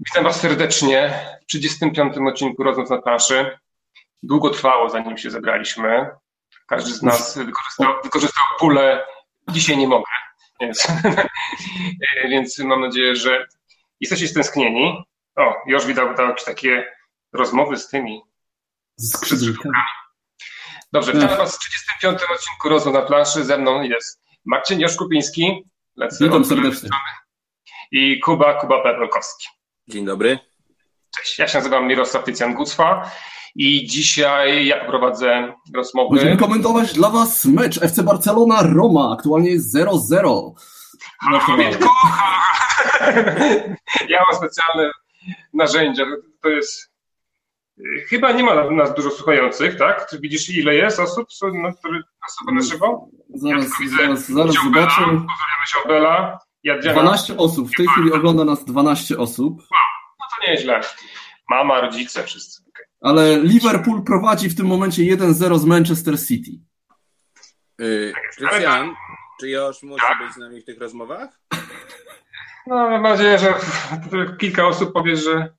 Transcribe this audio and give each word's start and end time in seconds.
Witam 0.00 0.24
Was 0.24 0.40
serdecznie 0.40 1.24
w 1.42 1.46
35. 1.46 2.18
odcinku 2.28 2.62
Rozmów 2.62 2.90
na 2.90 3.02
planszy. 3.02 3.58
Długo 4.22 4.50
trwało, 4.50 4.90
zanim 4.90 5.18
się 5.18 5.30
zebraliśmy. 5.30 6.10
Każdy 6.66 6.92
z 6.92 7.02
nas 7.02 7.38
wykorzystał, 7.38 7.94
wykorzystał 8.04 8.44
pulę. 8.58 9.06
Dzisiaj 9.50 9.76
nie 9.76 9.88
mogę, 9.88 10.10
więc, 10.60 10.86
więc 12.30 12.58
mam 12.58 12.80
nadzieję, 12.80 13.16
że 13.16 13.46
jesteście 14.00 14.28
stęsknieni. 14.28 15.04
O, 15.36 15.54
już 15.66 15.86
widał 15.86 16.14
jakieś 16.18 16.44
takie 16.44 16.92
rozmowy 17.32 17.76
z 17.76 17.88
tymi 17.88 18.22
skrzydłami. 18.98 19.76
Dobrze, 20.92 21.12
witam 21.12 21.28
Was 21.28 21.56
w 21.56 21.58
35. 21.58 22.18
odcinku 22.34 22.68
Rozmów 22.68 22.94
na 22.94 23.02
planszy. 23.02 23.44
Ze 23.44 23.58
mną 23.58 23.82
jest 23.82 24.22
Marcin 24.44 24.80
Joszkupiński. 24.80 25.64
Witam 26.20 26.44
serdecznie. 26.44 26.88
I 27.90 28.20
Kuba, 28.20 28.54
Kuba 28.54 28.82
Pawłowski. 28.82 29.57
Dzień 29.88 30.04
dobry. 30.04 30.38
Cześć, 31.16 31.38
ja 31.38 31.48
się 31.48 31.58
nazywam 31.58 31.86
Mirosław 31.88 32.24
Tycjan-Gucwa 32.24 33.10
i 33.54 33.86
dzisiaj 33.86 34.66
ja 34.66 34.84
prowadzę 34.84 35.54
rozmowy. 35.74 36.16
Będziemy 36.16 36.36
komentować 36.36 36.92
dla 36.92 37.10
Was 37.10 37.44
mecz 37.44 37.82
FC 37.82 38.02
Barcelona-Roma, 38.02 39.16
aktualnie 39.18 39.50
jest 39.50 39.76
0-0. 39.76 40.52
Halo, 41.20 41.40
Ja 44.08 44.22
mam 44.28 44.36
specjalne 44.36 44.90
narzędzia, 45.54 46.04
to 46.42 46.48
jest... 46.48 46.92
Chyba 48.08 48.32
nie 48.32 48.44
ma 48.44 48.70
nas 48.70 48.94
dużo 48.94 49.10
słuchających, 49.10 49.78
tak? 49.78 50.06
Czy 50.10 50.20
widzisz 50.20 50.50
ile 50.50 50.74
jest 50.74 51.00
osób, 51.00 51.28
na 51.42 51.72
które 51.72 52.02
osoby 52.28 52.52
na 52.52 52.62
żywo? 52.62 53.08
Zaraz, 53.34 53.64
ja 53.64 53.88
zaraz, 53.98 54.28
zaraz 54.28 54.54
zobaczę. 54.54 55.00
Pozdrawiamy 55.00 55.66
się 55.66 55.78
od 55.82 55.88
Bela. 55.88 56.38
12 56.92 57.36
osób, 57.36 57.68
w 57.68 57.76
tej 57.76 57.86
chwili 57.86 58.12
ogląda 58.12 58.44
nas 58.44 58.64
12 58.64 59.18
osób. 59.18 59.52
Wow, 59.58 59.68
no 59.70 59.87
nieźle. 60.48 60.80
Mama, 61.50 61.80
rodzice, 61.80 62.24
wszyscy. 62.24 62.62
Okay. 62.68 62.84
Ale 63.00 63.38
Liverpool 63.38 64.04
prowadzi 64.04 64.48
w 64.48 64.56
tym 64.56 64.66
momencie 64.66 65.02
1-0 65.02 65.58
z 65.58 65.64
Manchester 65.64 66.20
City. 66.26 66.50
Yy, 67.78 68.12
Krystian, 68.36 68.94
czy 69.40 69.48
już 69.48 69.82
muszę 69.82 70.06
tak? 70.08 70.18
być 70.18 70.34
z 70.34 70.36
nami 70.36 70.60
w 70.60 70.64
tych 70.64 70.78
rozmowach? 70.78 71.40
No, 72.66 72.90
mam 72.90 73.02
nadzieję, 73.02 73.38
że 73.38 73.54
kilka 74.40 74.66
osób 74.66 74.92
powie, 74.92 75.16
że 75.16 75.54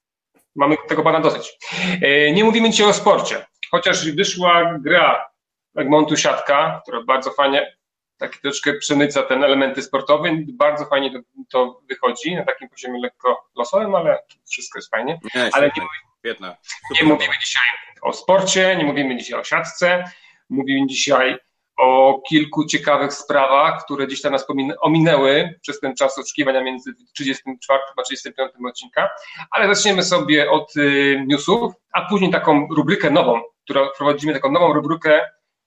mamy 0.55 0.75
tego 0.87 1.03
pana 1.03 1.19
dosyć. 1.19 1.57
Yy, 2.01 2.31
nie 2.31 2.43
mówimy 2.43 2.69
dzisiaj 2.69 2.87
o 2.87 2.93
sporcie, 2.93 3.45
chociaż 3.71 4.11
wyszła 4.11 4.77
gra 4.79 5.29
Egmontu 5.75 6.17
Siatka, 6.17 6.81
która 6.83 7.03
bardzo 7.03 7.31
fajnie 7.31 7.78
tak 8.19 8.37
troszkę 8.37 8.73
przemyca 8.73 9.23
ten 9.23 9.43
elementy 9.43 9.81
sportowe. 9.81 10.29
Bardzo 10.47 10.85
fajnie 10.85 11.11
to, 11.11 11.19
to, 11.49 11.81
wychodzi 11.89 12.35
na 12.35 12.45
takim 12.45 12.69
poziomie 12.69 12.99
lekko 12.99 13.49
losowym, 13.55 13.95
ale 13.95 14.19
wszystko 14.49 14.79
jest 14.79 14.89
fajnie. 14.89 15.19
Nie, 15.35 15.49
ale 15.53 15.65
nie, 15.65 15.83
świetne. 16.19 16.57
nie 17.01 17.03
mówimy 17.03 17.33
dzisiaj 17.41 17.63
o 18.01 18.13
sporcie, 18.13 18.75
nie 18.77 18.83
mówimy 18.83 19.17
dzisiaj 19.17 19.39
o 19.39 19.43
siatce, 19.43 20.03
mówimy 20.49 20.87
dzisiaj 20.87 21.37
o 21.77 22.21
kilku 22.29 22.65
ciekawych 22.65 23.13
sprawach, 23.13 23.83
które 23.85 24.07
gdzieś 24.07 24.21
tam 24.21 24.31
nas 24.31 24.45
ominęły 24.81 25.59
przez 25.61 25.79
ten 25.79 25.95
czas 25.95 26.17
oczekiwania 26.17 26.63
między 26.63 26.93
34 27.13 27.79
a 27.97 28.01
35 28.01 28.51
odcinka, 28.69 29.09
ale 29.51 29.75
zaczniemy 29.75 30.03
sobie 30.03 30.51
od 30.51 30.75
y, 30.75 31.23
newsów, 31.27 31.73
a 31.93 32.01
później 32.01 32.31
taką 32.31 32.67
rubrykę 32.71 33.11
nową, 33.11 33.41
którą 33.63 33.87
prowadzimy, 33.97 34.33
taką 34.33 34.51
nową 34.51 34.73
rubrykę, 34.73 35.21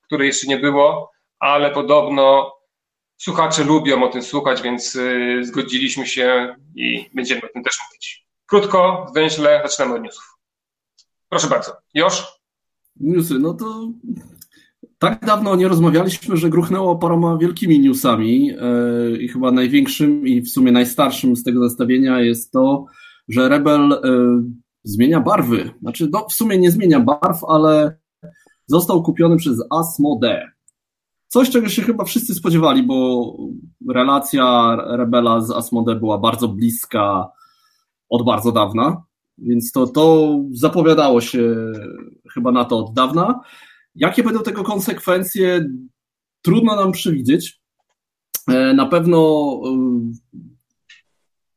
której 0.06 0.26
jeszcze 0.26 0.46
nie 0.46 0.56
było, 0.56 1.12
ale 1.42 1.70
podobno 1.70 2.52
słuchacze 3.16 3.64
lubią 3.64 4.02
o 4.02 4.08
tym 4.08 4.22
słuchać, 4.22 4.62
więc 4.62 4.96
y, 4.96 5.40
zgodziliśmy 5.44 6.06
się 6.06 6.56
i 6.76 7.10
będziemy 7.14 7.40
o 7.40 7.52
tym 7.52 7.62
też 7.62 7.78
mówić. 7.88 8.26
Krótko, 8.46 9.06
zwęźle, 9.10 9.62
zaczynamy 9.64 9.94
od 9.94 10.02
newsów. 10.02 10.38
Proszę 11.28 11.48
bardzo. 11.48 11.72
Już? 11.94 12.24
Newsy, 13.00 13.38
no 13.38 13.54
to 13.54 13.88
tak 14.98 15.26
dawno 15.26 15.56
nie 15.56 15.68
rozmawialiśmy, 15.68 16.36
że 16.36 16.50
gruchnęło 16.50 16.96
paroma 16.96 17.38
wielkimi 17.38 17.80
newsami 17.80 18.46
yy, 18.46 19.18
i 19.20 19.28
chyba 19.28 19.52
największym 19.52 20.26
i 20.26 20.42
w 20.42 20.50
sumie 20.50 20.72
najstarszym 20.72 21.36
z 21.36 21.42
tego 21.42 21.68
zestawienia 21.68 22.20
jest 22.20 22.52
to, 22.52 22.84
że 23.28 23.48
Rebel 23.48 23.88
yy, 23.88 24.42
zmienia 24.82 25.20
barwy. 25.20 25.70
Znaczy, 25.80 26.08
no, 26.12 26.26
w 26.28 26.32
sumie 26.32 26.58
nie 26.58 26.70
zmienia 26.70 27.00
barw, 27.00 27.44
ale 27.44 27.96
został 28.66 29.02
kupiony 29.02 29.36
przez 29.36 29.64
Asmodee. 29.70 30.51
Coś, 31.32 31.50
czego 31.50 31.68
się 31.68 31.82
chyba 31.82 32.04
wszyscy 32.04 32.34
spodziewali, 32.34 32.82
bo 32.82 33.36
relacja 33.88 34.76
Rebela 34.96 35.40
z 35.40 35.50
Asmode 35.50 35.96
była 35.96 36.18
bardzo 36.18 36.48
bliska 36.48 37.28
od 38.08 38.24
bardzo 38.24 38.52
dawna, 38.52 39.02
więc 39.38 39.72
to, 39.72 39.86
to 39.86 40.36
zapowiadało 40.50 41.20
się 41.20 41.54
chyba 42.34 42.52
na 42.52 42.64
to 42.64 42.78
od 42.78 42.94
dawna. 42.94 43.40
Jakie 43.94 44.22
będą 44.22 44.42
tego 44.42 44.64
konsekwencje, 44.64 45.68
trudno 46.42 46.76
nam 46.76 46.92
przewidzieć. 46.92 47.60
E, 48.48 48.74
na 48.74 48.86
pewno 48.86 49.50
e, 49.64 49.78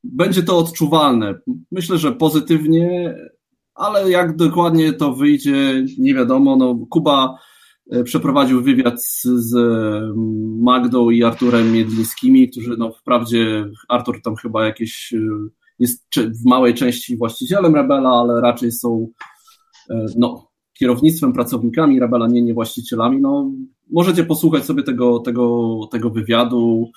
będzie 0.03 0.43
to 0.43 0.57
odczuwalne. 0.57 1.35
Myślę, 1.71 1.97
że 1.97 2.11
pozytywnie, 2.11 3.15
ale 3.73 4.11
jak 4.11 4.35
dokładnie 4.35 4.93
to 4.93 5.13
wyjdzie, 5.13 5.85
nie 5.97 6.13
wiadomo. 6.13 6.55
No, 6.55 6.75
Kuba 6.89 7.39
przeprowadził 8.03 8.63
wywiad 8.63 9.03
z, 9.03 9.23
z 9.23 9.55
Magdą 10.61 11.09
i 11.09 11.23
Arturem 11.23 11.71
Miedlińskimi, 11.71 12.49
którzy 12.49 12.75
no 12.77 12.91
wprawdzie 12.91 13.65
Artur 13.89 14.21
tam 14.21 14.35
chyba 14.35 14.65
jakieś 14.65 15.13
e, 15.13 15.17
jest 15.79 16.05
w 16.15 16.45
małej 16.45 16.73
części 16.73 17.17
właścicielem 17.17 17.75
Rebela, 17.75 18.09
ale 18.09 18.41
raczej 18.41 18.71
są 18.71 19.07
e, 19.89 20.05
no, 20.17 20.51
kierownictwem, 20.73 21.33
pracownikami 21.33 21.99
Rebela, 21.99 22.27
nie, 22.27 22.41
nie 22.41 22.53
właścicielami. 22.53 23.21
No, 23.21 23.51
możecie 23.91 24.23
posłuchać 24.23 24.65
sobie 24.65 24.83
tego, 24.83 25.19
tego, 25.19 25.79
tego 25.91 26.09
wywiadu. 26.09 26.91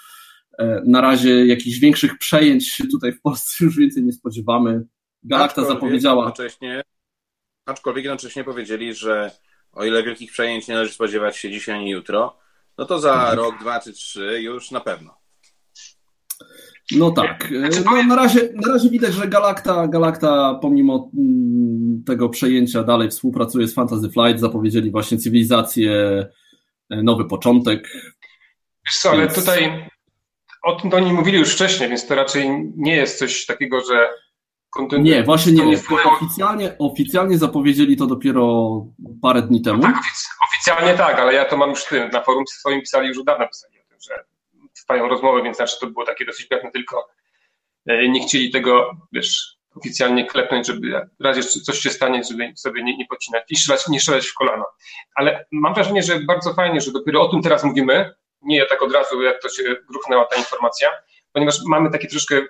Na 0.87 1.01
razie 1.01 1.47
jakichś 1.47 1.79
większych 1.79 2.19
przejęć 2.19 2.83
tutaj 2.91 3.13
w 3.13 3.21
Polsce 3.21 3.65
już 3.65 3.77
więcej 3.77 4.05
nie 4.05 4.13
spodziewamy. 4.13 4.85
Galakta 5.23 5.65
zapowiedziała. 5.65 6.25
Jednocześnie, 6.25 6.83
aczkolwiek 7.67 8.05
jednocześnie 8.05 8.45
powiedzieli, 8.45 8.95
że 8.95 9.31
o 9.73 9.85
ile 9.85 10.03
wielkich 10.03 10.33
przejęć 10.33 10.69
nie 10.69 10.75
należy 10.75 10.93
spodziewać 10.93 11.37
się 11.37 11.51
dzisiaj 11.51 11.75
ani 11.75 11.91
jutro, 11.91 12.39
no 12.79 12.85
to 12.85 12.99
za 12.99 13.15
tak. 13.15 13.37
rok, 13.37 13.59
dwa 13.61 13.81
czy 13.81 13.93
trzy 13.93 14.41
już 14.43 14.71
na 14.71 14.81
pewno. 14.81 15.19
No 16.97 17.11
tak. 17.11 17.53
No, 17.85 18.03
na, 18.03 18.17
razie, 18.17 18.49
na 18.55 18.73
razie 18.73 18.91
widać, 18.91 19.15
że 19.15 19.29
Galacta, 19.29 19.89
Galacta 19.89 20.59
pomimo 20.63 21.11
mm, 21.19 22.05
tego 22.07 22.29
przejęcia 22.29 22.83
dalej 22.83 23.11
współpracuje 23.11 23.69
z 23.69 23.75
Fantasy 23.75 24.11
Flight. 24.11 24.41
Zapowiedzieli 24.41 24.91
właśnie 24.91 25.19
cywilizację, 25.19 25.93
e, 26.91 27.03
nowy 27.03 27.25
początek. 27.25 27.89
Wiesz 28.87 28.99
co, 28.99 29.11
ale 29.11 29.21
więc... 29.21 29.35
tutaj 29.35 29.89
o 30.63 30.81
tym 30.81 30.91
to 30.91 30.97
oni 30.97 31.13
mówili 31.13 31.39
już 31.39 31.55
wcześniej, 31.55 31.89
więc 31.89 32.07
to 32.07 32.15
raczej 32.15 32.73
nie 32.77 32.97
jest 32.97 33.19
coś 33.19 33.47
takiego, 33.47 33.81
że 33.81 34.09
nie, 34.99 35.23
właśnie 35.23 35.53
nie. 35.53 35.67
nie 35.67 35.79
oficjalnie, 36.05 36.77
oficjalnie 36.79 37.39
zapowiedzieli 37.39 37.97
to 37.97 38.07
dopiero 38.07 38.73
parę 39.23 39.43
dni 39.43 39.63
temu. 39.63 39.83
No 39.83 39.89
tak, 39.89 40.03
oficjalnie 40.51 40.95
tak, 40.95 41.19
ale 41.19 41.35
ja 41.35 41.45
to 41.45 41.57
mam 41.57 41.71
już 41.71 41.85
tym, 41.85 42.11
na 42.11 42.23
forum 42.23 42.45
swoim 42.47 42.81
pisali 42.81 43.09
już 43.09 43.19
od 43.19 43.27
dawna 43.27 43.47
pisali 43.47 43.81
o 43.81 43.89
tym, 43.89 43.99
że 44.01 44.25
trwają 44.75 45.09
rozmowy, 45.09 45.43
więc 45.43 45.57
znaczy 45.57 45.81
to 45.81 45.87
było 45.87 46.07
takie 46.07 46.25
dosyć 46.25 46.47
pewne, 46.47 46.71
tylko 46.71 47.09
e, 47.87 48.09
nie 48.09 48.27
chcieli 48.27 48.51
tego, 48.51 48.91
wiesz, 49.13 49.59
oficjalnie 49.77 50.27
klepnąć, 50.27 50.67
żeby 50.67 51.01
w 51.21 51.25
razie 51.25 51.43
coś 51.43 51.79
się 51.79 51.91
stanie, 51.91 52.25
żeby 52.25 52.53
sobie 52.57 52.83
nie, 52.83 52.97
nie 52.97 53.07
pocinać 53.07 53.43
i 53.51 53.57
strzelać, 53.57 53.89
nie 53.89 54.01
strzelać 54.01 54.27
w 54.27 54.35
kolano. 54.35 54.65
Ale 55.15 55.47
mam 55.53 55.75
wrażenie, 55.75 56.03
że 56.03 56.21
bardzo 56.21 56.55
fajnie, 56.55 56.81
że 56.81 56.93
dopiero 56.93 57.23
o 57.23 57.29
tym 57.29 57.43
teraz 57.43 57.65
mówimy, 57.65 58.15
nie 58.43 58.67
tak 58.67 58.83
od 58.83 58.93
razu, 58.93 59.23
jak 59.23 59.43
to 59.43 59.49
się 59.49 59.77
gruchnęła 59.91 60.25
ta 60.25 60.37
informacja, 60.37 60.89
ponieważ 61.39 61.61
mamy 61.67 61.91
takie 61.91 62.09
troszkę, 62.09 62.41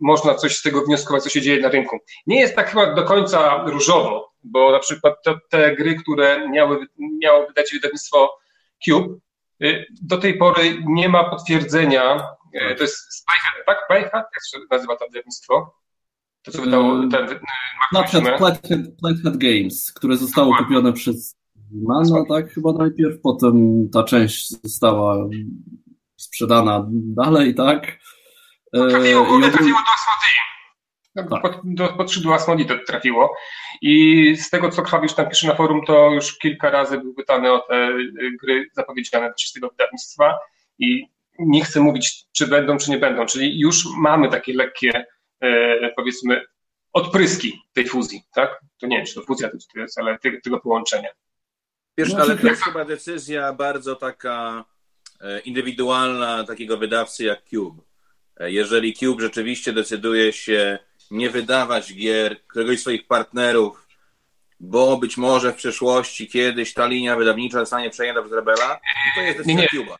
można 0.00 0.34
coś 0.34 0.56
z 0.56 0.62
tego 0.62 0.84
wnioskować, 0.84 1.22
co 1.22 1.28
się 1.30 1.40
dzieje 1.40 1.60
na 1.60 1.68
rynku. 1.68 1.98
Nie 2.26 2.40
jest 2.40 2.56
tak 2.56 2.70
chyba 2.70 2.94
do 2.94 3.04
końca 3.04 3.64
różowo, 3.66 4.32
bo 4.44 4.72
na 4.72 4.78
przykład 4.78 5.14
te, 5.24 5.38
te 5.50 5.76
gry, 5.76 5.94
które 5.94 6.48
miały, 6.48 6.86
miało 7.22 7.46
wydać 7.46 7.72
wydawnictwo 7.72 8.38
Cube, 8.84 9.14
y, 9.62 9.86
do 10.02 10.18
tej 10.18 10.38
pory 10.38 10.78
nie 10.86 11.08
ma 11.08 11.24
potwierdzenia, 11.24 12.28
y, 12.54 12.74
to 12.74 12.82
jest 12.82 12.96
Spyhead, 12.96 13.66
tak? 13.66 13.78
Spyhead? 13.84 14.12
Jak 14.12 14.44
się 14.50 14.58
nazywa 14.70 14.96
to 14.96 15.06
wydawnictwo? 15.06 15.74
To, 16.42 16.52
co 16.52 16.62
wydało 16.62 17.04
y, 17.04 17.08
ten 17.08 17.40
Na 17.92 18.02
przykład 18.02 18.60
Flathead 19.00 19.36
Games, 19.36 19.92
które 19.92 20.16
zostało 20.16 20.46
Dokładnie. 20.46 20.76
kupione 20.76 20.92
przez 20.92 21.36
Mano, 21.72 22.24
tak 22.28 22.52
chyba 22.52 22.72
najpierw, 22.72 23.20
potem 23.22 23.88
ta 23.92 24.02
część 24.02 24.50
została 24.50 25.28
sprzedana 26.16 26.86
dalej, 26.90 27.54
tak? 27.54 27.98
Trafiło, 28.74 29.24
w 29.24 29.52
trafiło 29.52 29.78
do 29.78 29.92
Asmodei. 29.94 30.44
Tak. 31.14 31.42
Pod, 31.42 31.60
do, 31.64 31.88
pod 31.88 32.10
skrzydło 32.10 32.34
Asmodei 32.34 32.66
to 32.66 32.74
trafiło. 32.86 33.36
I 33.82 34.36
z 34.36 34.50
tego, 34.50 34.70
co 34.70 34.82
Krwawisz 34.82 35.14
tam 35.14 35.28
pisze 35.28 35.46
na 35.46 35.54
forum, 35.54 35.84
to 35.86 36.10
już 36.10 36.38
kilka 36.38 36.70
razy 36.70 36.98
był 36.98 37.14
pytany 37.14 37.52
o 37.52 37.58
te 37.58 37.88
gry 38.40 38.70
zapowiedziane 38.72 39.28
do 39.28 39.34
czystego 39.34 39.68
wydawnictwa 39.68 40.38
i 40.78 41.06
nie 41.38 41.64
chcę 41.64 41.80
mówić, 41.80 42.24
czy 42.32 42.46
będą, 42.46 42.76
czy 42.76 42.90
nie 42.90 42.98
będą. 42.98 43.26
Czyli 43.26 43.60
już 43.60 43.84
mamy 43.96 44.28
takie 44.28 44.54
lekkie, 44.54 45.04
e, 45.40 45.90
powiedzmy, 45.96 46.44
odpryski 46.92 47.62
tej 47.72 47.88
fuzji, 47.88 48.22
tak? 48.34 48.60
To 48.80 48.86
nie 48.86 48.96
wiem, 48.96 49.06
czy 49.06 49.14
to 49.14 49.22
fuzja 49.22 49.50
to 49.50 49.80
jest, 49.80 49.98
ale 49.98 50.18
tego 50.18 50.60
połączenia. 50.60 51.08
Wiesz, 51.98 52.12
no, 52.12 52.20
ale 52.20 52.36
to 52.36 52.46
jest 52.46 52.62
chyba 52.62 52.84
decyzja 52.84 53.52
bardzo 53.52 53.96
taka 53.96 54.64
e, 55.20 55.40
indywidualna 55.40 56.44
takiego 56.44 56.76
wydawcy 56.76 57.24
jak 57.24 57.42
Cube. 57.44 57.82
Jeżeli 58.40 58.94
Cube 58.94 59.20
rzeczywiście 59.20 59.72
decyduje 59.72 60.32
się 60.32 60.78
nie 61.10 61.30
wydawać 61.30 61.94
gier 61.94 62.46
któregoś 62.46 62.78
z 62.78 62.80
swoich 62.80 63.06
partnerów, 63.06 63.88
bo 64.60 64.96
być 64.96 65.16
może 65.16 65.52
w 65.52 65.56
przyszłości 65.56 66.28
kiedyś 66.28 66.74
ta 66.74 66.86
linia 66.86 67.16
wydawnicza 67.16 67.58
zostanie 67.58 67.90
przejęta 67.90 68.22
przez 68.22 68.32
Rebela, 68.32 68.80
to 69.14 69.20
jest 69.20 69.38
decyzja 69.38 69.60
nie, 69.60 69.68
Cube'a. 69.68 69.96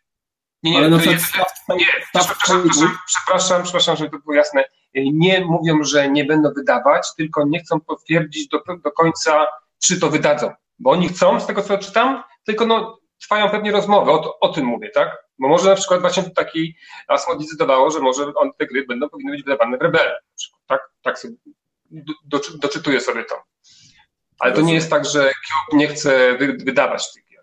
Nie, 0.63 0.71
nie, 0.71 0.79
Ale 0.79 0.91
to 0.91 0.97
jest, 0.97 1.35
nie 1.69 1.87
przepraszam, 2.13 2.69
przepraszam, 3.07 3.63
przepraszam, 3.63 3.97
żeby 3.97 4.11
to 4.11 4.19
było 4.19 4.35
jasne. 4.35 4.65
Nie 4.95 5.45
mówią, 5.45 5.85
że 5.85 6.09
nie 6.09 6.25
będą 6.25 6.53
wydawać, 6.53 7.15
tylko 7.17 7.47
nie 7.47 7.61
chcą 7.61 7.81
potwierdzić 7.81 8.49
do, 8.49 8.63
do 8.85 8.93
końca, 8.93 9.47
czy 9.83 10.01
to 10.01 10.11
wydadzą. 10.11 10.51
Bo 10.79 10.91
oni 10.91 11.09
chcą, 11.09 11.41
z 11.41 11.47
tego 11.47 11.63
co 11.63 11.79
czytam, 11.79 12.23
tylko 12.45 12.67
no, 12.67 12.99
trwają 13.20 13.50
pewnie 13.50 13.72
rozmowy, 13.72 14.11
o, 14.11 14.40
o 14.40 14.49
tym 14.49 14.66
mówię, 14.66 14.90
tak? 14.94 15.25
Bo 15.38 15.49
może 15.49 15.70
na 15.70 15.76
przykład 15.76 16.00
właśnie 16.00 16.22
taki 16.22 16.76
Asmodee 17.08 17.44
zdecydowało, 17.44 17.90
że 17.90 18.00
może 18.00 18.32
on, 18.37 18.50
te 18.58 18.66
gry 18.66 18.87
będą 18.87 19.08
powinny 19.08 19.32
być 19.32 19.43
wydawane 19.43 19.78
w 19.78 19.82
Rebele. 19.82 20.19
Tak, 20.66 20.81
tak 21.02 21.19
sobie 21.19 21.34
do, 22.25 22.40
doczytuję 22.58 23.00
sobie 23.00 23.25
to. 23.25 23.34
Ale 24.38 24.52
to 24.52 24.61
nie 24.61 24.75
jest 24.75 24.90
tak, 24.90 25.05
że 25.05 25.32
Cube 25.46 25.78
nie 25.78 25.88
chce 25.88 26.37
wy, 26.38 26.52
wydawać 26.52 27.12
tych 27.12 27.25
gier. 27.28 27.40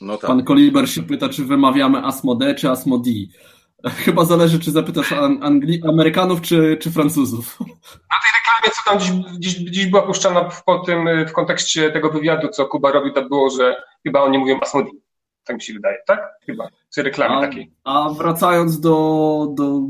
No 0.00 0.18
tak. 0.18 0.28
Pan 0.28 0.44
Koliber 0.44 0.90
się 0.90 1.02
pyta, 1.02 1.28
czy 1.28 1.44
wymawiamy 1.44 2.06
Asmodee 2.06 2.54
czy 2.54 2.70
Asmodee. 2.70 3.30
Chyba 3.86 4.24
zależy, 4.24 4.60
czy 4.60 4.70
zapytasz 4.70 5.12
Angli- 5.12 5.88
Amerykanów, 5.88 6.40
czy, 6.40 6.78
czy 6.80 6.90
Francuzów. 6.90 7.60
Na 7.60 7.66
tej 8.22 8.32
reklamie, 8.38 8.74
co 8.74 8.90
tam 8.90 9.00
dziś, 9.00 9.10
dziś, 9.38 9.70
dziś 9.70 9.86
była 9.86 10.02
puszczana 10.02 10.48
w, 10.48 10.64
po 10.64 10.78
tym, 10.78 11.08
w 11.28 11.32
kontekście 11.32 11.90
tego 11.90 12.10
wywiadu, 12.10 12.48
co 12.48 12.66
Kuba 12.66 12.92
robił, 12.92 13.12
to 13.12 13.28
było, 13.28 13.50
że 13.50 13.76
chyba 14.02 14.20
oni 14.20 14.38
mówią 14.38 14.60
Asmodee. 14.60 14.90
Tak 15.44 15.56
mi 15.56 15.62
się 15.62 15.72
wydaje, 15.72 15.96
tak? 16.06 16.20
Chyba. 16.46 16.68
W 16.90 16.94
tej 16.94 17.04
reklamie 17.04 17.36
a, 17.36 17.40
takiej. 17.40 17.72
A 17.84 18.08
wracając 18.18 18.80
do, 18.80 19.48
do 19.54 19.80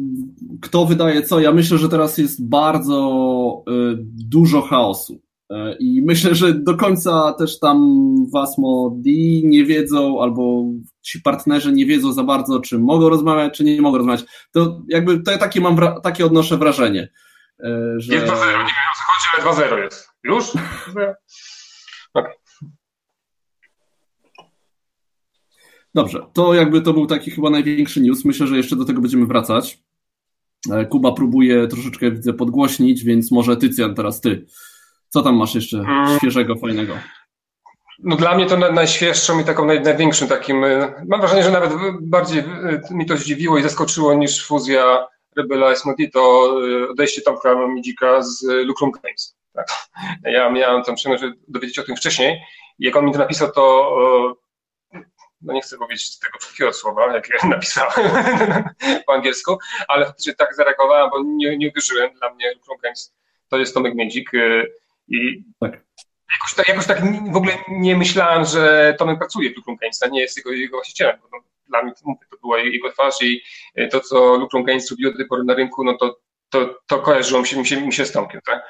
kto 0.63 0.85
wydaje 0.85 1.23
co, 1.23 1.41
ja 1.41 1.53
myślę, 1.53 1.79
że 1.79 1.89
teraz 1.89 2.19
jest 2.19 2.49
bardzo 2.49 3.65
y, 3.69 3.73
dużo 4.29 4.63
chaosu. 4.63 5.21
E, 5.51 5.77
I 5.79 6.03
myślę, 6.03 6.35
że 6.35 6.55
do 6.55 6.77
końca 6.77 7.33
też 7.33 7.59
tam 7.59 8.17
Wasmo 8.33 8.91
D 8.95 9.11
nie 9.45 9.65
wiedzą, 9.65 10.23
albo 10.23 10.65
ci 11.03 11.23
partnerzy 11.23 11.73
nie 11.73 11.87
wiedzą 11.87 12.13
za 12.13 12.25
bardzo, 12.25 12.61
czy 12.61 12.79
mogą 12.79 13.09
rozmawiać, 13.09 13.57
czy 13.57 13.65
nie 13.65 13.83
mogą 13.83 13.99
rozmawiać. 13.99 14.25
To 14.53 14.83
jakby 14.89 15.23
to 15.23 15.39
takie 15.39 15.61
mam, 15.61 15.77
takie 16.03 16.27
odnoszę 16.27 16.57
wrażenie. 16.57 17.09
E, 17.61 17.95
że... 17.97 18.15
Jest 18.15 18.27
2-0, 18.27 18.31
nie 18.31 18.47
wiem 18.47 18.65
o 18.65 18.97
co 18.97 19.03
chodzi, 19.05 19.61
ale 19.63 19.77
2-0 19.77 19.85
jest. 19.85 20.09
Już? 20.25 20.45
okay. 22.15 22.33
Dobrze, 25.95 26.27
to 26.33 26.55
jakby 26.55 26.81
to 26.81 26.93
był 26.93 27.07
taki 27.07 27.31
chyba 27.31 27.51
największy 27.51 28.01
news. 28.01 28.25
Myślę, 28.25 28.47
że 28.47 28.57
jeszcze 28.57 28.77
do 28.77 28.85
tego 28.85 29.01
będziemy 29.01 29.27
wracać. 29.27 29.83
E, 30.71 30.87
Kuba 30.87 31.13
próbuje 31.13 31.69
troszeczkę, 31.69 32.11
widzę, 32.11 32.33
podgłośnić, 32.33 33.05
więc 33.05 33.31
może 33.31 33.57
Tycjan, 33.57 33.95
teraz 33.95 34.21
ty. 34.21 34.47
Co 35.09 35.23
tam 35.23 35.37
masz 35.37 35.55
jeszcze 35.55 35.77
mm. 35.77 36.19
świeżego, 36.19 36.57
fajnego? 36.57 36.95
No 37.99 38.17
dla 38.17 38.35
mnie 38.35 38.47
to 38.47 38.57
najświeższą 38.57 39.41
i 39.41 39.45
taką 39.45 39.65
największym 39.65 40.29
takim, 40.29 40.65
y, 40.65 40.93
mam 41.09 41.21
wrażenie, 41.21 41.43
że 41.43 41.51
nawet 41.51 41.73
bardziej 42.01 42.39
y, 42.39 42.45
mi 42.91 43.07
to 43.07 43.17
zdziwiło 43.17 43.59
i 43.59 43.63
zaskoczyło 43.63 44.15
niż 44.15 44.47
fuzja 44.47 45.07
Rebela 45.37 45.75
i 45.99 46.11
to 46.11 46.53
y, 46.67 46.91
odejście 46.91 47.23
Tomka 47.23 47.67
Midzika 47.69 48.23
z 48.23 48.43
Lucrum 48.43 48.91
Games. 48.91 49.37
Tak. 49.55 49.67
Ja 50.35 50.51
miałem 50.51 50.83
tam 50.85 50.95
przyjemność 50.95 51.39
dowiedzieć 51.49 51.79
o 51.79 51.83
tym 51.83 51.97
wcześniej 51.97 52.41
i 52.79 52.85
jak 52.87 52.97
on 52.97 53.05
mi 53.05 53.13
to 53.13 53.19
napisał, 53.19 53.53
to 53.53 54.37
no 55.43 55.53
nie 55.53 55.61
chcę 55.61 55.79
powiedzieć 55.79 56.19
tego 56.19 56.39
wszystkiego 56.39 56.73
słowa, 56.73 57.15
jak 57.15 57.29
ja 57.29 57.49
napisałem 57.49 58.11
po 59.07 59.13
angielsku, 59.13 59.59
ale 59.89 60.07
faktycznie 60.07 60.35
tak 60.35 60.55
zareagowałem, 60.55 61.11
bo 61.11 61.23
nie, 61.25 61.59
nie 61.59 61.69
uwierzyłem. 61.69 62.15
Dla 62.15 62.35
mnie 62.35 62.55
Lucrum 62.55 62.79
Games 62.83 63.15
to 63.49 63.59
jest 63.59 63.75
Tomek 63.75 63.95
Miedzik 63.95 64.31
i 65.09 65.45
tak. 65.61 65.73
Jakoś, 66.33 66.55
tak, 66.55 66.69
jakoś 66.69 66.87
tak 66.87 67.03
w 67.33 67.37
ogóle 67.37 67.53
nie 67.69 67.97
myślałem, 67.97 68.45
że 68.45 68.95
Tomek 68.99 69.19
pracuje 69.19 69.51
w 69.51 69.65
Games, 69.81 70.01
nie 70.11 70.21
jest 70.21 70.37
jego, 70.37 70.53
jego 70.53 70.77
właścicielem. 70.77 71.19
No, 71.33 71.39
dla 71.69 71.83
mnie 71.83 71.93
to, 72.31 72.37
była 72.43 72.59
jego 72.59 72.93
twarz 72.93 73.23
i 73.23 73.43
e, 73.75 73.89
to, 73.89 74.01
co 74.01 74.37
Lucrum 74.37 74.65
Games 74.65 74.91
robiło 74.91 75.13
do 75.13 75.19
tej 75.19 75.27
pory 75.27 75.45
na 75.45 75.55
rynku, 75.55 75.85
no 75.85 75.97
to, 75.97 76.19
to, 76.49 76.79
to 76.87 76.99
kojarzyło 76.99 77.41
mi 77.41 77.47
się, 77.47 77.57
mi 77.57 77.67
się, 77.67 77.81
mi 77.81 77.93
się 77.93 78.05
z 78.05 78.13
Tomkiem. 78.13 78.41
Tak? 78.47 78.63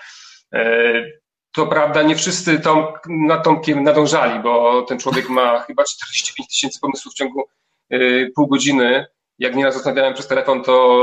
E, 0.54 1.04
to 1.52 1.66
prawda, 1.66 2.02
nie 2.02 2.16
wszyscy 2.16 2.60
Tom, 2.60 2.86
nad 3.08 3.44
Tomkiem 3.44 3.82
nadążali, 3.82 4.42
bo 4.42 4.82
ten 4.82 4.98
człowiek 4.98 5.28
ma 5.28 5.60
chyba 5.60 5.84
45 5.84 6.48
tysięcy 6.48 6.80
pomysłów 6.80 7.14
w 7.14 7.16
ciągu 7.16 7.48
e, 7.90 7.98
pół 8.34 8.46
godziny. 8.46 9.06
Jak 9.38 9.56
nieraz 9.56 9.74
rozmawiałem 9.74 10.14
przez 10.14 10.26
telefon, 10.26 10.62
to 10.62 10.98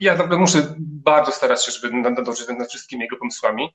ja 0.00 0.12
naprawdę 0.12 0.36
muszę 0.36 0.74
bardzo 0.78 1.32
starać 1.32 1.64
się, 1.64 1.72
żeby 1.72 1.96
nadążyć 1.96 2.48
nad 2.48 2.68
wszystkimi 2.68 3.02
jego 3.02 3.16
pomysłami. 3.16 3.74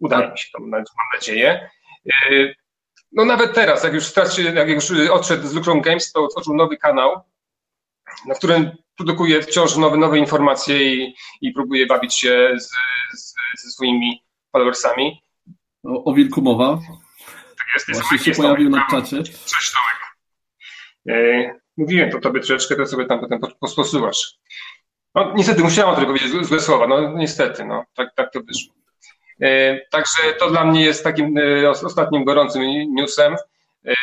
Udaje 0.00 0.30
mi 0.30 0.38
się 0.38 0.48
to, 0.52 0.60
mam 0.60 0.84
nadzieję. 1.14 1.70
Y, 2.30 2.54
no 3.12 3.24
nawet 3.24 3.54
teraz, 3.54 3.84
jak 3.84 3.94
już, 3.94 4.06
straci, 4.06 4.44
jak 4.54 4.68
już 4.68 4.90
odszedł 5.10 5.48
z 5.48 5.54
Lucrum 5.54 5.80
Games, 5.80 6.12
to 6.12 6.24
otworzył 6.24 6.54
nowy 6.54 6.76
kanał, 6.76 7.20
na 8.26 8.34
którym 8.34 8.70
produkuje 8.96 9.42
wciąż 9.42 9.76
nowe, 9.76 9.96
nowe 9.96 10.18
informacje 10.18 10.94
i, 10.94 11.14
i 11.40 11.52
próbuje 11.52 11.86
bawić 11.86 12.14
się 12.14 12.54
z, 12.58 12.68
z, 13.20 13.34
ze 13.64 13.70
swoimi 13.70 14.22
followersami. 14.52 15.22
O, 15.84 16.04
o 16.04 16.14
wilku 16.14 16.42
mowa. 16.42 16.78
Tak 17.58 17.66
jest, 17.74 17.88
jest 17.88 18.00
Właśnie 18.00 18.18
się 18.18 18.42
pojawił 18.42 18.70
na 18.70 18.86
czacie. 18.90 19.22
Cześć 19.22 19.72
Tomek. 19.72 19.98
E, 21.08 21.60
mówiłem 21.76 22.10
to 22.10 22.20
tobie 22.20 22.40
troszeczkę, 22.40 22.76
to 22.76 22.86
sobie 22.86 23.06
tam 23.06 23.20
potem 23.20 23.40
posposuwasz. 23.60 24.38
No 25.14 25.32
niestety 25.36 25.62
musiałem 25.62 25.96
tylko 25.96 26.12
powiedzieć 26.12 26.46
złe 26.46 26.60
słowa, 26.60 26.86
no 26.86 27.12
niestety, 27.12 27.64
no 27.64 27.84
tak, 27.94 28.14
tak 28.14 28.32
to 28.32 28.40
wyszło. 28.40 28.74
E, 29.42 29.80
także 29.90 30.22
to 30.38 30.50
dla 30.50 30.64
mnie 30.64 30.84
jest 30.84 31.04
takim 31.04 31.38
e, 31.38 31.70
ostatnim 31.70 32.24
gorącym 32.24 32.62
newsem. 32.94 33.36
E, 33.84 33.94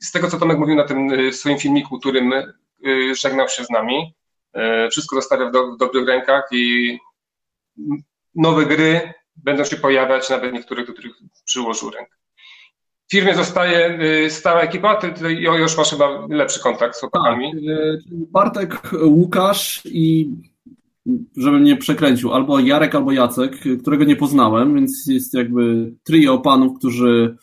z 0.00 0.12
tego, 0.12 0.30
co 0.30 0.38
Tomek 0.38 0.58
mówił 0.58 0.76
na 0.76 0.84
tym 0.84 1.32
swoim 1.32 1.58
filmiku, 1.58 1.98
którym 1.98 2.32
żegnał 3.20 3.48
się 3.48 3.64
z 3.64 3.70
nami, 3.70 4.14
wszystko 4.90 5.16
zostawia 5.16 5.48
w, 5.48 5.52
do, 5.52 5.72
w 5.72 5.78
dobrych 5.78 6.08
rękach 6.08 6.48
i 6.52 6.98
nowe 8.34 8.66
gry 8.66 9.12
będą 9.36 9.64
się 9.64 9.76
pojawiać, 9.76 10.30
nawet 10.30 10.52
niektórych, 10.52 10.86
do 10.86 10.92
których 10.92 11.12
przyłożył 11.44 11.90
rękę. 11.90 12.16
W 13.08 13.10
firmie 13.10 13.34
zostaje 13.34 13.98
stała 14.30 14.60
ekipa, 14.60 14.96
ty, 14.96 15.12
ty 15.12 15.32
już 15.32 15.76
masz 15.76 15.90
chyba 15.90 16.26
lepszy 16.28 16.60
kontakt 16.60 16.96
z 16.96 17.00
chłopakami. 17.00 17.52
Tak, 17.52 17.60
Bartek, 18.10 18.80
Łukasz 19.02 19.82
i 19.84 20.30
żebym 21.36 21.64
nie 21.64 21.76
przekręcił, 21.76 22.32
albo 22.32 22.60
Jarek, 22.60 22.94
albo 22.94 23.12
Jacek, 23.12 23.58
którego 23.80 24.04
nie 24.04 24.16
poznałem, 24.16 24.74
więc 24.74 25.06
jest 25.06 25.34
jakby 25.34 25.94
trio 26.04 26.38
panów, 26.38 26.78
którzy 26.78 27.36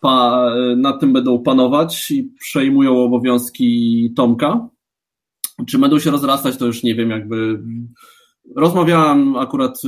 pa, 0.00 0.50
nad 0.76 1.00
tym 1.00 1.12
będą 1.12 1.42
panować 1.42 2.10
i 2.10 2.32
przejmują 2.40 3.04
obowiązki 3.04 4.12
Tomka. 4.16 4.68
Czy 5.66 5.78
będą 5.78 5.98
się 5.98 6.10
rozrastać, 6.10 6.56
to 6.56 6.66
już 6.66 6.82
nie 6.82 6.94
wiem, 6.94 7.10
jakby 7.10 7.60
rozmawiałem 8.56 9.36
akurat 9.36 9.80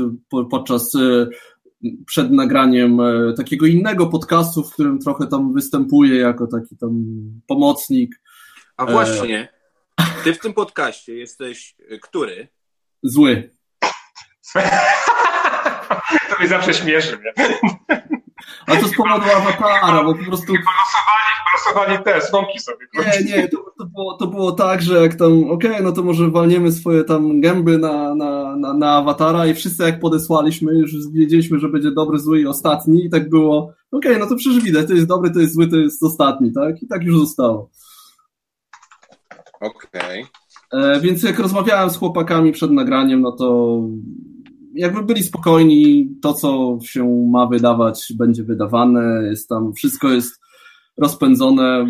podczas 0.51 0.93
przed 2.07 2.31
nagraniem 2.31 2.99
takiego 3.37 3.67
innego 3.67 4.07
podcastu, 4.07 4.63
w 4.63 4.73
którym 4.73 4.99
trochę 4.99 5.27
tam 5.27 5.53
występuję 5.53 6.17
jako 6.17 6.47
taki 6.47 6.77
tam 6.77 7.05
pomocnik. 7.47 8.21
A 8.77 8.87
właśnie, 8.87 9.49
ty 10.25 10.35
w 10.35 10.39
tym 10.39 10.53
podcaście 10.53 11.15
jesteś 11.15 11.77
który? 12.03 12.49
Zły. 13.03 13.51
to 16.31 16.39
mnie 16.39 16.49
zawsze 16.49 16.75
śmieszy, 16.75 17.19
nie? 17.25 17.45
A 18.67 18.77
to 18.77 18.89
z 18.89 18.97
powodu 18.97 19.25
awatara, 19.37 20.05
bo 20.05 20.15
po 20.15 20.25
prostu... 20.25 20.53
Balosowali, 20.53 21.35
balosowali 21.53 22.05
te 22.05 22.21
słomki 22.21 22.61
sobie. 22.61 22.87
Nie, 22.95 23.25
nie, 23.25 23.49
to, 23.49 23.57
to, 23.79 23.85
było, 23.87 24.17
to 24.17 24.27
było 24.27 24.53
tak, 24.53 24.83
że 24.83 25.03
jak 25.03 25.15
tam, 25.15 25.51
okej, 25.51 25.71
okay, 25.71 25.83
no 25.83 25.93
to 25.93 26.03
może 26.03 26.31
walniemy 26.31 26.73
swoje 26.73 27.05
tam 27.05 27.41
gęby 27.41 27.79
na, 27.79 28.15
na, 28.15 28.57
na, 28.57 28.75
na 28.75 28.97
awatara 28.97 29.47
i 29.47 29.55
wszyscy 29.55 29.83
jak 29.83 30.01
podesłaliśmy, 30.01 30.73
już 30.73 30.93
wiedzieliśmy, 31.13 31.59
że 31.59 31.69
będzie 31.69 31.91
dobry, 31.91 32.19
zły 32.19 32.41
i 32.41 32.47
ostatni 32.47 33.05
i 33.05 33.11
tak 33.11 33.29
było, 33.29 33.63
okej, 33.93 34.13
okay, 34.13 34.19
no 34.19 34.27
to 34.27 34.37
przecież 34.37 34.63
widać, 34.63 34.87
to 34.87 34.95
jest 34.95 35.07
dobry, 35.07 35.31
to 35.31 35.41
jest 35.41 35.55
zły, 35.55 35.69
to 35.69 35.77
jest 35.77 36.03
ostatni, 36.03 36.53
tak? 36.53 36.83
I 36.83 36.89
tak 36.89 37.03
już 37.03 37.19
zostało. 37.19 37.71
Okej. 39.61 40.23
Okay. 40.23 40.42
E, 40.73 41.01
więc 41.01 41.23
jak 41.23 41.39
rozmawiałem 41.39 41.91
z 41.91 41.97
chłopakami 41.97 42.53
przed 42.53 42.71
nagraniem, 42.71 43.21
no 43.21 43.33
to 43.33 43.79
jakby 44.75 45.03
byli 45.03 45.23
spokojni, 45.23 46.11
to 46.23 46.35
co 46.35 46.79
się 46.83 47.29
ma 47.31 47.47
wydawać, 47.47 48.13
będzie 48.19 48.45
wydawane, 48.45 49.23
jest 49.31 49.49
tam, 49.49 49.73
wszystko 49.73 50.09
jest 50.09 50.41
rozpędzone, 50.99 51.87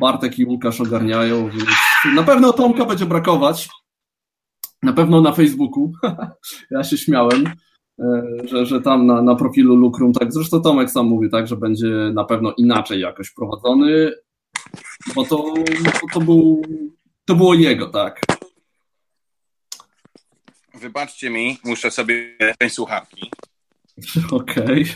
Bartek 0.00 0.38
i 0.38 0.44
Łukasz 0.44 0.80
ogarniają, 0.80 1.50
więc 1.50 1.68
na 2.14 2.22
pewno 2.22 2.52
Tomka 2.52 2.84
będzie 2.84 3.06
brakować, 3.06 3.68
Na 4.82 4.92
pewno 4.92 5.20
na 5.20 5.32
Facebooku. 5.32 5.92
ja 6.70 6.84
się 6.84 6.98
śmiałem, 6.98 7.46
e, 8.00 8.22
że, 8.44 8.66
że 8.66 8.80
tam 8.80 9.06
na, 9.06 9.22
na 9.22 9.34
profilu 9.34 9.74
Lukrum, 9.74 10.12
tak 10.12 10.32
zresztą 10.32 10.60
Tomek 10.60 10.90
sam 10.90 11.06
mówi, 11.06 11.30
tak, 11.30 11.46
że 11.46 11.56
będzie 11.56 12.10
na 12.14 12.24
pewno 12.24 12.52
inaczej 12.56 13.00
jakoś 13.00 13.30
prowadzony, 13.30 14.12
bo 15.14 15.24
to, 15.24 15.54
to, 15.84 16.06
to, 16.12 16.20
był, 16.20 16.62
to 17.28 17.34
było 17.34 17.54
jego, 17.54 17.88
tak. 17.88 18.20
Wybaczcie 20.74 21.30
mi, 21.30 21.58
muszę 21.64 21.90
sobie 21.90 22.36
ten 22.58 22.70
słuchawki. 22.70 23.30
Okej. 24.32 24.64
Okay. 24.64 24.86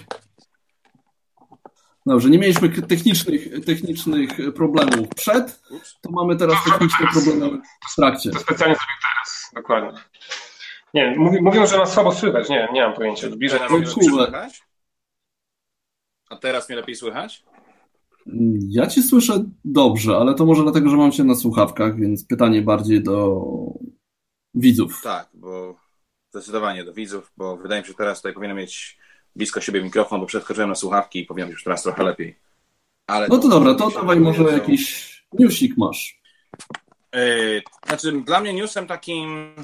Dobrze, 2.07 2.31
nie 2.31 2.39
mieliśmy 2.39 2.69
technicznych, 2.69 3.65
technicznych 3.67 4.31
problemów 4.55 5.09
przed, 5.09 5.62
to 6.01 6.11
mamy 6.11 6.37
teraz 6.37 6.65
techniczne 6.65 7.07
problemy 7.12 7.61
w 7.93 7.97
trakcie. 7.97 8.31
To 8.31 8.39
specjalnie 8.39 8.75
zrobił 8.75 8.97
teraz, 9.03 9.51
dokładnie. 9.55 10.01
Nie, 10.95 11.15
mówią, 11.43 11.67
że 11.67 11.79
nas 11.79 11.93
słabo 11.93 12.12
słychać, 12.12 12.49
nie, 12.49 12.69
nie 12.73 12.83
mam 12.83 12.95
pojęcia. 12.95 13.29
Bliżej 13.31 13.61
nam 13.61 13.87
słychać? 13.87 14.62
A 16.31 16.37
teraz 16.37 16.69
mnie 16.69 16.77
lepiej 16.77 16.97
słychać? 16.97 17.45
Ja 18.69 18.87
ci 18.87 19.02
słyszę 19.02 19.45
dobrze, 19.64 20.17
ale 20.17 20.35
to 20.35 20.45
może 20.47 20.62
dlatego, 20.62 20.91
że 20.91 20.97
mam 20.97 21.12
cię 21.12 21.25
na 21.25 21.35
słuchawkach, 21.35 21.97
więc 21.97 22.25
pytanie 22.25 22.62
bardziej 22.62 23.02
do 23.02 23.45
widzów. 24.55 25.00
Tak, 25.02 25.29
bo 25.35 25.76
zdecydowanie 26.31 26.85
do 26.85 26.95
widzów, 26.95 27.33
bo 27.37 27.57
wydaje 27.57 27.81
mi 27.81 27.87
się, 27.87 27.93
że 27.93 27.99
teraz 27.99 28.19
tutaj 28.19 28.33
powinienem 28.33 28.57
mieć 28.57 28.99
blisko 29.37 29.61
siebie 29.61 29.83
mikrofon, 29.83 30.21
bo 30.21 30.26
przeskoczyłem 30.26 30.69
na 30.69 30.75
słuchawki 30.75 31.21
i 31.21 31.26
powiem 31.26 31.50
już 31.50 31.64
teraz 31.64 31.83
trochę 31.83 32.02
lepiej. 32.02 32.38
Ale 33.07 33.29
no 33.29 33.37
to, 33.37 33.43
to 33.43 33.49
dobra, 33.49 33.75
to 33.75 33.91
dawaj 33.91 34.21
może 34.21 34.43
jakiś 34.43 35.12
newsik 35.33 35.76
masz. 35.76 36.21
Yy, 37.14 37.62
znaczy, 37.87 38.23
dla 38.26 38.41
mnie 38.41 38.55
newsem 38.55 38.87
takim 38.87 39.55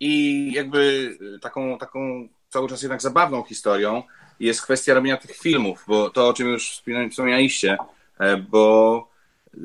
i 0.00 0.52
jakby 0.52 1.10
taką, 1.40 1.78
taką 1.78 2.28
cały 2.48 2.68
czas 2.68 2.82
jednak 2.82 3.02
zabawną 3.02 3.42
historią 3.42 4.02
jest 4.40 4.62
kwestia 4.62 4.94
robienia 4.94 5.16
tych 5.16 5.36
filmów, 5.36 5.84
bo 5.86 6.10
to, 6.10 6.28
o 6.28 6.32
czym 6.32 6.48
już 6.48 6.82
wspomnieliście, 7.10 7.78
e, 8.18 8.36
bo 8.36 9.08
e, 9.54 9.58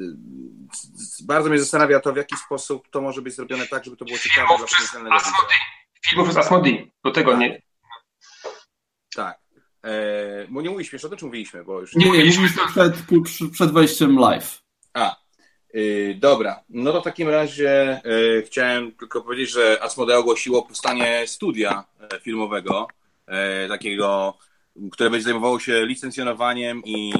bardzo 1.23 1.49
mnie 1.49 1.59
zastanawia 1.59 1.99
to, 1.99 2.13
w 2.13 2.17
jaki 2.17 2.37
sposób 2.37 2.87
to 2.89 3.01
może 3.01 3.21
być 3.21 3.35
zrobione 3.35 3.67
tak, 3.67 3.85
żeby 3.85 3.97
to 3.97 4.05
było 4.05 4.17
ciekawe 4.17 4.47
dla 4.57 4.67
potencjalnego 4.67 5.15
Filmów 6.09 6.33
z 6.33 6.37
Asmodee, 6.37 6.91
do 7.03 7.11
tego 7.11 7.31
tak. 7.31 7.39
nie, 7.39 7.61
tak. 9.15 9.39
E, 9.83 10.47
bo 10.49 10.61
nie 10.61 10.69
mówiliśmy 10.69 10.95
jeszcze 10.95 11.07
o 11.07 11.09
tym, 11.09 11.19
czy 11.19 11.25
mówiliśmy? 11.25 11.63
Bo 11.63 11.79
już 11.79 11.95
nie, 11.95 12.05
nie 12.05 12.11
mówiliśmy 12.11 12.47
przed, 12.71 12.93
przed 13.51 13.71
wejściem 13.71 14.19
live. 14.19 14.61
A, 14.93 15.15
y, 15.75 16.15
dobra. 16.19 16.63
No 16.69 16.91
to 16.91 17.01
w 17.01 17.03
takim 17.03 17.29
razie 17.29 18.01
y, 18.05 18.43
chciałem 18.45 18.91
tylko 18.91 19.21
powiedzieć, 19.21 19.51
że 19.51 19.83
Asmodee 19.83 20.13
ogłosiło 20.13 20.61
powstanie 20.61 21.23
studia 21.27 21.83
e, 21.99 22.19
filmowego, 22.19 22.87
e, 23.27 23.67
takiego, 23.67 24.37
które 24.91 25.09
będzie 25.09 25.23
zajmowało 25.23 25.59
się 25.59 25.85
licencjonowaniem 25.85 26.81
i 26.85 27.13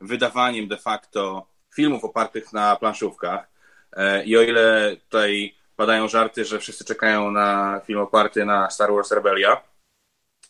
wydawaniem 0.00 0.68
de 0.68 0.76
facto 0.76 1.46
filmów 1.74 2.04
opartych 2.04 2.52
na 2.52 2.76
planszówkach. 2.76 3.48
E, 3.92 4.24
I 4.24 4.36
o 4.36 4.42
ile 4.42 4.96
tutaj 4.96 5.54
padają 5.76 6.08
żarty, 6.08 6.44
że 6.44 6.58
wszyscy 6.58 6.84
czekają 6.84 7.30
na 7.30 7.80
film 7.86 7.98
oparty 7.98 8.44
na 8.44 8.70
Star 8.70 8.92
Wars 8.92 9.12
Rebellia, 9.12 9.62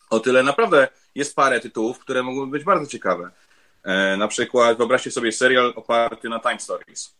o 0.09 0.19
tyle 0.19 0.43
naprawdę 0.43 0.87
jest 1.15 1.35
parę 1.35 1.59
tytułów, 1.59 1.99
które 1.99 2.23
mogłyby 2.23 2.51
być 2.51 2.63
bardzo 2.63 2.87
ciekawe. 2.87 3.31
E, 3.83 4.17
na 4.17 4.27
przykład 4.27 4.77
wyobraźcie 4.77 5.11
sobie 5.11 5.31
serial 5.31 5.73
oparty 5.75 6.29
na 6.29 6.39
Time 6.39 6.59
Stories. 6.59 7.15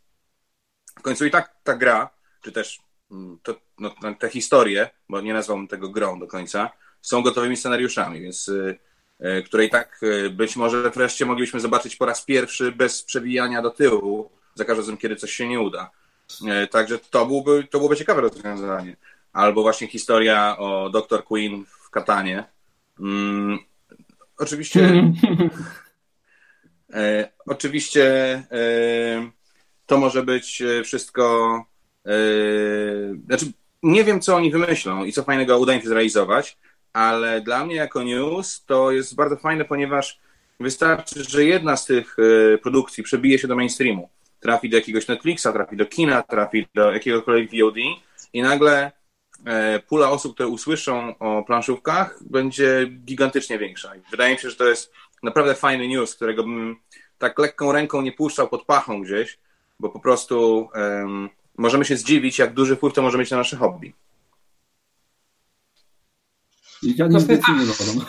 W 1.00 1.02
końcu 1.02 1.26
i 1.26 1.32
tak 1.32 1.56
ta 1.64 1.76
gra, 1.76 2.10
czy 2.42 2.52
też 2.52 2.80
mm, 3.12 3.40
to, 3.44 3.56
no, 3.80 3.92
te 4.20 4.30
historie, 4.30 4.90
bo 5.10 5.22
nie 5.22 5.34
nazwałbym 5.34 5.68
tego 5.68 5.90
grą 5.90 6.20
do 6.20 6.28
końca, 6.28 6.70
są 7.02 7.22
gotowymi 7.22 7.58
scenariuszami, 7.58 8.22
więc 8.22 8.52
e, 9.20 9.42
które 9.42 9.66
i 9.66 9.70
tak 9.70 10.00
e, 10.04 10.30
być 10.30 10.56
może 10.56 10.90
wreszcie 10.90 11.26
moglibyśmy 11.26 11.60
zobaczyć 11.60 11.96
po 11.96 12.06
raz 12.06 12.26
pierwszy 12.26 12.72
bez 12.72 13.04
przewijania 13.04 13.62
do 13.62 13.70
tyłu, 13.70 14.32
za 14.56 14.66
każdym 14.66 14.84
razem, 14.84 14.98
kiedy 14.98 15.16
coś 15.16 15.32
się 15.32 15.48
nie 15.48 15.60
uda. 15.60 15.92
Także 16.72 17.00
to 17.00 17.26
byłoby, 17.26 17.68
to 17.70 17.78
byłoby 17.78 17.96
ciekawe 17.96 18.22
rozwiązanie. 18.22 18.98
Albo 19.34 19.62
właśnie 19.62 19.88
historia 19.88 20.58
o 20.58 20.90
Dr. 20.90 21.24
Queen 21.24 21.66
w 21.66 21.90
Katanie, 21.90 22.44
Mm, 23.00 23.60
oczywiście. 24.38 25.04
e, 26.94 27.32
oczywiście 27.46 28.04
e, 28.52 29.32
to 29.86 29.98
może 29.98 30.24
być 30.24 30.62
e, 30.62 30.84
wszystko. 30.84 31.66
E, 32.06 32.12
znaczy, 33.26 33.46
nie 33.84 34.04
wiem, 34.04 34.22
co 34.22 34.36
oni 34.36 34.52
wymyślą 34.52 35.04
i 35.04 35.14
co 35.14 35.24
fajnego 35.24 35.60
uda 35.60 35.74
im 35.74 35.82
się 35.82 35.88
zrealizować, 35.88 36.58
ale 36.94 37.42
dla 37.42 37.66
mnie 37.66 37.76
jako 37.76 38.04
news 38.04 38.66
to 38.66 38.92
jest 38.92 39.16
bardzo 39.16 39.36
fajne, 39.36 39.66
ponieważ 39.66 40.20
wystarczy, 40.60 41.24
że 41.24 41.46
jedna 41.46 41.78
z 41.78 41.86
tych 41.86 42.16
e, 42.20 42.58
produkcji 42.58 43.04
przebije 43.04 43.40
się 43.40 43.48
do 43.48 43.56
mainstreamu. 43.56 44.10
Trafi 44.40 44.70
do 44.70 44.78
jakiegoś 44.78 45.08
Netflixa, 45.08 45.48
trafi 45.54 45.78
do 45.78 45.86
kina, 45.86 46.24
trafi 46.24 46.68
do 46.76 46.92
jakiegokolwiek 46.92 47.52
VOD 47.52 47.78
i 48.34 48.42
nagle 48.42 48.92
E, 49.46 49.80
pula 49.80 50.12
osób, 50.12 50.34
które 50.34 50.50
usłyszą 50.50 51.18
o 51.20 51.44
planszówkach, 51.44 52.20
będzie 52.22 52.88
gigantycznie 53.06 53.60
większa. 53.60 53.96
I 53.96 54.02
wydaje 54.12 54.34
mi 54.34 54.40
się, 54.40 54.50
że 54.50 54.56
to 54.56 54.68
jest 54.68 54.94
naprawdę 55.24 55.56
fajny 55.56 55.88
news, 55.88 56.16
którego 56.16 56.44
bym 56.44 56.76
tak 57.18 57.40
lekką 57.40 57.72
ręką 57.72 58.02
nie 58.02 58.12
puszczał 58.12 58.48
pod 58.48 58.66
pachą 58.66 59.02
gdzieś, 59.02 59.38
bo 59.80 59.90
po 59.90 60.00
prostu 60.00 60.70
um, 60.76 61.30
możemy 61.58 61.86
się 61.86 61.98
zdziwić, 61.98 62.40
jak 62.40 62.54
duży 62.54 62.76
wpływ 62.76 62.94
to 62.94 63.02
może 63.02 63.18
mieć 63.18 63.32
na 63.32 63.38
nasze 63.38 63.58
hobby. 63.58 63.94
Ja 66.84 67.08
nie 67.08 67.20
zdecydowanie 67.20 67.66
dodam. 67.66 68.06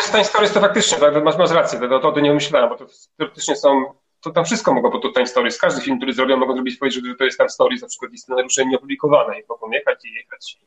Z 0.00 0.10
tej 0.10 0.22
historii 0.22 0.50
to 0.50 0.60
faktycznie, 0.60 0.98
tak, 0.98 1.24
masz, 1.24 1.38
masz 1.38 1.50
rację, 1.50 1.80
to, 1.80 2.00
to, 2.00 2.12
to 2.12 2.20
nie 2.20 2.34
myślałem, 2.34 2.68
bo 2.68 2.76
to 2.76 2.86
teoretycznie 3.16 3.56
są 3.56 3.84
to 4.20 4.30
tam 4.30 4.44
wszystko 4.44 4.74
mogą 4.74 4.90
pod 4.90 5.02
to 5.02 5.12
time 5.12 5.26
stories. 5.26 5.58
Każdy 5.58 5.80
film, 5.80 5.96
który 5.96 6.12
zrobią, 6.12 6.36
mogą 6.36 6.54
zrobić 6.54 6.76
powiedzieć, 6.76 7.04
że 7.06 7.14
to 7.14 7.24
jest 7.24 7.38
tam 7.38 7.48
stories, 7.48 7.82
na 7.82 7.88
przykład 7.88 8.12
i 8.12 8.18
scenariusze 8.18 8.66
nieopublikowane 8.66 9.40
i 9.40 9.42
mogą 9.48 9.70
jechać 9.70 10.04
i 10.04 10.08
jechać. 10.18 10.58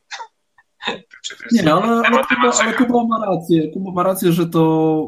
Nie, 1.51 1.73
ale, 1.73 2.01
ale, 2.05 2.23
Kuba, 2.23 2.51
ale 2.61 2.73
Kuba 2.73 3.03
ma 3.03 3.25
rację. 3.25 3.71
Kuba 3.73 3.91
ma 3.91 4.03
rację, 4.03 4.31
że 4.31 4.45
to 4.45 5.07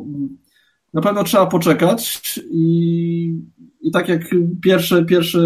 na 0.93 1.01
pewno 1.01 1.23
trzeba 1.23 1.45
poczekać 1.45 2.39
i, 2.51 3.39
i 3.81 3.91
tak 3.91 4.09
jak 4.09 4.21
pierwsze, 4.63 5.05
pierwsze 5.05 5.39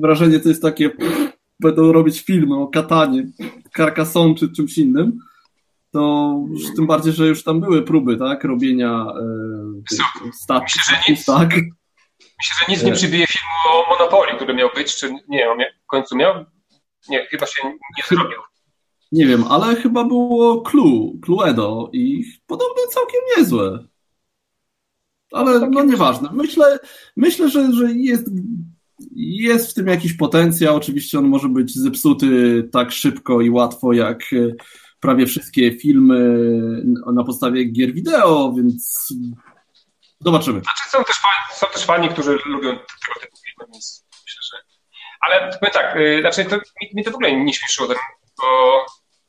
wrażenie 0.00 0.40
to 0.40 0.48
jest 0.48 0.62
takie 0.62 0.90
będą 1.60 1.92
robić 1.92 2.20
filmy 2.20 2.56
o 2.56 2.66
katanie, 2.66 3.26
Carcassonne 3.76 4.34
czy 4.34 4.52
czymś 4.52 4.78
innym, 4.78 5.18
to 5.92 6.34
tym 6.76 6.86
bardziej, 6.86 7.12
że 7.12 7.26
już 7.26 7.44
tam 7.44 7.60
były 7.60 7.82
próby, 7.82 8.16
tak, 8.16 8.44
robienia 8.44 9.06
e, 9.20 10.32
statków, 10.32 11.24
tak. 11.26 11.50
Myślę, 12.38 12.56
że 12.60 12.72
nic 12.72 12.82
nie 12.82 12.92
przybije 12.92 13.26
filmu 13.26 13.48
o 13.68 13.90
Monopolii, 13.90 14.36
który 14.36 14.54
miał 14.54 14.70
być, 14.74 14.96
czy 14.96 15.14
nie, 15.28 15.50
on 15.50 15.58
w 15.58 15.86
końcu 15.86 16.16
miał? 16.16 16.44
Nie, 17.08 17.26
chyba 17.26 17.46
się 17.46 17.62
nie 17.68 18.04
zrobił. 18.08 18.38
Nie 19.12 19.26
wiem, 19.26 19.44
ale 19.44 19.76
chyba 19.76 20.04
było 20.04 20.62
Clue, 20.62 21.18
Cluedo 21.22 21.90
i 21.92 22.24
podobno 22.46 22.86
całkiem 22.90 23.20
niezłe. 23.36 23.84
Ale 25.32 25.70
no 25.70 25.84
nieważne. 25.84 26.28
Myślę, 26.32 26.78
myślę 27.16 27.48
że, 27.48 27.72
że 27.72 27.92
jest, 27.92 28.30
jest 29.16 29.70
w 29.70 29.74
tym 29.74 29.86
jakiś 29.86 30.12
potencjał. 30.12 30.76
Oczywiście 30.76 31.18
on 31.18 31.28
może 31.28 31.48
być 31.48 31.74
zepsuty 31.74 32.62
tak 32.72 32.92
szybko 32.92 33.40
i 33.40 33.50
łatwo 33.50 33.92
jak 33.92 34.22
prawie 35.00 35.26
wszystkie 35.26 35.72
filmy 35.72 36.38
na 37.12 37.24
podstawie 37.24 37.64
gier 37.64 37.92
wideo, 37.92 38.52
więc 38.56 39.12
Zobaczymy. 40.20 40.60
Znaczy 40.60 40.90
są 40.90 41.04
też, 41.04 41.16
fani, 41.16 41.58
są 41.58 41.66
też 41.66 41.84
fani, 41.84 42.08
którzy 42.08 42.38
lubią 42.44 42.70
tego 42.70 43.20
typu 43.20 43.36
filmy, 43.44 43.72
więc 43.72 44.06
myślę, 44.24 44.42
że... 44.42 44.64
Ale 45.20 45.58
powiem 45.60 45.72
tak, 45.72 45.96
yy, 45.96 46.20
znaczy 46.20 46.44
to, 46.44 46.56
mi, 46.56 46.90
mi, 46.94 47.04
to 47.04 47.10
w 47.10 47.14
ogóle 47.14 47.32
nie 47.32 47.54
śmieszyło, 47.54 47.88
bo 47.88 48.86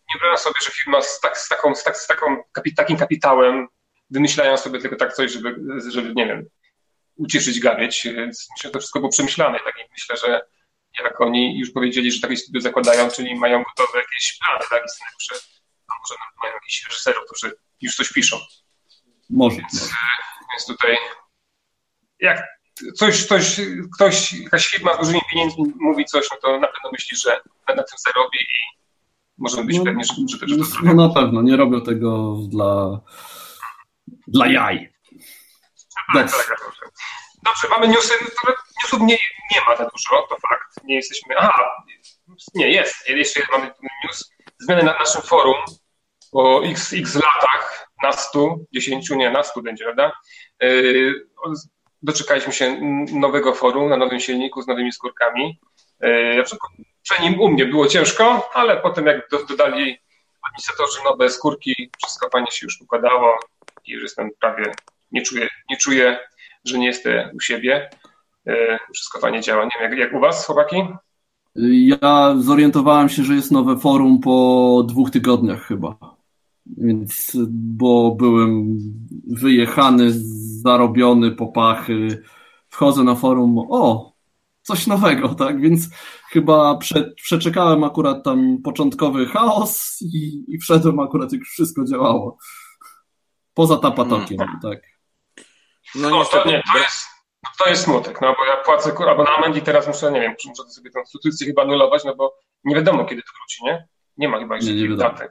nie 0.10 0.20
wyobrażam 0.20 0.38
sobie, 0.38 0.56
że 0.64 0.72
firma 0.72 1.02
z, 1.02 1.20
tak, 1.20 1.38
z, 1.38 1.50
taką, 1.50 1.76
z, 1.76 1.84
tak, 1.84 1.98
z 1.98 2.08
taką, 2.08 2.44
kapi, 2.52 2.76
takim 2.76 2.98
kapitałem 2.98 3.68
wymyślają 4.10 4.58
sobie 4.58 4.80
tylko 4.80 4.96
tak 4.96 5.14
coś, 5.14 5.32
żeby, 5.32 5.56
żeby 5.92 6.14
nie 6.14 6.28
wiem, 6.28 6.46
ucieszyć, 7.16 7.60
gawieć. 7.60 8.04
Więc 8.04 8.48
myślę, 8.52 8.68
że 8.68 8.72
to 8.72 8.80
wszystko 8.80 9.00
było 9.00 9.12
przemyślane. 9.12 9.60
Tak, 9.60 9.80
i 9.80 9.92
myślę, 9.92 10.18
że 10.18 10.42
jak 11.04 11.22
oni 11.22 11.60
już 11.60 11.72
powiedzieli, 11.72 12.12
że 12.12 12.22
takie 12.22 12.38
studio 12.38 12.62
zakładają, 12.62 13.10
czyli 13.10 13.36
mają 13.36 13.64
gotowe 13.64 14.00
jakieś 14.00 14.40
plany, 14.40 14.66
tak, 14.70 14.84
i 14.86 14.90
scenariusze, 14.90 15.48
a 15.92 16.00
może 16.00 16.16
mają 16.44 16.54
jakichś 16.54 16.86
reżyserów, 16.88 17.24
którzy 17.26 17.56
już 17.82 17.96
coś 17.96 18.14
piszą. 18.14 18.38
Może. 19.30 19.58
Więc, 19.58 19.74
może. 19.74 19.96
Więc 20.52 20.66
tutaj 20.66 20.98
jak 22.20 22.48
coś, 22.96 23.26
coś, 23.26 23.60
ktoś, 23.96 24.34
jakaś 24.34 24.68
firma 24.68 24.94
z 24.94 24.98
dużymi 24.98 25.22
pieniędzmi 25.32 25.74
mówi 25.80 26.06
coś, 26.06 26.28
no 26.32 26.38
to 26.42 26.60
na 26.60 26.68
pewno 26.68 26.92
myśli, 26.92 27.18
że 27.18 27.42
na 27.68 27.84
tym 27.84 27.98
zarobi 27.98 28.38
i 28.38 28.82
możemy 29.38 29.66
być 29.66 29.78
no, 29.78 29.84
pewni, 29.84 30.04
że, 30.04 30.14
że, 30.38 30.48
że 30.48 30.58
to 30.58 30.66
No 30.84 30.94
na 31.08 31.14
pewno, 31.14 31.42
nie 31.42 31.58
robią 31.58 31.82
tego 31.82 32.36
dla, 32.50 33.00
dla 34.28 34.48
jaj. 34.48 34.94
Tak, 36.14 36.32
tak, 36.32 36.48
tak, 36.48 36.72
Dobrze, 37.44 37.68
mamy 37.70 37.88
newsy, 37.88 38.14
newsów 38.84 39.02
nie, 39.02 39.18
nie 39.52 39.62
ma 39.68 39.76
za 39.78 39.84
dużo, 39.84 40.28
to 40.30 40.38
fakt. 40.50 40.84
Nie 40.84 40.96
jesteśmy. 40.96 41.36
Aha, 41.38 41.84
nie, 42.56 42.70
jest. 42.70 43.10
Jeszcze 43.10 43.42
mamy 43.52 43.74
news. 44.04 44.32
Zmiany 44.64 44.84
na 44.84 44.94
naszym 45.00 45.22
forum 45.22 45.56
po 46.32 46.66
x, 46.66 46.94
x 46.94 47.16
latach, 47.16 47.88
na 48.04 48.12
100, 48.12 48.56
10, 48.74 49.10
nie, 49.10 49.32
na 49.32 49.44
100 49.44 49.62
będzie, 49.62 49.84
prawda? 49.84 50.12
Yy, 50.62 51.28
doczekaliśmy 52.02 52.54
się 52.54 52.78
nowego 53.12 53.54
forum 53.54 53.90
na 53.90 53.98
nowym 53.98 54.20
silniku 54.20 54.62
z 54.62 54.68
nowymi 54.68 54.92
skórkami. 54.92 55.60
Yy, 56.02 56.44
przy 57.02 57.22
nim 57.22 57.42
u 57.42 57.48
mnie 57.48 57.66
było 57.66 57.88
ciężko, 57.88 58.50
ale 58.54 58.78
potem 58.78 59.06
jak 59.06 59.30
dodali 59.50 59.98
administratorzy 60.42 61.04
nowe 61.04 61.30
skórki, 61.30 61.92
wszystko 62.04 62.30
fajnie 62.30 62.52
się 62.52 62.66
już 62.66 62.82
układało 62.82 63.40
i 63.86 63.92
już 63.92 64.04
jestem 64.04 64.30
prawie, 64.40 64.72
nie 65.12 65.22
czuję, 65.22 65.48
nie 65.70 65.78
czuję 65.78 66.20
że 66.66 66.80
nie 66.80 66.88
jestem 66.88 67.30
u 67.36 67.40
siebie. 67.40 67.90
Yy, 68.46 68.78
wszystko 68.94 69.20
fajnie 69.20 69.42
działa. 69.42 69.64
Nie 69.64 69.72
wiem, 69.82 69.92
jak, 69.92 70.00
jak 70.00 70.14
u 70.14 70.20
Was, 70.20 70.46
chłopaki? 70.46 70.88
Ja 71.56 72.36
zorientowałem 72.40 73.10
się, 73.10 73.24
że 73.24 73.36
jest 73.36 73.52
nowe 73.52 73.78
forum 73.78 74.20
po 74.20 74.86
dwóch 74.88 75.12
tygodniach 75.12 75.62
chyba. 75.62 75.98
Więc, 76.66 77.38
bo 77.50 78.16
byłem 78.16 78.78
wyjechany, 79.28 80.12
zarobiony 80.62 81.32
po 81.32 81.48
pachy, 81.48 82.24
wchodzę 82.70 83.04
na 83.04 83.16
forum, 83.16 83.58
o, 83.70 84.14
coś 84.62 84.88
nowego, 84.88 85.30
tak? 85.36 85.62
Więc 85.62 85.90
chyba 86.30 86.78
prze, 86.78 87.14
przeczekałem 87.16 87.84
akurat 87.84 88.24
tam 88.24 88.58
początkowy 88.64 89.26
chaos 89.26 90.02
i, 90.02 90.46
i 90.48 90.58
wszedłem 90.58 91.00
akurat, 91.00 91.34
jak 91.34 91.42
wszystko 91.44 91.86
działało. 91.86 92.38
Poza 93.54 93.78
tapatokiem, 93.78 94.38
hmm. 94.38 94.60
tak. 94.62 94.80
No, 95.96 96.10
no 96.10 96.26
to, 96.26 96.50
nie, 96.50 96.64
to 96.74 96.80
jest, 96.80 97.06
to 97.64 97.70
jest 97.70 97.84
smutek, 97.84 98.22
no 98.22 98.36
bo 98.38 98.46
ja 98.46 98.58
płacę 98.58 98.94
abonament 99.10 99.56
i 99.56 99.62
teraz 99.62 99.88
muszę, 99.88 100.12
nie 100.12 100.22
wiem, 100.22 100.36
muszę 100.48 100.70
sobie 100.70 100.92
tę 100.92 101.06
subskrypcję 101.06 101.48
chyba 101.48 101.62
anulować, 101.62 102.04
no 102.04 102.16
bo 102.16 102.38
nie 102.64 102.76
wiadomo, 102.76 103.06
kiedy 103.06 103.22
to 103.22 103.28
wróci, 103.40 103.64
nie? 103.64 103.88
Nie 104.18 104.30
ma 104.30 104.40
chyba 104.40 104.56
jeszcze 104.56 104.72
takiej 104.72 104.98
daty. 104.98 105.28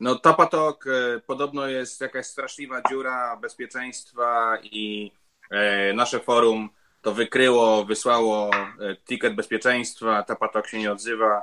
No 0.00 0.14
Tapatok 0.14 0.86
e, 0.86 1.20
podobno 1.20 1.66
jest 1.66 2.00
jakaś 2.00 2.26
straszliwa 2.26 2.82
dziura 2.90 3.36
bezpieczeństwa 3.36 4.58
i 4.62 5.12
e, 5.50 5.92
nasze 5.92 6.20
forum 6.20 6.70
to 7.02 7.12
wykryło, 7.12 7.84
wysłało 7.84 8.50
e, 8.54 8.96
ticket 8.96 9.34
bezpieczeństwa, 9.34 10.22
Tapatok 10.22 10.68
się 10.68 10.78
nie 10.78 10.92
odzywa 10.92 11.42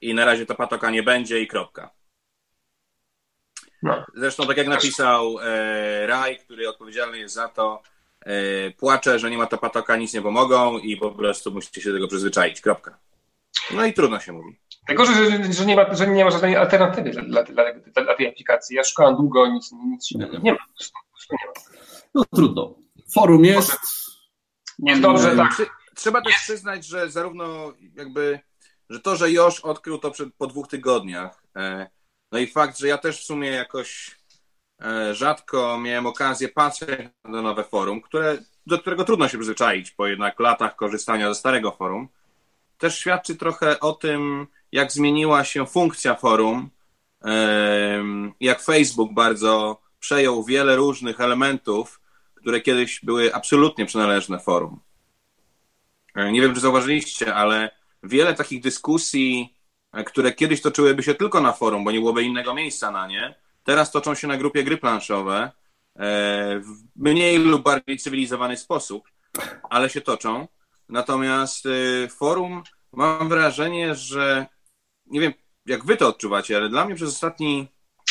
i 0.00 0.14
na 0.14 0.24
razie 0.24 0.46
Tapatoka 0.46 0.90
nie 0.90 1.02
będzie 1.02 1.40
i 1.40 1.46
kropka. 1.46 1.90
No. 3.82 4.04
Zresztą 4.14 4.46
tak 4.46 4.56
jak 4.56 4.66
napisał 4.66 5.38
e, 5.42 6.06
Raj, 6.06 6.38
który 6.38 6.68
odpowiedzialny 6.68 7.18
jest 7.18 7.34
za 7.34 7.48
to, 7.48 7.82
e, 8.20 8.70
płacze, 8.70 9.18
że 9.18 9.30
nie 9.30 9.38
ma 9.38 9.46
Tapatoka, 9.46 9.96
nic 9.96 10.14
nie 10.14 10.22
pomogą 10.22 10.78
i 10.78 10.96
po 10.96 11.10
prostu 11.10 11.50
musicie 11.50 11.80
się 11.80 11.88
do 11.88 11.96
tego 11.96 12.08
przyzwyczaić, 12.08 12.60
kropka. 12.60 12.98
No 13.74 13.84
i 13.84 13.92
trudno 13.92 14.20
się 14.20 14.32
mówi. 14.32 14.58
Tylko, 14.86 15.06
że, 15.06 15.14
że, 15.14 15.52
że, 15.52 15.66
nie, 15.66 15.76
ma, 15.76 15.94
że 15.94 16.06
nie 16.06 16.24
ma 16.24 16.30
żadnej 16.30 16.56
alternatywy 16.56 17.10
dla, 17.10 17.22
dla, 17.22 17.42
dla, 17.44 18.04
dla 18.04 18.14
tej 18.14 18.28
aplikacji. 18.28 18.76
Ja 18.76 18.84
szukałem 18.84 19.16
długo, 19.16 19.46
nic, 19.46 19.72
nic 19.72 20.10
nie, 20.14 20.26
nie 20.26 20.32
ma. 20.32 20.38
Nie 20.42 20.52
ma. 20.52 20.58
No 22.14 22.24
trudno. 22.34 22.74
Forum 23.14 23.44
jest. 23.44 23.76
Jest 24.78 25.02
dobrze, 25.02 25.36
tak. 25.36 25.62
Trzeba 25.94 26.22
też 26.22 26.34
przyznać, 26.34 26.86
że 26.86 27.10
zarówno 27.10 27.72
jakby, 27.94 28.40
że 28.90 29.00
to, 29.00 29.16
że 29.16 29.32
Josz 29.32 29.60
odkrył 29.60 29.98
to 29.98 30.10
przed, 30.10 30.28
po 30.38 30.46
dwóch 30.46 30.68
tygodniach, 30.68 31.42
e, 31.56 31.90
no 32.32 32.38
i 32.38 32.46
fakt, 32.46 32.78
że 32.78 32.88
ja 32.88 32.98
też 32.98 33.20
w 33.20 33.24
sumie 33.24 33.48
jakoś 33.48 34.16
e, 34.82 35.14
rzadko 35.14 35.78
miałem 35.78 36.06
okazję 36.06 36.48
patrzeć 36.48 37.00
na 37.24 37.42
nowe 37.42 37.64
forum, 37.64 38.00
które, 38.00 38.38
do 38.66 38.78
którego 38.78 39.04
trudno 39.04 39.28
się 39.28 39.38
przyzwyczaić 39.38 39.90
po 39.90 40.06
jednak 40.06 40.40
latach 40.40 40.76
korzystania 40.76 41.28
ze 41.28 41.34
starego 41.34 41.70
forum, 41.70 42.08
też 42.78 42.98
świadczy 42.98 43.36
trochę 43.36 43.80
o 43.80 43.92
tym, 43.92 44.46
jak 44.72 44.92
zmieniła 44.92 45.44
się 45.44 45.66
funkcja 45.66 46.14
forum, 46.14 46.70
jak 48.40 48.62
Facebook 48.62 49.12
bardzo 49.12 49.82
przejął 50.00 50.44
wiele 50.44 50.76
różnych 50.76 51.20
elementów, 51.20 52.00
które 52.34 52.60
kiedyś 52.60 53.00
były 53.04 53.34
absolutnie 53.34 53.86
przynależne 53.86 54.38
forum. 54.38 54.80
E, 56.14 56.32
nie 56.32 56.40
wiem, 56.40 56.54
czy 56.54 56.60
zauważyliście, 56.60 57.34
ale 57.34 57.70
wiele 58.02 58.34
takich 58.34 58.62
dyskusji, 58.62 59.54
które 60.06 60.32
kiedyś 60.32 60.62
toczyłyby 60.62 61.02
się 61.02 61.14
tylko 61.14 61.40
na 61.40 61.52
forum, 61.52 61.84
bo 61.84 61.90
nie 61.90 61.98
byłoby 61.98 62.22
innego 62.22 62.54
miejsca 62.54 62.90
na 62.90 63.06
nie, 63.06 63.34
teraz 63.64 63.90
toczą 63.90 64.14
się 64.14 64.28
na 64.28 64.36
grupie 64.36 64.64
gry 64.64 64.78
planszowe 64.78 65.50
e, 65.96 66.58
w 66.58 66.66
mniej 66.96 67.38
lub 67.38 67.62
bardziej 67.62 67.98
cywilizowany 67.98 68.56
sposób, 68.56 69.08
ale 69.70 69.90
się 69.90 70.00
toczą. 70.00 70.48
Natomiast 70.88 71.68
forum 72.10 72.62
mam 72.92 73.28
wrażenie, 73.28 73.94
że 73.94 74.46
nie 75.06 75.20
wiem, 75.20 75.32
jak 75.66 75.84
wy 75.84 75.96
to 75.96 76.08
odczuwacie, 76.08 76.56
ale 76.56 76.68
dla 76.68 76.84
mnie 76.84 76.94
przez 76.94 77.08
ostatni 77.08 77.68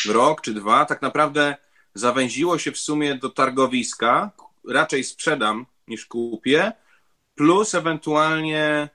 rok 0.08 0.40
czy 0.40 0.54
dwa 0.54 0.84
tak 0.84 1.02
naprawdę 1.02 1.56
zawęziło 1.94 2.58
się 2.58 2.72
w 2.72 2.78
sumie 2.78 3.14
do 3.14 3.30
targowiska. 3.30 4.30
Raczej 4.68 5.04
sprzedam 5.04 5.66
niż 5.88 6.06
kupię, 6.06 6.72
plus 7.34 7.74
ewentualnie 7.74 8.64
e, 8.64 8.88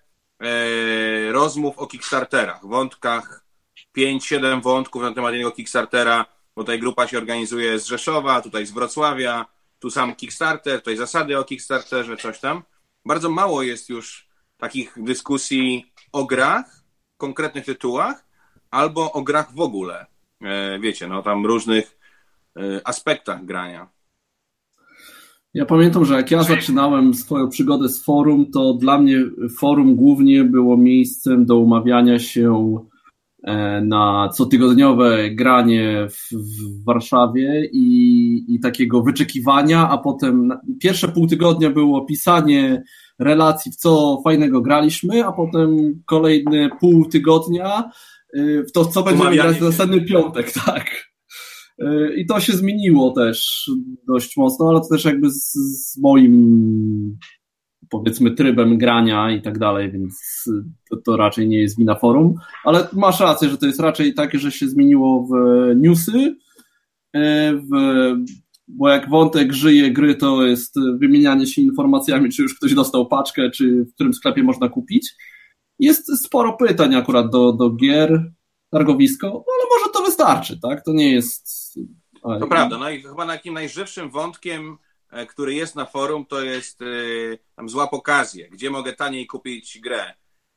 rozmów 1.32 1.78
o 1.78 1.88
Kickstarterach, 1.88 2.66
wątkach, 2.66 3.46
5-7 3.98 4.62
wątków 4.62 5.02
na 5.02 5.14
temat 5.14 5.34
jednego 5.34 5.52
Kickstartera, 5.52 6.26
bo 6.56 6.64
tutaj 6.64 6.80
grupa 6.80 7.08
się 7.08 7.18
organizuje 7.18 7.80
z 7.80 7.86
Rzeszowa, 7.86 8.42
tutaj 8.42 8.66
z 8.66 8.72
Wrocławia, 8.72 9.46
tu 9.80 9.90
sam 9.90 10.16
Kickstarter, 10.16 10.80
tutaj 10.80 10.98
zasady 10.98 11.40
o 11.40 11.44
Kickstarterze, 11.44 12.18
coś 12.18 12.40
tam. 12.40 12.64
Bardzo 13.06 13.30
mało 13.30 13.64
jest 13.64 13.90
już 13.90 14.28
takich 14.58 14.94
dyskusji 14.98 15.94
o 16.12 16.26
grach, 16.26 16.84
konkretnych 17.18 17.66
tytułach, 17.66 18.26
albo 18.72 19.12
o 19.12 19.22
grach 19.22 19.54
w 19.54 19.60
ogóle. 19.60 20.06
E, 20.42 20.80
wiecie, 20.80 21.08
no 21.08 21.24
tam 21.24 21.46
różnych 21.46 21.98
e, 22.58 22.88
aspektach 22.88 23.46
grania. 23.46 23.90
Ja 25.58 25.66
pamiętam, 25.66 26.06
że 26.06 26.14
jak 26.14 26.32
ja 26.32 26.44
zaczynałem 26.44 27.14
swoją 27.14 27.50
przygodę 27.50 27.90
z 27.90 28.04
forum, 28.04 28.52
to 28.52 28.74
dla 28.74 29.00
mnie 29.00 29.18
forum 29.60 29.96
głównie 29.96 30.44
było 30.44 30.78
miejscem 30.78 31.46
do 31.46 31.58
umawiania 31.58 32.20
się 32.20 32.76
e, 33.44 33.82
na 33.82 34.30
cotygodniowe 34.34 35.30
granie 35.32 36.08
w, 36.10 36.32
w 36.32 36.84
Warszawie 36.86 37.70
i, 37.72 38.46
i, 38.48 38.60
takiego 38.60 39.02
wyczekiwania, 39.02 39.90
a 39.90 39.98
potem 39.98 40.54
pierwsze 40.80 41.08
pół 41.08 41.28
tygodnia 41.28 41.70
było 41.70 42.06
pisanie 42.06 42.84
relacji, 43.20 43.72
w 43.72 43.76
co 43.76 44.22
fajnego 44.24 44.62
graliśmy, 44.62 45.26
a 45.26 45.32
potem 45.32 46.02
kolejne 46.06 46.70
pół 46.80 47.06
tygodnia 47.06 47.92
y, 48.36 48.66
w 48.70 48.72
to, 48.72 48.86
co 48.86 49.04
będziemy 49.04 49.36
grać 49.36 49.58
w 49.58 49.62
następny 49.62 50.02
piątek, 50.02 50.52
tak. 50.66 51.17
I 52.18 52.26
to 52.26 52.40
się 52.40 52.54
zmieniło 52.54 53.12
też 53.12 53.70
dość 54.08 54.38
mocno, 54.38 54.70
ale 54.70 54.82
to 54.82 54.88
też 54.88 55.06
jakby 55.06 55.30
z, 55.30 55.54
z 55.54 55.98
moim 56.02 57.18
powiedzmy 57.90 58.32
trybem 58.32 58.78
grania 58.78 59.32
i 59.32 59.42
tak 59.42 59.60
dalej, 59.60 59.92
więc 59.92 60.44
to, 60.90 60.98
to, 61.06 61.18
raczej 61.18 61.48
nie 61.48 61.62
jest 61.62 61.78
wina 61.78 61.96
forum, 61.96 62.36
ale 62.64 62.88
masz 62.94 63.20
rację, 63.20 63.50
że 63.50 63.58
to 63.58 63.66
jest 63.66 63.80
raczej 63.80 64.14
takie, 64.14 64.40
że 64.40 64.52
się 64.52 64.68
zmieniło 64.68 65.28
w 65.28 65.32
newsy, 65.76 66.36
y, 67.16 67.20
w 67.54 67.78
bo 68.68 68.90
jak 68.90 69.10
wątek 69.10 69.54
żyje 69.54 69.92
gry, 69.92 70.16
to 70.16 70.46
jest 70.46 70.76
wymienianie 71.00 71.46
się 71.46 71.62
informacjami, 71.62 72.30
czy 72.30 72.42
już 72.42 72.56
ktoś 72.56 72.74
dostał 72.74 73.08
paczkę, 73.08 73.52
czy 73.52 73.86
w 73.86 73.94
którym 73.94 74.14
sklepie 74.14 74.44
można 74.44 74.70
kupić. 74.70 75.16
Jest 75.80 76.26
sporo 76.26 76.54
pytań 76.54 76.96
akurat 76.96 77.30
do, 77.32 77.54
do 77.54 77.70
gier, 77.70 78.32
targowisko, 78.72 79.28
no 79.28 79.54
ale 79.54 79.80
może 79.80 79.87
wystarczy, 80.18 80.60
tak? 80.60 80.84
To 80.84 80.94
nie 80.94 81.12
jest... 81.12 81.74
To 82.24 82.48
prawda, 82.48 82.78
no 82.78 82.90
i 82.90 83.02
chyba 83.02 83.28
takim 83.28 83.54
najżywszym 83.54 84.10
wątkiem, 84.10 84.78
e, 85.12 85.26
który 85.26 85.54
jest 85.54 85.76
na 85.76 85.86
forum, 85.86 86.26
to 86.26 86.42
jest 86.42 86.82
yy, 86.82 87.40
tam 87.56 87.70
złap 87.70 87.94
okazję, 87.94 88.50
gdzie 88.50 88.70
mogę 88.70 88.94
taniej 88.94 89.28
kupić 89.28 89.80
grę 89.80 90.14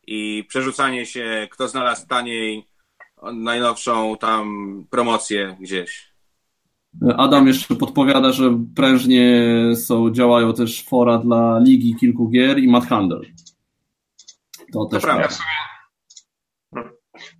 i 0.06 0.44
przerzucanie 0.48 1.06
się, 1.06 1.48
kto 1.50 1.68
znalazł 1.68 2.06
taniej 2.06 2.66
najnowszą 3.32 4.16
tam 4.16 4.46
promocję 4.90 5.56
gdzieś. 5.60 6.10
Adam 7.16 7.46
jeszcze 7.46 7.74
podpowiada, 7.74 8.32
że 8.32 8.58
prężnie 8.76 9.52
są, 9.76 10.10
działają 10.10 10.54
też 10.54 10.84
fora 10.84 11.18
dla 11.18 11.58
ligi 11.58 11.96
kilku 11.96 12.28
gier 12.28 12.58
i 12.58 12.68
Mad 12.68 12.86
Handel. 12.86 13.20
To 14.72 14.86
też 14.86 15.02
prawda. 15.02 15.28
Sumie, 15.28 15.46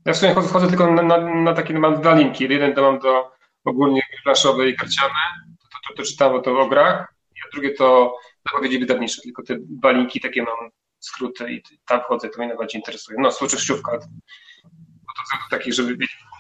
ja 0.05 0.13
w 0.13 0.17
sumie 0.17 0.35
wchodzę 0.35 0.69
tylko 0.69 0.91
na, 0.91 1.03
na, 1.03 1.35
na 1.35 1.55
takie, 1.55 1.79
mam 1.79 2.01
dwa 2.01 2.15
linki. 2.15 2.45
Jeden 2.45 2.75
to 2.75 2.83
mam 2.83 2.99
do 2.99 3.33
ogólnie 3.65 4.03
planszowe 4.25 4.69
i 4.69 4.77
karciane, 4.77 5.15
to, 5.59 5.79
to, 5.89 5.97
to, 5.97 6.03
czytam 6.03 6.43
to 6.43 6.61
o 6.61 6.69
grach, 6.69 7.15
a 7.47 7.53
drugie 7.53 7.75
to 7.75 8.17
zapowiedzi 8.47 8.79
wydawnicze, 8.79 9.23
tylko 9.23 9.43
te 9.43 9.57
dwa 9.59 9.91
linki 9.91 10.21
takie 10.21 10.43
mam 10.43 10.71
skróty 10.99 11.53
i 11.53 11.63
tam 11.87 12.01
wchodzę, 12.01 12.29
to 12.29 12.39
mnie 12.39 12.49
najbardziej 12.49 12.81
interesuje. 12.81 13.19
No, 13.21 13.33
słuczeszczówka, 13.33 13.99
to, 13.99 14.07
to 14.07 15.57
taki, 15.57 15.73
żeby 15.73 15.97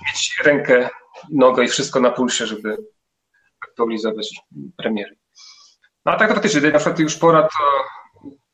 mieć 0.06 0.38
rękę, 0.44 0.88
nogę 1.30 1.64
i 1.64 1.68
wszystko 1.68 2.00
na 2.00 2.10
pulsie, 2.10 2.46
żeby 2.46 2.76
aktualizować 3.68 4.40
premiery. 4.76 5.16
No 6.04 6.12
a 6.12 6.16
tak 6.16 6.28
to 6.28 6.34
faktycznie, 6.34 6.60
na 6.60 6.78
przykład 6.78 6.98
już 6.98 7.16
pora 7.16 7.42
to 7.42 7.84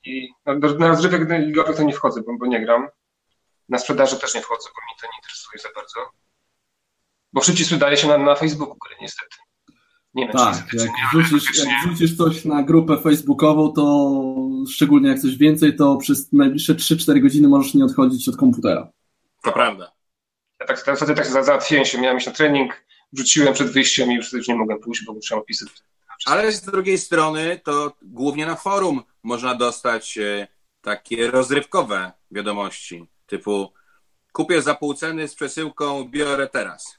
i 0.05 0.29
no, 0.47 0.55
na 0.79 0.89
rozrywek 0.89 1.31
ligowych 1.31 1.77
to 1.77 1.83
nie 1.83 1.93
wchodzę, 1.93 2.23
bo, 2.27 2.39
bo 2.39 2.47
nie 2.47 2.61
gram. 2.61 2.89
Na 3.69 3.79
sprzedaży 3.79 4.17
też 4.17 4.35
nie 4.35 4.43
wchodzę, 4.43 4.69
bo 4.75 4.81
mnie 4.85 4.95
to 5.01 5.07
nie 5.07 5.19
interesuje 5.19 5.59
za 5.59 5.69
bardzo. 5.81 6.01
Bo 7.33 7.41
szybciej 7.41 7.65
sprzedaje 7.65 7.97
się 7.97 8.09
na, 8.09 8.19
na 8.19 8.35
Facebooku, 8.35 8.77
ale 8.87 8.97
niestety. 9.01 9.37
Nie 10.15 10.27
wiem, 10.27 10.33
tak, 10.33 10.73
jak, 10.73 10.91
wrzucisz, 11.13 11.65
jak 11.65 11.85
wrzucisz 11.85 12.17
coś 12.17 12.45
na 12.45 12.63
grupę 12.63 12.99
facebookową, 12.99 13.73
to 13.73 14.15
szczególnie 14.71 15.09
jak 15.09 15.19
coś 15.19 15.37
więcej, 15.37 15.77
to 15.77 15.97
przez 15.97 16.33
najbliższe 16.33 16.75
3-4 16.75 17.21
godziny 17.23 17.49
możesz 17.49 17.75
nie 17.75 17.85
odchodzić 17.85 18.29
od 18.29 18.37
komputera. 18.37 18.89
To 19.43 19.53
prawda. 19.53 19.93
Ja 20.61 20.67
tak, 20.67 20.97
wtedy 20.97 21.15
tak 21.15 21.27
załatwiłem 21.27 21.85
się, 21.85 22.01
miałem 22.01 22.19
iść 22.19 22.27
na 22.27 22.33
trening, 22.33 22.85
wrzuciłem 23.13 23.55
przed 23.55 23.71
wyjściem 23.71 24.13
i 24.13 24.15
już, 24.15 24.33
już 24.33 24.49
nie 24.49 24.55
mogłem 24.55 24.79
pójść, 24.81 25.05
bo 25.05 25.13
musiałem 25.13 25.43
opisać. 25.43 25.69
Ale 26.27 26.53
z 26.53 26.63
drugiej 26.63 26.99
strony 26.99 27.61
to 27.65 27.93
głównie 28.03 28.47
na 28.47 28.57
forum 28.57 29.03
można 29.23 29.55
dostać 29.55 30.19
e, 30.19 30.49
takie 30.81 31.31
rozrywkowe 31.31 32.13
wiadomości, 32.31 33.07
typu 33.27 33.73
kupię 34.33 34.63
za 34.63 34.75
pół 34.75 34.95
ceny 34.95 35.29
z 35.29 35.35
przesyłką, 35.35 36.05
biorę 36.05 36.49
teraz. 36.49 36.99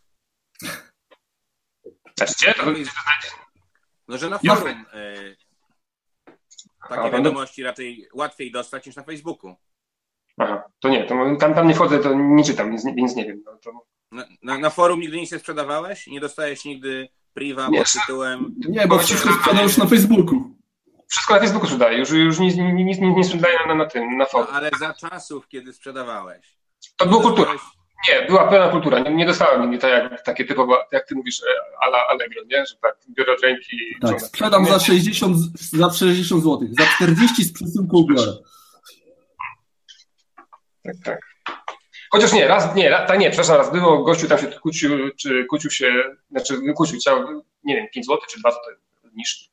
Znaczy, 2.17 2.33
gdzie? 2.37 2.53
To, 2.53 2.65
no, 4.07 4.17
że 4.17 4.29
na 4.29 4.39
forum 4.39 4.85
e, 4.93 5.35
takie 6.89 7.01
no 7.01 7.11
wiadomości 7.11 7.63
raczej 7.63 8.07
łatwiej 8.13 8.51
dostać 8.51 8.85
niż 8.85 8.95
na 8.95 9.03
Facebooku. 9.03 9.55
Aha, 10.37 10.63
to 10.79 10.89
nie, 10.89 11.03
to 11.03 11.15
tam, 11.39 11.53
tam 11.53 11.67
nie 11.67 11.75
wchodzę, 11.75 11.99
to 11.99 12.13
nie 12.13 12.43
czytam, 12.43 12.69
więc, 12.69 12.85
więc 12.95 13.15
nie 13.15 13.25
wiem. 13.25 13.43
No, 13.45 13.57
to... 13.57 13.71
na, 14.11 14.25
na, 14.43 14.57
na, 14.57 14.69
forum 14.69 14.99
nigdy 14.99 15.17
nic 15.17 15.31
nie 15.31 15.39
sprzedawałeś? 15.39 16.07
Nie 16.07 16.19
dostajesz 16.19 16.65
nigdy 16.65 17.09
priwa 17.33 17.69
pod 17.71 17.93
tytułem... 17.93 18.55
Nie, 18.69 18.87
bo 18.87 18.99
wszystko 18.99 19.33
sprzedajesz 19.33 19.77
na 19.77 19.85
Facebooku. 19.85 20.56
Wszystko 21.07 21.33
na 21.33 21.39
Facebooku 21.39 21.65
sprzedaję, 21.65 21.97
już, 21.97 22.09
już 22.09 22.39
nic, 22.39 22.55
nic, 22.55 22.99
nic 22.99 23.17
nie 23.17 23.23
sprzedaję 23.23 23.57
na, 23.67 23.75
na 23.75 23.85
tym, 23.85 24.17
na 24.17 24.25
forum. 24.25 24.47
No, 24.51 24.57
ale 24.57 24.69
za 24.79 24.93
czasów, 24.93 25.47
kiedy 25.47 25.73
sprzedawałeś. 25.73 26.57
To 26.97 27.05
było 27.05 27.21
kultura. 27.21 27.51
Nie, 28.09 28.25
była 28.27 28.47
pełna 28.47 28.69
kultura. 28.69 28.99
Nie, 28.99 29.11
nie 29.11 29.25
dostałem 29.25 29.61
nigdy 29.61 29.77
tak 29.77 30.11
jak, 30.11 30.21
takie 30.21 30.45
typowe, 30.45 30.75
jak 30.91 31.07
ty 31.07 31.15
mówisz, 31.15 31.41
e, 31.43 31.45
ala 31.81 31.97
Allegro, 32.07 32.41
nie? 32.45 32.65
Że 32.65 32.75
tak 32.81 32.97
biorę 33.17 33.33
od 33.33 33.41
ręki. 33.41 33.77
Tak, 34.01 34.21
sprzedam 34.21 34.65
za 34.65 34.79
60, 34.79 35.37
za 35.71 35.89
60 35.89 36.43
zł. 36.43 36.59
Za 36.71 36.85
40 36.95 37.43
z 37.43 37.53
przesyłką 37.53 38.05
biorę. 38.09 38.31
Tak, 40.83 40.95
tak. 41.03 41.19
Chociaż 42.11 42.33
nie, 42.33 42.47
raz, 42.47 42.75
nie, 42.75 42.89
tak 42.89 43.19
nie, 43.19 43.29
przepraszam, 43.29 43.57
raz 43.57 43.71
było, 43.71 44.03
gościu 44.03 44.27
tam 44.27 44.39
się 44.39 44.47
kłócił, 44.47 44.91
czy 45.15 45.45
kłócił 45.45 45.71
się, 45.71 46.03
znaczy 46.31 46.73
kłócił, 46.75 46.99
chciał, 46.99 47.43
nie 47.63 47.75
wiem, 47.75 47.87
5 47.93 48.05
zł 48.05 48.19
czy 48.29 48.39
2 48.39 48.51
zł 48.51 48.61
niż 49.13 49.49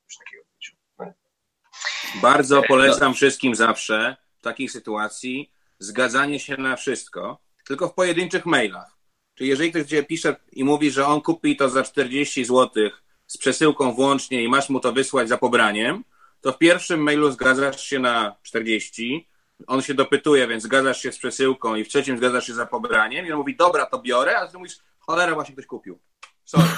Bardzo 2.23 2.63
polecam 2.63 3.15
wszystkim 3.15 3.55
zawsze 3.55 4.17
w 4.39 4.43
takiej 4.43 4.69
sytuacji 4.69 5.51
zgadzanie 5.79 6.41
się 6.41 6.57
na 6.57 6.77
wszystko, 6.77 7.39
tylko 7.67 7.89
w 7.89 7.95
pojedynczych 7.95 8.47
mailach. 8.47 8.97
Czyli 9.35 9.51
jeżeli 9.51 9.71
ktoś 9.71 9.87
cię 9.87 10.03
pisze 10.03 10.37
i 10.53 10.65
mówi, 10.65 10.91
że 10.91 11.07
on 11.07 11.21
kupi 11.21 11.57
to 11.57 11.69
za 11.69 11.83
40 11.83 12.45
zł 12.45 12.91
z 13.27 13.39
przesyłką 13.39 13.93
włącznie 13.93 14.43
i 14.43 14.49
masz 14.49 14.69
mu 14.69 14.81
to 14.81 14.93
wysłać 14.93 15.29
za 15.29 15.39
pobraniem, 15.39 16.05
to 16.41 16.53
w 16.53 16.59
pierwszym 16.59 17.01
mailu 17.01 17.31
zgadzasz 17.31 17.85
się 17.85 17.99
na 17.99 18.37
40, 18.43 19.29
on 19.67 19.83
się 19.83 19.95
dopytuje, 19.95 20.49
więc 20.49 20.63
zgadzasz 20.63 21.03
się 21.03 21.13
z 21.13 21.19
przesyłką 21.19 21.75
i 21.75 21.85
w 21.85 21.89
trzecim 21.89 22.17
zgadzasz 22.17 22.47
się 22.47 22.55
za 22.55 22.67
pobraniem 22.67 23.27
i 23.27 23.33
on 23.33 23.39
mówi, 23.39 23.57
dobra, 23.57 23.87
to 23.87 23.99
biorę, 23.99 24.39
a 24.39 24.49
ty 24.49 24.59
mówisz, 24.59 24.79
cholera, 24.99 25.35
właśnie 25.35 25.55
ktoś 25.55 25.67
kupił. 25.67 25.99
Sorry. 26.45 26.69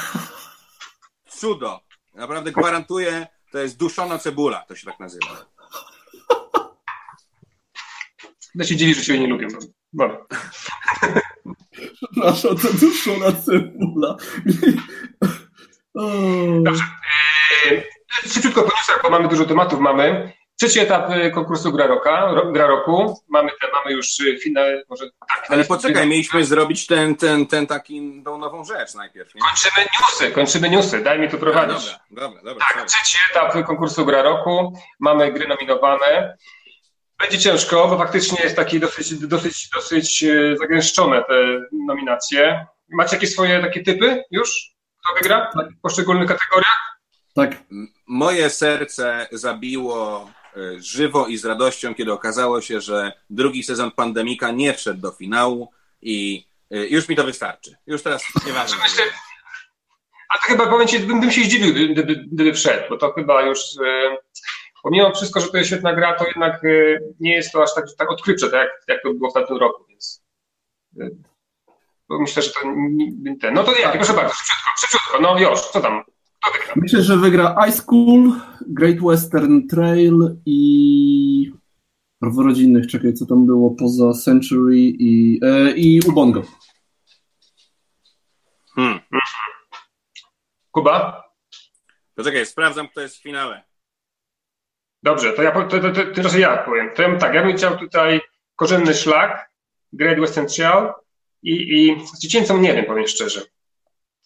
Cudo. 1.38 1.80
Naprawdę 2.14 2.52
gwarantuję, 2.52 3.26
to 3.52 3.58
jest 3.58 3.76
duszona 3.76 4.18
cebula, 4.18 4.64
to 4.68 4.76
się 4.76 4.86
tak 4.86 5.00
nazywa. 5.00 5.46
Ja 8.54 8.64
się 8.64 8.76
dziwi, 8.76 8.94
że 8.94 9.04
się 9.04 9.18
nie 9.18 9.26
lubię. 9.26 9.48
Dobra. 9.92 10.26
Przepraszam, 12.12 12.56
to 12.56 12.72
duszona 12.72 13.32
cebula. 13.32 14.16
Dobrze. 16.62 16.82
E, 17.66 17.82
szybciutko 18.28 18.62
po 18.62 18.68
newsach, 18.76 19.00
bo 19.02 19.10
mamy 19.10 19.28
dużo 19.28 19.44
tematów. 19.44 19.80
Mamy 19.80 20.32
trzeci 20.56 20.80
etap 20.80 21.10
e, 21.10 21.30
konkursu 21.30 21.72
Gra, 21.72 21.86
Roka, 21.86 22.34
Gra 22.52 22.66
Roku. 22.66 23.22
Mamy, 23.28 23.50
te, 23.60 23.68
mamy 23.72 23.92
już 23.92 24.06
e, 24.20 24.38
finał, 24.38 24.64
może 24.88 25.04
tak. 25.28 25.46
Ale 25.48 25.64
poczekaj, 25.64 26.06
mieliśmy 26.06 26.44
zrobić 26.44 26.86
ten, 26.86 27.16
ten, 27.16 27.46
ten 27.46 27.66
taki, 27.66 28.22
tą 28.24 28.38
nową 28.38 28.64
rzecz 28.64 28.94
najpierw. 28.94 29.34
Nie? 29.34 29.40
Kończymy 29.40 29.86
newsy, 30.00 30.30
kończymy 30.30 30.70
newsy, 30.70 31.02
daj 31.02 31.18
mi 31.18 31.28
tu 31.28 31.38
prowadzić. 31.38 31.96
dobra, 32.10 32.28
dobra, 32.28 32.42
dobra. 32.42 32.66
Tak, 32.74 32.86
trzeci 32.86 33.18
etap 33.30 33.66
konkursu 33.66 34.06
Gra 34.06 34.22
Roku. 34.22 34.72
Mamy 35.00 35.32
gry 35.32 35.48
nominowane. 35.48 36.36
Będzie 37.20 37.38
ciężko, 37.38 37.88
bo 37.88 37.98
faktycznie 37.98 38.38
jest 38.42 38.56
taki 38.56 38.80
dosyć, 38.80 39.14
dosyć, 39.14 39.68
dosyć 39.74 40.24
e, 40.24 40.56
zagęszczone 40.56 41.22
te 41.22 41.34
nominacje. 41.86 42.66
Macie 42.88 43.16
jakieś 43.16 43.32
swoje 43.32 43.60
takie 43.60 43.82
typy 43.82 44.24
już? 44.30 44.76
Kto 45.04 45.14
wygra 45.14 45.50
w 45.78 45.80
poszczególnych 45.80 46.28
kategoriach? 46.28 46.98
Tak. 47.34 47.50
Moje 48.06 48.50
serce 48.50 49.28
zabiło 49.32 50.30
żywo 50.78 51.26
i 51.26 51.36
z 51.36 51.44
radością, 51.44 51.94
kiedy 51.94 52.12
okazało 52.12 52.60
się, 52.60 52.80
że 52.80 53.12
drugi 53.30 53.62
sezon 53.62 53.90
Pandemika 53.90 54.50
nie 54.50 54.74
wszedł 54.74 55.00
do 55.00 55.12
finału 55.12 55.70
i 56.02 56.46
e, 56.70 56.86
już 56.86 57.08
mi 57.08 57.16
to 57.16 57.24
wystarczy. 57.24 57.76
Już 57.86 58.02
teraz 58.02 58.22
nieważne. 58.46 58.76
Myślę, 58.82 59.04
a 60.28 60.38
to 60.38 60.44
chyba 60.44 60.66
powiem 60.66 60.88
ci, 60.88 61.00
bym, 61.00 61.20
bym 61.20 61.32
się 61.32 61.44
zdziwił, 61.44 61.92
gdyby, 61.92 62.16
gdyby 62.16 62.54
wszedł, 62.54 62.82
bo 62.90 62.96
to 62.96 63.12
chyba 63.12 63.42
już 63.42 63.60
pomimo 64.82 65.14
wszystko, 65.14 65.40
że 65.40 65.48
to 65.48 65.56
jest 65.56 65.70
świetna 65.70 65.94
gra, 65.94 66.14
to 66.14 66.26
jednak 66.26 66.62
nie 67.20 67.34
jest 67.34 67.52
to 67.52 67.62
aż 67.62 67.74
tak, 67.74 67.84
tak 67.98 68.10
odkrywcze, 68.10 68.50
tak 68.50 68.60
jak, 68.60 68.70
jak 68.88 69.02
to 69.02 69.14
było 69.14 69.30
w 69.30 69.34
tamtym 69.34 69.56
roku, 69.56 69.84
więc 69.88 70.24
myślę, 72.08 72.42
że 72.42 72.50
to 72.50 72.60
ten. 73.40 73.54
No 73.54 73.64
to 73.64 73.78
jak, 73.78 73.92
proszę 73.92 74.12
bardzo, 74.12 74.34
szybciutko, 74.34 74.70
szybciutko, 74.80 75.20
no 75.20 75.38
już, 75.38 75.60
co 75.60 75.80
tam? 75.80 76.04
Myślę, 76.76 77.02
że 77.02 77.16
wygra 77.16 77.64
High 77.64 77.74
School, 77.74 78.32
Great 78.66 79.00
Western 79.00 79.68
Trail 79.68 80.36
i 80.46 81.52
w 82.22 82.38
rodzinnych, 82.38 82.86
czekaj, 82.86 83.14
co 83.14 83.26
tam 83.26 83.46
było 83.46 83.70
poza 83.70 84.12
Century 84.12 84.76
i, 84.78 85.40
e, 85.42 85.70
i 85.70 86.00
Ubongo. 86.08 86.42
Hmm. 88.74 89.00
Kuba? 90.70 91.24
Poczekaj, 92.14 92.46
sprawdzam, 92.46 92.88
kto 92.88 93.00
jest 93.00 93.16
w 93.16 93.22
finale. 93.22 93.64
Dobrze, 95.02 95.32
to 95.32 95.42
ja 95.42 95.52
to, 95.52 95.80
to, 95.80 95.92
to, 95.92 96.22
to, 96.22 96.28
to 96.28 96.38
ja 96.38 96.56
powiem. 96.56 96.90
To 96.94 97.02
ja, 97.02 97.18
tak, 97.18 97.34
ja 97.34 97.42
bym 97.42 97.56
chciał 97.56 97.78
tutaj 97.78 98.20
korzenny 98.56 98.94
szlak, 98.94 99.50
Great 99.92 100.20
Western 100.20 100.46
Trail 100.46 100.92
i, 101.42 101.52
i 101.52 102.06
z 102.06 102.18
dziecięcą 102.18 102.58
nie 102.58 102.74
wiem, 102.74 102.84
powiem 102.84 103.06
szczerze. 103.06 103.40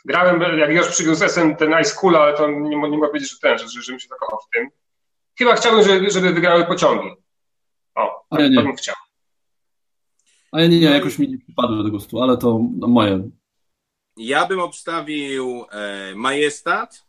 Grałem, 0.05 0.59
jak 0.59 0.71
już 0.71 0.89
przywiózł 0.89 1.25
SN 1.25 1.57
ten 1.57 1.81
Ice 1.81 1.95
Cool, 1.95 2.17
ale 2.17 2.37
to 2.37 2.51
nie, 2.51 2.69
nie 2.69 2.77
mogę 2.77 3.09
powiedzieć, 3.09 3.31
że 3.31 3.39
ten, 3.39 3.59
że, 3.59 3.69
że, 3.69 3.83
żebym 3.83 4.01
się 4.01 4.09
zakochał 4.09 4.39
w 4.39 4.55
tym. 4.55 4.69
Chyba 5.39 5.55
chciałbym, 5.55 5.85
żeby, 5.85 6.11
żeby 6.11 6.33
wygrały 6.33 6.67
pociągi. 6.67 7.09
O, 7.95 8.27
a 8.31 8.41
ja 8.41 8.49
nie. 8.49 8.57
to 8.57 8.63
bym 8.63 8.77
chciał. 8.77 8.95
A 10.53 10.61
ja 10.61 10.67
nie, 10.67 10.81
nie, 10.81 10.87
jakoś 10.87 11.19
mi 11.19 11.29
nie 11.29 11.39
przypadło 11.39 11.83
do 11.83 11.91
gustu, 11.91 12.23
ale 12.23 12.39
to 12.39 12.61
no, 12.77 12.89
moje. 12.89 13.31
Ja 14.17 14.47
bym 14.47 14.61
obstawił 14.61 15.65
e, 15.71 16.15
Majestat, 16.15 17.07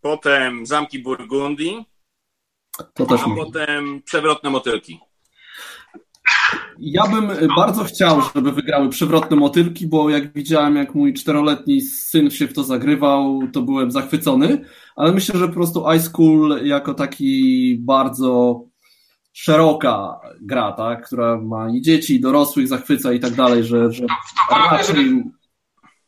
potem 0.00 0.66
Zamki 0.66 0.98
Burgundii, 0.98 1.84
to 2.94 3.06
też 3.06 3.20
A 3.20 3.34
potem 3.36 4.02
przewrotne 4.02 4.50
motylki. 4.50 5.00
Ja 6.78 7.06
bym 7.06 7.48
bardzo 7.56 7.84
chciał, 7.84 8.20
żeby 8.34 8.52
wygrały 8.52 8.88
przewrotne 8.88 9.36
motylki, 9.36 9.86
bo 9.86 10.10
jak 10.10 10.32
widziałem, 10.32 10.76
jak 10.76 10.94
mój 10.94 11.14
czteroletni 11.14 11.80
syn 11.80 12.30
się 12.30 12.48
w 12.48 12.52
to 12.52 12.64
zagrywał, 12.64 13.40
to 13.52 13.62
byłem 13.62 13.90
zachwycony, 13.90 14.64
ale 14.96 15.12
myślę, 15.12 15.38
że 15.38 15.48
po 15.48 15.54
prostu 15.54 15.84
Ice 15.96 16.04
School 16.04 16.66
jako 16.66 16.94
taki 16.94 17.76
bardzo 17.80 18.60
szeroka 19.32 20.20
gra, 20.42 20.72
tak, 20.72 21.06
która 21.06 21.40
ma 21.40 21.70
i 21.70 21.82
dzieci, 21.82 22.14
i 22.14 22.20
dorosłych 22.20 22.68
zachwyca 22.68 23.12
i 23.12 23.20
tak 23.20 23.34
dalej, 23.34 23.64
że, 23.64 23.92
że 23.92 24.06
raczej 24.70 25.24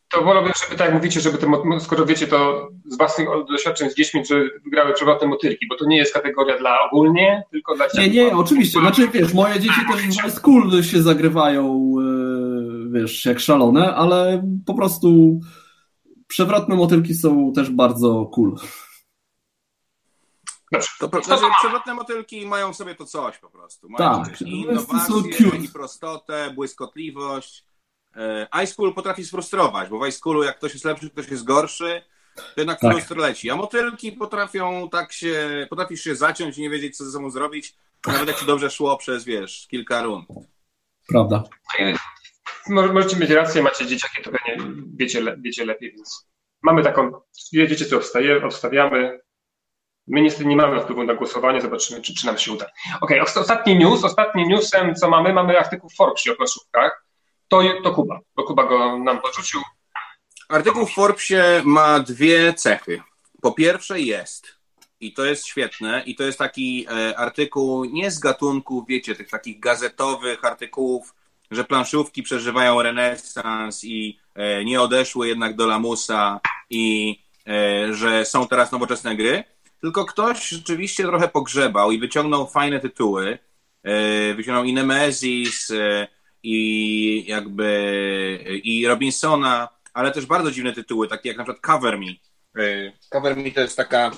to 0.08 0.22
wolałbym, 0.22 0.52
żeby 0.64 0.78
tak 0.78 0.86
jak 0.86 0.94
mówicie, 0.94 1.20
żeby 1.20 1.38
te, 1.38 1.46
skoro 1.80 2.06
wiecie 2.06 2.26
to 2.26 2.68
z 2.84 2.96
własnych 2.96 3.28
doświadczeń 3.48 3.90
z 3.90 3.94
dziećmi, 3.94 4.24
że 4.26 4.34
wygrały 4.64 4.92
przewrotne 4.92 5.28
motylki, 5.28 5.66
bo 5.68 5.76
to 5.76 5.86
nie 5.86 5.96
jest 5.96 6.14
kategoria 6.14 6.58
dla 6.58 6.80
ogólnie, 6.80 7.42
tylko 7.50 7.74
dla 7.74 7.86
Nie, 7.94 8.08
nie, 8.08 8.36
oczywiście. 8.36 8.80
Znaczy, 8.80 9.08
wiesz, 9.08 9.34
moje 9.34 9.60
dzieci 9.60 9.80
też 9.92 10.32
w 10.32 10.34
school 10.34 10.82
się 10.82 11.02
zagrywają, 11.02 11.94
e, 12.00 12.92
wiesz, 12.92 13.24
jak 13.24 13.40
szalone, 13.40 13.94
ale 13.94 14.42
po 14.66 14.74
prostu 14.74 15.40
przewrotne 16.26 16.76
motylki 16.76 17.14
są 17.14 17.52
też 17.52 17.70
bardzo 17.70 18.30
cool. 18.34 18.56
To, 21.00 21.08
to, 21.08 21.22
znaczy, 21.22 21.44
przewrotne 21.58 21.94
motylki 21.94 22.46
mają 22.46 22.72
w 22.72 22.76
sobie 22.76 22.94
to 22.94 23.04
coś 23.04 23.38
po 23.38 23.50
prostu. 23.50 23.88
Mają 23.88 24.24
tak, 24.24 24.42
i 24.42 24.60
innowację, 24.60 25.48
i 25.64 25.68
prostotę, 25.68 26.52
błyskotliwość 26.54 27.65
E, 28.16 28.46
Ice 28.62 28.72
School 28.72 28.94
potrafi 28.94 29.24
sfrustrować, 29.24 29.88
bo 29.88 29.98
w 29.98 30.06
Ice 30.06 30.18
Schoolu 30.18 30.42
jak 30.42 30.56
ktoś 30.56 30.72
jest 30.72 30.84
lepszy, 30.84 31.10
ktoś 31.10 31.28
jest 31.28 31.44
gorszy, 31.44 32.02
to 32.36 32.42
jednak 32.56 32.80
tak. 32.80 32.92
frustr 32.92 33.16
leci. 33.16 33.50
A 33.50 33.56
motylki 33.56 34.12
potrafią 34.12 34.88
tak 34.88 35.12
się, 35.12 35.66
potrafisz 35.70 36.04
się 36.04 36.16
zaciąć 36.16 36.58
i 36.58 36.60
nie 36.60 36.70
wiedzieć, 36.70 36.96
co 36.96 37.04
ze 37.04 37.10
sobą 37.10 37.30
zrobić, 37.30 37.74
nawet 38.06 38.28
jak 38.28 38.38
ci 38.38 38.46
dobrze 38.46 38.70
szło 38.70 38.96
przez, 38.96 39.24
wiesz, 39.24 39.66
kilka 39.70 40.02
rund. 40.02 40.28
Prawda. 41.08 41.42
Możecie 42.68 43.16
mieć 43.16 43.30
rację, 43.30 43.62
macie 43.62 43.86
dzieciaki, 43.86 44.22
to 44.22 44.30
pewnie 44.30 44.72
wiecie, 44.96 45.36
wiecie 45.38 45.64
lepiej, 45.64 45.92
więc 45.92 46.28
mamy 46.62 46.82
taką, 46.82 47.12
wiecie 47.52 47.86
co 47.86 47.96
obstaje, 47.96 48.44
obstawiamy. 48.44 49.20
My 50.06 50.20
niestety 50.20 50.46
nie 50.46 50.56
mamy 50.56 50.80
wpływu 50.80 51.04
na 51.04 51.14
głosowanie, 51.14 51.60
zobaczymy, 51.60 52.00
czy, 52.00 52.14
czy 52.14 52.26
nam 52.26 52.38
się 52.38 52.52
uda. 52.52 52.66
Ok, 53.00 53.10
ostatni 53.36 53.78
news, 53.78 54.04
ostatnim 54.04 54.48
newsem, 54.48 54.94
co 54.94 55.08
mamy, 55.08 55.32
mamy 55.32 55.58
artykuł 55.58 55.90
w 55.90 55.94
Forbesie 55.94 56.32
o 56.32 56.36
planszówkach. 56.36 57.05
To, 57.48 57.62
to 57.84 57.90
Kuba, 57.90 58.20
bo 58.36 58.44
Kuba 58.44 58.64
go 58.64 58.98
nam 58.98 59.20
porzucił. 59.20 59.60
Artykuł 60.48 60.86
w 60.86 60.92
Forbesie 60.92 61.62
ma 61.64 62.00
dwie 62.00 62.54
cechy. 62.54 63.02
Po 63.42 63.52
pierwsze 63.52 64.00
jest, 64.00 64.56
i 65.00 65.12
to 65.12 65.24
jest 65.24 65.46
świetne, 65.46 66.02
i 66.06 66.14
to 66.14 66.24
jest 66.24 66.38
taki 66.38 66.86
e, 66.90 67.18
artykuł 67.18 67.84
nie 67.84 68.10
z 68.10 68.18
gatunku, 68.18 68.84
wiecie, 68.88 69.14
tych 69.14 69.30
takich 69.30 69.60
gazetowych 69.60 70.44
artykułów, 70.44 71.14
że 71.50 71.64
planszówki 71.64 72.22
przeżywają 72.22 72.82
renesans 72.82 73.84
i 73.84 74.18
e, 74.34 74.64
nie 74.64 74.80
odeszły 74.80 75.28
jednak 75.28 75.56
do 75.56 75.66
lamusa 75.66 76.40
i 76.70 77.16
e, 77.46 77.94
że 77.94 78.24
są 78.24 78.48
teraz 78.48 78.72
nowoczesne 78.72 79.16
gry, 79.16 79.44
tylko 79.80 80.04
ktoś 80.04 80.48
rzeczywiście 80.48 81.04
trochę 81.04 81.28
pogrzebał 81.28 81.92
i 81.92 81.98
wyciągnął 81.98 82.46
fajne 82.46 82.80
tytuły. 82.80 83.38
Wyciągnął 84.36 84.64
i 84.64 84.72
Nemesis, 84.72 85.72
i 86.48 87.24
jakby 87.26 88.60
i 88.64 88.86
Robinsona, 88.86 89.68
ale 89.94 90.10
też 90.10 90.26
bardzo 90.26 90.50
dziwne 90.50 90.72
tytuły, 90.72 91.08
takie 91.08 91.28
jak 91.28 91.38
na 91.38 91.44
przykład 91.44 91.62
Cover 91.62 91.98
Me. 91.98 92.06
Cover 93.10 93.36
Me 93.36 93.50
to 93.50 93.60
jest 93.60 93.76
taka 93.76 94.10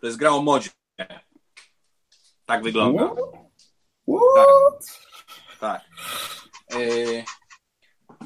to 0.00 0.06
jest 0.06 0.18
gra 0.18 0.30
o 0.30 0.42
modzie. 0.42 0.70
Tak 2.46 2.62
wygląda. 2.62 3.10
What? 4.08 5.00
Tak. 5.60 5.82
Yy, 6.70 7.24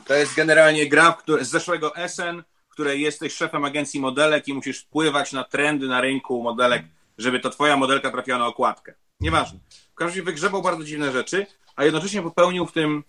to 0.06 0.14
jest 0.14 0.34
generalnie 0.34 0.88
gra 0.88 1.18
z 1.40 1.48
zeszłego 1.48 1.92
SN, 2.08 2.42
w 2.68 2.72
której 2.72 3.00
jesteś 3.00 3.34
szefem 3.34 3.64
agencji 3.64 4.00
modelek 4.00 4.48
i 4.48 4.54
musisz 4.54 4.80
wpływać 4.80 5.32
na 5.32 5.44
trendy 5.44 5.88
na 5.88 6.00
rynku 6.00 6.42
modelek, 6.42 6.82
żeby 7.18 7.40
to 7.40 7.50
twoja 7.50 7.76
modelka 7.76 8.10
trafiła 8.10 8.38
na 8.38 8.46
okładkę. 8.46 8.94
Nieważne. 9.20 9.58
W 9.92 9.94
każdym 9.94 10.08
razie 10.08 10.22
wygrzebał 10.22 10.62
bardzo 10.62 10.84
dziwne 10.84 11.12
rzeczy, 11.12 11.46
a 11.76 11.84
jednocześnie 11.84 12.22
popełnił 12.22 12.66
w 12.66 12.72
tym, 12.72 13.04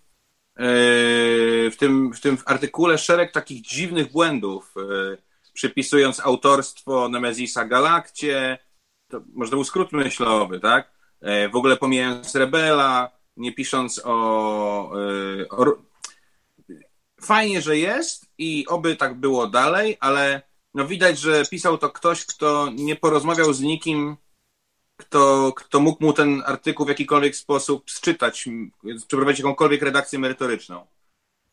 yy, 0.58 1.70
w 1.70 1.76
tym, 1.78 2.12
w 2.12 2.20
tym 2.20 2.38
artykule 2.46 2.98
szereg 2.98 3.32
takich 3.32 3.62
dziwnych 3.62 4.12
błędów, 4.12 4.74
yy, 4.76 5.18
przypisując 5.52 6.20
autorstwo 6.20 7.08
Nemezisa 7.08 7.64
Galakcie, 7.64 8.58
to 9.08 9.20
może 9.34 9.50
to 9.50 9.56
był 9.56 9.64
skrót 9.64 9.92
myślowy, 9.92 10.60
tak? 10.60 10.94
W 11.52 11.56
ogóle 11.56 11.76
pomijając 11.76 12.34
Rebela, 12.34 13.10
nie 13.36 13.52
pisząc 13.52 14.00
o, 14.04 14.92
e, 15.40 15.48
o, 15.48 15.64
Fajnie, 17.20 17.62
że 17.62 17.78
jest 17.78 18.26
i 18.38 18.66
oby 18.68 18.96
tak 18.96 19.20
było 19.20 19.46
dalej, 19.46 19.96
ale 20.00 20.42
no 20.74 20.86
widać, 20.86 21.18
że 21.18 21.44
pisał 21.46 21.78
to 21.78 21.90
ktoś, 21.90 22.26
kto 22.26 22.68
nie 22.74 22.96
porozmawiał 22.96 23.52
z 23.52 23.60
nikim, 23.60 24.16
kto, 24.96 25.52
kto 25.56 25.80
mógł 25.80 26.04
mu 26.04 26.12
ten 26.12 26.42
artykuł 26.46 26.86
w 26.86 26.88
jakikolwiek 26.88 27.36
sposób 27.36 27.90
sczytać, 27.90 28.48
przeprowadzić 29.06 29.40
jakąkolwiek 29.40 29.82
redakcję 29.82 30.18
merytoryczną. 30.18 30.86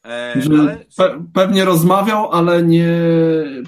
E, 0.05 0.35
ale... 0.59 0.85
Pe 0.97 1.25
pewnie 1.33 1.65
rozmawiał, 1.65 2.31
ale 2.31 2.63
nie, 2.63 2.87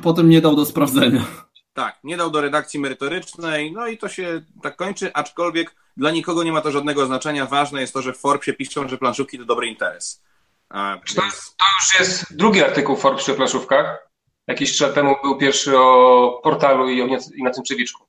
potem 0.04 0.30
nie 0.30 0.42
dał 0.42 0.56
do 0.56 0.66
sprawdzenia. 0.66 1.26
Tak, 1.74 2.00
nie 2.04 2.18
dał 2.18 2.32
do 2.32 2.42
redakcji 2.42 2.80
merytorycznej, 2.80 3.72
no 3.72 3.88
i 3.88 3.98
to 3.98 4.10
się 4.10 4.42
tak 4.62 4.76
kończy, 4.76 5.14
aczkolwiek 5.14 5.76
dla 5.98 6.12
nikogo 6.12 6.44
nie 6.44 6.52
ma 6.52 6.62
to 6.62 6.72
żadnego 6.72 7.06
znaczenia. 7.06 7.46
Ważne 7.46 7.82
jest 7.82 7.94
to, 7.94 8.02
że 8.02 8.14
w 8.14 8.18
Forbesie 8.18 8.54
piszą, 8.54 8.88
że 8.88 8.98
planszówki 8.98 9.38
to 9.40 9.46
dobry 9.46 9.68
interes. 9.68 10.24
A, 10.70 10.98
to, 11.16 11.26
jest, 11.26 11.58
to, 11.58 11.66
już 11.80 12.00
jest 12.00 12.38
drugi 12.38 12.64
artykuł 12.64 12.96
w 12.96 13.00
Forbesie 13.00 13.32
o 13.32 13.36
planszówkach. 13.36 14.10
Jakiś 14.48 14.78
czas 14.78 14.94
temu 14.94 15.16
był 15.24 15.38
pierwszy 15.38 15.78
o 15.78 16.42
portalu 16.44 16.90
i 16.90 17.02
o 17.02 17.06
Ignacym 17.36 17.64
Przewiczku. 17.64 18.06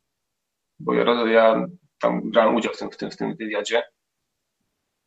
Bo 0.78 0.94
ja, 0.94 1.04
ja 1.26 1.66
tam 2.00 2.30
brałem 2.30 2.54
udział 2.54 2.74
w 2.74 2.78
tym, 2.78 2.90
w 2.90 2.96
tym, 2.96 3.10
w 3.10 3.16
tym 3.16 3.36
wywiadzie. 3.36 3.82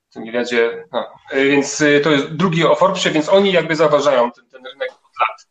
W 0.10 0.13
tym 0.13 0.25
wywiadzie. 0.25 0.86
No. 0.91 1.08
Więc 1.34 1.82
y, 1.82 2.01
to 2.03 2.12
jest 2.12 2.36
drugi 2.36 2.65
o 2.65 2.75
Forbesie, 2.75 3.12
więc 3.12 3.30
oni 3.30 3.51
jakby 3.51 3.75
zauważają 3.75 4.32
ten, 4.32 4.49
ten 4.49 4.65
rynek 4.65 4.91
od 4.91 5.19
lat. 5.19 5.47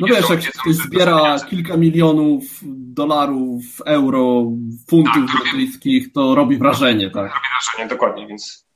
No 0.00 0.06
wiesz, 0.06 0.30
jak 0.30 0.52
ktoś 0.52 0.74
zbiera 0.74 1.36
kilka 1.50 1.76
milionów 1.76 2.44
dolarów, 2.76 3.62
euro, 3.86 4.44
funtów 4.90 5.30
tak, 5.32 5.42
brytyjskich, 5.42 6.12
to 6.12 6.34
robi 6.34 6.58
wrażenie, 6.58 7.10
tak? 7.10 7.32
Robi 7.34 7.46
wrażenie, 7.54 7.88
dokładnie, 7.88 8.26
więc 8.26 8.66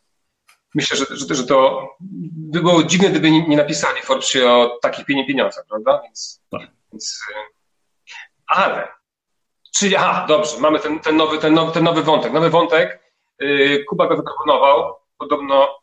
myślę, 0.74 0.96
że, 0.96 1.04
że, 1.10 1.34
że 1.34 1.46
to 1.46 1.88
by 2.50 2.60
było 2.60 2.84
dziwne, 2.84 3.10
gdyby 3.10 3.30
nie, 3.30 3.48
nie 3.48 3.56
napisali 3.56 4.02
Forbesie 4.02 4.50
o 4.50 4.78
takich 4.82 5.04
pieniądzach, 5.06 5.64
prawda? 5.68 6.00
Więc, 6.04 6.42
tak. 6.50 6.70
więc 6.92 7.20
ale, 8.46 8.88
czyli, 9.74 9.96
aha, 9.96 10.24
dobrze, 10.28 10.58
mamy 10.58 10.80
ten, 10.80 11.00
ten, 11.00 11.16
nowy, 11.16 11.38
ten, 11.38 11.54
nowy, 11.54 11.72
ten 11.72 11.84
nowy 11.84 12.02
wątek. 12.02 12.32
Nowy 12.32 12.50
wątek, 12.50 13.12
yy, 13.40 13.84
Kuba 13.84 14.06
go 14.06 14.16
zaproponował, 14.16 14.96
podobno 15.18 15.78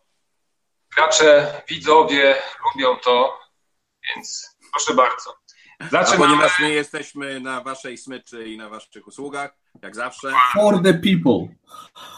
gracze, 0.96 1.62
widzowie 1.68 2.36
lubią 2.76 2.98
to, 3.04 3.40
więc 4.16 4.56
Proszę 4.76 4.94
bardzo. 4.94 5.36
Zaczynamy. 5.92 6.26
A 6.26 6.28
ponieważ 6.28 6.60
my 6.60 6.72
jesteśmy 6.72 7.40
na 7.40 7.62
waszej 7.62 7.98
smyczy 7.98 8.46
i 8.46 8.58
na 8.58 8.70
waszych 8.70 9.08
usługach, 9.08 9.56
jak 9.82 9.96
zawsze. 9.96 10.32
For 10.54 10.84
the 10.84 10.94
people. 10.94 11.56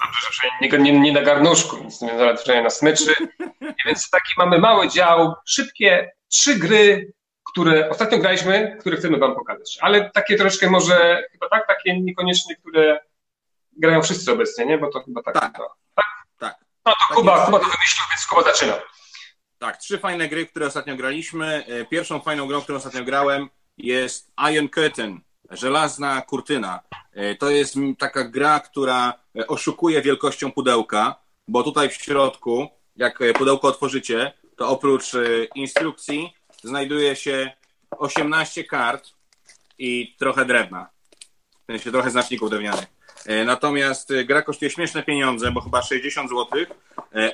Dobrze, 0.06 0.28
że 0.32 0.48
nie, 0.62 0.78
nie, 0.78 1.00
nie 1.00 1.12
na 1.12 1.22
garnuszku, 1.22 1.78
więc 1.78 2.02
nie 2.02 2.62
na 2.64 2.70
smyczy. 2.70 3.14
Więc 3.86 4.10
taki 4.10 4.34
mamy 4.38 4.60
mały 4.60 4.90
dział, 4.90 5.34
szybkie 5.46 6.12
trzy 6.28 6.56
gry, 6.56 7.14
które 7.58 7.90
ostatnio 7.90 8.18
graliśmy, 8.18 8.78
które 8.80 8.98
chcemy 8.98 9.18
wam 9.18 9.36
pokazać. 9.36 9.78
Ale 9.82 10.12
takie 10.12 10.38
troszkę 10.38 10.70
może, 10.70 11.24
chyba 11.32 11.50
tak, 11.50 11.68
takie 11.68 12.00
niekoniecznie, 12.00 12.56
które 12.56 13.00
grają 13.78 14.02
wszyscy 14.02 14.32
obecnie, 14.32 14.66
nie? 14.66 14.78
Bo 14.78 14.90
to 14.92 15.04
chyba 15.04 15.24
tak. 15.24 15.34
Tak. 15.34 15.54
Chyba, 15.54 15.68
tak? 15.96 16.06
tak. 16.38 16.56
No 16.86 16.92
to 16.92 17.16
Kuba, 17.16 17.46
Kuba 17.46 17.60
to 17.60 17.66
wymyślił, 17.66 18.06
więc 18.12 18.26
Kuba 18.30 18.44
zaczyna. 18.44 18.74
Tak, 19.58 19.78
trzy 19.78 19.98
fajne 19.98 20.28
gry, 20.28 20.46
które 20.46 20.66
ostatnio 20.66 20.96
graliśmy. 20.96 21.66
E, 21.68 21.86
pierwszą 21.86 22.20
fajną 22.20 22.48
grą, 22.48 22.62
którą 22.62 22.78
ostatnio 22.78 23.04
grałem 23.04 23.50
jest 23.78 24.32
Iron 24.54 24.70
Curtain, 24.70 25.22
żelazna 25.52 26.22
kurtyna. 26.22 26.80
E, 27.14 27.36
to 27.36 27.50
jest 27.50 27.76
taka 28.00 28.24
gra, 28.24 28.60
która 28.60 29.14
e, 29.40 29.48
oszukuje 29.48 30.02
wielkością 30.02 30.52
pudełka, 30.52 31.16
bo 31.48 31.64
tutaj 31.64 31.90
w 31.90 31.94
środku, 31.94 32.68
jak 32.96 33.20
pudełko 33.38 33.68
otworzycie, 33.68 34.34
to 34.56 34.70
oprócz 34.70 35.12
instrukcji 35.56 36.37
znajduje 36.68 37.16
się 37.16 37.52
18 37.92 38.64
kart 38.64 39.10
i 39.78 40.16
trochę 40.20 40.46
drewna. 40.46 40.90
W 41.64 41.72
sensie 41.72 41.92
trochę 41.92 42.12
znaczników 42.12 42.50
drewnianych. 42.50 42.86
Natomiast 43.46 44.14
gra 44.26 44.42
kosztuje 44.42 44.72
śmieszne 44.72 45.04
pieniądze, 45.04 45.52
bo 45.52 45.62
chyba 45.62 45.82
60 45.82 46.30
zł, 46.30 46.66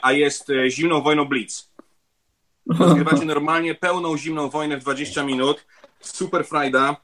a 0.02 0.12
jest 0.12 0.48
zimną 0.70 1.02
wojną 1.02 1.26
Blitz. 1.26 1.70
Rozgrywacie 2.80 3.26
normalnie 3.26 3.76
pełną 3.76 4.18
zimną 4.18 4.50
wojnę 4.50 4.78
w 4.78 4.82
20 4.82 5.24
minut. 5.24 5.66
Super 6.00 6.46
frajda. 6.46 6.96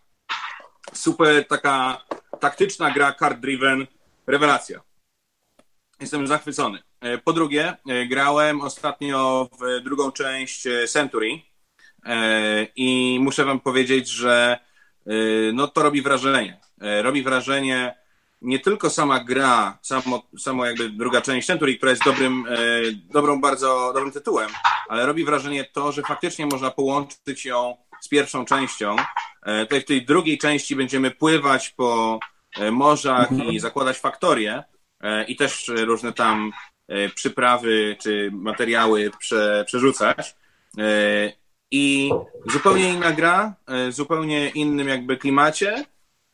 Super 0.94 1.48
taka 1.48 2.06
taktyczna 2.40 2.92
gra, 2.92 3.14
card 3.14 3.40
driven. 3.40 3.88
Rewelacja. 4.28 4.82
Jestem 6.00 6.28
zachwycony. 6.28 6.84
E, 7.02 7.18
po 7.18 7.34
drugie, 7.34 7.78
e, 7.90 8.06
grałem 8.06 8.62
ostatnio 8.62 9.50
w 9.60 9.84
drugą 9.84 10.12
część 10.12 10.68
e, 10.68 10.88
Century 10.88 11.42
i 12.76 13.20
muszę 13.22 13.46
wam 13.46 13.60
powiedzieć, 13.60 14.10
że 14.10 14.60
no 15.54 15.68
to 15.68 15.84
robi 15.84 16.02
wrażenie. 16.02 16.60
Robi 17.02 17.24
wrażenie 17.24 17.96
nie 18.42 18.60
tylko 18.60 18.90
sama 18.90 19.24
gra, 19.24 19.78
samo, 19.82 20.24
samo 20.38 20.66
jakby 20.66 20.90
druga 20.90 21.22
część 21.22 21.48
Century, 21.48 21.78
która 21.78 21.90
jest 21.90 22.04
dobrym, 22.04 22.46
e, 22.50 22.56
dobrą, 23.14 23.42
bardzo 23.42 23.92
dobrym 23.94 24.12
tytułem, 24.12 24.50
ale 24.88 25.06
robi 25.06 25.26
wrażenie 25.26 25.66
to, 25.66 25.92
że 25.92 26.02
faktycznie 26.02 26.46
można 26.46 26.72
połączyć 26.72 27.46
ją 27.46 27.78
z 28.02 28.08
pierwszą 28.08 28.46
częścią. 28.46 28.96
E, 29.44 29.64
tutaj 29.64 29.82
w 29.82 29.86
tej 29.86 30.06
drugiej 30.06 30.38
części 30.38 30.76
będziemy 30.76 31.12
pływać 31.12 31.70
po 31.70 32.20
e, 32.60 32.72
morzach 32.72 33.30
i 33.52 33.60
zakładać 33.60 33.98
faktorie 33.98 34.64
i 35.28 35.36
też 35.36 35.72
różne 35.76 36.14
tam 36.14 36.52
przyprawy 37.16 37.98
czy 38.02 38.30
materiały 38.34 39.12
prze, 39.20 39.64
przerzucać. 39.68 40.36
I 41.72 42.12
zupełnie 42.52 42.94
inna 42.94 43.12
gra, 43.12 43.56
zupełnie 43.90 44.50
innym 44.50 44.88
jakby 44.88 45.18
klimacie, 45.18 45.86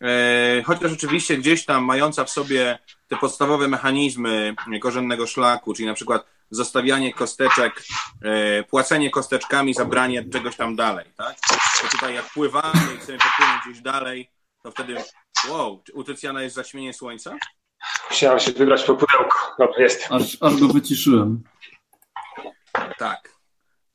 E, 0.02 0.64
chociaż 0.64 0.94
oczywiście 0.94 1.38
gdzieś 1.38 1.66
tam 1.66 1.84
mająca 1.84 2.24
w 2.24 2.30
sobie 2.30 2.80
te 3.08 3.18
podstawowe 3.18 3.68
mechanizmy 3.68 4.56
korzennego 4.82 5.28
szlaku, 5.28 5.74
czyli 5.74 5.88
na 5.88 5.94
przykład 5.94 6.26
zostawianie 6.50 7.14
kosteczek, 7.14 7.84
e, 8.22 8.64
płacenie 8.64 9.10
kosteczkami, 9.10 9.74
zabranie 9.74 10.30
czegoś 10.30 10.56
tam 10.56 10.76
dalej, 10.76 11.06
tak? 11.18 11.36
To 11.82 11.88
tutaj 11.92 12.14
jak 12.16 12.34
pływamy 12.34 12.94
i 12.96 12.98
chcemy 12.98 13.18
popłynąć 13.18 13.62
gdzieś 13.66 13.82
dalej, 13.82 14.32
to 14.64 14.72
wtedy, 14.72 14.96
wow, 15.50 15.84
u 15.94 16.04
Tycjana 16.04 16.42
jest 16.42 16.56
zaćmienie 16.56 16.94
słońca? 16.94 17.36
Chciałem 18.10 18.40
się 18.40 18.52
wybrać 18.52 18.84
po 18.84 18.96
pudełku. 18.96 19.38
Dobrze, 19.60 19.82
jest. 19.82 20.08
Aż, 20.10 20.38
aż 20.42 20.56
go 20.56 20.68
wyciszyłem. 20.68 21.44
Tak. 22.98 23.35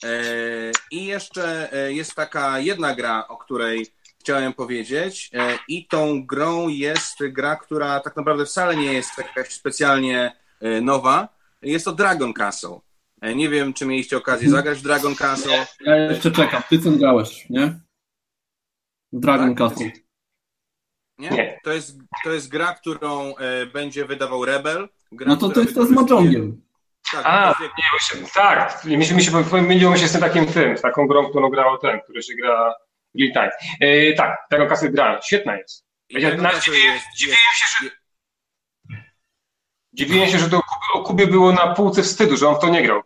E, 0.04 0.72
I 0.90 1.04
jeszcze 1.06 1.72
e, 1.72 1.92
jest 1.92 2.14
taka 2.14 2.58
jedna 2.58 2.94
gra, 2.94 3.28
o 3.28 3.36
której 3.36 3.86
chciałem 4.18 4.52
powiedzieć. 4.52 5.30
E, 5.34 5.58
I 5.68 5.86
tą 5.86 6.26
grą 6.26 6.68
jest 6.68 7.18
gra, 7.28 7.56
która 7.56 8.00
tak 8.00 8.16
naprawdę 8.16 8.46
wcale 8.46 8.76
nie 8.76 8.92
jest 8.92 9.18
jakaś 9.18 9.52
specjalnie 9.52 10.40
nowa. 10.82 11.28
Jest 11.62 11.84
to 11.84 11.92
Dragon 11.92 12.32
Castle. 12.32 12.80
Nie 13.34 13.48
wiem, 13.48 13.72
czy 13.72 13.86
mieliście 13.86 14.16
okazję 14.16 14.46
mhm. 14.46 14.62
zagrać 14.62 14.78
w 14.78 14.82
Dragon 14.82 15.14
Castle. 15.14 15.66
Ja 15.80 15.96
jeszcze 15.96 16.30
czekam. 16.30 16.62
Ty 16.68 16.78
co 16.78 16.90
grałeś, 16.90 17.46
nie? 17.50 17.80
W 19.12 19.20
Dragon 19.20 19.54
tak? 19.54 19.58
Castle. 19.58 19.90
Nie? 21.18 21.30
nie? 21.30 21.60
To, 21.64 21.72
jest, 21.72 21.98
to 22.24 22.32
jest 22.32 22.48
gra, 22.48 22.74
którą 22.74 23.34
będzie 23.72 24.04
wydawał 24.04 24.44
Rebel. 24.44 24.88
Gra, 25.12 25.28
no 25.28 25.36
to 25.36 25.48
to 25.48 25.60
jest 25.60 25.74
to 25.74 25.86
z 25.86 25.90
Mahjongiem. 25.90 26.62
Tak, 27.12 27.26
A, 27.26 27.54
nie, 27.60 28.00
się, 28.00 28.32
tak. 28.34 28.84
Mi 28.84 29.06
się, 29.06 29.14
mi 29.14 29.22
się 29.22 29.44
pomyliło 29.44 29.96
się 29.96 30.08
z 30.08 30.12
tym 30.12 30.20
takim 30.20 30.46
tym, 30.46 30.78
z 30.78 30.80
taką 30.80 31.06
grą, 31.06 31.30
którą 31.30 31.48
grał 31.48 31.78
ten, 31.78 32.00
który 32.00 32.22
się 32.22 32.34
gra 32.34 32.74
real 33.18 33.32
time. 33.32 33.50
E, 33.80 34.12
tak, 34.12 34.38
tego 34.50 34.66
kasy 34.66 34.90
gra, 34.90 35.20
świetna 35.22 35.56
jest. 35.56 35.84
Ja, 36.10 36.36
na, 36.36 36.60
dziwiłem, 36.60 36.94
jest, 36.94 37.06
dziwiłem 37.16 37.38
się, 37.54 37.66
że 37.84 37.90
Dziwiłem 39.92 40.28
się, 40.28 40.38
że 40.38 40.50
to 40.50 40.60
o 40.94 41.02
Kubie 41.02 41.26
było 41.26 41.52
na 41.52 41.74
półce 41.74 42.02
wstydu, 42.02 42.36
że 42.36 42.48
on 42.48 42.56
w 42.56 42.58
to 42.58 42.68
nie 42.68 42.82
grał. 42.82 43.02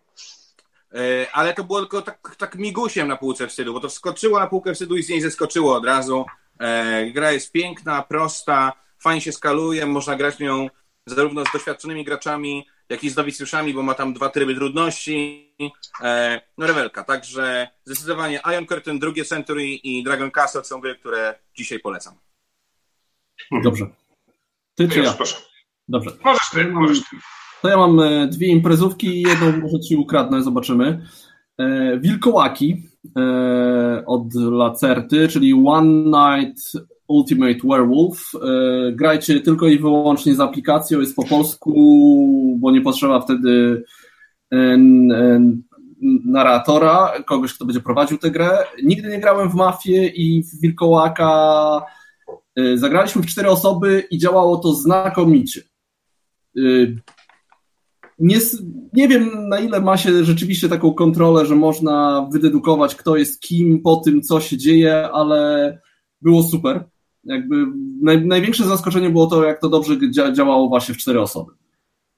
E, 0.94 1.26
ale 1.32 1.54
to 1.54 1.64
było 1.64 1.78
tylko 1.78 2.02
tak, 2.02 2.36
tak 2.38 2.54
migusiem 2.54 3.08
na 3.08 3.16
półce 3.16 3.48
wstydu, 3.48 3.72
bo 3.72 3.80
to 3.80 3.88
wskoczyło 3.88 4.40
na 4.40 4.46
półkę 4.46 4.74
wstydu 4.74 4.96
i 4.96 5.02
z 5.02 5.08
niej 5.08 5.20
zeskoczyło 5.20 5.76
od 5.76 5.84
razu. 5.84 6.26
E, 6.60 7.06
gra 7.06 7.32
jest 7.32 7.52
piękna, 7.52 8.02
prosta, 8.02 8.72
fajnie 8.98 9.20
się 9.20 9.32
skaluje, 9.32 9.86
można 9.86 10.16
grać 10.16 10.38
nią 10.38 10.68
zarówno 11.06 11.44
z 11.44 11.52
doświadczonymi 11.52 12.04
graczami, 12.04 12.66
jak 12.88 13.04
i 13.04 13.10
z 13.10 13.16
nowicjuszami, 13.16 13.74
bo 13.74 13.82
ma 13.82 13.94
tam 13.94 14.14
dwa 14.14 14.28
tryby 14.28 14.54
trudności. 14.54 15.50
E, 16.02 16.40
no 16.58 16.66
rewelka, 16.66 17.04
także 17.04 17.68
zdecydowanie 17.84 18.40
Iron 18.52 18.66
Curtain, 18.66 18.98
drugie 18.98 19.24
Century 19.24 19.64
i 19.64 20.02
Dragon 20.02 20.30
Castle 20.30 20.64
są 20.64 20.80
gry, 20.80 20.94
które 20.94 21.34
dzisiaj 21.56 21.78
polecam. 21.78 22.14
Dobrze. 23.62 23.86
Ty 24.74 24.88
czy 24.88 25.00
ja? 25.00 25.12
Proszę. 25.12 25.36
Dobrze. 25.88 26.10
Możesz 26.24 26.50
ty, 26.50 26.64
możesz 26.64 26.98
ty. 26.98 27.16
To 27.62 27.68
ja 27.68 27.76
mam 27.76 28.00
e, 28.00 28.28
dwie 28.28 28.48
imprezówki, 28.48 29.22
jedną 29.22 29.56
może 29.56 29.80
ci 29.80 29.96
ukradnę, 29.96 30.42
zobaczymy. 30.42 31.06
E, 31.58 31.98
wilkołaki 31.98 32.82
od 34.06 34.34
Lacerty, 34.34 35.28
czyli 35.28 35.54
One 35.66 35.90
Night 35.90 36.72
Ultimate 37.08 37.58
Werewolf. 37.64 38.32
E, 38.34 38.92
grajcie 38.92 39.40
tylko 39.40 39.68
i 39.68 39.78
wyłącznie 39.78 40.34
z 40.34 40.40
aplikacją, 40.40 41.00
jest 41.00 41.16
po 41.16 41.24
polsku, 41.24 41.72
bo 42.60 42.70
nie 42.70 42.80
potrzeba 42.80 43.20
wtedy 43.20 43.84
e, 44.52 44.56
e, 44.56 44.78
narratora, 46.24 47.12
kogoś, 47.26 47.54
kto 47.54 47.64
będzie 47.64 47.80
prowadził 47.80 48.18
tę 48.18 48.30
grę. 48.30 48.58
Nigdy 48.82 49.08
nie 49.08 49.20
grałem 49.20 49.50
w 49.50 49.54
Mafię 49.54 50.06
i 50.06 50.42
w 50.42 50.60
Wilkołaka. 50.60 51.82
Zagraliśmy 52.74 53.22
w 53.22 53.26
cztery 53.26 53.48
osoby 53.48 54.04
i 54.10 54.18
działało 54.18 54.56
to 54.56 54.72
znakomicie. 54.72 55.62
Nie, 58.18 58.38
nie 58.92 59.08
wiem, 59.08 59.48
na 59.48 59.58
ile 59.58 59.80
ma 59.80 59.96
się 59.96 60.24
rzeczywiście 60.24 60.68
taką 60.68 60.94
kontrolę, 60.94 61.46
że 61.46 61.56
można 61.56 62.26
wydedukować, 62.32 62.94
kto 62.94 63.16
jest 63.16 63.40
kim 63.40 63.82
po 63.82 63.96
tym, 63.96 64.22
co 64.22 64.40
się 64.40 64.56
dzieje, 64.56 65.10
ale 65.10 65.78
było 66.22 66.42
super. 66.42 66.84
Jakby 67.24 67.66
naj, 68.02 68.26
największe 68.26 68.64
zaskoczenie 68.64 69.10
było 69.10 69.26
to, 69.26 69.44
jak 69.44 69.60
to 69.60 69.68
dobrze 69.68 69.96
działało 70.32 70.68
właśnie 70.68 70.94
w 70.94 70.98
cztery 70.98 71.20
osoby. 71.20 71.52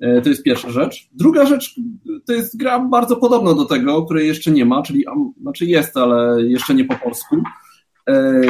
E, 0.01 0.21
to 0.23 0.29
jest 0.29 0.43
pierwsza 0.43 0.71
rzecz. 0.71 1.09
Druga 1.13 1.47
rzecz 1.47 1.81
to 2.27 2.33
jest 2.33 2.57
gra 2.57 2.79
bardzo 2.79 3.17
podobna 3.17 3.55
do 3.55 3.65
tego, 3.65 4.05
której 4.05 4.29
jeszcze 4.29 4.51
nie 4.51 4.65
ma, 4.65 4.83
czyli 4.83 5.05
znaczy 5.41 5.67
jest, 5.67 5.97
ale 5.97 6.43
jeszcze 6.43 6.75
nie 6.75 6.85
po 6.85 6.95
polsku. 6.95 7.37
E, 8.09 8.43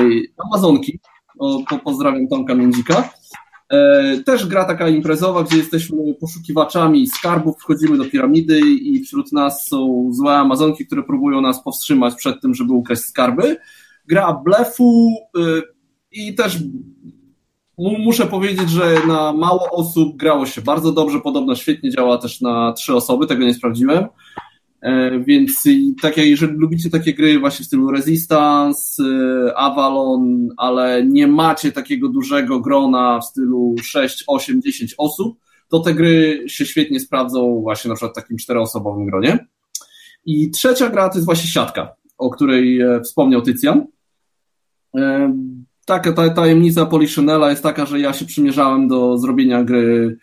Amazonki. 0.45 1.01
O, 1.39 1.63
po, 1.69 1.79
pozdrawiam 1.79 2.29
Tomka 2.29 2.55
Międzika. 2.55 3.11
E, 3.73 4.17
też 4.27 4.47
gra 4.47 4.65
taka 4.65 4.89
imprezowa, 4.89 5.43
gdzie 5.43 5.57
jesteśmy 5.57 6.15
poszukiwaczami 6.21 7.07
skarbów, 7.07 7.57
wchodzimy 7.59 7.99
do 7.99 8.05
piramidy 8.05 8.61
i 8.61 9.05
wśród 9.05 9.33
nas 9.33 9.67
są 9.69 10.09
złe 10.13 10.37
Amazonki, 10.37 10.87
które 10.87 11.03
próbują 11.03 11.41
nas 11.41 11.63
powstrzymać 11.63 12.15
przed 12.15 12.41
tym, 12.41 12.55
żeby 12.55 12.73
ukraść 12.73 13.03
skarby. 13.03 13.57
Gra 14.07 14.33
blefu, 14.45 15.17
i 16.17 16.35
też 16.35 16.59
muszę 17.79 18.27
powiedzieć, 18.27 18.71
że 18.71 19.07
na 19.07 19.33
mało 19.33 19.71
osób 19.71 20.17
grało 20.17 20.47
się 20.47 20.63
bardzo 20.63 20.93
dobrze, 20.93 21.21
podobno 21.21 21.55
świetnie 21.55 21.91
działa 21.91 22.19
też 22.19 22.41
na 22.41 22.73
trzy 22.73 22.95
osoby, 22.95 23.27
tego 23.27 23.45
nie 23.45 23.55
sprawdziłem. 23.55 24.07
E, 24.83 25.21
więc 25.21 25.65
tak 26.03 26.17
jak 26.17 26.27
jeżeli 26.27 26.53
lubicie 26.53 26.91
takie 26.91 27.15
gry 27.15 27.39
właśnie 27.39 27.63
w 27.65 27.67
stylu 27.67 27.91
Resistance, 27.91 29.03
e, 29.03 29.59
Avalon, 29.59 30.49
ale 30.57 31.07
nie 31.07 31.27
macie 31.27 31.73
takiego 31.73 32.09
dużego 32.09 32.61
grona 32.61 33.21
w 33.21 33.25
stylu 33.25 33.75
6, 33.83 34.25
8, 34.27 34.63
10 34.63 34.95
osób, 34.99 35.39
to 35.69 35.81
te 35.81 35.95
gry 35.95 36.45
się 36.47 36.67
świetnie 36.67 37.01
sprawdzą 37.01 37.61
właśnie 37.63 37.89
na 37.89 37.95
przykład 37.95 38.13
w 38.13 38.23
takim 38.23 38.37
czteroosobowym 38.37 39.07
gronie. 39.07 39.47
I 40.25 40.51
trzecia 40.51 40.91
gra 40.91 41.09
to 41.09 41.15
jest 41.15 41.27
właśnie 41.27 41.51
siatka, 41.51 41.95
o 42.19 42.31
której 42.31 42.81
e, 42.81 43.01
wspomniał 43.01 43.43
Tycjan. 43.43 43.87
Tak, 45.87 46.15
ta 46.15 46.31
tajemnica 46.31 46.87
Poliszynela 46.87 47.51
jest 47.51 47.63
taka, 47.63 47.87
że 47.87 48.01
ja 48.01 48.13
się 48.13 48.25
przymierzałem 48.25 48.89
do 48.89 49.19
zrobienia 49.19 49.65
gry 49.65 50.17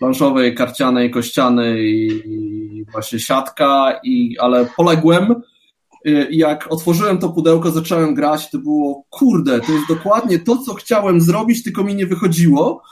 planszowej, 0.00 0.54
karcianej, 0.54 1.10
kościanej 1.10 1.86
i 2.26 2.84
właśnie 2.92 3.18
siatka, 3.18 4.00
i, 4.04 4.38
ale 4.38 4.68
poległem. 4.76 5.34
Jak 6.30 6.72
otworzyłem 6.72 7.18
to 7.18 7.28
pudełko, 7.28 7.70
zacząłem 7.70 8.14
grać, 8.14 8.50
to 8.50 8.58
było 8.58 9.04
kurde, 9.10 9.60
to 9.60 9.72
jest 9.72 9.88
dokładnie 9.88 10.38
to, 10.38 10.58
co 10.58 10.74
chciałem 10.74 11.20
zrobić, 11.20 11.62
tylko 11.62 11.84
mi 11.84 11.94
nie 11.94 12.06
wychodziło. 12.06 12.82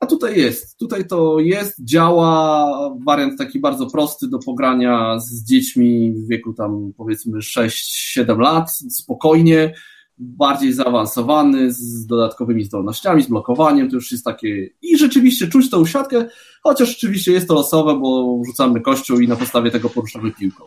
A 0.00 0.06
tutaj 0.06 0.38
jest, 0.38 0.78
tutaj 0.78 1.06
to 1.06 1.38
jest, 1.38 1.84
działa, 1.84 2.70
wariant 3.06 3.38
taki 3.38 3.60
bardzo 3.60 3.86
prosty 3.86 4.28
do 4.28 4.38
pogrania 4.38 5.18
z 5.18 5.44
dziećmi 5.44 6.12
w 6.12 6.28
wieku 6.28 6.54
tam 6.54 6.92
powiedzmy 6.96 7.38
6-7 7.38 8.38
lat, 8.38 8.70
spokojnie 8.70 9.74
bardziej 10.18 10.72
zaawansowany, 10.72 11.72
z 11.72 12.06
dodatkowymi 12.06 12.64
zdolnościami, 12.64 13.22
z 13.22 13.28
blokowaniem, 13.28 13.90
to 13.90 13.96
już 13.96 14.12
jest 14.12 14.24
takie 14.24 14.68
i 14.82 14.98
rzeczywiście 14.98 15.48
czuć 15.48 15.70
tą 15.70 15.86
siatkę, 15.86 16.26
chociaż 16.62 16.88
rzeczywiście 16.88 17.32
jest 17.32 17.48
to 17.48 17.54
losowe, 17.54 17.94
bo 17.94 18.40
rzucamy 18.46 18.80
kością 18.80 19.18
i 19.18 19.28
na 19.28 19.36
podstawie 19.36 19.70
tego 19.70 19.90
poruszamy 19.90 20.30
piłką. 20.30 20.64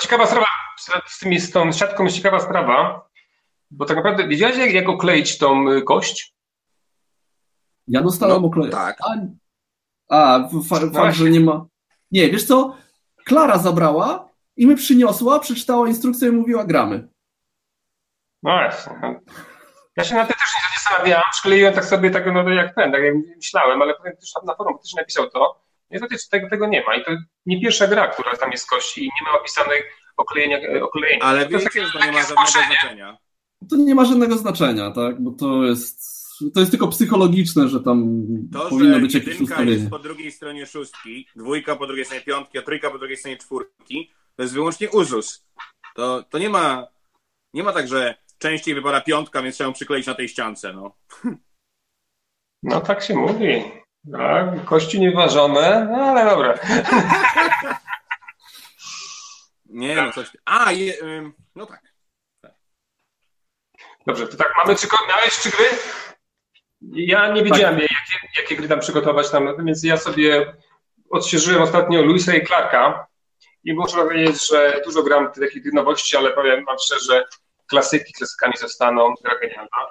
Ciekawa 0.00 0.26
sprawa, 0.26 0.46
z, 1.06 1.18
tymi, 1.18 1.40
z 1.40 1.50
tą 1.50 1.72
siatką 1.72 2.04
jest 2.04 2.16
ciekawa 2.16 2.40
sprawa, 2.40 3.08
bo 3.70 3.84
tak 3.84 3.96
naprawdę 3.96 4.28
wiedziałeś 4.28 4.56
jak, 4.56 4.72
jak 4.72 4.88
okleić 4.88 5.38
tą 5.38 5.70
y, 5.70 5.82
kość? 5.82 6.34
Ja 7.88 8.02
dostałem 8.02 8.42
no, 8.42 8.48
oklej. 8.48 8.70
Tak. 8.70 8.98
A, 10.08 10.34
a 10.34 10.48
fakt, 10.68 10.92
no 10.92 11.12
że 11.12 11.30
nie 11.30 11.40
ma... 11.40 11.66
Nie, 12.10 12.30
wiesz 12.30 12.44
co? 12.44 12.76
Klara 13.24 13.58
zabrała 13.58 14.28
i 14.56 14.66
mi 14.66 14.76
przyniosła, 14.76 15.40
przeczytała 15.40 15.88
instrukcję 15.88 16.28
i 16.28 16.32
mówiła 16.32 16.64
gramy. 16.64 17.08
No 18.46 18.52
właśnie. 18.52 19.20
Ja 19.96 20.04
się 20.04 20.14
na 20.14 20.26
tym 20.26 20.36
też 20.36 20.48
nie 20.54 20.78
zastanawiałem, 20.78 21.24
szkleiłem 21.34 21.74
tak 21.74 21.84
sobie 21.84 22.10
tak, 22.10 22.26
no, 22.34 22.50
jak 22.50 22.74
ten, 22.74 22.92
tak 22.92 23.02
jak 23.02 23.14
myślałem, 23.36 23.82
ale 23.82 23.94
potem 23.94 24.16
też 24.16 24.30
na 24.46 24.54
forum 24.54 24.78
też 24.78 24.94
napisał 24.94 25.30
to. 25.30 25.62
Niestety 25.90 26.16
tego, 26.30 26.48
tego 26.48 26.66
nie 26.66 26.84
ma 26.86 26.94
i 26.94 27.04
to 27.04 27.10
nie 27.46 27.60
pierwsza 27.60 27.86
gra, 27.86 28.08
która 28.08 28.36
tam 28.36 28.52
jest 28.52 28.70
kości 28.70 29.00
i 29.00 29.04
nie 29.04 29.32
ma 29.32 29.40
opisanych 29.40 29.82
oklejenia. 30.16 30.58
oklejenia. 30.82 31.22
Ale 31.22 31.48
wiecie, 31.48 31.86
że 31.86 31.92
to 31.92 32.06
nie 32.06 32.12
ma 32.12 32.22
żadnego 32.22 32.46
znaczenia. 32.46 33.18
To 33.70 33.76
nie 33.76 33.94
ma 33.94 34.04
żadnego 34.04 34.36
znaczenia, 34.36 34.90
tak, 34.90 35.22
bo 35.22 35.30
to 35.30 35.64
jest 35.64 36.16
to 36.54 36.60
jest 36.60 36.72
tylko 36.72 36.88
psychologiczne, 36.88 37.68
że 37.68 37.80
tam 37.80 38.22
to, 38.52 38.70
powinno 38.70 39.00
być 39.00 39.14
jakieś 39.14 39.40
ustawienie. 39.40 39.72
jest 39.72 39.90
po 39.90 39.98
drugiej 39.98 40.32
stronie 40.32 40.66
szóstki, 40.66 41.28
dwójka 41.36 41.76
po 41.76 41.86
drugiej 41.86 42.04
stronie 42.04 42.22
piątki, 42.22 42.58
a 42.58 42.62
trójka 42.62 42.90
po 42.90 42.98
drugiej 42.98 43.16
stronie 43.16 43.36
czwórki, 43.36 44.12
to 44.36 44.42
jest 44.42 44.54
wyłącznie 44.54 44.90
uzus. 44.90 45.46
To, 45.94 46.22
to 46.22 46.38
nie 46.38 46.48
ma 46.48 46.86
nie 47.54 47.62
ma 47.62 47.72
tak, 47.72 47.88
że 47.88 48.14
częściej 48.38 48.74
wypada 48.74 49.00
piątka, 49.00 49.42
więc 49.42 49.54
trzeba 49.54 49.68
ją 49.68 49.74
przykleić 49.74 50.06
na 50.06 50.14
tej 50.14 50.28
ściance. 50.28 50.72
No, 50.72 50.96
no 52.62 52.80
tak 52.80 53.02
się 53.02 53.14
mówi. 53.14 53.64
Tak, 54.12 54.64
kości 54.64 55.00
nieważone, 55.00 55.88
no 55.90 55.96
ale 55.96 56.24
dobra. 56.30 56.58
Nie, 59.66 59.96
no 59.96 60.12
coś. 60.12 60.36
A, 60.44 60.72
je, 60.72 60.94
no 61.54 61.66
tak. 61.66 61.80
Dobrze, 64.06 64.28
to 64.28 64.36
tak, 64.36 64.52
mamy 64.56 64.74
trzy, 64.74 64.86
miałeś 65.08 65.38
trzy 65.38 65.50
gry? 65.50 65.64
Ja 66.80 67.32
nie 67.32 67.42
wiedziałem, 67.42 67.80
tak. 67.80 67.82
jakie, 67.82 68.28
jakie 68.36 68.56
gry 68.56 68.68
tam 68.68 68.80
przygotować, 68.80 69.30
tam, 69.30 69.66
więc 69.66 69.84
ja 69.84 69.96
sobie 69.96 70.54
odświeżyłem 71.10 71.62
ostatnio 71.62 72.02
Louisa 72.02 72.34
i 72.34 72.46
Clarka 72.46 73.06
i 73.64 73.74
muszę 73.74 73.96
powiedzieć, 73.96 74.48
że 74.48 74.80
dużo 74.84 75.02
gram 75.02 75.32
takich 75.32 75.72
nowości, 75.72 76.16
ale 76.16 76.30
powiem 76.30 76.64
wam 76.64 76.76
szczerze, 76.78 77.24
klasyki 77.66 78.12
klasykami 78.12 78.54
zostaną, 78.56 79.14
gra 79.22 79.38
genialna. 79.38 79.86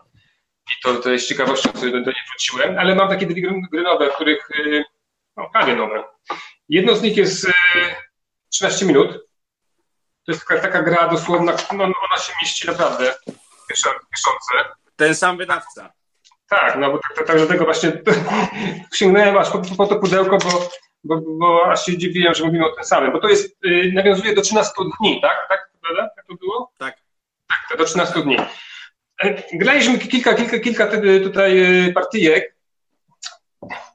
I 0.71 0.73
to, 0.84 0.95
to 0.95 1.09
jest 1.09 1.28
ciekawością, 1.28 1.71
do, 1.71 1.80
do 1.82 1.89
niej 1.89 2.23
wróciłem, 2.30 2.80
ale 2.80 2.95
mam 2.95 3.09
takie 3.09 3.26
dwie 3.26 3.41
gry, 3.71 3.82
nowe, 3.82 4.09
których, 4.09 4.49
y, 4.51 4.84
no 5.38 5.49
prawie 5.53 5.76
nowe. 5.76 6.03
Jedno 6.69 6.95
z 6.95 7.01
nich 7.01 7.17
jest 7.17 7.45
y, 7.45 7.53
13 8.49 8.86
minut. 8.86 9.11
To 10.26 10.32
jest 10.32 10.47
taka, 10.47 10.61
taka 10.61 10.82
gra 10.82 11.07
dosłowna, 11.07 11.53
no, 11.78 11.84
ona 11.84 12.17
się 12.17 12.34
mieści 12.41 12.67
naprawdę 12.67 13.15
piszące. 14.11 14.76
Ten 14.95 15.15
sam 15.15 15.38
wydawca. 15.38 15.93
Tak, 16.49 16.76
no 16.80 16.91
bo 16.91 16.97
tak, 16.97 17.17
tak, 17.17 17.28
tak 17.28 17.38
dlatego 17.38 17.65
właśnie 17.65 17.91
sięgnąłem 18.95 19.38
aż 19.38 19.49
po, 19.49 19.61
po 19.78 19.88
to 19.88 19.95
pudełko, 19.95 20.38
bo, 20.38 20.69
bo, 21.03 21.21
bo 21.39 21.71
aż 21.71 21.86
się 21.86 21.97
dziwiłem, 21.97 22.34
że 22.34 22.45
mówimy 22.45 22.65
o 22.65 22.76
tym 22.76 22.84
samym, 22.84 23.11
bo 23.11 23.19
to 23.19 23.30
jest, 23.30 23.57
yy, 23.63 23.91
nawiązuje 23.93 24.36
do 24.36 24.41
13 24.41 24.73
dni, 24.99 25.21
tak? 25.21 25.45
Tak, 25.49 25.69
prawda? 25.82 26.09
Tak 26.15 26.26
to 26.26 26.36
było? 26.36 26.71
Tak. 26.78 27.05
Do 27.78 27.86
13 27.86 28.22
dni. 28.22 28.38
E, 29.24 29.43
graliśmy 29.53 29.97
kilka, 29.97 30.34
kilka, 30.34 30.59
kilka 30.59 30.88
tutaj 31.24 31.88
y, 31.88 31.93
partyjek. 31.93 32.55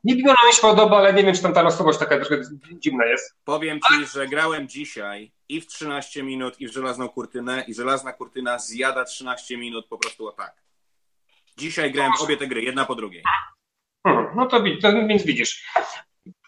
Nie 0.05 0.15
mi 0.15 0.23
ona 0.23 0.49
mi 0.49 0.55
się 0.55 0.61
podoba, 0.61 0.99
ale 0.99 1.15
nie 1.15 1.25
wiem, 1.25 1.35
czy 1.35 1.43
tam 1.43 1.53
ta 1.53 1.63
losowość 1.63 1.99
taka 1.99 2.19
trochę 2.19 2.43
dziwna 2.73 3.07
jest. 3.07 3.37
Powiem 3.45 3.79
ci, 3.89 4.07
że 4.07 4.27
grałem 4.27 4.69
dzisiaj 4.69 5.33
i 5.49 5.61
w 5.61 5.67
13 5.67 6.23
minut, 6.23 6.61
i 6.61 6.69
w 6.69 6.73
żelazną 6.73 7.09
kurtynę, 7.09 7.65
i 7.69 7.75
żelazna 7.75 8.13
kurtyna 8.13 8.59
zjada 8.59 9.05
13 9.05 9.57
minut 9.57 9.87
po 9.87 9.99
prostu 9.99 10.29
o 10.29 10.33
tak. 10.33 10.63
Dzisiaj 11.57 11.93
grałem 11.93 12.13
obie 12.21 12.37
te 12.37 12.47
gry, 12.47 12.63
jedna 12.63 12.85
po 12.85 12.95
drugiej. 12.95 13.23
Hmm, 14.07 14.27
no 14.37 14.47
to, 14.47 14.63
to, 14.83 14.93
więc 14.93 15.23
widzisz. 15.23 15.65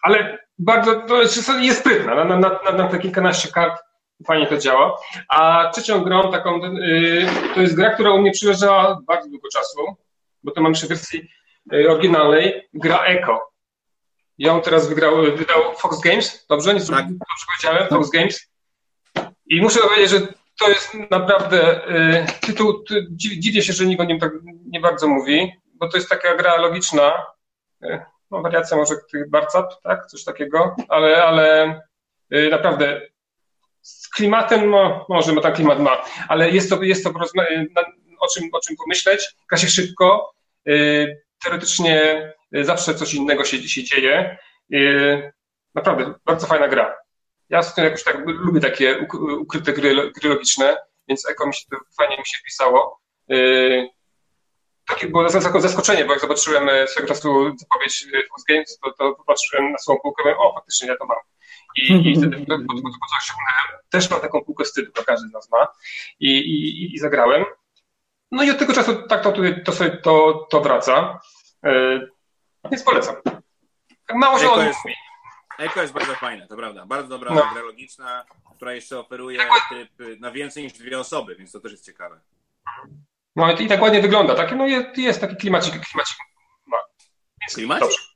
Ale 0.01 0.47
bardzo, 0.59 1.01
to 1.01 1.21
jest, 1.21 1.49
jest 1.61 1.79
sprytna, 1.79 2.15
na, 2.15 2.23
na, 2.23 2.37
na, 2.37 2.71
na 2.71 2.87
te 2.87 2.99
kilkanaście 2.99 3.51
kart 3.51 3.81
fajnie 4.27 4.47
to 4.47 4.57
działa. 4.57 4.99
A 5.29 5.69
trzecią 5.73 6.03
grą 6.03 6.31
taką, 6.31 6.59
yy, 6.75 7.27
to 7.55 7.61
jest 7.61 7.75
gra, 7.75 7.89
która 7.89 8.11
u 8.11 8.21
mnie 8.21 8.31
przyleżała 8.31 8.99
bardzo 9.07 9.29
długo 9.29 9.47
czasu, 9.53 9.95
bo 10.43 10.51
to 10.51 10.61
mam 10.61 10.71
jeszcze 10.71 10.85
w 10.85 10.89
wersji 10.89 11.29
yy, 11.71 11.91
oryginalnej, 11.91 12.69
gra 12.73 13.03
Echo. 13.05 13.53
Ją 14.37 14.61
teraz 14.61 14.89
wygrał, 14.89 15.15
wydał 15.21 15.75
Fox 15.77 15.99
Games, 16.01 16.45
dobrze? 16.49 16.73
Nie 16.73 16.79
tak. 16.79 17.05
dobrze 17.05 17.45
powiedziałem? 17.55 17.89
Fox 17.89 18.09
Games. 18.09 18.51
I 19.45 19.61
muszę 19.61 19.79
powiedzieć, 19.79 20.09
że 20.09 20.19
to 20.59 20.69
jest 20.69 20.93
naprawdę 21.11 21.81
yy, 21.87 22.25
tytuł, 22.41 22.83
ty, 22.83 23.07
dziwię 23.11 23.61
się, 23.61 23.73
że 23.73 23.85
nikt 23.85 24.01
o 24.01 24.05
nim 24.05 24.19
tak 24.19 24.31
nie 24.65 24.79
bardzo 24.79 25.07
mówi, 25.07 25.53
bo 25.73 25.87
to 25.87 25.97
jest 25.97 26.09
taka 26.09 26.35
gra 26.35 26.57
logiczna, 26.57 27.25
no 28.31 28.41
wariacja 28.41 28.77
może 28.77 28.95
Barcap, 29.27 29.81
tak? 29.83 30.05
Coś 30.05 30.23
takiego, 30.23 30.75
ale, 30.89 31.23
ale 31.23 31.81
naprawdę 32.51 33.01
z 33.83 34.09
klimatem, 34.09 34.69
no, 34.69 35.05
może 35.09 35.33
ma 35.33 35.41
tak 35.41 35.55
klimat 35.55 35.79
ma, 35.79 36.05
ale 36.27 36.49
jest 36.49 36.69
to, 36.69 36.83
jest 36.83 37.03
to 37.03 37.09
o 38.19 38.27
czym, 38.27 38.49
o 38.51 38.59
czym 38.59 38.75
pomyśleć, 38.75 39.35
gra 39.49 39.57
się 39.57 39.67
szybko, 39.67 40.33
yy, 40.65 41.21
teoretycznie 41.43 42.33
yy, 42.51 42.65
zawsze 42.65 42.95
coś 42.95 43.13
innego 43.13 43.45
się, 43.45 43.57
się 43.67 43.83
dzieje. 43.83 44.37
Naprawdę, 45.75 46.13
bardzo 46.25 46.47
fajna 46.47 46.67
gra. 46.67 46.95
Ja 47.49 47.61
jakoś 47.77 48.03
tak 48.03 48.17
lubię 48.25 48.59
takie 48.59 49.07
ukryte 49.39 49.73
gry, 49.73 50.11
gry 50.11 50.29
logiczne, 50.29 50.77
więc 51.07 51.29
Eko 51.29 51.47
mi 51.47 51.53
się 51.53 51.65
to 51.71 51.77
fajnie 51.97 52.17
mi 52.17 52.25
się 52.25 52.37
wpisało. 52.37 52.99
Takie 54.87 55.07
było 55.07 55.29
zaskoczenie, 55.29 56.05
bo 56.05 56.11
jak 56.11 56.21
zobaczyłem 56.21 56.87
swego 56.87 57.07
czasu 57.07 57.57
zapowiedź 57.57 58.07
Fox 58.29 58.43
Games, 58.49 58.79
to, 58.83 58.91
to 58.91 59.15
popatrzyłem 59.15 59.71
na 59.71 59.77
swoją 59.77 59.99
półkę, 59.99 60.37
o 60.37 60.53
faktycznie 60.53 60.87
ja 60.87 60.97
to 60.97 61.05
mam. 61.05 61.17
I, 61.77 62.11
i 62.11 62.15
wtedy 62.17 62.37
po, 62.37 62.57
po, 62.57 62.73
po 62.73 63.07
coś 63.09 63.23
ściągnąłem. 63.23 63.83
Też 63.89 64.09
mam 64.09 64.21
taką 64.21 64.41
półkę 64.41 64.63
wstydu, 64.63 64.91
to 64.91 65.03
każdy 65.03 65.29
z 65.29 65.33
nas 65.33 65.51
ma. 65.51 65.67
I, 66.19 66.29
i, 66.37 66.95
i 66.95 66.99
zagrałem. 66.99 67.45
No 68.31 68.43
i 68.43 68.51
od 68.51 68.59
tego 68.59 68.73
czasu 68.73 69.07
tak 69.07 69.23
to, 69.23 69.33
to, 69.65 69.71
sobie 69.71 69.97
to, 69.97 70.47
to 70.49 70.61
wraca. 70.61 71.19
Yy, 71.63 72.11
więc 72.71 72.83
polecam. 72.83 73.15
Tak 74.05 74.17
mało 74.17 74.39
się 74.39 74.51
o 74.51 74.63
jest, 74.63 74.79
Eko 75.59 75.81
jest 75.81 75.93
bardzo 75.93 76.15
fajne, 76.15 76.47
to 76.47 76.55
prawda. 76.55 76.85
Bardzo 76.85 77.09
dobra 77.09 77.33
no. 77.33 77.49
gra 77.53 77.61
logiczna, 77.61 78.25
która 78.55 78.73
jeszcze 78.73 78.99
oferuje 78.99 79.39
tryb 79.69 80.19
na 80.19 80.31
więcej 80.31 80.63
niż 80.63 80.73
dwie 80.73 80.99
osoby, 80.99 81.35
więc 81.35 81.51
to 81.51 81.59
też 81.59 81.71
jest 81.71 81.85
ciekawe. 81.85 82.19
No 83.35 83.51
i 83.51 83.67
tak 83.67 83.81
ładnie 83.81 84.01
wygląda. 84.01 84.35
Taki, 84.35 84.55
no 84.55 84.67
jest, 84.67 84.97
jest 84.97 85.21
taki 85.21 85.35
klimacik, 85.35 85.73
klimacik 85.73 86.17
ma. 86.65 86.77
Więc 87.41 87.55
klimacik? 87.55 87.81
Dobrze. 87.81 88.12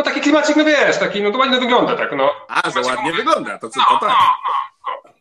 No 0.00 0.04
taki 0.04 0.20
klimacik, 0.20 0.56
no 0.56 0.64
wiesz, 0.64 0.98
taki, 0.98 1.22
no 1.22 1.30
to 1.30 1.38
ładnie 1.38 1.60
wygląda, 1.60 1.96
tak, 1.96 2.12
no. 2.16 2.30
A, 2.48 2.70
że 2.70 2.80
ładnie 2.80 3.12
wygląda, 3.12 3.58
to 3.58 3.68
co, 3.68 3.80
to 3.80 3.98
tak. 4.06 4.08
No, 4.08 4.92
no, 5.04 5.12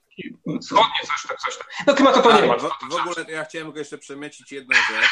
no. 0.46 0.60
Wschodnie 0.62 1.00
coś 1.08 1.28
tam, 1.28 1.38
coś 1.38 1.58
tam. 1.58 1.68
No 1.88 1.94
klimatu 1.94 2.22
to 2.22 2.42
nie 2.42 2.48
ma. 2.48 2.58
W, 2.58 2.70
w 2.90 2.94
ogóle 2.94 3.26
ja 3.28 3.46
chciałem 3.46 3.68
tylko 3.68 3.80
jeszcze 3.80 3.98
przemycić 3.98 4.52
jedną 4.52 4.76
rzecz. 4.76 5.10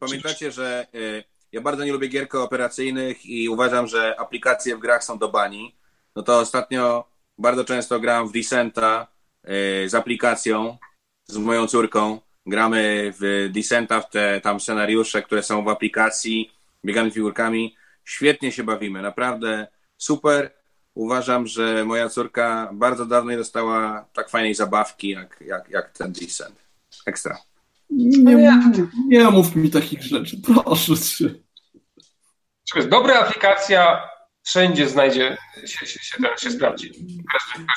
Pamiętacie, 0.00 0.52
że 0.52 0.86
y, 0.94 1.24
ja 1.52 1.60
bardzo 1.60 1.84
nie 1.84 1.92
lubię 1.92 2.08
gier 2.08 2.28
kooperacyjnych 2.28 3.26
i 3.26 3.48
uważam, 3.48 3.86
że 3.86 4.20
aplikacje 4.20 4.76
w 4.76 4.80
grach 4.80 5.04
są 5.04 5.18
do 5.18 5.28
bani. 5.28 5.74
No 6.16 6.22
to 6.22 6.38
ostatnio 6.38 7.04
bardzo 7.38 7.64
często 7.64 8.00
gram 8.00 8.28
w 8.28 8.32
Descenta 8.32 9.06
y, 9.44 9.88
z 9.88 9.94
aplikacją, 9.94 10.78
z 11.26 11.36
moją 11.36 11.66
córką. 11.66 12.20
Gramy 12.46 13.12
w 13.20 13.48
Descenta, 13.52 14.00
w 14.00 14.10
te 14.10 14.40
tam 14.40 14.60
scenariusze, 14.60 15.22
które 15.22 15.42
są 15.42 15.64
w 15.64 15.68
aplikacji, 15.68 16.52
biegamy 16.84 17.10
figurkami 17.10 17.76
Świetnie 18.04 18.52
się 18.52 18.64
bawimy, 18.64 19.02
naprawdę 19.02 19.66
super. 19.96 20.54
Uważam, 20.94 21.46
że 21.46 21.84
moja 21.84 22.08
córka 22.08 22.70
bardzo 22.72 23.06
dawno 23.06 23.30
nie 23.30 23.36
dostała 23.36 24.08
tak 24.12 24.30
fajnej 24.30 24.54
zabawki 24.54 25.08
jak, 25.08 25.44
jak, 25.46 25.70
jak 25.70 25.90
ten 25.90 26.12
Descent. 26.12 26.56
Ekstra. 27.06 27.38
Nie, 27.90 28.52
nie 29.08 29.30
mów 29.30 29.56
mi 29.56 29.70
takich 29.70 30.02
rzeczy, 30.02 30.36
proszę 30.46 30.96
cię. 30.96 31.30
Dobra 32.88 33.20
aplikacja 33.20 34.08
wszędzie 34.42 34.88
znajdzie 34.88 35.36
się, 35.64 35.86
się, 35.86 35.98
się, 35.98 36.18
się 36.38 36.50
sprawdzi. 36.50 36.92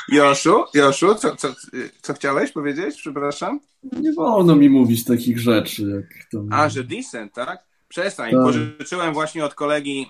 Joszu, 0.10 0.66
Joszu 0.74 1.16
co, 1.16 1.36
co, 1.36 1.54
co 2.02 2.14
chciałeś 2.14 2.52
powiedzieć? 2.52 2.96
Przepraszam. 2.96 3.60
Nie 3.84 4.14
wolno 4.14 4.56
mi 4.56 4.70
mówić 4.70 5.06
takich 5.06 5.40
rzeczy. 5.40 5.84
Jak 5.84 6.26
to... 6.32 6.44
A, 6.52 6.70
że 6.70 6.84
Descent, 6.84 7.34
tak? 7.34 7.67
Przestań, 7.88 8.32
tak. 8.32 8.42
pożyczyłem 8.44 9.14
właśnie 9.14 9.46
od 9.46 9.54
kolegi 9.56 10.10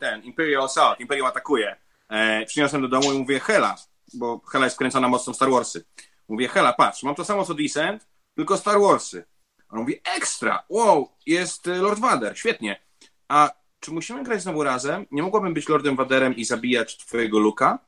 ten 0.00 0.22
Imperial 0.22 0.62
Assault, 0.62 1.00
Imperium 1.00 1.26
atakuje. 1.26 1.76
E, 2.08 2.46
przyniosłem 2.46 2.82
do 2.82 2.88
domu 2.88 3.12
i 3.12 3.18
mówię 3.18 3.40
Hela, 3.40 3.76
bo 4.14 4.40
Hela 4.48 4.66
jest 4.66 4.76
wkręcona 4.76 5.08
mocno 5.08 5.34
Star 5.34 5.50
Warsy. 5.50 5.84
Mówię 6.28 6.48
Hela, 6.48 6.72
patrz, 6.72 7.02
mam 7.02 7.14
to 7.14 7.24
samo 7.24 7.44
co 7.44 7.54
Descent, 7.54 8.06
tylko 8.34 8.56
Star 8.56 8.80
Warsy. 8.80 9.24
On 9.70 9.78
mówi 9.78 10.00
ekstra, 10.16 10.64
wow, 10.68 11.08
jest 11.26 11.66
Lord 11.66 12.00
Vader, 12.00 12.38
świetnie. 12.38 12.82
A 13.28 13.50
czy 13.80 13.90
musimy 13.90 14.24
grać 14.24 14.42
znowu 14.42 14.64
razem? 14.64 15.06
Nie 15.10 15.22
mogłabym 15.22 15.54
być 15.54 15.68
Lordem 15.68 15.96
Vaderem 15.96 16.36
i 16.36 16.44
zabijać 16.44 16.96
twojego 16.96 17.38
Luka? 17.38 17.78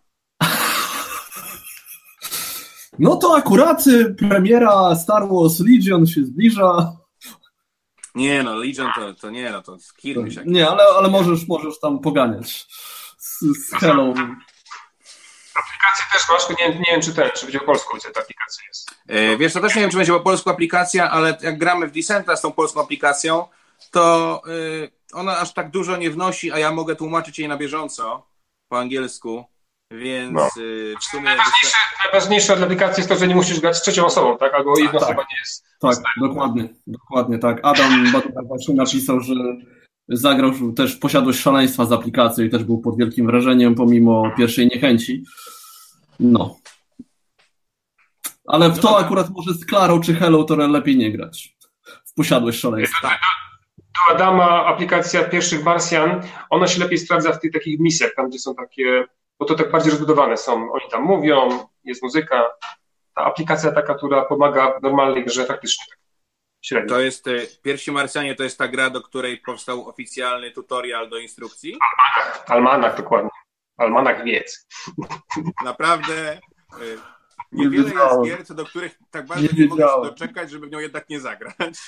No 2.99 3.17
to 3.17 3.37
akurat 3.37 3.85
premiera 4.19 4.97
Star 4.97 5.29
Wars 5.29 5.61
Legion 5.61 6.07
się 6.07 6.25
zbliża. 6.25 6.97
Nie 8.15 8.43
no, 8.43 8.57
Legion 8.57 8.93
to, 8.95 9.15
to 9.15 9.31
nie, 9.31 9.51
no 9.51 9.63
to 9.63 9.79
skirmish. 9.79 10.37
Nie, 10.45 10.69
ale, 10.69 10.83
ale 10.99 11.09
możesz, 11.09 11.49
możesz 11.49 11.81
tam 11.81 11.99
poganiać 11.99 12.67
z, 13.19 13.41
z 13.41 13.75
Hello. 13.75 14.15
Aplikację 15.55 16.05
też 16.13 16.23
masz, 16.29 16.59
nie, 16.59 16.69
nie 16.69 16.85
wiem 16.91 17.03
czy 17.03 17.15
ten, 17.15 17.31
czy 17.37 17.47
będzie 17.47 17.59
po 17.59 17.67
polsku, 17.67 17.97
gdzie 17.97 18.11
ta 18.11 18.21
aplikacja 18.21 18.65
jest. 18.69 18.91
E, 19.07 19.37
wiesz, 19.37 19.53
to 19.53 19.61
też 19.61 19.75
nie 19.75 19.81
wiem, 19.81 19.91
czy 19.91 19.97
będzie 19.97 20.13
po 20.13 20.21
polsku 20.21 20.51
aplikacja, 20.51 21.11
ale 21.11 21.39
jak 21.43 21.59
gramy 21.59 21.87
w 21.87 21.93
Descenta 21.93 22.37
z 22.37 22.43
tą 22.43 22.53
polską 22.53 22.81
aplikacją, 22.81 23.49
to 23.91 24.43
y, 24.49 24.91
ona 25.13 25.39
aż 25.39 25.55
tak 25.55 25.71
dużo 25.71 25.97
nie 25.97 26.11
wnosi, 26.11 26.53
a 26.53 26.59
ja 26.59 26.73
mogę 26.73 26.97
tłumaczyć 26.97 27.39
jej 27.39 27.49
na 27.49 27.57
bieżąco 27.57 28.27
po 28.69 28.79
angielsku. 28.79 29.45
Więc 29.91 30.33
no. 30.33 30.49
Y, 30.63 30.95
w 31.01 31.05
sumie. 31.05 31.25
Najważniejsze, 31.25 31.77
najważniejsze 32.05 32.57
dla 32.57 32.67
aplikacji 32.67 33.01
jest 33.01 33.09
to, 33.09 33.17
że 33.17 33.29
nie 33.29 33.35
musisz 33.35 33.61
grać 33.61 33.77
z 33.77 33.83
trzecią 33.83 34.07
osobą, 34.07 34.39
tak? 34.39 34.55
Albo 34.55 34.79
jedna 34.79 35.01
tak, 35.01 35.03
osoba 35.03 35.23
nie 35.23 35.39
jest. 35.39 35.65
Tak, 35.81 35.97
dokładnie, 36.21 36.69
dokładnie 36.87 37.39
tak. 37.39 37.61
Adam 37.63 38.13
właśnie 38.49 38.75
napisał, 38.75 39.21
że 39.21 39.35
zagrał 40.09 40.53
też 40.77 40.97
posiadłość 40.97 41.41
szaleństwa 41.41 41.85
z 41.85 41.93
aplikacją 41.93 42.45
i 42.45 42.51
też 42.51 42.65
był 42.65 42.81
pod 42.81 42.99
wielkim 42.99 43.27
wrażeniem, 43.27 43.75
pomimo 43.75 44.31
pierwszej 44.37 44.67
niechęci. 44.67 45.25
No. 46.21 46.57
Ale 48.47 48.71
w 48.71 48.79
to 48.79 48.99
akurat 48.99 49.31
może 49.31 49.55
z 49.55 49.67
Klarą 49.67 50.01
czy 50.01 50.15
Hello 50.15 50.45
to 50.45 50.57
lepiej 50.57 50.97
nie 50.97 51.13
grać. 51.13 51.57
W 52.07 52.15
posiadłość 52.15 52.61
szaleństwa. 52.61 53.09
Tak. 53.09 53.21
Do 53.79 54.15
Adama 54.15 54.67
aplikacja 54.67 55.25
pierwszych 55.25 55.65
Marsjan, 55.65 56.23
ona 56.51 56.67
się 56.67 56.81
lepiej 56.81 56.99
sprawdza 56.99 57.33
w 57.33 57.41
tych 57.41 57.53
takich 57.53 57.81
misjach, 57.81 58.15
tam 58.17 58.29
gdzie 58.29 58.39
są 58.39 58.55
takie 58.55 59.05
bo 59.41 59.47
to 59.47 59.55
tak 59.55 59.71
bardziej 59.71 59.91
rozbudowane 59.91 60.37
są. 60.37 60.73
Oni 60.73 60.91
tam 60.91 61.03
mówią, 61.03 61.49
jest 61.85 62.03
muzyka. 62.03 62.47
Ta 63.15 63.25
aplikacja 63.25 63.73
taka, 63.73 63.95
która 63.95 64.25
pomaga 64.25 64.79
w 64.79 64.83
normalnej 64.83 65.25
grze 65.25 65.47
faktycznie 65.47 65.85
tak 65.91 65.99
średnio. 66.63 66.89
To 66.89 67.01
jest, 67.01 67.29
e, 67.29 67.33
Pierwsi 67.63 67.93
Marsjanie 67.93 68.35
to 68.35 68.43
jest 68.43 68.59
ta 68.59 68.69
gra, 68.69 68.91
do 68.91 69.03
której 69.03 69.39
powstał 69.39 69.89
oficjalny 69.89 70.51
tutorial 70.51 71.09
do 71.09 71.19
instrukcji? 71.19 71.79
Almanach, 71.81 72.45
almanach 72.47 72.97
dokładnie. 72.97 73.31
Almanach 73.77 74.25
wiedz. 74.25 74.67
Naprawdę 75.65 76.33
e, 76.33 76.39
niewiele 77.53 77.91
nie 77.91 77.97
jest 77.97 78.25
gier, 78.25 78.47
co 78.47 78.55
do 78.55 78.65
których 78.65 78.99
tak 79.11 79.27
bardzo 79.27 79.43
nie, 79.43 79.63
nie 79.63 79.69
mogę 79.69 79.89
się 79.89 80.03
doczekać, 80.03 80.51
żeby 80.51 80.67
w 80.67 80.71
nią 80.71 80.79
jednak 80.79 81.09
nie 81.09 81.21
zagrać. 81.21 81.79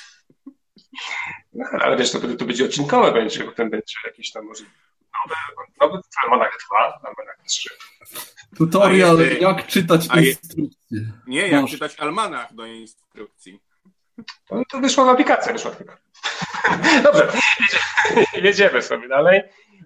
No, 1.52 1.64
ale 1.80 1.96
wiesz, 1.96 2.10
to, 2.10 2.20
to 2.20 2.44
będzie 2.44 2.64
odcinkowe 2.64 3.12
będzie, 3.12 3.44
potem 3.44 3.70
będzie 3.70 3.94
jakieś 4.04 4.32
tam 4.32 4.44
może 4.44 4.64
nowy, 5.28 5.70
nowy 5.80 6.02
Almanach 6.24 6.58
2, 6.68 6.78
Almanach 6.78 7.36
3. 7.46 7.68
Tutorial, 8.56 9.18
je, 9.18 9.38
jak 9.38 9.66
czytać 9.66 10.06
instrukcje. 10.06 11.00
Nie, 11.26 11.48
jak 11.48 11.62
Masz. 11.62 11.70
czytać 11.70 12.00
almanach 12.00 12.54
do 12.54 12.66
instrukcji. 12.66 13.60
To, 14.48 14.62
to 14.70 14.80
wyszła 14.80 15.04
w 15.04 15.08
aplikacji, 15.08 15.52
wyszła 15.52 15.70
tylko. 15.70 15.96
Dobrze, 17.04 17.32
jedziemy 18.46 18.82
sobie 18.82 19.08
dalej. 19.08 19.42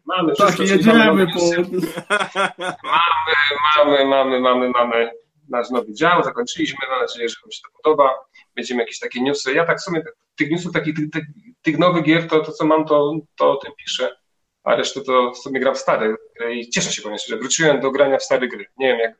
Mamy 0.07 0.37
tak, 0.37 0.59
jedziemy. 0.59 0.99
Mamy, 0.99 1.26
po... 1.26 1.41
mamy, 3.78 4.05
mamy, 4.07 4.07
mamy, 4.07 4.41
mamy, 4.41 4.70
mamy 4.70 5.11
nasz 5.49 5.70
nowy 5.70 5.95
dział, 5.95 6.22
zakończyliśmy, 6.22 6.78
mam 6.91 7.01
nadzieję, 7.01 7.28
że 7.28 7.34
Wam 7.43 7.53
się 7.53 7.61
to 7.62 7.82
podoba. 7.82 8.14
Będziemy 8.57 8.80
jakieś 8.80 8.99
takie 8.99 9.22
newsy. 9.22 9.53
Ja 9.53 9.66
tak 9.66 9.78
w 9.78 9.82
sumie 9.82 10.03
tych 10.37 10.51
newsów, 10.51 10.72
takich, 10.72 10.95
tych, 11.12 11.24
tych 11.62 11.78
nowych 11.78 12.05
gier, 12.05 12.28
to, 12.28 12.41
to 12.41 12.53
co 12.53 12.66
mam, 12.66 12.84
to, 12.84 13.14
to 13.37 13.53
o 13.53 13.57
tym 13.57 13.72
piszę. 13.78 14.16
A 14.67 14.75
resztę 14.75 15.01
to 15.01 15.31
w 15.31 15.39
sumie 15.39 15.61
gram 15.61 15.75
w 15.75 15.79
stare 15.79 16.17
gry 16.37 16.55
i 16.57 16.71
cieszę 16.71 16.93
się, 16.93 17.03
powiem 17.03 17.19
że 17.29 17.37
wróciłem 17.37 17.81
do 17.81 17.91
grania 17.91 18.19
w 18.19 18.23
stare 18.23 18.49
gry. 18.49 18.67
Nie 18.79 18.87
wiem, 18.87 18.99
jak, 18.99 19.14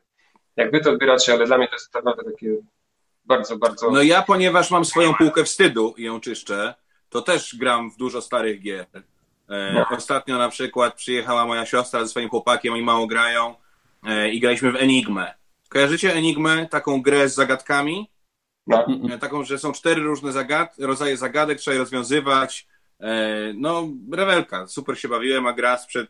jak 0.55 0.71
wy 0.71 0.79
to 0.81 0.91
odbieracie, 0.91 1.33
ale 1.33 1.45
dla 1.45 1.57
mnie 1.57 1.67
to 1.67 1.75
jest 1.75 1.93
naprawdę 1.93 2.23
takie 2.23 2.55
bardzo, 3.25 3.57
bardzo... 3.57 3.91
No 3.91 4.01
ja, 4.01 4.21
ponieważ 4.21 4.71
mam 4.71 4.85
swoją 4.85 5.13
półkę 5.13 5.43
wstydu 5.43 5.93
i 5.97 6.03
ją 6.03 6.19
czyszczę, 6.19 6.73
to 7.09 7.21
też 7.21 7.55
gram 7.55 7.91
w 7.91 7.97
dużo 7.97 8.21
starych 8.21 8.61
gier. 8.61 8.85
E, 9.49 9.73
no. 9.73 9.97
Ostatnio 9.97 10.37
na 10.37 10.49
przykład 10.49 10.95
przyjechała 10.95 11.45
moja 11.45 11.65
siostra 11.65 12.03
ze 12.03 12.07
swoim 12.07 12.29
chłopakiem, 12.29 12.77
i 12.77 12.81
mało 12.81 13.07
grają 13.07 13.55
e, 14.03 14.29
i 14.29 14.39
graliśmy 14.39 14.71
w 14.71 14.75
Enigmę. 14.75 15.33
Kojarzycie 15.69 16.13
Enigmę, 16.13 16.67
taką 16.67 17.01
grę 17.01 17.29
z 17.29 17.35
zagadkami? 17.35 18.09
No. 18.67 18.85
E, 19.13 19.17
taką, 19.17 19.43
że 19.43 19.57
są 19.57 19.71
cztery 19.71 20.01
różne 20.01 20.31
zagad 20.31 20.75
rodzaje 20.79 21.17
zagadek, 21.17 21.59
trzeba 21.59 21.73
je 21.73 21.79
rozwiązywać. 21.79 22.67
No, 23.55 23.87
rewelka, 24.11 24.67
super 24.67 24.99
się 24.99 25.07
bawiłem, 25.07 25.47
a 25.47 25.53
gra 25.53 25.77
sprzed 25.77 26.07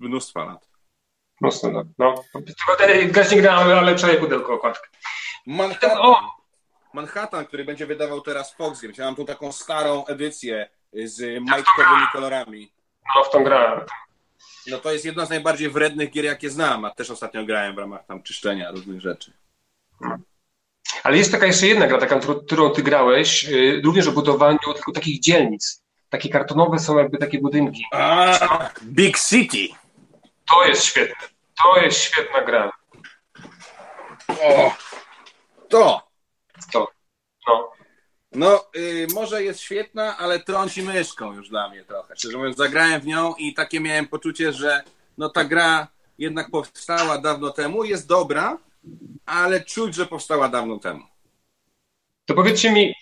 mnóstwa 0.00 0.44
lat. 0.44 0.70
Mocno, 1.40 1.70
no. 1.70 1.84
no. 1.98 2.14
Grać 3.06 3.30
nie 3.30 3.40
grałem, 3.40 3.78
ale 3.78 3.96
wczoraj 3.96 4.18
pudełko 4.18 4.54
okładkę. 4.54 4.88
Manhattan, 5.46 5.98
o! 5.98 6.40
Manhattan, 6.94 7.46
który 7.46 7.64
będzie 7.64 7.86
wydawał 7.86 8.20
teraz 8.20 8.54
Fox 8.54 8.80
Games. 8.80 8.98
Ja 8.98 9.04
mam 9.04 9.14
tu 9.14 9.24
taką 9.24 9.52
starą 9.52 10.06
edycję 10.06 10.68
z 10.92 11.42
majtkowymi 11.50 12.06
kolorami. 12.12 12.72
No, 13.16 13.24
w 13.24 13.30
tą 13.30 13.44
grałem. 13.44 13.80
No 14.66 14.78
to 14.78 14.92
jest 14.92 15.04
jedna 15.04 15.26
z 15.26 15.30
najbardziej 15.30 15.70
wrednych 15.70 16.10
gier, 16.10 16.24
jakie 16.24 16.50
znam, 16.50 16.84
a 16.84 16.90
też 16.90 17.10
ostatnio 17.10 17.44
grałem 17.44 17.74
w 17.74 17.78
ramach 17.78 18.06
tam 18.06 18.22
czyszczenia 18.22 18.70
różnych 18.70 19.00
rzeczy. 19.00 19.32
Ale 21.02 21.16
jest 21.16 21.32
taka 21.32 21.46
jeszcze 21.46 21.66
jedna 21.66 21.86
gra, 21.86 21.98
taka, 21.98 22.20
którą 22.46 22.70
ty 22.70 22.82
grałeś, 22.82 23.44
yy, 23.44 23.80
również 23.84 24.06
o 24.06 24.12
budowaniu 24.12 24.58
tylko 24.74 24.92
takich 24.92 25.20
dzielnic. 25.20 25.79
Takie 26.10 26.28
kartonowe 26.28 26.78
są 26.78 26.98
jakby 26.98 27.18
takie 27.18 27.38
budynki. 27.40 27.84
A, 27.92 28.70
Big 28.82 29.18
City. 29.18 29.68
To 30.48 30.64
jest 30.64 30.84
świetne. 30.84 31.28
To 31.62 31.80
jest 31.80 31.98
świetna 31.98 32.42
gra. 32.44 32.72
O, 34.28 34.74
to. 35.68 36.02
To. 36.72 36.88
No. 37.46 37.72
No, 38.32 38.64
y, 38.76 39.06
może 39.14 39.42
jest 39.42 39.60
świetna, 39.60 40.16
ale 40.18 40.40
trąci 40.40 40.82
myszką 40.82 41.32
już 41.32 41.48
dla 41.48 41.68
mnie 41.68 41.84
trochę. 41.84 42.16
Szczerze 42.16 42.38
mówiąc, 42.38 42.56
zagrałem 42.56 43.00
w 43.00 43.06
nią 43.06 43.34
i 43.34 43.54
takie 43.54 43.80
miałem 43.80 44.08
poczucie, 44.08 44.52
że 44.52 44.82
no 45.18 45.28
ta 45.28 45.44
gra 45.44 45.88
jednak 46.18 46.50
powstała 46.50 47.18
dawno 47.18 47.50
temu, 47.50 47.84
jest 47.84 48.08
dobra, 48.08 48.58
ale 49.26 49.60
czuć, 49.64 49.94
że 49.94 50.06
powstała 50.06 50.48
dawno 50.48 50.78
temu. 50.78 51.04
To 52.26 52.34
powiedzcie 52.34 52.72
mi, 52.72 52.94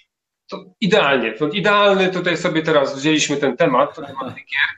to 0.48 0.64
idealnie, 0.80 1.32
to 1.32 1.48
idealny 1.48 2.10
tutaj 2.10 2.36
sobie 2.36 2.62
teraz 2.62 2.98
wzięliśmy 2.98 3.36
ten 3.36 3.56
temat, 3.56 3.94
temat 3.94 4.34
gier, 4.34 4.68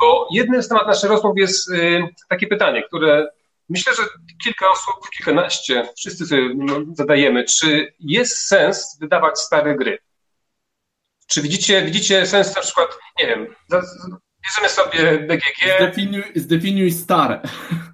bo 0.00 0.28
jednym 0.32 0.62
z 0.62 0.68
tematów 0.68 0.88
naszych 0.88 1.10
rozmów 1.10 1.38
jest 1.38 1.70
y, 1.70 2.08
takie 2.28 2.46
pytanie, 2.46 2.82
które 2.82 3.28
myślę, 3.68 3.94
że 3.94 4.02
kilka 4.44 4.70
osób, 4.70 5.10
kilkanaście, 5.10 5.88
wszyscy 5.96 6.26
sobie 6.26 6.54
zadajemy, 6.92 7.44
czy 7.44 7.94
jest 8.00 8.46
sens 8.46 8.98
wydawać 9.00 9.38
stare 9.38 9.76
gry? 9.76 9.98
Czy 11.26 11.42
widzicie, 11.42 11.82
widzicie 11.82 12.26
sens 12.26 12.56
na 12.56 12.62
przykład, 12.62 12.88
nie 13.18 13.26
wiem, 13.26 13.54
bierzemy 14.44 14.68
sobie 14.68 15.18
BGG. 15.18 15.76
Zdefiniuj, 15.76 16.24
zdefiniuj 16.34 16.92
stare. 16.92 17.40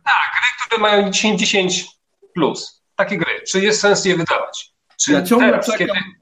Tak, 0.05 0.33
gry, 0.33 0.67
które 0.67 0.81
mają 0.81 1.11
10, 1.11 1.41
10 1.41 1.87
plus. 2.35 2.83
Takie 2.97 3.17
gry. 3.17 3.43
Czy 3.49 3.61
jest 3.61 3.81
sens 3.81 4.05
je 4.05 4.17
wydawać? 4.17 4.73
Czy 5.01 5.13
ja 5.13 5.23
ciągle 5.23 5.51
teraz, 5.51 5.67
czekam, 5.67 5.87
kiedy... 5.87 6.22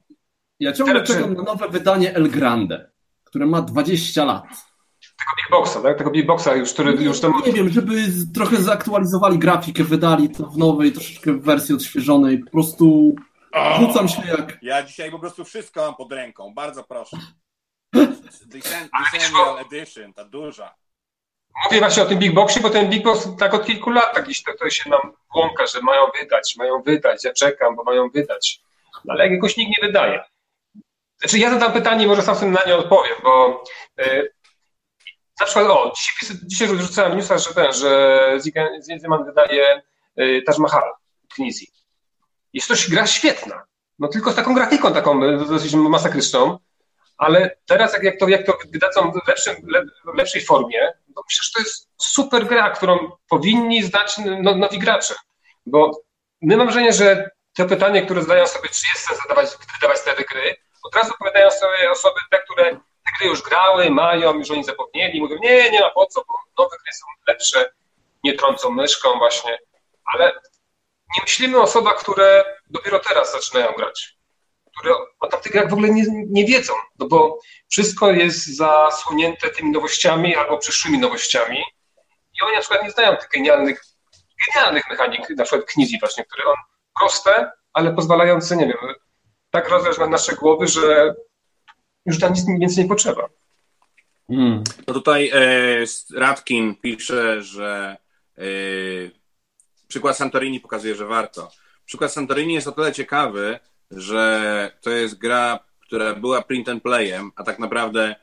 ja 0.61 0.73
ciągle 0.73 0.95
teraz, 0.95 1.09
czekam 1.09 1.31
czy... 1.31 1.37
na 1.37 1.43
nowe 1.43 1.69
wydanie 1.69 2.15
El 2.15 2.31
Grande, 2.31 2.91
które 3.25 3.47
ma 3.47 3.63
20 3.63 4.25
lat 4.25 4.71
tego 5.21 5.37
Big 5.37 5.51
Boxa, 5.51 5.83
tak? 5.83 5.99
Tego 5.99 6.11
Big 6.11 6.27
Boxa 6.27 6.55
już, 6.55 6.73
który 6.73 6.95
nie, 6.95 7.05
już 7.05 7.21
tam... 7.21 7.43
Nie 7.47 7.53
wiem, 7.53 7.71
żeby 7.71 7.95
trochę 8.35 8.57
zaktualizowali 8.57 9.39
grafikę, 9.39 9.85
wydali 9.85 10.31
to 10.31 10.47
w 10.47 10.59
nowej, 10.59 10.93
troszeczkę 10.93 11.33
w 11.33 11.43
wersji 11.43 11.75
odświeżonej, 11.75 12.39
po 12.39 12.51
prostu 12.51 13.15
rzucam 13.81 14.09
się 14.09 14.23
jak... 14.27 14.59
Ja 14.63 14.83
dzisiaj 14.83 15.11
po 15.11 15.19
prostu 15.19 15.45
wszystko 15.45 15.81
mam 15.81 15.95
pod 15.95 16.13
ręką, 16.13 16.55
bardzo 16.55 16.85
proszę. 16.85 17.17
Decennial 18.47 19.59
Edition, 19.59 20.13
ta 20.13 20.25
duża. 20.25 20.75
Mówię 21.65 21.79
właśnie 21.79 22.03
o 22.03 22.07
tym 22.07 22.19
Big 22.19 22.35
Boxie, 22.35 22.63
bo 22.63 22.71
ten 22.71 22.91
Big 22.91 23.05
Box 23.05 23.29
tak 23.39 23.55
od 23.55 23.67
kilku 23.67 23.91
lat 23.91 24.15
tak 24.15 24.27
to, 24.47 24.53
to 24.59 24.71
się 24.71 24.91
nam 24.91 25.01
łąka, 25.35 25.67
że 25.67 25.81
mają 25.83 26.03
wydać, 26.21 26.57
mają 26.57 26.83
wydać, 26.83 27.25
ja 27.25 27.33
czekam, 27.33 27.77
bo 27.77 27.85
mają 27.85 28.11
wydać. 28.11 28.61
No, 29.05 29.13
ale 29.13 29.29
jakoś 29.29 29.57
nikt 29.57 29.71
nie 29.71 29.87
wydaje. 29.87 30.25
Znaczy 31.21 31.39
ja 31.39 31.51
zadam 31.51 31.73
pytanie, 31.73 32.07
może 32.07 32.23
sam 32.23 32.37
sobie 32.37 32.51
na 32.51 32.65
nie 32.67 32.77
odpowiem, 32.77 33.15
bo 33.23 33.65
y, 34.01 34.33
na 35.41 35.47
przykład, 35.47 35.67
o, 35.67 35.93
dzisiaj, 35.97 36.37
dzisiaj 36.43 36.69
rzucałem 36.69 37.17
newsa, 37.17 37.39
że 37.39 37.55
ten, 37.55 37.73
że 37.73 38.39
Zinman 38.83 39.25
wydaje 39.25 39.83
y, 40.21 40.43
Taj 40.47 40.59
Mahal 40.59 40.91
w 41.31 41.35
Knizji. 41.35 41.69
Jest 42.53 42.69
to 42.69 42.75
gra 42.91 43.07
świetna. 43.07 43.63
No 43.99 44.09
tylko 44.09 44.33
z 44.33 44.35
taką 44.35 44.55
grafiką 44.55 44.93
taką 44.93 45.25
y, 45.25 45.37
dosyć 45.37 45.75
masakryczną, 45.75 46.59
ale 47.19 47.57
teraz 47.67 47.93
jak, 47.93 48.03
jak, 48.03 48.19
to, 48.19 48.29
jak 48.29 48.47
to 48.47 48.59
wydadzą 48.73 49.13
w, 49.13 49.29
lepszym, 49.29 49.57
w 50.15 50.17
lepszej 50.17 50.45
formie, 50.45 50.93
to 51.15 51.23
myślę, 51.29 51.43
że 51.45 51.51
to 51.55 51.61
jest 51.61 51.89
super 51.99 52.47
gra, 52.47 52.71
którą 52.71 53.11
powinni 53.29 53.83
zdać 53.83 54.17
no, 54.43 54.55
nowi 54.55 54.79
gracze. 54.79 55.15
Bo 55.67 56.03
my 56.43 56.57
mam 56.57 56.67
wrażenie, 56.67 56.93
że 56.93 57.31
to 57.57 57.65
pytanie, 57.65 58.03
które 58.03 58.23
zadają 58.23 58.47
sobie, 58.47 58.69
czy 58.69 58.87
jest 58.95 59.09
sens 59.09 59.21
zadawać, 59.23 59.49
wydawać 59.75 60.01
te 60.03 60.25
gry, 60.25 60.57
od 60.83 60.95
razu 60.95 61.11
odpowiadają 61.13 61.51
sobie 61.51 61.91
osoby 61.91 62.21
te, 62.31 62.39
które 62.39 62.65
te 62.75 63.13
gry 63.19 63.29
już 63.29 63.43
grały, 63.43 63.91
mają, 63.91 64.35
już 64.35 64.51
oni 64.51 64.65
zapomnieli, 64.65 65.21
mówią, 65.21 65.37
nie, 65.43 65.71
nie 65.71 65.81
ma 65.81 65.91
po 65.91 66.07
co, 66.07 66.25
bo 66.29 66.63
nowe 66.63 66.77
gry 66.85 66.93
są 66.93 67.07
lepsze, 67.29 67.73
nie 68.25 68.35
trącą 68.35 68.71
myszką 68.71 69.19
właśnie, 69.19 69.59
ale 70.05 70.33
nie 71.17 71.23
myślimy 71.23 71.59
o 71.59 71.63
osobach, 71.63 71.97
które 71.97 72.45
dopiero 72.71 72.99
teraz 72.99 73.33
zaczynają 73.33 73.73
grać, 73.73 74.17
które 74.77 74.95
o 75.21 75.27
tamtych 75.27 75.53
grach 75.53 75.71
w 75.71 75.73
ogóle 75.73 75.89
nie, 75.89 76.05
nie 76.09 76.45
wiedzą, 76.45 76.75
no 76.99 77.07
bo 77.09 77.39
wszystko 77.69 78.11
jest 78.11 78.57
zasłonięte 78.57 79.51
tymi 79.51 79.71
nowościami 79.71 80.37
albo 80.37 80.59
przyszłymi 80.59 80.99
nowościami 80.99 81.65
i 82.35 82.45
oni 82.45 82.55
na 82.55 82.61
przykład 82.61 82.83
nie 82.83 82.91
znają 82.91 83.17
tych 83.17 83.29
genialnych, 83.29 83.83
genialnych 84.47 84.91
mechanik, 84.91 85.31
na 85.37 85.45
przykład 85.45 85.71
Knizi 85.71 85.99
właśnie, 86.01 86.25
które 86.25 86.45
on 86.45 86.57
proste, 87.01 87.51
ale 87.73 87.95
pozwalające, 87.95 88.57
nie 88.57 88.67
wiem, 88.67 88.95
tak 89.51 89.69
rozwiązać 89.69 89.99
na 89.99 90.07
nasze 90.07 90.37
głowy, 90.37 90.67
że 90.67 91.15
już 92.07 92.19
tam 92.19 92.33
nic 92.33 92.47
więcej 92.61 92.85
nie 92.85 92.89
potrzeba. 92.89 93.29
Hmm. 94.29 94.63
No 94.87 94.95
tutaj 94.95 95.31
e, 95.35 95.85
Radkin 96.15 96.75
pisze, 96.75 97.43
że 97.43 97.97
e, 98.39 98.43
przykład 99.89 100.17
Santorini 100.17 100.61
pokazuje, 100.61 100.95
że 100.95 101.07
warto. 101.07 101.51
Przykład 101.85 102.13
Santorini 102.13 102.55
jest 102.55 102.67
o 102.67 102.73
tyle 102.73 102.93
ciekawy, 102.93 103.59
że 103.91 104.73
to 104.81 104.91
jest 104.91 105.19
gra, 105.19 105.59
która 105.81 106.15
była 106.15 106.43
print 106.43 106.69
and 106.69 106.83
playem, 106.83 107.31
a 107.37 107.45
tak 107.45 107.59
naprawdę 107.59 108.17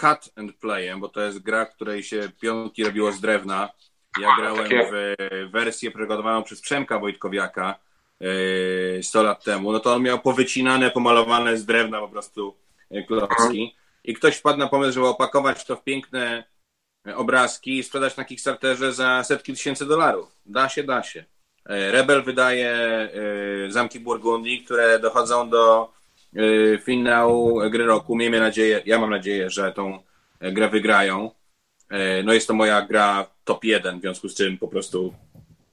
cut 0.00 0.32
and 0.36 0.56
playem, 0.56 1.00
bo 1.00 1.08
to 1.08 1.20
jest 1.20 1.38
gra, 1.38 1.64
w 1.64 1.74
której 1.74 2.02
się 2.02 2.30
pionki 2.40 2.84
robiło 2.84 3.12
z 3.12 3.20
drewna. 3.20 3.68
Ja 4.20 4.36
grałem 4.38 4.70
w 4.92 5.14
wersję 5.50 5.90
przygotowaną 5.90 6.42
przez 6.42 6.60
Przemka 6.60 6.98
Wojtkowiaka 6.98 7.78
100 9.02 9.20
e, 9.20 9.22
lat 9.22 9.44
temu. 9.44 9.72
No 9.72 9.80
to 9.80 9.94
on 9.94 10.02
miał 10.02 10.18
powycinane, 10.18 10.90
pomalowane 10.90 11.56
z 11.56 11.66
drewna 11.66 12.00
po 12.00 12.08
prostu 12.08 12.56
klocki 13.06 13.76
i 14.04 14.14
ktoś 14.14 14.36
wpadł 14.36 14.58
na 14.58 14.68
pomysł, 14.68 14.92
żeby 14.92 15.06
opakować 15.06 15.64
to 15.64 15.76
w 15.76 15.84
piękne 15.84 16.44
obrazki 17.14 17.78
i 17.78 17.82
sprzedać 17.82 18.16
na 18.16 18.24
Kickstarterze 18.24 18.92
za 18.92 19.24
setki 19.24 19.52
tysięcy 19.52 19.86
dolarów. 19.86 20.36
Da 20.46 20.68
się, 20.68 20.82
da 20.84 21.02
się. 21.02 21.24
E, 21.66 21.92
Rebel 21.92 22.22
wydaje 22.22 22.70
e, 22.70 23.10
Zamki 23.68 24.00
Burgundii, 24.00 24.64
które 24.64 24.98
dochodzą 24.98 25.50
do 25.50 25.92
e, 26.36 26.78
finału 26.78 27.70
gry 27.70 27.86
roku. 27.86 28.16
Miejmy 28.16 28.40
nadzieję, 28.40 28.82
ja 28.86 28.98
mam 28.98 29.10
nadzieję, 29.10 29.50
że 29.50 29.72
tą 29.72 29.98
grę 30.40 30.68
wygrają. 30.68 31.30
No 32.24 32.32
jest 32.32 32.48
to 32.48 32.54
moja 32.54 32.82
gra 32.82 33.26
top 33.44 33.64
1, 33.64 33.98
w 33.98 34.00
związku 34.00 34.28
z 34.28 34.34
czym 34.34 34.58
po 34.58 34.68
prostu 34.68 35.14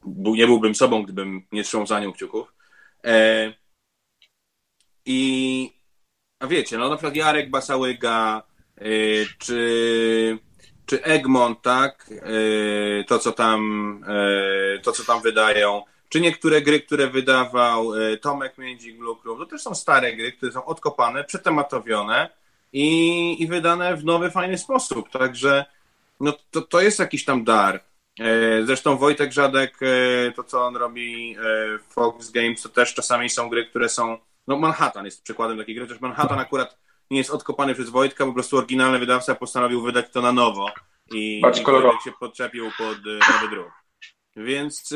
nie 0.06 0.47
byłbym 0.47 0.76
sobą, 0.76 1.04
gdybym 1.04 1.45
nie 1.52 1.64
trzymał 1.64 1.88
za 1.88 2.00
nią 2.00 2.14
kciuków. 2.14 2.54
I 5.06 5.80
a 6.39 6.47
wiecie, 6.47 6.78
no 6.78 6.89
na 6.89 6.95
przykład 6.95 7.16
Jarek 7.16 7.50
Basałyga, 7.50 8.43
yy, 8.82 9.26
czy, 9.39 10.39
czy 10.86 11.04
Egmont, 11.04 11.62
tak, 11.62 12.10
e, 12.12 13.04
to 13.04 13.20
co 13.20 13.32
tam, 13.32 13.62
e, 14.08 14.80
to 14.80 14.91
co 14.91 15.04
tam 15.04 15.22
wydają, 15.22 15.84
czy 16.10 16.22
niektóre 16.22 16.62
gry, 16.62 16.80
które 16.80 17.08
wydawał 17.08 17.91
Tomek 18.22 18.58
Międzik 18.58 18.97
Blue 18.97 19.16
to 19.24 19.45
też 19.45 19.62
są 19.62 19.76
stare 19.76 20.16
gry, 20.16 20.32
które 20.32 20.52
są 20.52 20.66
odkopane, 20.66 21.24
przetematowione 21.24 22.30
i, 22.74 23.43
i 23.43 23.47
wydane 23.47 23.97
w 23.97 24.06
nowy, 24.06 24.32
fajny 24.32 24.58
sposób, 24.58 25.10
także 25.10 25.66
no 26.20 26.34
to, 26.52 26.62
to 26.62 26.82
jest 26.82 27.00
jakiś 27.00 27.26
tam 27.26 27.43
dar. 27.43 27.84
Zresztą 28.63 28.97
Wojtek 28.97 29.32
Żadek, 29.32 29.80
to 30.36 30.43
co 30.43 30.65
on 30.65 30.76
robi 30.76 31.36
w 31.89 31.93
Fox 31.93 32.32
Games, 32.32 32.61
to 32.61 32.70
też 32.70 32.93
czasami 32.93 33.30
są 33.30 33.49
gry, 33.49 33.65
które 33.65 33.89
są, 33.89 34.17
no 34.47 34.57
Manhattan 34.57 35.05
jest 35.05 35.24
przykładem 35.24 35.57
takiej 35.57 35.76
gry, 35.76 35.86
chociaż 35.88 36.01
Manhattan 36.01 36.39
akurat 36.39 36.78
nie 37.11 37.17
jest 37.17 37.30
odkopany 37.30 37.74
przez 37.74 37.89
Wojtka, 37.89 38.26
po 38.26 38.34
prostu 38.34 38.57
oryginalny 38.57 38.99
wydawca 38.99 39.36
postanowił 39.36 39.82
wydać 39.82 40.05
to 40.11 40.22
na 40.22 40.32
nowo 40.32 40.72
i, 41.13 41.39
i 41.39 41.63
Wojtek 41.63 42.01
się 42.03 42.11
podczepił 42.20 42.72
pod 42.78 42.97
e, 42.97 43.34
nowy 43.34 43.49
druk. 43.49 43.72
Więc 44.36 44.93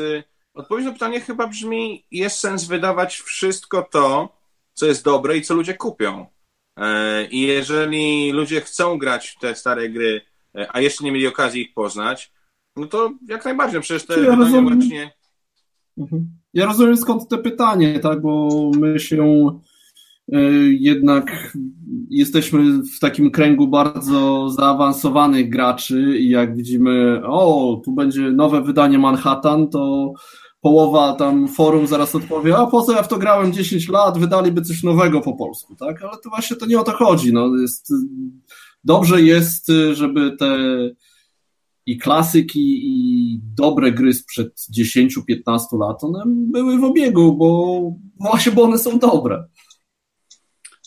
odpowiedź 0.54 0.84
na 0.84 0.92
pytanie 0.92 1.20
chyba 1.20 1.46
brzmi, 1.46 2.06
jest 2.10 2.40
sens 2.40 2.64
wydawać 2.64 3.16
wszystko 3.16 3.82
to, 3.82 4.36
co 4.74 4.86
jest 4.86 5.04
dobre 5.04 5.36
i 5.36 5.42
co 5.42 5.54
ludzie 5.54 5.74
kupią. 5.74 6.26
E, 6.76 7.24
I 7.24 7.40
jeżeli 7.40 8.32
ludzie 8.32 8.60
chcą 8.60 8.98
grać 8.98 9.28
w 9.28 9.38
te 9.38 9.54
stare 9.54 9.88
gry, 9.88 10.20
e, 10.58 10.68
a 10.72 10.80
jeszcze 10.80 11.04
nie 11.04 11.12
mieli 11.12 11.26
okazji 11.26 11.62
ich 11.62 11.74
poznać, 11.74 12.32
no 12.76 12.86
to 12.86 13.12
jak 13.28 13.44
najbardziej, 13.44 13.80
przecież 13.80 14.06
te 14.06 14.20
ja 14.20 14.34
rozumiem, 14.34 14.78
właśnie... 14.78 15.10
Mhm. 15.98 16.28
Ja 16.54 16.66
rozumiem 16.66 16.96
skąd 16.96 17.28
te 17.28 17.38
pytanie, 17.38 18.00
tak, 18.00 18.20
bo 18.20 18.70
my 18.76 19.00
się 19.00 19.50
E, 20.32 20.38
jednak 20.68 21.56
jesteśmy 22.10 22.82
w 22.82 22.98
takim 23.00 23.30
kręgu 23.30 23.68
bardzo 23.68 24.50
zaawansowanych 24.50 25.48
graczy 25.48 26.18
i 26.18 26.28
jak 26.28 26.56
widzimy, 26.56 27.22
o, 27.26 27.80
tu 27.84 27.92
będzie 27.92 28.20
nowe 28.20 28.62
wydanie 28.62 28.98
Manhattan, 28.98 29.68
to 29.68 30.12
połowa 30.60 31.12
tam 31.12 31.48
forum 31.48 31.86
zaraz 31.86 32.14
odpowie, 32.14 32.56
a 32.56 32.66
po 32.66 32.82
co 32.82 32.92
ja 32.92 33.02
w 33.02 33.08
to 33.08 33.18
grałem 33.18 33.52
10 33.52 33.88
lat, 33.88 34.18
wydaliby 34.18 34.62
coś 34.62 34.82
nowego 34.82 35.20
po 35.20 35.36
polsku, 35.36 35.76
tak? 35.76 36.02
Ale 36.02 36.12
to 36.22 36.30
właśnie 36.30 36.56
to 36.56 36.66
nie 36.66 36.80
o 36.80 36.84
to 36.84 36.92
chodzi. 36.92 37.32
No, 37.32 37.56
jest, 37.56 37.92
dobrze 38.84 39.22
jest, 39.22 39.72
żeby 39.92 40.36
te 40.36 40.58
i 41.86 41.98
klasyki, 41.98 42.80
i 42.82 43.40
dobre 43.56 43.92
gry 43.92 44.14
sprzed 44.14 44.52
10-15 44.76 45.78
lat, 45.80 46.04
one 46.04 46.22
były 46.26 46.78
w 46.78 46.84
obiegu, 46.84 47.32
bo 47.32 47.80
właśnie, 48.20 48.52
bo 48.52 48.62
one 48.62 48.78
są 48.78 48.98
dobre. 48.98 49.44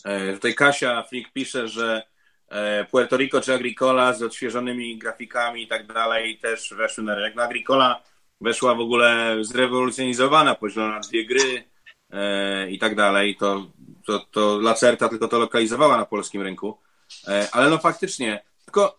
E, 0.04 0.32
tutaj 0.32 0.54
Kasia 0.54 1.02
Flick 1.02 1.32
pisze, 1.32 1.68
że 1.68 2.02
e, 2.48 2.84
Puerto 2.84 3.16
Rico 3.16 3.40
czy 3.40 3.54
Agricola 3.54 4.12
z 4.12 4.22
odświeżonymi 4.22 4.98
grafikami 4.98 5.62
i 5.62 5.68
tak 5.68 5.86
dalej 5.86 6.38
też 6.38 6.74
weszły 6.76 7.04
na 7.04 7.14
rynek. 7.14 7.34
No 7.36 7.42
Agricola 7.42 8.02
weszła 8.40 8.74
w 8.74 8.80
ogóle 8.80 9.36
zrewolucjonizowana, 9.40 10.54
podzielona 10.54 10.94
na 10.94 11.00
dwie 11.00 11.26
gry 11.26 11.64
e, 12.10 12.70
i 12.70 12.78
tak 12.78 12.94
dalej. 12.94 13.36
To, 13.36 13.66
to, 14.06 14.18
to 14.18 14.58
Lacerta 14.58 15.08
tylko 15.08 15.28
to 15.28 15.38
lokalizowała 15.38 15.96
na 15.96 16.06
polskim 16.06 16.42
rynku. 16.42 16.78
Ale 17.52 17.70
no 17.70 17.78
faktycznie, 17.78 18.44
tylko 18.64 18.98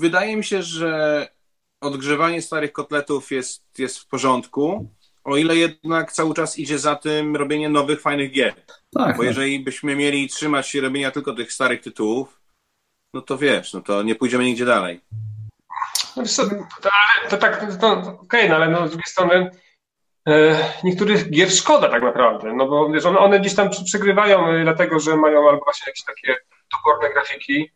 wydaje 0.00 0.36
mi 0.36 0.44
się, 0.44 0.62
że 0.62 1.28
odgrzewanie 1.80 2.42
starych 2.42 2.72
kotletów 2.72 3.30
jest, 3.30 3.78
jest 3.78 3.98
w 3.98 4.06
porządku, 4.06 4.90
o 5.24 5.36
ile 5.36 5.56
jednak 5.56 6.12
cały 6.12 6.34
czas 6.34 6.58
idzie 6.58 6.78
za 6.78 6.96
tym 6.96 7.36
robienie 7.36 7.68
nowych, 7.68 8.00
fajnych 8.00 8.32
gier. 8.32 8.54
Tak, 8.66 9.16
Bo 9.16 9.22
tak. 9.22 9.26
jeżeli 9.26 9.60
byśmy 9.60 9.96
mieli 9.96 10.28
trzymać 10.28 10.68
się 10.68 10.80
robienia 10.80 11.10
tylko 11.10 11.34
tych 11.34 11.52
starych 11.52 11.80
tytułów, 11.80 12.40
no 13.14 13.20
to 13.20 13.38
wiesz, 13.38 13.72
no 13.72 13.80
to 13.80 14.02
nie 14.02 14.14
pójdziemy 14.14 14.44
nigdzie 14.44 14.64
dalej. 14.64 15.00
No 16.16 16.22
to, 16.36 16.48
to, 16.82 16.90
to 17.30 17.36
tak, 17.36 17.78
to, 17.80 17.92
okej, 17.92 18.14
okay, 18.20 18.48
no 18.48 18.56
ale 18.56 18.68
no, 18.68 18.86
z 18.86 18.90
drugiej 18.90 19.10
strony 19.10 19.50
e, 20.28 20.56
niektórych 20.84 21.30
gier 21.30 21.50
szkoda 21.50 21.88
tak 21.88 22.02
naprawdę, 22.02 22.52
no 22.52 22.66
bo 22.66 22.90
wiesz, 22.90 23.04
one, 23.04 23.18
one 23.18 23.40
gdzieś 23.40 23.54
tam 23.54 23.70
przegrywają 23.84 24.48
e, 24.48 24.62
dlatego, 24.62 25.00
że 25.00 25.16
mają 25.16 25.48
albo 25.48 25.64
właśnie 25.64 25.90
jakieś 25.90 26.04
takie 26.04 26.36
toporne 26.72 27.12
grafiki, 27.14 27.70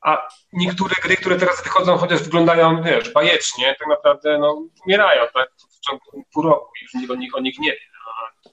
a 0.00 0.28
niektóre 0.52 0.94
gry, 1.02 1.16
które 1.16 1.36
teraz 1.36 1.62
wychodzą, 1.62 1.96
chociaż 1.96 2.22
wyglądają, 2.22 2.82
wiesz, 2.82 3.12
bajecznie, 3.12 3.76
tak 3.78 3.88
naprawdę 3.88 4.38
no, 4.38 4.66
umierają 4.86 5.26
tak, 5.34 5.48
w 5.70 5.80
ciągu 5.80 6.24
pół 6.34 6.42
roku 6.42 6.72
już 6.82 6.94
nikt 6.94 7.10
o 7.10 7.14
nich, 7.14 7.36
o 7.36 7.40
nich 7.40 7.58
nie 7.58 7.72
wie. 7.72 7.80
A, 8.06 8.48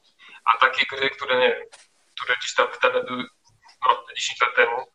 a 0.53 0.57
takie 0.57 0.85
gry, 0.95 1.09
które, 1.09 1.39
nie 1.39 1.47
wiem, 1.47 1.67
które 2.15 2.35
gdzieś 2.39 2.55
tam 2.55 2.67
wydane 2.73 3.03
były 3.03 3.23
no, 3.87 4.03
10 4.15 4.41
lat 4.41 4.55
temu, 4.55 4.85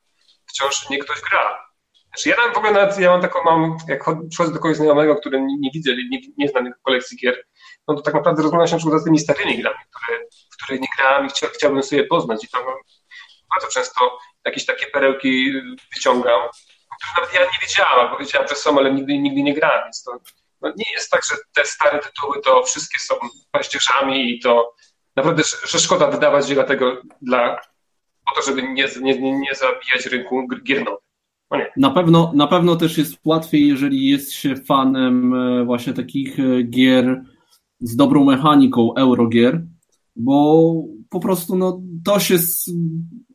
wciąż 0.47 0.89
nie 0.91 0.99
ktoś 0.99 1.21
gra. 1.21 1.73
Znaczy, 2.07 2.29
ja 2.29 2.37
tam 2.37 2.55
w 2.55 2.57
ogóle 2.57 2.73
nawet, 2.73 2.99
ja 2.99 3.11
mam 3.11 3.21
taką, 3.21 3.45
mam, 3.45 3.77
jak 3.89 4.05
przychodzę 4.31 4.53
do 4.53 4.59
kogoś 4.59 4.77
znajomego, 4.77 5.17
który 5.17 5.41
nie, 5.41 5.57
nie 5.59 5.71
widzę, 5.75 5.91
nie, 6.11 6.21
nie 6.39 6.49
znam 6.49 6.73
kolekcji 6.83 7.19
gier, 7.19 7.45
no 7.89 7.95
to 7.95 8.03
tak 8.03 8.15
naprawdę 8.15 8.43
rozmawiam 8.43 8.69
się 8.69 8.77
przykład 8.77 9.01
z 9.01 9.05
tymi 9.05 9.19
starymi 9.19 9.59
grami, 9.59 9.79
które, 9.91 10.19
w 10.53 10.57
które 10.57 10.79
nie 10.79 10.89
grałem 10.99 11.27
i 11.27 11.29
chcia, 11.29 11.47
chciałbym 11.47 11.83
sobie 11.83 12.05
poznać. 12.05 12.45
I 12.45 12.49
tam 12.49 12.63
bardzo 13.55 13.69
często 13.73 14.19
jakieś 14.45 14.67
takie 14.67 14.87
perełki 14.87 15.53
wyciągam, 15.95 16.41
które 17.03 17.13
nawet 17.17 17.35
ja 17.35 17.41
nie 17.41 17.59
wiedziałam, 17.63 18.11
bo 18.11 18.19
wiedziałam, 18.19 18.49
że 18.49 18.55
są, 18.55 18.79
ale 18.79 18.95
nigdy, 18.95 19.19
nigdy 19.19 19.43
nie 19.43 19.55
grałem, 19.55 19.85
więc 19.85 20.03
to 20.03 20.13
no 20.61 20.69
nie 20.77 20.93
jest 20.95 21.11
tak, 21.11 21.23
że 21.31 21.37
te 21.55 21.65
stare 21.65 21.99
tytuły 21.99 22.43
to 22.45 22.63
wszystkie 22.63 22.99
są 22.99 23.15
paździerzami 23.51 24.31
i 24.31 24.41
to 24.41 24.75
naprawdę, 25.17 25.43
że 25.67 25.79
szkoda 25.79 26.11
wydawać 26.11 26.49
je 26.49 26.55
dlatego 26.55 27.03
dla, 27.23 27.61
po 28.27 28.35
to, 28.35 28.43
żeby 28.43 28.63
nie, 28.63 28.89
nie, 29.01 29.33
nie 29.41 29.55
zabijać 29.55 30.07
rynku 30.07 30.47
gier 30.65 30.85
nowych. 30.85 31.03
No 31.51 31.59
na 31.77 31.91
pewno, 31.91 32.33
na 32.35 32.47
pewno 32.47 32.77
też 32.77 32.99
jest 32.99 33.19
łatwiej, 33.25 33.69
jeżeli 33.69 34.09
jest 34.09 34.33
się 34.33 34.57
fanem 34.57 35.35
e, 35.35 35.65
właśnie 35.65 35.93
takich 35.93 36.39
e, 36.41 36.63
gier 36.63 37.23
z 37.81 37.97
dobrą 37.97 38.25
mechaniką, 38.25 38.95
eurogier, 38.95 39.63
bo 40.17 40.73
po 41.11 41.21
prostu 41.21 41.57
no, 41.57 41.81
to 42.05 42.21
się 42.21 42.39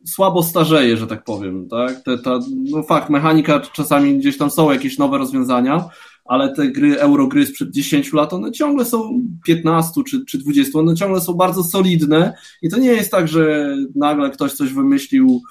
słabo 0.07 0.43
starzeje, 0.43 0.97
że 0.97 1.07
tak 1.07 1.23
powiem. 1.23 1.67
Tak? 1.69 2.03
Te, 2.03 2.17
ta, 2.17 2.39
no 2.71 2.83
fakt, 2.83 3.09
mechanika 3.09 3.59
czasami 3.59 4.17
gdzieś 4.17 4.37
tam 4.37 4.51
są 4.51 4.71
jakieś 4.71 4.97
nowe 4.97 5.17
rozwiązania, 5.17 5.89
ale 6.25 6.53
te 6.53 6.67
gry, 6.67 6.99
eurogry 6.99 7.45
sprzed 7.45 7.71
10 7.71 8.13
lat, 8.13 8.33
one 8.33 8.51
ciągle 8.51 8.85
są 8.85 9.21
15 9.45 10.01
czy, 10.09 10.25
czy 10.25 10.37
20, 10.37 10.79
one 10.79 10.95
ciągle 10.95 11.21
są 11.21 11.33
bardzo 11.33 11.63
solidne 11.63 12.33
i 12.61 12.69
to 12.69 12.77
nie 12.79 12.89
jest 12.89 13.11
tak, 13.11 13.27
że 13.27 13.75
nagle 13.95 14.29
ktoś 14.29 14.53
coś 14.53 14.73
wymyślił 14.73 15.41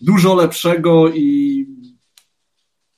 dużo 0.00 0.34
lepszego 0.34 1.10
i 1.10 1.66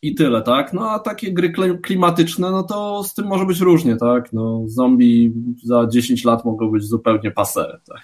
i 0.03 0.15
tyle, 0.15 0.43
tak? 0.43 0.73
No 0.73 0.91
a 0.91 0.99
takie 0.99 1.33
gry 1.33 1.53
klimatyczne, 1.83 2.51
no 2.51 2.63
to 2.63 3.05
z 3.05 3.15
tym 3.15 3.27
może 3.27 3.47
być 3.47 3.61
różnie, 3.61 3.97
tak? 3.97 4.33
No 4.33 4.63
zombie 4.67 5.33
za 5.65 5.87
10 5.87 6.25
lat 6.25 6.45
mogą 6.45 6.71
być 6.71 6.85
zupełnie 6.85 7.31
passe, 7.31 7.81
tak? 7.89 8.03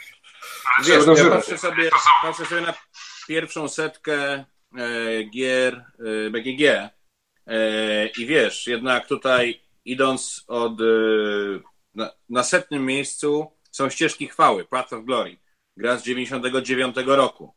Wiesz, 0.86 1.06
ja 1.18 1.30
patrzę 1.30 1.58
sobie, 1.58 1.90
patrzę 2.22 2.46
sobie 2.46 2.60
na 2.60 2.74
pierwszą 3.28 3.68
setkę 3.68 4.44
e, 4.78 5.24
gier 5.24 5.74
e, 6.26 6.30
BGG 6.30 6.62
e, 6.66 6.90
i 8.06 8.26
wiesz, 8.26 8.66
jednak 8.66 9.06
tutaj 9.06 9.60
idąc 9.84 10.44
od 10.46 10.72
na, 11.94 12.10
na, 12.28 12.42
setnym 12.42 12.86
miejscu 12.86 13.52
są 13.70 13.90
ścieżki 13.90 14.28
chwały, 14.28 14.64
Path 14.64 14.92
of 14.92 15.04
Glory, 15.04 15.36
gra 15.76 15.96
z 15.96 16.02
99 16.02 16.96
roku, 17.06 17.54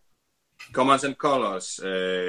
Commands 0.76 1.06
and 1.06 1.18
Colors 1.18 1.82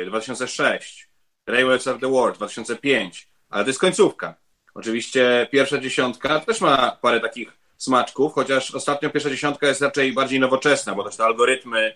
2006, 0.07 1.09
e, 1.47 1.53
Railways 1.53 1.87
of 1.87 2.01
the 2.01 2.11
World 2.11 2.37
2005, 2.37 3.29
ale 3.51 3.65
to 3.65 3.71
jest 3.71 3.81
końcówka. 3.81 4.35
Oczywiście 4.75 5.49
pierwsza 5.53 5.79
dziesiątka 5.79 6.41
też 6.41 6.61
ma 6.61 6.99
parę 7.03 7.21
takich 7.21 7.53
smaczków, 7.77 8.33
chociaż 8.33 8.75
ostatnio 8.75 9.11
pierwsza 9.11 9.31
dziesiątka 9.31 9.67
jest 9.67 9.81
raczej 9.81 10.13
bardziej 10.13 10.41
nowoczesna, 10.41 10.95
bo 10.95 11.05
też 11.05 11.17
te 11.17 11.25
algorytmy 11.25 11.95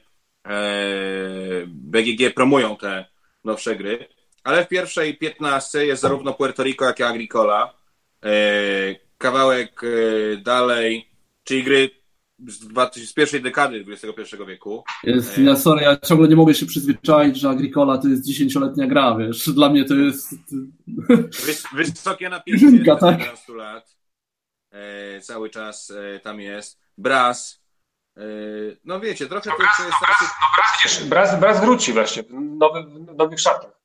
BGG 1.67 2.35
promują 2.35 2.77
te 2.77 3.07
nowsze 3.45 3.77
gry. 3.77 4.09
Ale 4.45 4.65
w 4.65 4.69
pierwszej 4.69 5.19
piętnastce 5.19 5.87
jest 5.87 6.03
zarówno 6.03 6.35
Puerto 6.35 6.63
Rico, 6.63 6.85
jak 6.85 7.01
i 7.01 7.03
Agricola. 7.03 7.75
E, 8.25 8.33
kawałek 9.19 9.81
e, 9.85 10.37
dalej, 10.37 11.11
czyli 11.45 11.65
gry 11.65 11.91
z, 12.49 13.09
z, 13.09 13.13
pierwszej 13.13 13.43
dekady 13.43 13.85
XXI 13.89 14.37
wieku. 14.47 14.85
Jest, 15.05 15.39
ja 15.39 15.57
sorry, 15.57 15.83
ja 15.83 15.97
ciągle 15.97 16.29
nie 16.29 16.37
mogę 16.37 16.55
się 16.55 16.67
przyzwyczaić, 16.67 17.37
że 17.37 17.51
Agricola 17.51 17.99
to 17.99 18.09
jest 18.09 18.27
dziesięcioletnia 18.27 18.87
gra, 18.87 19.17
wiesz. 19.17 19.51
Dla 19.51 19.71
mnie 19.71 19.85
to 19.85 19.95
jest... 19.95 20.35
Wys, 21.47 21.65
wysokie 21.75 22.29
napięcie 22.29 22.67
tak? 23.01 23.19
11 23.19 23.53
lat. 23.53 23.97
E, 24.71 25.21
cały 25.21 25.51
czas 25.51 25.91
e, 25.91 26.21
tam 26.21 26.41
jest. 26.41 26.81
Braz. 26.99 27.62
E, 28.17 28.23
no 28.85 29.01
wiecie, 29.01 29.27
trochę 29.27 29.51
no, 29.51 29.57
braz, 29.57 29.77
to 29.77 29.83
jest... 29.83 29.97
No, 30.01 30.07
braz, 30.07 31.01
no, 31.01 31.09
braz, 31.09 31.09
braz, 31.09 31.41
braz 31.41 31.61
wróci 31.61 31.93
właśnie 31.93 32.23
w, 32.23 32.33
nowy, 32.33 32.83
w 32.83 33.17
nowych 33.17 33.41
szatach. 33.41 33.83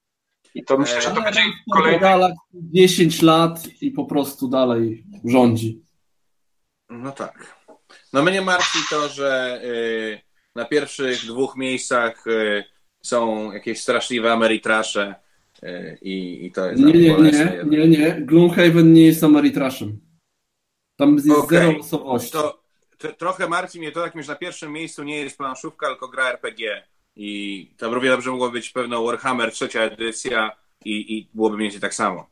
I 0.55 0.63
to 0.63 0.77
myślę, 0.77 1.01
że 1.01 1.11
to 1.11 1.21
będzie 1.21 1.41
kolejny... 1.73 2.35
10 2.53 3.21
lat 3.21 3.67
i 3.81 3.91
po 3.91 4.05
prostu 4.05 4.47
dalej 4.47 5.05
rządzi. 5.25 5.81
No 6.89 7.11
tak. 7.11 7.57
No 8.13 8.23
mnie 8.23 8.41
martwi 8.41 8.79
to, 8.89 9.09
że 9.09 9.61
na 10.55 10.65
pierwszych 10.65 11.25
dwóch 11.25 11.57
miejscach 11.57 12.23
są 13.03 13.51
jakieś 13.51 13.81
straszliwe 13.81 14.33
Ameritrasze 14.33 15.15
i, 16.01 16.45
i 16.45 16.51
to 16.51 16.65
jest... 16.65 16.83
Nie, 16.83 16.93
nie, 16.93 17.17
nie, 17.17 17.63
nie, 17.65 17.87
nie. 17.87 18.21
Gloomhaven 18.21 18.93
nie 18.93 19.05
jest 19.05 19.23
Ameritraszem. 19.23 19.99
Tam 20.97 21.15
jest 21.15 21.29
okay. 21.29 21.59
zero 21.59 21.71
losowości. 21.71 22.31
To, 22.31 22.66
trochę 23.17 23.49
martwi 23.49 23.79
mnie 23.79 23.91
to, 23.91 24.05
jakimś 24.05 24.27
na 24.27 24.35
pierwszym 24.35 24.71
miejscu 24.71 25.03
nie 25.03 25.17
jest 25.17 25.37
planszówka, 25.37 25.87
tylko 25.87 26.07
gra 26.07 26.29
RPG. 26.29 26.83
I 27.15 27.75
tam 27.77 27.93
równie 27.93 28.09
dobrze 28.09 28.31
mogło 28.31 28.51
być 28.51 28.69
pewno 28.69 29.03
Warhammer 29.03 29.51
trzecia 29.51 29.81
edycja 29.81 30.51
i, 30.85 31.17
i 31.17 31.29
byłoby 31.33 31.55
mniej 31.55 31.65
więcej 31.65 31.81
tak 31.81 31.93
samo. 31.93 32.29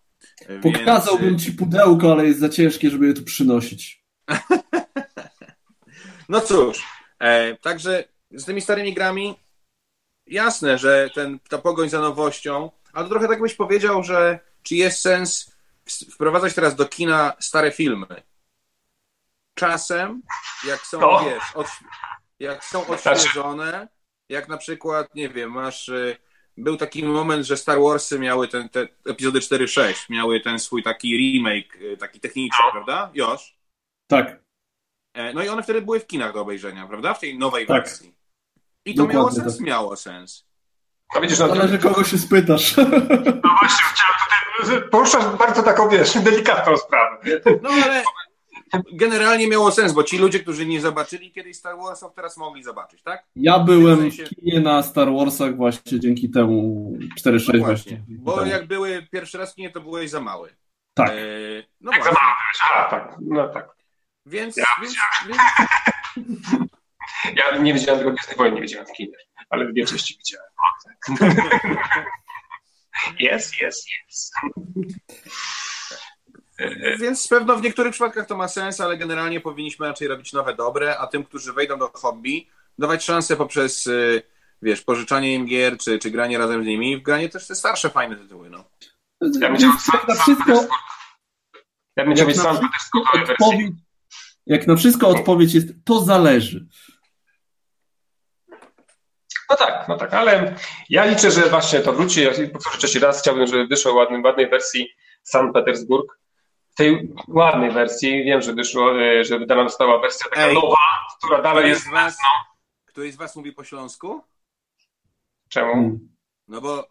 Pokazałbym 0.62 1.30
Więc... 1.30 1.44
ci 1.44 1.52
pudełko, 1.52 2.12
ale 2.12 2.26
jest 2.26 2.40
za 2.40 2.50
ciężkie, 2.50 2.90
żeby 2.90 3.08
je 3.08 3.14
tu 3.14 3.24
przynosić. 3.24 4.06
no 6.30 6.42
cóż, 6.42 6.84
e, 7.20 7.56
także 7.56 8.04
z 8.32 8.46
tymi 8.46 8.62
starymi 8.62 8.94
grami 8.94 9.36
jasne, 10.28 10.78
że 10.78 11.10
ten, 11.16 11.40
ta 11.50 11.58
pogoń 11.58 11.90
za 11.90 12.02
nowością, 12.02 12.72
ale 12.94 13.10
trochę 13.10 13.28
tak 13.28 13.42
byś 13.42 13.54
powiedział, 13.54 14.04
że 14.04 14.40
czy 14.64 14.76
jest 14.76 15.02
sens 15.02 15.56
wprowadzać 16.14 16.54
teraz 16.54 16.76
do 16.76 16.86
kina 16.86 17.34
stare 17.40 17.72
filmy? 17.72 18.08
Czasem, 19.56 20.22
jak 20.68 20.82
są, 20.82 21.00
no. 21.00 21.26
wiesz, 21.26 21.44
od, 21.56 21.68
jak 22.40 22.66
są 22.66 22.84
znaczy- 22.84 23.10
odświeżone, 23.10 23.88
jak 24.30 24.48
na 24.48 24.58
przykład, 24.58 25.16
nie 25.16 25.30
wiem, 25.30 25.52
masz 25.52 25.90
y, 25.90 26.18
był 26.58 26.78
taki 26.78 27.04
moment, 27.04 27.46
że 27.46 27.58
Star 27.58 27.82
Warsy 27.82 28.20
miały 28.20 28.48
ten, 28.48 28.70
te 28.70 28.88
epizody 29.06 29.40
4-6, 29.40 30.10
miały 30.10 30.42
ten 30.42 30.60
swój 30.60 30.84
taki 30.84 31.18
remake, 31.18 31.76
y, 31.76 31.98
taki 31.98 32.20
techniczny, 32.20 32.66
no. 32.66 32.72
prawda? 32.72 33.12
Josz? 33.14 33.58
Tak. 34.08 34.40
E, 35.14 35.34
no 35.34 35.44
i 35.44 35.50
one 35.50 35.64
wtedy 35.64 35.82
były 35.82 36.00
w 36.00 36.08
kinach 36.08 36.34
do 36.34 36.42
obejrzenia, 36.42 36.88
prawda? 36.88 37.14
W 37.14 37.20
tej 37.20 37.38
nowej 37.38 37.68
tak. 37.68 37.84
wersji. 37.84 38.16
I 38.86 38.96
to 38.96 39.02
Dokładnie 39.02 39.20
miało 39.20 39.32
sens? 39.32 39.58
Tak. 39.58 39.66
Miało 39.66 39.96
sens. 39.96 40.46
No 41.16 41.22
widzisz, 41.22 41.40
no, 41.40 41.46
Ale 41.46 41.68
że 41.68 41.78
kogo 41.78 42.04
się 42.04 42.18
spytasz. 42.18 42.78
No 42.78 43.56
właśnie, 43.60 43.86
chciałem 43.94 44.16
tutaj, 44.60 44.90
poruszasz 44.90 45.26
bardzo 45.26 45.64
taką, 45.64 45.90
wiesz, 45.90 46.18
delikatną 46.18 46.78
sprawę. 46.78 47.18
No 47.62 47.70
ale 47.70 48.04
generalnie 48.94 49.48
miało 49.48 49.72
sens, 49.72 49.94
bo 49.94 50.04
ci 50.04 50.18
ludzie, 50.18 50.40
którzy 50.40 50.66
nie 50.66 50.82
zobaczyli 50.82 51.32
kiedyś 51.32 51.58
Star 51.58 51.78
Warsów, 51.78 52.14
teraz 52.16 52.38
mogli 52.38 52.64
zobaczyć, 52.64 53.02
tak? 53.02 53.24
Ja 53.36 53.60
byłem 53.60 53.98
w, 53.98 54.02
sensie... 54.02 54.26
w 54.26 54.30
kinie 54.30 54.60
na 54.60 54.84
Star 54.84 55.14
Warsach 55.14 55.56
właśnie 55.56 56.00
dzięki 56.00 56.30
temu 56.30 56.92
4-6 57.20 57.54
no 57.54 57.66
właśnie. 57.66 58.04
Bo 58.08 58.46
jak 58.46 58.68
były 58.68 59.08
pierwszy 59.12 59.38
raz 59.38 59.52
w 59.52 59.56
kinie, 59.56 59.70
to 59.70 59.82
byłeś 59.82 60.10
za 60.10 60.22
mały. 60.22 60.56
Tak. 60.94 61.10
E, 61.10 61.14
no 61.82 61.92
tak, 61.92 62.04
właśnie. 62.04 62.18
za 62.20 62.26
mały, 62.26 62.86
a, 62.86 62.90
tak, 62.90 63.18
no 63.22 63.48
tak. 63.48 63.76
Więc, 64.26 64.58
ja, 64.58 64.66
więc, 64.82 64.96
więc... 65.28 65.40
ja 67.38 67.58
nie 67.58 67.74
widziałem 67.74 68.00
tego 68.00 68.12
Gwiezdnej 68.12 68.38
Wojny, 68.38 68.56
nie 68.56 68.62
widziałem 68.62 68.88
w 68.88 68.92
kinie, 68.92 69.18
ale 69.50 69.66
w 69.66 69.74
większości 69.74 70.18
widziałem. 70.18 70.50
Jest, 73.20 73.62
jest, 73.62 73.88
jest. 74.08 74.34
Więc 77.00 77.28
pewno 77.28 77.56
w 77.56 77.62
niektórych 77.62 77.92
przypadkach 77.92 78.28
to 78.28 78.38
ma 78.38 78.48
sens, 78.48 78.82
ale 78.82 78.98
generalnie 78.98 79.42
powinniśmy 79.42 79.88
raczej 79.88 80.08
robić 80.08 80.34
nowe 80.34 80.56
dobre, 80.56 80.98
a 80.98 81.08
tym, 81.08 81.24
którzy 81.24 81.54
wejdą 81.54 81.80
do 81.80 81.92
hobby, 81.94 82.48
dawać 82.80 83.04
szansę 83.04 83.36
poprzez, 83.36 83.88
y, 83.88 84.22
wiesz, 84.62 84.82
pożyczanie 84.82 85.34
im 85.34 85.46
gier, 85.46 85.78
czy, 85.78 86.00
czy 86.00 86.12
granie 86.12 86.38
razem 86.38 86.64
z 86.64 86.68
nimi, 86.68 86.98
w 86.98 87.02
granie 87.02 87.30
też 87.30 87.48
te 87.48 87.56
starsze, 87.56 87.90
fajne 87.90 88.16
tytuły, 88.16 88.50
no. 88.50 88.64
Ja 89.22 89.50
bym 89.50 89.58
chciał 89.58 89.72
na 90.08 90.16
wszystko... 90.16 90.68
Ja 91.96 92.06
bym 92.06 92.14
chciał 92.14 92.28
mieć 92.28 92.38
sam 92.38 92.60
odpowiedź, 93.14 93.72
Jak 94.46 94.68
na 94.68 94.76
wszystko 94.76 95.08
odpowiedź 95.08 95.54
jest, 95.54 95.68
to 95.86 96.00
zależy. 96.00 96.68
No 99.50 99.56
tak, 99.56 99.88
no 99.88 99.98
tak, 99.98 100.14
ale 100.14 100.56
ja 100.90 101.06
liczę, 101.06 101.32
że 101.32 101.42
właśnie 101.50 101.80
to 101.80 101.94
wróci. 101.94 102.22
Ja 102.22 102.32
powtórzę 102.54 102.78
trzeci 102.78 103.00
raz, 103.00 103.22
chciałbym, 103.22 103.48
żeby 103.48 103.68
wyszło 103.68 103.94
ładny, 103.94 104.22
ładnej 104.22 104.50
wersji 104.50 104.90
San 105.24 105.54
Petersburg 105.54 106.20
w 106.25 106.25
tej 106.76 107.14
ładnej 107.28 107.72
wersji, 107.72 108.24
wiem, 108.24 108.42
że 108.42 108.54
wyszło, 108.54 109.02
e, 109.02 109.24
że 109.24 109.40
wydana 109.40 109.64
została 109.64 110.00
wersja 110.00 110.30
taka 110.30 110.48
Ej, 110.48 110.56
nowa, 110.56 110.78
która 111.18 111.42
dalej 111.42 111.70
jest 111.70 111.90
was, 111.90 112.18
no. 112.24 112.56
Któryś 112.86 113.14
z 113.14 113.18
was 113.18 113.36
mówi 113.36 113.54
po 113.54 113.64
śląsku? 113.64 114.24
Czemu? 115.50 115.74
Hmm. 115.74 116.16
No 116.48 116.62
bo 116.62 116.88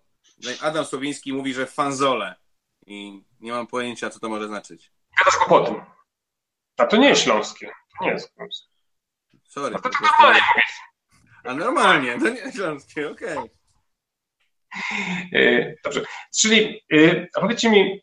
Adam 0.63 0.85
Słowiński 0.85 1.33
mówi, 1.33 1.55
że 1.55 1.67
fanzole 1.67 2.35
i 2.87 3.23
nie 3.41 3.53
mam 3.53 3.67
pojęcia, 3.67 4.11
co 4.11 4.21
to 4.21 4.29
może 4.29 4.49
znaczyć. 4.49 4.93
Gadasz 5.19 5.37
kłopoty. 5.37 5.81
A 6.77 6.87
to 6.87 6.97
nie 6.97 7.09
jest 7.09 7.23
śląskie. 7.23 7.71
To 7.99 8.05
nie 8.05 8.11
jest 8.11 8.35
śląskie. 8.35 8.69
Sorry. 9.49 9.77
A 9.77 9.79
to, 9.79 9.89
to 9.89 9.99
normalnie 10.01 10.41
mówisz. 10.55 10.81
A 11.45 11.55
normalnie, 11.55 12.19
to 12.19 12.29
nie 12.29 12.41
jest 12.41 12.57
śląskie, 12.57 13.11
okej. 13.11 13.39
Okay. 13.39 13.51
Yy, 15.33 15.77
dobrze. 15.85 16.05
Czyli, 16.37 16.85
yy, 16.91 17.29
a 17.37 17.41
powiedzcie 17.41 17.71
mi, 17.71 18.03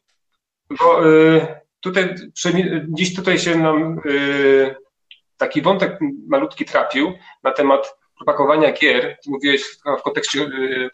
bo 0.70 1.06
yy, 1.06 1.61
tutaj, 1.82 2.16
dziś 2.88 3.16
tutaj 3.16 3.40
się 3.40 3.56
nam 3.56 4.02
yy, 4.06 4.76
taki 5.38 5.62
wątek 5.62 6.00
malutki 6.28 6.66
trafił 6.66 7.14
na 7.44 7.52
temat 7.52 7.96
propagowania 8.16 8.72
gier. 8.72 9.18
Mówiłeś 9.28 9.64
w 10.00 10.02
kontekście 10.02 10.40
yy, 10.40 10.90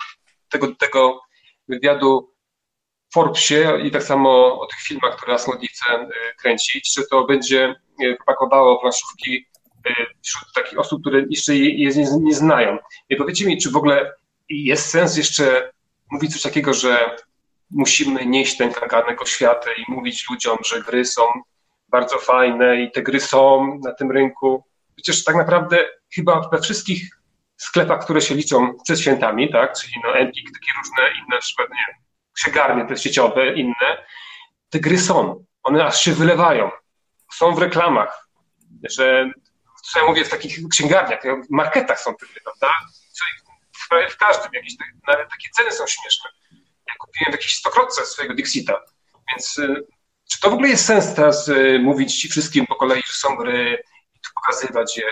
tego, 0.50 0.76
tego 0.76 1.22
wywiadu 1.68 2.34
w 3.10 3.14
Forbesie 3.14 3.80
i 3.84 3.92
tak 3.92 4.04
samo 4.04 4.60
o 4.62 4.66
tych 4.66 4.80
filmach, 4.80 5.16
które 5.16 5.34
Asmodee 5.34 5.68
chce 5.68 5.86
yy, 5.94 6.10
kręcić, 6.38 6.94
czy 6.94 7.08
to 7.10 7.26
będzie 7.26 7.76
propagowało 8.18 8.82
planszówki 8.82 9.46
wśród 10.24 10.54
takich 10.54 10.80
osób, 10.80 11.02
które 11.02 11.24
jeszcze 11.30 11.56
je 11.56 11.90
nie, 11.90 12.06
nie 12.22 12.34
znają. 12.34 12.78
I 13.10 13.16
powiedzcie 13.16 13.46
mi, 13.46 13.58
czy 13.58 13.72
w 13.72 13.76
ogóle 13.76 14.14
jest 14.50 14.90
sens 14.90 15.18
jeszcze 15.18 15.72
mówić 16.12 16.34
coś 16.34 16.42
takiego, 16.42 16.74
że 16.74 17.16
musimy 17.72 18.26
nieść 18.26 18.58
ten 18.58 18.74
kaganek 18.74 19.22
oświatę 19.22 19.74
i 19.74 19.92
mówić 19.92 20.30
ludziom, 20.30 20.58
że 20.66 20.82
gry 20.82 21.06
są 21.06 21.22
bardzo 21.88 22.18
fajne 22.18 22.82
i 22.82 22.92
te 22.92 23.02
gry 23.02 23.20
są 23.20 23.78
na 23.84 23.94
tym 23.94 24.12
rynku. 24.12 24.64
Przecież 24.96 25.24
tak 25.24 25.36
naprawdę 25.36 25.90
chyba 26.16 26.50
we 26.50 26.62
wszystkich 26.62 27.10
sklepach, 27.58 28.04
które 28.04 28.22
się 28.22 28.36
liczą 28.36 28.74
przed 28.84 29.00
świętami, 29.00 29.52
tak, 29.52 29.74
czyli 29.74 29.94
no 30.04 30.16
Empik, 30.16 30.52
takie 30.54 30.72
różne 30.78 31.22
inne, 31.22 31.40
przykład, 31.40 31.68
księgarnie 32.34 32.86
te 32.86 32.98
sieciowe, 32.98 33.54
inne, 33.54 34.06
te 34.70 34.80
gry 34.80 35.00
są. 35.00 35.46
One 35.64 35.86
aż 35.86 36.02
się 36.02 36.14
wylewają. 36.14 36.72
Są 37.34 37.56
w 37.56 37.60
reklamach, 37.60 38.30
że, 38.90 39.32
co 39.84 40.00
ja 40.00 40.06
mówię, 40.06 40.26
w 40.26 40.30
takich 40.30 40.60
księgarniach, 40.72 41.24
w 41.24 41.50
marketach 41.50 42.00
są 42.00 42.16
te 42.16 42.26
gry, 42.26 42.42
prawda? 42.42 42.74
W, 43.78 44.14
w 44.14 44.18
każdym 44.18 44.54
jakieś, 44.54 44.74
nawet 45.08 45.30
takie 45.30 45.50
ceny 45.56 45.72
są 45.72 45.88
śmieszne 45.88 46.30
kupiłem 47.00 47.32
jakieś 47.32 47.56
stokrotce 47.56 48.06
swojego 48.06 48.36
Dixita, 48.36 48.80
więc 49.32 49.58
y, 49.58 49.86
czy 50.32 50.40
to 50.40 50.50
w 50.50 50.54
ogóle 50.54 50.70
jest 50.70 50.86
sens 50.86 51.14
teraz 51.14 51.48
y, 51.48 51.80
mówić 51.84 52.28
wszystkim 52.32 52.66
po 52.66 52.76
kolei, 52.76 53.02
że 53.08 53.14
są 53.14 53.36
gry 53.36 53.84
i 54.16 54.20
tu 54.20 54.30
pokazywać 54.36 54.98
je? 54.98 55.04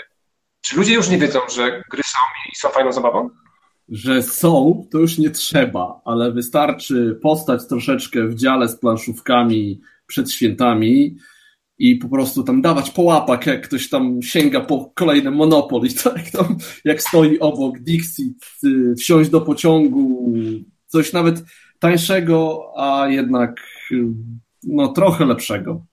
Czy 0.61 0.75
ludzie 0.77 0.93
już 0.93 1.09
nie 1.09 1.17
wiedzą, 1.17 1.39
że 1.55 1.83
gry 1.91 2.03
są 2.03 2.19
i 2.51 2.55
są 2.55 2.69
fajną 2.69 2.91
zabawą? 2.91 3.29
Że 3.89 4.21
są, 4.21 4.87
to 4.91 4.99
już 4.99 5.17
nie 5.17 5.29
trzeba, 5.29 6.01
ale 6.05 6.31
wystarczy 6.31 7.19
postać 7.21 7.67
troszeczkę 7.67 8.27
w 8.27 8.35
dziale 8.35 8.69
z 8.69 8.79
planszówkami 8.79 9.81
przed 10.07 10.31
świętami 10.31 11.17
i 11.77 11.95
po 11.95 12.09
prostu 12.09 12.43
tam 12.43 12.61
dawać 12.61 12.91
po 12.91 13.01
łapach, 13.01 13.45
jak 13.45 13.67
ktoś 13.67 13.89
tam 13.89 14.21
sięga 14.21 14.61
po 14.61 14.91
kolejne 14.95 15.31
Monopoly, 15.31 15.89
tak? 16.03 16.29
Tam, 16.31 16.57
jak 16.85 17.01
stoi 17.01 17.39
obok 17.39 17.79
Dixit, 17.79 18.45
y, 18.63 18.95
wsiąść 18.95 19.29
do 19.29 19.41
pociągu, 19.41 20.33
coś 20.87 21.13
nawet 21.13 21.43
tańszego, 21.85 22.71
a 22.77 23.07
jednak 23.07 23.51
no, 24.63 24.87
trochę 24.87 25.25
lepszego. 25.25 25.85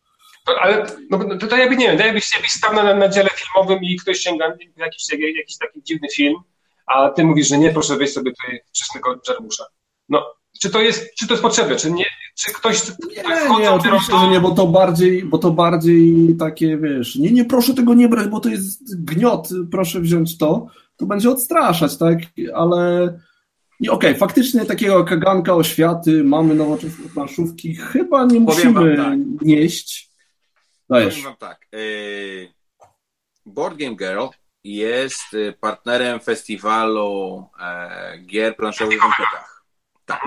Ale 0.61 0.87
no, 1.11 1.19
to, 1.39 1.47
to 1.47 1.57
jakby 1.57 1.77
nie 1.77 1.87
wiem, 1.87 1.99
jakbyś, 1.99 2.35
jakbyś 2.35 2.51
stał 2.51 2.75
na, 2.75 2.95
na 2.95 3.09
dziale 3.09 3.31
filmowym 3.35 3.85
i 3.85 3.97
ktoś 3.97 4.19
sięga 4.19 4.47
jakiś, 4.77 5.07
jakiś 5.37 5.59
taki 5.59 5.83
dziwny 5.83 6.09
film, 6.15 6.35
a 6.87 7.09
ty 7.09 7.25
mówisz, 7.25 7.49
że 7.49 7.59
nie, 7.59 7.73
proszę 7.73 7.97
weź 7.97 8.13
sobie 8.13 8.31
tutaj 8.31 8.61
wczesnego 8.67 9.21
Jarmusza. 9.29 9.65
No, 10.09 10.35
czy 10.61 10.71
to 10.71 10.81
jest, 10.81 11.15
czy 11.15 11.27
to 11.27 11.35
jest 11.35 11.43
potrzebne, 11.43 11.77
czy 11.77 11.91
nie, 11.93 12.07
czy 12.35 12.53
ktoś... 12.53 12.83
Nie, 13.17 13.61
nie, 13.61 13.71
oczywiście, 13.71 14.13
że 14.21 14.29
nie, 14.29 14.41
bo 14.41 14.51
to 14.51 14.67
bardziej, 14.67 15.25
bo 15.25 15.39
to 15.39 15.51
bardziej 15.51 16.37
takie, 16.39 16.79
wiesz, 16.79 17.17
nie, 17.17 17.31
nie, 17.31 17.45
proszę 17.45 17.75
tego 17.75 17.95
nie 17.95 18.09
brać, 18.09 18.29
bo 18.29 18.41
to 18.41 18.49
jest 18.49 19.05
gniot, 19.05 19.49
proszę 19.71 20.01
wziąć 20.01 20.39
to, 20.39 20.67
to 20.97 21.07
będzie 21.07 21.31
odstraszać, 21.31 21.99
tak, 21.99 22.19
ale 22.55 23.09
i 23.83 23.89
okej, 23.89 24.11
okay, 24.11 24.19
faktycznie 24.19 24.65
takiego 24.65 25.05
kaganka 25.05 25.55
oświaty, 25.55 26.25
mamy 26.25 26.55
nowoczesne 26.55 27.09
planszówki, 27.15 27.75
chyba 27.75 28.25
nie 28.25 28.41
musimy 28.41 28.97
tak. 28.97 29.19
nieść. 29.41 30.11
Dajesz. 30.91 31.15
Powiem 31.15 31.25
wam 31.25 31.37
tak. 31.37 31.67
Y, 31.75 32.53
Board 33.47 33.77
Game 33.77 33.97
Girl 33.97 34.27
jest 34.65 35.35
y, 35.35 35.55
partnerem 35.61 36.21
festiwalu 36.21 37.45
e, 37.61 38.19
gier 38.19 38.57
planszowych 38.57 39.01
w 39.01 39.05
Amputach. 39.05 39.65
Tak. 40.05 40.23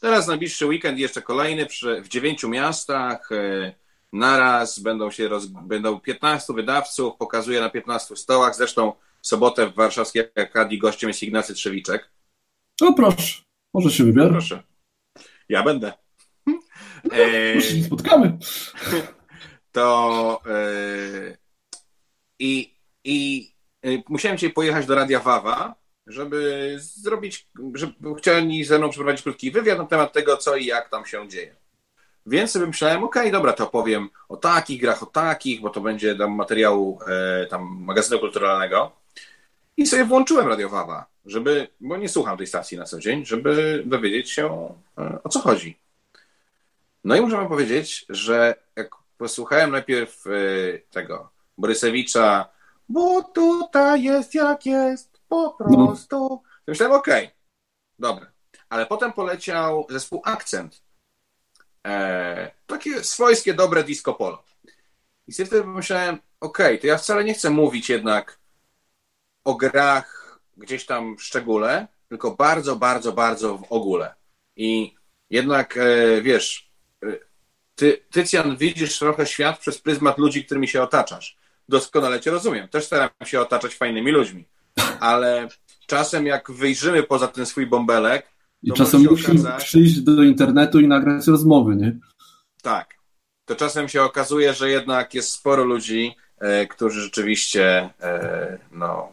Teraz 0.00 0.26
najbliższy 0.26 0.66
weekend 0.66 0.98
jeszcze 0.98 1.22
kolejny 1.22 1.66
w 2.02 2.08
dziewięciu 2.08 2.48
miastach. 2.48 3.32
E, 3.32 3.72
naraz 4.12 4.78
będą 4.78 5.10
się 5.10 5.28
roz... 5.28 5.46
będą 5.46 6.00
15 6.00 6.52
wydawców, 6.52 7.16
pokazuje 7.18 7.60
na 7.60 7.70
15 7.70 8.16
stołach. 8.16 8.56
Zresztą 8.56 8.92
w 9.22 9.26
sobotę 9.26 9.66
w 9.66 9.74
warszawskiej 9.74 10.22
Akadii 10.36 10.78
gościem 10.78 11.10
jest 11.10 11.22
Ignacy 11.22 11.54
Trzewiczek 11.54 12.10
No 12.80 12.92
proszę, 12.92 13.42
może 13.74 13.90
się 13.90 14.04
wybiorę. 14.04 14.30
Proszę. 14.30 14.62
Ja 15.48 15.62
będę. 15.62 15.92
Może 17.54 17.66
się 17.66 17.84
spotkamy. 17.84 18.38
To 19.72 20.40
e, 20.46 21.36
i, 22.38 22.74
i 23.04 23.50
e, 23.82 23.88
musiałem 24.08 24.38
dzisiaj 24.38 24.52
pojechać 24.52 24.86
do 24.86 24.94
Radia 24.94 25.20
Wawa, 25.20 25.74
żeby 26.06 26.76
zrobić, 26.80 27.48
żeby 27.74 28.14
chcieli 28.18 28.64
ze 28.64 28.78
mną 28.78 28.90
przeprowadzić 28.90 29.22
krótki 29.22 29.50
wywiad 29.50 29.78
na 29.78 29.84
temat 29.84 30.12
tego, 30.12 30.36
co 30.36 30.56
i 30.56 30.66
jak 30.66 30.88
tam 30.88 31.06
się 31.06 31.28
dzieje. 31.28 31.56
Więc 32.26 32.50
sobie 32.50 32.66
myślałem, 32.66 33.04
okej, 33.04 33.22
okay, 33.22 33.32
dobra, 33.32 33.52
to 33.52 33.66
powiem 33.66 34.08
o 34.28 34.36
takich 34.36 34.80
grach, 34.80 35.02
o 35.02 35.06
takich, 35.06 35.60
bo 35.60 35.70
to 35.70 35.80
będzie 35.80 36.14
tam 36.14 36.32
materiału 36.32 36.98
e, 37.06 37.46
tam 37.46 37.84
magazynu 37.84 38.20
kulturalnego. 38.20 38.99
I 39.80 39.86
sobie 39.86 40.04
włączyłem 40.04 40.48
Radio 40.48 40.68
Wawa, 40.68 41.06
żeby, 41.24 41.68
bo 41.80 41.96
nie 41.96 42.08
słucham 42.08 42.38
tej 42.38 42.46
stacji 42.46 42.78
na 42.78 42.84
co 42.84 43.00
dzień, 43.00 43.26
żeby 43.26 43.82
dowiedzieć 43.86 44.30
się 44.30 44.74
e, 44.98 45.18
o 45.24 45.28
co 45.28 45.40
chodzi. 45.40 45.78
No 47.04 47.16
i 47.16 47.20
muszę 47.20 47.36
wam 47.36 47.48
powiedzieć, 47.48 48.06
że 48.08 48.54
jak 48.76 48.90
posłuchałem 49.18 49.70
najpierw 49.70 50.26
e, 50.26 50.30
tego 50.90 51.30
Borysewicza, 51.58 52.48
bo 52.88 53.22
tutaj 53.22 54.02
jest 54.02 54.34
jak 54.34 54.66
jest, 54.66 55.20
po 55.28 55.50
prostu. 55.50 56.16
No. 56.18 56.42
Myślałem, 56.66 56.96
okej, 56.96 57.30
okay. 58.02 58.26
Ale 58.68 58.86
potem 58.86 59.12
poleciał 59.12 59.86
zespół 59.90 60.22
Akcent. 60.24 60.82
E, 61.86 62.50
takie 62.66 63.04
swojskie, 63.04 63.54
dobre 63.54 63.84
disco 63.84 64.14
polo. 64.14 64.42
I 65.26 65.32
sobie 65.32 65.46
wtedy 65.46 65.62
pomyślałem, 65.62 66.18
okej, 66.40 66.66
okay, 66.66 66.78
to 66.78 66.86
ja 66.86 66.98
wcale 66.98 67.24
nie 67.24 67.34
chcę 67.34 67.50
mówić 67.50 67.88
jednak 67.88 68.39
o 69.50 69.54
grach 69.54 70.38
gdzieś 70.56 70.86
tam 70.86 71.16
w 71.16 71.22
szczególe, 71.22 71.86
tylko 72.08 72.30
bardzo, 72.30 72.76
bardzo, 72.76 73.12
bardzo 73.12 73.58
w 73.58 73.72
ogóle. 73.72 74.14
I 74.56 74.94
jednak, 75.30 75.76
e, 75.76 76.22
wiesz, 76.22 76.70
e, 77.04 77.06
ty, 77.74 78.02
Tycjan, 78.10 78.56
widzisz 78.56 78.98
trochę 78.98 79.26
świat 79.26 79.58
przez 79.58 79.78
pryzmat 79.78 80.18
ludzi, 80.18 80.44
którymi 80.44 80.68
się 80.68 80.82
otaczasz. 80.82 81.36
Doskonale 81.68 82.20
cię 82.20 82.30
rozumiem. 82.30 82.68
Też 82.68 82.84
staram 82.84 83.10
się 83.24 83.40
otaczać 83.40 83.74
fajnymi 83.74 84.10
ludźmi. 84.12 84.44
Ale 85.00 85.48
czasem 85.86 86.26
jak 86.26 86.50
wyjrzymy 86.50 87.02
poza 87.02 87.28
ten 87.28 87.46
swój 87.46 87.66
bąbelek, 87.66 88.30
i 88.62 88.72
czasem 88.72 89.02
musimy 89.10 89.40
okazać... 89.40 89.64
przyjść 89.64 90.00
do 90.00 90.22
internetu 90.22 90.80
i 90.80 90.88
nagrać 90.88 91.26
rozmowy, 91.26 91.76
nie? 91.76 91.98
Tak. 92.62 92.94
To 93.44 93.56
czasem 93.56 93.88
się 93.88 94.02
okazuje, 94.02 94.54
że 94.54 94.70
jednak 94.70 95.14
jest 95.14 95.32
sporo 95.32 95.64
ludzi, 95.64 96.16
e, 96.38 96.66
którzy 96.66 97.00
rzeczywiście 97.00 97.90
e, 98.00 98.58
no, 98.72 99.12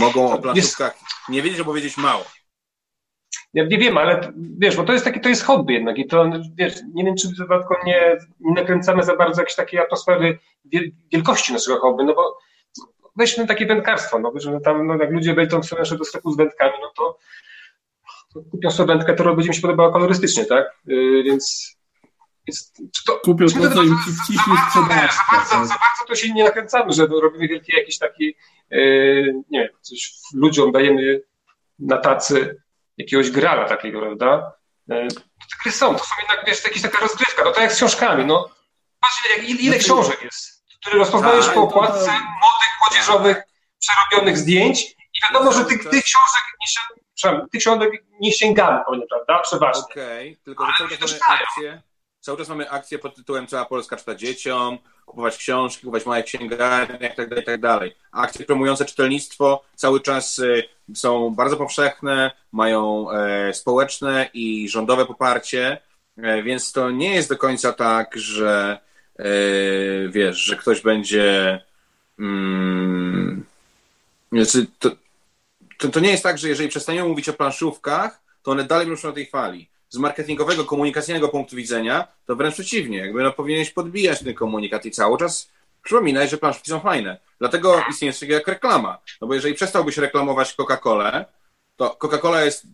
mogą 0.00 0.32
o 0.32 0.38
planszówkach 0.38 0.94
nie 1.28 1.42
wiedzieć, 1.42 1.58
albo 1.58 1.74
wiedzieć 1.74 1.96
mało. 1.96 2.24
Ja 3.54 3.64
nie 3.64 3.78
wiem, 3.78 3.98
ale 3.98 4.32
wiesz, 4.58 4.76
bo 4.76 4.84
to 4.84 4.92
jest 4.92 5.04
takie, 5.04 5.20
to 5.20 5.28
jest 5.28 5.44
hobby 5.44 5.72
jednak 5.72 5.98
i 5.98 6.06
to, 6.06 6.30
wiesz, 6.54 6.74
nie 6.94 7.04
wiem, 7.04 7.16
czy 7.16 7.32
przypadku 7.32 7.74
nie, 7.86 8.16
nie 8.40 8.54
nakręcamy 8.54 9.02
za 9.02 9.16
bardzo 9.16 9.42
jakiejś 9.42 9.56
takiej 9.56 9.80
atmosfery 9.80 10.38
wielkości 11.12 11.52
naszego 11.52 11.80
hobby, 11.80 12.04
no 12.04 12.14
bo 12.14 12.38
weźmy 13.16 13.46
takie 13.46 13.66
wędkarstwo, 13.66 14.18
no, 14.18 14.32
że 14.34 14.60
tam, 14.60 14.86
no, 14.86 14.96
jak 14.96 15.10
ludzie 15.10 15.34
wejdą 15.34 15.62
sobie 15.62 15.80
nasze 15.82 15.96
do 15.96 16.04
sklepu 16.04 16.32
z 16.32 16.36
wędkami, 16.36 16.72
no 16.82 16.92
to, 16.96 17.18
to 18.34 18.40
kupią 18.50 18.70
sobie 18.70 18.86
wędkę, 18.86 19.14
która 19.14 19.34
będzie 19.34 19.48
mi 19.48 19.54
się 19.54 19.62
podobała 19.62 19.92
kolorystycznie, 19.92 20.44
tak? 20.44 20.64
Yy, 20.86 21.22
więc 21.22 21.76
jest, 22.46 22.82
to, 23.06 23.20
Kupią 23.24 23.46
to, 23.46 23.70
co 23.70 23.82
im 23.82 23.96
wciśnie. 24.24 24.54
Za 24.74 24.80
bardzo, 24.80 25.50
za 25.50 25.74
bardzo 25.74 26.04
to 26.08 26.14
się 26.14 26.32
nie 26.32 26.44
nakręcamy, 26.44 26.92
że 26.92 27.06
robimy 27.06 27.48
wielki 27.48 27.76
jakiś 27.76 27.98
taki, 27.98 28.24
yy, 28.24 28.34
nie 29.50 29.60
wiem, 29.60 29.68
coś 29.80 30.12
ludziom 30.34 30.72
dajemy 30.72 31.20
na 31.78 31.98
tacy 31.98 32.62
jakiegoś 32.98 33.30
grala 33.30 33.68
takiego, 33.68 34.00
prawda? 34.00 34.52
To 34.88 35.46
te 35.50 35.56
gry 35.62 35.72
są, 35.72 35.94
to 35.94 36.04
są 36.04 36.14
jednak, 36.20 36.46
wiesz, 36.46 36.62
to 36.62 36.68
jakaś 36.68 36.82
taka 36.82 37.00
rozgrywka, 37.00 37.44
no 37.44 37.52
to 37.52 37.60
jak 37.60 37.72
z 37.72 37.76
książkami, 37.76 38.24
no. 38.26 38.48
Patrz, 39.00 39.26
ile, 39.26 39.44
ile 39.44 39.62
znaczy- 39.62 39.84
książek 39.84 40.22
jest, 40.22 40.64
które 40.80 40.98
rozpoznajesz 40.98 41.46
tak, 41.46 41.54
po 41.54 41.62
okładce 41.62 42.10
młodych, 42.10 42.72
młodzieżowych, 42.80 43.42
przerobionych 43.78 44.38
zdjęć 44.38 44.82
i 44.82 45.20
wiadomo, 45.28 45.52
że 45.52 45.64
tych, 45.64 45.90
tych 45.90 46.04
książek 46.04 46.42
nie 46.60 46.66
się, 46.66 47.46
tych 47.52 47.60
książek 47.60 47.90
nie 48.20 48.32
sięgamy, 48.32 48.80
prawda? 49.08 49.38
Przeważnie. 49.42 49.82
Okej, 49.82 50.32
okay, 50.32 50.44
tylko 50.44 50.66
że 50.66 50.98
czas 50.98 51.20
mamy 51.28 51.40
akcję, 51.42 51.82
Cały 52.28 52.38
czas 52.38 52.48
mamy 52.48 52.70
akcję 52.70 52.98
pod 52.98 53.16
tytułem 53.16 53.46
Cała 53.46 53.64
Polska 53.64 53.96
czyta 53.96 54.14
dzieciom, 54.14 54.78
kupować 55.06 55.36
książki, 55.36 55.80
kupować 55.80 56.06
małe 56.06 56.22
księgarnie 56.22 57.08
itd., 57.08 57.28
tak 57.28 57.38
itd. 57.38 57.78
Tak 57.78 57.90
Akcje 58.12 58.46
promujące 58.46 58.84
czytelnictwo 58.84 59.64
cały 59.74 60.00
czas 60.00 60.38
y, 60.38 60.64
są 60.94 61.34
bardzo 61.34 61.56
powszechne, 61.56 62.30
mają 62.52 63.10
e, 63.10 63.54
społeczne 63.54 64.30
i 64.34 64.68
rządowe 64.68 65.06
poparcie, 65.06 65.80
e, 66.16 66.42
więc 66.42 66.72
to 66.72 66.90
nie 66.90 67.14
jest 67.14 67.28
do 67.28 67.36
końca 67.36 67.72
tak, 67.72 68.16
że 68.16 68.78
e, 69.18 69.24
wiesz, 70.08 70.36
że 70.36 70.56
ktoś 70.56 70.80
będzie 70.80 71.60
mm, 72.18 73.44
znaczy 74.32 74.66
to, 74.78 74.90
to, 75.78 75.88
to 75.88 76.00
nie 76.00 76.10
jest 76.10 76.22
tak, 76.22 76.38
że 76.38 76.48
jeżeli 76.48 76.68
przestaniemy 76.68 77.08
mówić 77.08 77.28
o 77.28 77.32
planszówkach, 77.32 78.20
to 78.42 78.50
one 78.50 78.64
dalej 78.64 78.88
ruszą 78.88 79.08
na 79.08 79.14
tej 79.14 79.26
fali 79.26 79.68
z 79.88 79.96
marketingowego, 79.96 80.64
komunikacyjnego 80.64 81.28
punktu 81.28 81.56
widzenia, 81.56 82.08
to 82.26 82.36
wręcz 82.36 82.54
przeciwnie. 82.54 82.98
Jakby 82.98 83.22
no, 83.22 83.32
powinieneś 83.32 83.70
podbijać 83.70 84.24
ten 84.24 84.34
komunikat 84.34 84.86
i 84.86 84.90
cały 84.90 85.18
czas 85.18 85.50
przypominać, 85.82 86.30
że 86.30 86.38
planszówki 86.38 86.70
są 86.70 86.80
fajne. 86.80 87.18
Dlatego 87.38 87.82
istnieje 87.90 88.12
coś 88.12 88.28
jak 88.28 88.48
reklama. 88.48 88.98
No 89.20 89.26
bo 89.26 89.34
jeżeli 89.34 89.54
przestałbyś 89.54 89.98
reklamować 89.98 90.54
Coca-Colę, 90.54 91.24
to 91.76 91.96
Coca-Cola 92.00 92.44
jest 92.44 92.66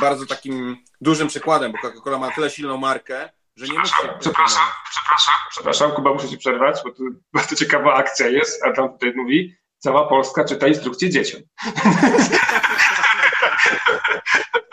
bardzo 0.00 0.26
takim 0.26 0.76
dużym 1.00 1.28
przykładem, 1.28 1.72
bo 1.72 1.78
Coca-Cola 1.78 2.18
ma 2.18 2.30
tyle 2.30 2.50
silną 2.50 2.76
markę, 2.76 3.28
że 3.56 3.66
nie 3.66 3.78
musi. 3.78 3.92
Przepraszam, 4.20 4.62
przepraszam, 4.90 5.34
przepraszam, 5.50 5.92
Kuba, 5.92 6.14
muszę 6.14 6.28
ci 6.28 6.38
przerwać, 6.38 6.80
bo 6.84 6.90
tu 6.90 7.02
bardzo 7.32 7.56
ciekawa 7.56 7.94
akcja 7.94 8.28
jest, 8.28 8.64
a 8.64 8.72
tam 8.72 8.92
tutaj 8.92 9.12
mówi, 9.16 9.56
cała 9.78 10.08
Polska 10.08 10.44
czyta 10.44 10.68
instrukcje 10.68 11.10
dzieciom. 11.10 11.40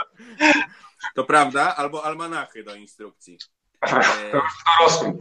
To 1.18 1.24
prawda, 1.24 1.76
albo 1.76 2.06
almanachy 2.06 2.64
do 2.64 2.76
instrukcji. 2.76 3.38
Dorosłym. 4.80 5.20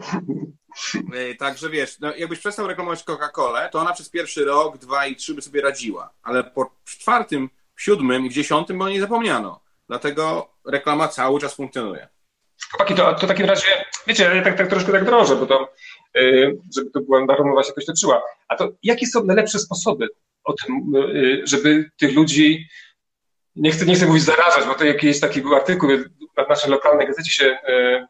E, 1.14 1.34
także 1.34 1.70
wiesz, 1.70 2.00
no 2.00 2.14
jakbyś 2.14 2.38
przestał 2.38 2.66
reklamować 2.66 3.04
Coca-Colę, 3.04 3.68
to 3.70 3.78
ona 3.78 3.92
przez 3.92 4.08
pierwszy 4.08 4.44
rok, 4.44 4.78
dwa 4.78 5.06
i 5.06 5.16
trzy 5.16 5.34
by 5.34 5.42
sobie 5.42 5.62
radziła. 5.62 6.10
Ale 6.22 6.44
po 6.44 6.70
czwartym, 6.84 7.50
siódmym 7.76 8.26
i 8.26 8.30
w 8.30 8.32
dziesiątym 8.32 8.82
o 8.82 8.88
niej 8.88 9.00
zapomniano. 9.00 9.60
Dlatego 9.88 10.48
reklama 10.66 11.08
cały 11.08 11.40
czas 11.40 11.54
funkcjonuje. 11.54 12.08
Chłopaki, 12.70 12.94
to, 12.94 13.14
to 13.14 13.26
w 13.26 13.28
takim 13.28 13.46
razie, 13.46 13.66
wiecie, 14.06 14.30
ja 14.34 14.42
tak, 14.42 14.58
tak 14.58 14.68
troszkę 14.68 14.92
tak 14.92 15.04
drążę, 15.04 15.36
bo 15.36 15.46
to, 15.46 15.72
yy, 16.14 16.58
żeby 16.76 16.90
to 16.90 17.00
była 17.00 17.26
darmowa 17.26 17.62
się 17.62 17.68
jakoś 17.68 17.86
toczyła. 17.86 18.22
A 18.48 18.56
to 18.56 18.68
jakie 18.82 19.06
są 19.06 19.24
najlepsze 19.24 19.58
sposoby 19.58 20.08
o 20.44 20.52
tym, 20.52 20.92
żeby 21.44 21.90
tych 21.96 22.14
ludzi 22.14 22.68
nie 23.56 23.70
chcę, 23.70 23.86
nie 23.86 23.94
chcę 23.94 24.06
mówić 24.06 24.22
zarażać, 24.22 24.64
bo 24.64 24.74
to 24.74 24.84
jakiś 24.84 25.20
taki 25.20 25.42
był 25.42 25.54
artykuł 25.54 25.90
na 26.36 26.44
naszej 26.48 26.70
lokalnej 26.70 27.06
gazecie 27.06 27.30
się 27.30 27.44
e, 27.68 28.06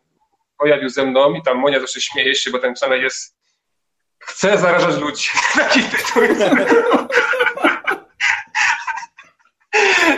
pojawił 0.59 0.89
ze 0.89 1.07
mną 1.07 1.35
i 1.35 1.43
tam 1.43 1.59
Monia 1.59 1.81
zawsze 1.81 2.01
śmieje 2.01 2.35
się, 2.35 2.51
bo 2.51 2.59
ten 2.59 2.71
napisane 2.71 2.99
jest 2.99 3.37
chcę 4.19 4.59
zarażać 4.59 4.97
ludzi. 4.97 5.31
Taki 5.55 5.83
tytuł 5.83 6.23
jest. 6.23 6.41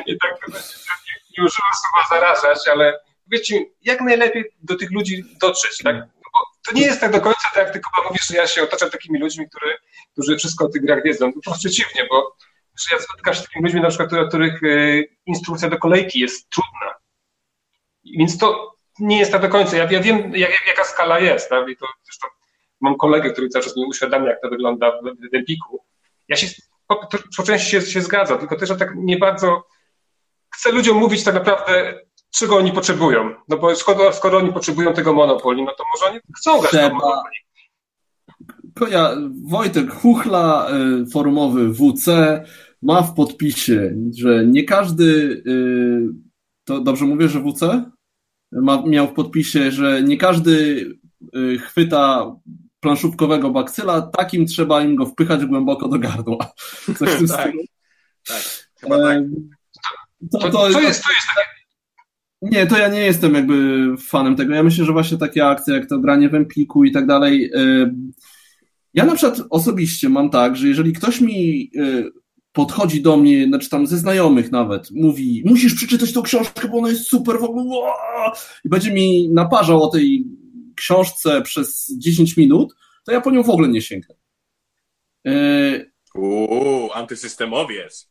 I 0.06 0.18
tak 0.18 0.48
nie, 0.48 1.14
nie 1.38 1.44
używam 1.44 1.72
słowa 1.80 2.06
zarażać, 2.10 2.68
ale 2.68 3.00
powiedzcie 3.24 3.64
jak 3.82 4.00
najlepiej 4.00 4.44
do 4.62 4.76
tych 4.76 4.90
ludzi 4.90 5.24
dotrzeć, 5.40 5.78
tak? 5.84 5.96
No 5.96 6.40
to 6.66 6.72
nie 6.72 6.82
jest 6.82 7.00
tak 7.00 7.12
do 7.12 7.20
końca 7.20 7.50
tak, 7.54 7.56
jak 7.56 7.72
ty 7.72 7.80
Kuba 7.80 8.08
mówisz, 8.08 8.26
że 8.28 8.36
ja 8.36 8.46
się 8.46 8.62
otaczam 8.62 8.90
takimi 8.90 9.18
ludźmi, 9.18 9.46
który, 9.48 9.76
którzy 10.12 10.36
wszystko 10.36 10.64
o 10.64 10.68
tych 10.68 10.82
grach 10.82 11.02
wiedzą. 11.02 11.32
To 11.44 11.52
przeciwnie, 11.52 12.06
bo 12.10 12.36
że 12.80 12.96
ja 12.96 13.02
spotykam 13.02 13.34
się 13.34 13.40
z 13.40 13.42
takimi 13.42 13.64
ludźmi, 13.64 13.80
na 13.80 13.88
przykład, 13.88 14.28
których 14.28 14.62
e, 14.62 15.02
instrukcja 15.26 15.68
do 15.68 15.78
kolejki 15.78 16.20
jest 16.20 16.50
trudna. 16.50 16.94
Więc 18.18 18.38
to 18.38 18.74
nie 18.98 19.18
jest 19.18 19.32
tak 19.32 19.42
do 19.42 19.48
końca. 19.48 19.76
Ja, 19.76 19.90
ja 19.90 20.00
wiem, 20.00 20.32
jak, 20.34 20.50
jaka 20.66 20.84
skala 20.84 21.20
jest. 21.20 21.48
Tak? 21.48 21.68
I 21.68 21.76
to 21.76 21.86
zresztą 22.04 22.28
mam 22.80 22.96
kolegę, 22.96 23.30
który 23.30 23.48
cały 23.48 23.64
czas 23.64 23.76
mi 23.76 23.84
uświadamia, 23.86 24.30
jak 24.30 24.40
to 24.42 24.48
wygląda 24.48 24.90
w, 24.90 25.30
w 25.32 25.34
Empiku. 25.34 25.84
Ja 26.28 26.36
się 26.36 26.46
po, 26.86 27.08
po 27.36 27.42
części 27.42 27.70
się, 27.70 27.80
się 27.80 28.02
zgadzam, 28.02 28.38
tylko 28.38 28.56
też 28.56 28.68
że 28.68 28.76
tak 28.76 28.92
nie 28.96 29.16
bardzo 29.16 29.64
chcę 30.54 30.72
ludziom 30.72 30.96
mówić 30.96 31.24
tak 31.24 31.34
naprawdę, 31.34 32.00
czego 32.30 32.56
oni 32.56 32.72
potrzebują. 32.72 33.34
No 33.48 33.56
bo 33.58 33.76
skoro, 33.76 34.12
skoro 34.12 34.38
oni 34.38 34.52
potrzebują 34.52 34.94
tego 34.94 35.12
monopoli, 35.12 35.64
no 35.64 35.72
to 35.78 35.84
może 35.94 36.12
oni 36.12 36.20
chcą 36.36 36.60
grać 36.60 36.70
Trzeba. 36.70 36.88
monopoli. 36.88 37.36
Ja, 38.90 39.16
Wojtek 39.44 39.94
Chuchla, 39.94 40.68
y, 41.02 41.10
forumowy 41.10 41.68
WC, 41.72 42.08
ma 42.82 43.02
w 43.02 43.14
podpisie, 43.14 43.94
że 44.16 44.46
nie 44.46 44.64
każdy, 44.64 45.04
y, 45.46 46.08
to 46.64 46.80
dobrze 46.80 47.04
mówię, 47.04 47.28
że 47.28 47.40
WC? 47.40 47.90
Ma, 48.52 48.82
miał 48.86 49.08
w 49.08 49.12
podpisie, 49.12 49.70
że 49.70 50.02
nie 50.02 50.16
każdy 50.16 50.86
y, 51.36 51.58
chwyta 51.58 52.32
planszówkowego 52.80 53.50
bakcyla, 53.50 54.02
takim 54.02 54.46
trzeba 54.46 54.82
im 54.82 54.96
go 54.96 55.06
wpychać 55.06 55.46
głęboko 55.46 55.88
do 55.88 55.98
gardła. 55.98 56.52
Coś 56.98 57.10
w 57.10 57.18
tym 57.18 57.28
tak, 57.28 57.52
tak, 58.26 58.42
chyba 58.80 58.98
tak. 58.98 59.22
To, 60.32 60.38
to, 60.38 60.50
to, 60.50 60.68
jest, 60.68 61.04
to 61.04 61.12
jest 61.12 61.26
takie... 61.36 61.58
Nie, 62.42 62.66
to 62.66 62.78
ja 62.78 62.88
nie 62.88 63.00
jestem 63.00 63.34
jakby 63.34 63.86
fanem 63.98 64.36
tego. 64.36 64.54
Ja 64.54 64.62
myślę, 64.62 64.84
że 64.84 64.92
właśnie 64.92 65.18
takie 65.18 65.46
akcje 65.46 65.74
jak 65.74 65.88
to 65.88 65.98
granie 65.98 66.28
w 66.28 66.34
Empiku 66.34 66.84
i 66.84 66.92
tak 66.92 67.06
dalej. 67.06 67.50
Y, 67.54 67.94
ja 68.94 69.04
na 69.04 69.14
przykład 69.14 69.46
osobiście 69.50 70.08
mam 70.08 70.30
tak, 70.30 70.56
że 70.56 70.68
jeżeli 70.68 70.92
ktoś 70.92 71.20
mi 71.20 71.70
y, 71.76 72.10
podchodzi 72.52 73.02
do 73.02 73.16
mnie, 73.16 73.46
znaczy 73.46 73.70
tam 73.70 73.86
ze 73.86 73.98
znajomych 73.98 74.52
nawet, 74.52 74.90
mówi, 74.90 75.42
musisz 75.46 75.74
przeczytać 75.74 76.12
tą 76.12 76.22
książkę, 76.22 76.68
bo 76.68 76.78
ona 76.78 76.88
jest 76.88 77.08
super 77.08 77.38
w 77.40 77.44
ogóle, 77.44 77.90
i 78.64 78.68
będzie 78.68 78.92
mi 78.92 79.28
naparzał 79.28 79.82
o 79.82 79.88
tej 79.88 80.26
książce 80.76 81.42
przez 81.42 81.92
10 81.98 82.36
minut, 82.36 82.74
to 83.04 83.12
ja 83.12 83.20
po 83.20 83.30
nią 83.30 83.42
w 83.42 83.50
ogóle 83.50 83.68
nie 83.68 83.82
sięgnę. 83.82 84.14
Uuu, 86.14 86.92
antysystemowiec, 86.94 88.10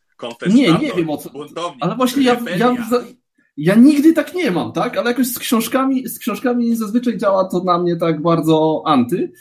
Nie, 0.53 0.71
nie 0.71 0.91
wiem 0.93 1.09
o 1.09 1.17
co, 1.17 1.29
ale 1.79 1.95
właśnie 1.95 2.23
ja, 2.23 2.38
ja, 2.57 2.75
ja 3.57 3.75
nigdy 3.75 4.13
tak 4.13 4.33
nie 4.33 4.51
mam, 4.51 4.71
tak, 4.71 4.97
ale 4.97 5.09
jakoś 5.09 5.27
z 5.27 5.39
książkami, 5.39 6.07
z 6.07 6.19
książkami 6.19 6.75
zazwyczaj 6.75 7.17
działa 7.17 7.49
to 7.49 7.63
na 7.63 7.79
mnie 7.79 7.95
tak 7.95 8.21
bardzo 8.21 8.83
anty. 8.85 9.31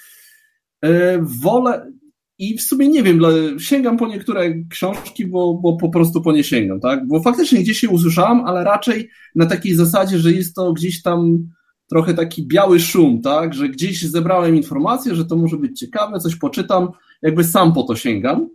E, 0.82 1.18
wolę, 1.22 1.92
i 2.38 2.58
w 2.58 2.62
sumie 2.62 2.88
nie 2.88 3.02
wiem, 3.02 3.20
sięgam 3.58 3.96
po 3.96 4.06
niektóre 4.06 4.54
książki, 4.70 5.26
bo, 5.26 5.54
bo 5.54 5.76
po 5.76 5.88
prostu 5.88 6.22
po 6.22 6.32
nie 6.32 6.44
sięgam, 6.44 6.80
tak? 6.80 7.06
Bo 7.08 7.22
faktycznie 7.22 7.60
gdzieś 7.60 7.78
się 7.78 7.88
usłyszałam, 7.88 8.44
ale 8.46 8.64
raczej 8.64 9.10
na 9.34 9.46
takiej 9.46 9.74
zasadzie, 9.74 10.18
że 10.18 10.32
jest 10.32 10.54
to 10.54 10.72
gdzieś 10.72 11.02
tam 11.02 11.48
trochę 11.90 12.14
taki 12.14 12.46
biały 12.46 12.80
szum, 12.80 13.20
tak? 13.22 13.54
Że 13.54 13.68
gdzieś 13.68 14.02
zebrałem 14.02 14.56
informację, 14.56 15.14
że 15.14 15.24
to 15.24 15.36
może 15.36 15.56
być 15.56 15.78
ciekawe, 15.78 16.18
coś 16.18 16.36
poczytam, 16.36 16.88
jakby 17.22 17.44
sam 17.44 17.72
po 17.72 17.82
to 17.82 17.96
sięgam, 17.96 18.48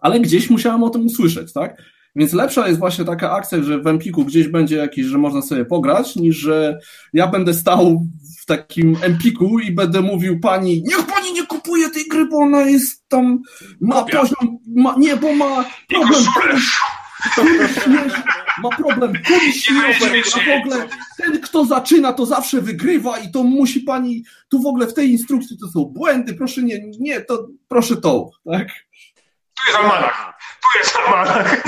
ale 0.00 0.20
gdzieś 0.20 0.50
musiałem 0.50 0.82
o 0.82 0.90
tym 0.90 1.06
usłyszeć, 1.06 1.52
tak? 1.52 1.82
Więc 2.16 2.32
lepsza 2.32 2.68
jest 2.68 2.78
właśnie 2.78 3.04
taka 3.04 3.32
akcja, 3.32 3.62
że 3.62 3.80
w 3.80 3.86
Empiku 3.86 4.24
gdzieś 4.24 4.48
będzie 4.48 4.76
jakiś, 4.76 5.06
że 5.06 5.18
można 5.18 5.42
sobie 5.42 5.64
pograć, 5.64 6.16
niż 6.16 6.36
że 6.36 6.78
ja 7.12 7.26
będę 7.26 7.54
stał 7.54 8.06
w 8.42 8.46
takim 8.46 8.96
Empiku 9.02 9.58
i 9.58 9.72
będę 9.72 10.00
mówił 10.00 10.40
pani, 10.40 10.82
niech 10.82 11.06
pani 11.06 11.32
nie 11.32 11.46
kupuje 11.62 11.90
tej 11.90 12.08
gry, 12.08 12.26
bo 12.26 12.38
ona 12.38 12.60
jest 12.60 13.08
tam, 13.08 13.42
ma 13.80 14.04
poziom, 14.04 14.58
ma, 14.76 14.94
nie, 14.98 15.16
bo 15.16 15.32
ma 15.32 15.64
problem, 15.88 16.24
ma 18.62 18.68
problem 18.76 19.12
kuli 19.26 19.52
śmiechowej, 19.52 20.22
a 20.34 20.38
w 20.38 20.60
ogóle 20.60 20.88
ten, 21.16 21.40
kto 21.40 21.64
zaczyna, 21.64 22.12
to 22.12 22.26
zawsze 22.26 22.60
wygrywa 22.60 23.18
i 23.18 23.30
to 23.30 23.42
musi 23.42 23.80
pani, 23.80 24.24
tu 24.48 24.62
w 24.62 24.66
ogóle 24.66 24.86
w 24.86 24.94
tej 24.94 25.10
instrukcji 25.10 25.58
to 25.58 25.68
są 25.68 25.84
błędy, 25.84 26.34
proszę 26.34 26.62
nie, 26.62 26.78
nie, 26.98 27.20
to 27.20 27.48
proszę 27.68 27.96
to, 27.96 28.30
tak? 28.52 28.68
Tu 29.54 29.62
jest 29.66 29.78
almanach, 29.78 30.34
tu 30.62 30.78
jest 30.78 30.96
almanach. 30.96 31.62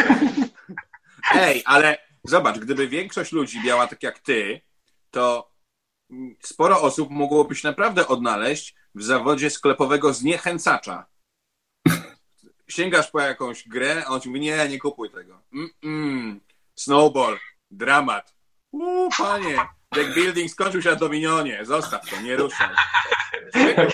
Ej, 1.35 1.63
ale 1.65 1.99
zobacz, 2.25 2.59
gdyby 2.59 2.89
większość 2.89 3.33
ludzi 3.33 3.61
miała 3.65 3.87
tak 3.87 4.03
jak 4.03 4.19
ty, 4.19 4.61
to 5.11 5.55
sporo 6.43 6.81
osób 6.81 7.11
mogłoby 7.11 7.55
się 7.57 7.69
naprawdę 7.69 8.09
odnaleźć 8.09 8.75
w 8.95 9.03
zawodzie 9.03 9.51
sklepowego 9.51 10.13
zniechęcacza. 10.13 11.07
Sięgasz 12.69 13.11
po 13.11 13.21
jakąś 13.21 13.69
grę, 13.69 14.05
a 14.07 14.09
on 14.09 14.21
ci 14.21 14.29
mówi, 14.29 14.41
nie, 14.41 14.69
nie 14.69 14.79
kupuj 14.79 15.11
tego. 15.11 15.43
Mm 15.53 15.71
-mm. 15.83 16.41
Snowball, 16.75 17.39
dramat. 17.71 18.35
Uuu, 18.73 19.11
panie, 19.19 19.59
deck 19.95 20.15
building 20.15 20.51
skończył 20.51 20.83
się 20.83 20.91
na 20.91 20.97
Dominionie. 20.97 21.65
Zostaw 21.65 22.11
to, 22.11 22.21
nie 22.21 22.37
ruszaj. 22.37 22.69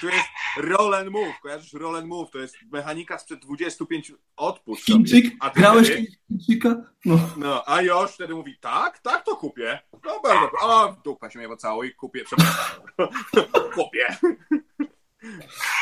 Tu 0.00 0.08
jest 0.08 0.28
roll 0.56 0.94
and 0.94 1.10
move. 1.10 1.40
Kojarzysz 1.42 1.72
roll 1.72 1.96
and 1.96 2.06
move? 2.06 2.30
To 2.30 2.38
jest 2.38 2.56
mechanika 2.72 3.18
sprzed 3.18 3.40
25 3.40 4.12
odpuść. 4.36 4.84
Chińczyk? 4.84 5.24
A 5.40 5.50
Grałeś 5.50 5.92
Chińczyka? 6.28 6.76
No. 7.04 7.18
no. 7.36 7.62
a 7.66 7.82
Josz 7.82 8.12
wtedy 8.12 8.34
mówi, 8.34 8.58
tak, 8.60 8.98
tak, 8.98 9.24
to 9.24 9.36
kupię. 9.36 9.80
No 10.04 10.20
bardzo, 10.20 10.50
o, 10.62 10.96
dupa 11.04 11.30
się 11.30 11.38
mnie 11.38 11.56
całuj, 11.56 11.94
kupię, 11.94 12.24
przepraszam. 12.24 12.82
kupię. 13.74 14.16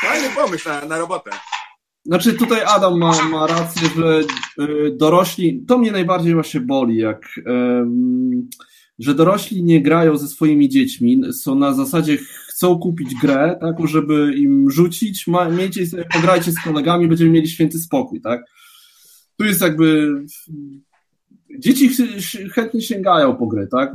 Fajny 0.01 0.29
pomysł 0.35 0.69
na, 0.69 0.85
na 0.85 0.97
robotę. 0.97 1.31
Znaczy 2.05 2.33
tutaj 2.33 2.61
Adam 2.65 2.99
ma, 2.99 3.23
ma 3.23 3.47
rację, 3.47 3.89
że 3.95 4.21
y, 4.63 4.91
dorośli, 4.97 5.65
to 5.67 5.77
mnie 5.77 5.91
najbardziej 5.91 6.33
właśnie 6.33 6.59
boli, 6.59 6.97
jak 6.97 7.21
że 8.99 9.15
dorośli 9.15 9.63
nie 9.63 9.81
grają 9.81 10.17
ze 10.17 10.27
swoimi 10.27 10.69
dziećmi, 10.69 11.21
są 11.33 11.55
na 11.55 11.73
zasadzie 11.73 12.17
chcą 12.47 12.79
kupić 12.79 13.15
grę, 13.21 13.57
tak, 13.61 13.87
żeby 13.87 14.33
im 14.35 14.71
rzucić, 14.71 15.27
ma, 15.27 15.49
miejcie 15.49 15.85
sobie, 15.85 16.05
pograjcie 16.13 16.51
z 16.51 16.63
kolegami, 16.63 17.07
będziemy 17.07 17.31
mieli 17.31 17.47
święty 17.47 17.79
spokój, 17.79 18.21
tak. 18.21 18.41
Tu 19.37 19.45
jest 19.45 19.61
jakby 19.61 20.15
dzieci 21.59 21.89
chętnie 22.53 22.81
sięgają 22.81 23.35
po 23.35 23.47
gry, 23.47 23.67
tak. 23.71 23.93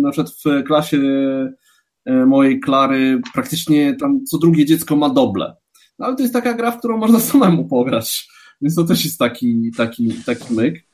Na 0.00 0.10
przykład 0.10 0.34
w 0.44 0.64
klasie 0.66 0.98
mojej 2.26 2.60
Klary 2.60 3.20
praktycznie 3.34 3.96
tam 3.96 4.24
co 4.24 4.38
drugie 4.38 4.66
dziecko 4.66 4.96
ma 4.96 5.10
doble. 5.10 5.56
No, 5.98 6.06
ale 6.06 6.16
to 6.16 6.22
jest 6.22 6.34
taka 6.34 6.54
gra, 6.54 6.70
w 6.70 6.78
którą 6.78 6.96
można 6.96 7.20
samemu 7.30 7.68
pograć. 7.68 8.28
Więc 8.60 8.74
to 8.74 8.84
też 8.84 9.04
jest 9.04 9.18
taki, 9.18 9.70
taki, 9.76 10.14
taki 10.26 10.54
myk. 10.54 10.84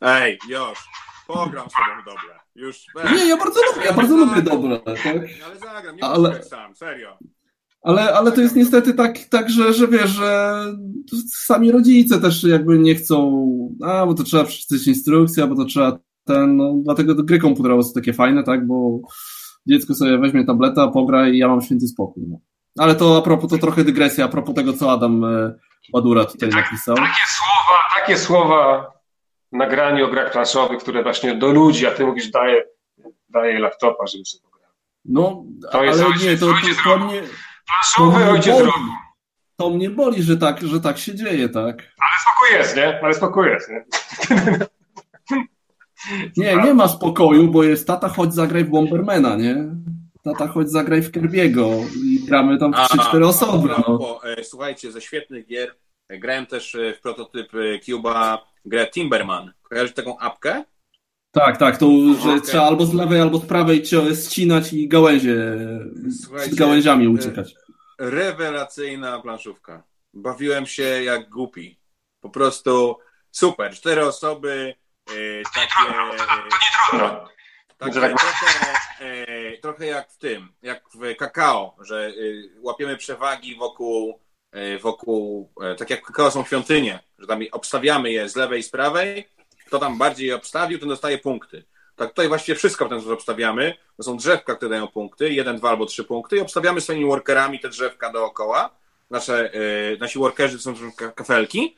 Ej, 0.00 0.38
już, 0.48 0.88
pogram 1.26 1.66
sobie 1.70 2.04
dobre. 2.06 2.38
Już, 2.54 2.86
nie, 3.14 3.28
ja 3.28 3.36
bardzo 3.36 3.60
lubię, 3.60 3.86
ja 3.86 3.92
bardzo 3.92 4.16
lubię 4.16 4.42
dobre. 4.42 4.78
Tak? 4.78 5.16
Ale 5.46 5.58
zagram, 5.58 5.96
nie 5.96 6.04
ale, 6.04 6.42
sam, 6.42 6.76
serio. 6.76 7.18
Ale, 7.82 8.14
ale 8.14 8.32
to 8.32 8.40
jest 8.40 8.56
niestety 8.56 8.94
tak, 8.94 9.18
tak 9.18 9.50
że, 9.50 9.72
że 9.72 9.88
wiesz, 9.88 10.10
że 10.10 10.64
sami 11.32 11.72
rodzice 11.72 12.20
też 12.20 12.44
jakby 12.44 12.78
nie 12.78 12.94
chcą, 12.94 13.48
a 13.84 14.06
bo 14.06 14.14
to 14.14 14.22
trzeba 14.22 14.44
przeczytać 14.44 14.86
instrukcję, 14.86 15.46
bo 15.46 15.56
to 15.56 15.64
trzeba 15.64 15.98
ten, 16.24 16.56
no 16.56 16.74
dlatego 16.84 17.14
gry 17.14 17.38
komputerowe 17.38 17.82
są 17.82 17.92
takie 17.92 18.12
fajne, 18.12 18.44
tak, 18.44 18.66
bo 18.66 19.00
dziecko 19.66 19.94
sobie 19.94 20.18
weźmie 20.18 20.44
tableta, 20.44 20.88
pogra 20.88 21.28
i 21.28 21.38
ja 21.38 21.48
mam 21.48 21.62
święty 21.62 21.88
spokój. 21.88 22.22
No. 22.28 22.38
Ale 22.78 22.94
to 22.94 23.16
a 23.16 23.22
propos, 23.22 23.50
to 23.50 23.58
trochę 23.58 23.84
dygresja, 23.84 24.24
a 24.24 24.28
propos 24.28 24.54
tego, 24.54 24.72
co 24.72 24.92
Adam 24.92 25.24
Badura 25.92 26.22
e, 26.22 26.26
tutaj 26.26 26.50
tak, 26.50 26.64
napisał. 26.64 26.96
Takie 26.96 27.26
słowa, 27.28 27.78
takie 27.94 28.18
słowa 28.18 28.92
nagraniu 29.52 30.04
o 30.06 30.08
grach 30.08 30.32
planszowych, 30.32 30.78
które 30.78 31.02
właśnie 31.02 31.34
do 31.34 31.52
ludzi, 31.52 31.86
a 31.86 31.90
ty 31.90 32.06
mówisz, 32.06 32.30
daje, 32.30 32.64
daje 33.28 33.58
laptopa, 33.58 34.06
żeby 34.06 34.24
sobie 34.24 34.42
pograł. 34.42 34.70
No, 35.04 35.44
to 35.72 35.84
jest 35.84 36.00
ale 36.00 36.08
ojciec, 36.08 36.24
nie, 36.24 36.38
to, 36.38 36.46
to, 36.46 36.52
to, 36.84 36.90
to 36.90 36.98
mnie... 36.98 37.22
Planszowy 37.66 38.24
to 38.24 38.30
ojciec 38.30 38.56
boli. 38.56 38.72
To 39.56 39.70
mnie 39.70 39.90
boli, 39.90 40.22
że 40.22 40.36
tak, 40.36 40.60
że 40.60 40.80
tak 40.80 40.98
się 40.98 41.14
dzieje, 41.14 41.48
tak. 41.48 41.76
Ale 41.76 42.14
spokój 42.22 42.58
jest, 42.58 42.76
nie? 42.76 43.00
Ale 43.02 43.14
spokój 43.14 43.48
jest, 43.48 43.70
nie? 43.70 43.84
Nie, 46.36 46.56
nie 46.56 46.74
ma 46.74 46.88
spokoju, 46.88 47.48
bo 47.48 47.64
jest 47.64 47.86
tata, 47.86 48.08
chodź 48.08 48.34
zagraj 48.34 48.64
w 48.64 48.70
Bombermana, 48.70 49.36
nie? 49.36 49.64
Tata, 50.24 50.48
chodź 50.48 50.70
zagraj 50.70 51.02
w 51.02 51.12
Kirby'ego 51.12 51.86
i 52.04 52.24
gramy 52.26 52.58
tam 52.58 52.72
w 52.72 52.76
3-4 52.76 53.24
osoby. 53.24 53.68
No. 53.68 54.20
E, 54.24 54.44
słuchajcie, 54.44 54.92
ze 54.92 55.00
świetnych 55.00 55.46
gier 55.46 55.74
grałem 56.10 56.46
też 56.46 56.74
e, 56.74 56.94
w 56.94 57.00
prototyp 57.00 57.54
e, 57.54 57.78
Cuba 57.78 58.44
grę 58.64 58.86
Timberman. 58.86 59.52
Kojarzysz 59.62 59.94
taką 59.94 60.18
apkę? 60.18 60.64
Tak, 61.30 61.56
tak, 61.56 61.76
to, 61.76 61.86
że 62.22 62.28
okay. 62.28 62.40
trzeba 62.40 62.62
albo 62.62 62.86
z 62.86 62.94
lewej, 62.94 63.20
albo 63.20 63.38
z 63.38 63.46
prawej 63.46 63.82
ścinać 64.26 64.72
i 64.72 64.88
gałęzie 64.88 65.58
z 66.48 66.54
gałęziami 66.54 67.06
e, 67.06 67.10
uciekać. 67.10 67.54
Rewelacyjna 67.98 69.20
planszówka. 69.20 69.82
Bawiłem 70.14 70.66
się 70.66 70.82
jak 70.82 71.28
głupi. 71.28 71.78
Po 72.20 72.30
prostu 72.30 72.96
super. 73.30 73.72
Cztery 73.72 74.04
osoby, 74.04 74.50
e, 74.50 74.87
takie... 75.54 75.94
E, 76.92 77.14
takie 77.78 77.92
trochę, 77.92 78.14
e, 79.00 79.58
trochę 79.58 79.86
jak 79.86 80.10
w 80.10 80.18
tym, 80.18 80.52
jak 80.62 80.82
w 80.94 81.16
kakao, 81.16 81.76
że 81.80 82.06
e, 82.06 82.12
łapiemy 82.60 82.96
przewagi 82.96 83.56
wokół 83.56 84.20
E, 84.52 84.78
wokół, 84.78 85.52
tak 85.78 85.90
jak 85.90 86.02
kakao 86.02 86.30
są 86.30 86.44
świątynie, 86.44 87.00
że 87.18 87.26
tam 87.26 87.40
obstawiamy 87.52 88.12
je 88.12 88.28
z 88.28 88.36
lewej 88.36 88.60
i 88.60 88.62
z 88.62 88.70
prawej, 88.70 89.28
kto 89.66 89.78
tam 89.78 89.98
bardziej 89.98 90.28
je 90.28 90.36
obstawił, 90.36 90.78
ten 90.78 90.88
dostaje 90.88 91.18
punkty. 91.18 91.64
Tak 91.96 92.08
tutaj 92.08 92.28
właściwie 92.28 92.56
wszystko 92.56 92.86
w 92.86 92.88
ten 92.88 93.00
sposób 93.00 93.18
obstawiamy. 93.18 93.74
To 93.96 94.02
są 94.02 94.16
drzewka, 94.16 94.54
które 94.54 94.70
dają 94.70 94.88
punkty, 94.88 95.32
jeden, 95.32 95.56
dwa 95.56 95.70
albo 95.70 95.86
trzy 95.86 96.04
punkty 96.04 96.36
i 96.36 96.40
obstawiamy 96.40 96.80
swoimi 96.80 97.04
workerami 97.04 97.60
te 97.60 97.68
drzewka 97.68 98.12
dookoła. 98.12 98.70
Nasze, 99.10 99.50
nasi 100.00 100.18
workerzy 100.18 100.56
to 100.56 100.62
są 100.62 100.74
kafelki. 101.14 101.76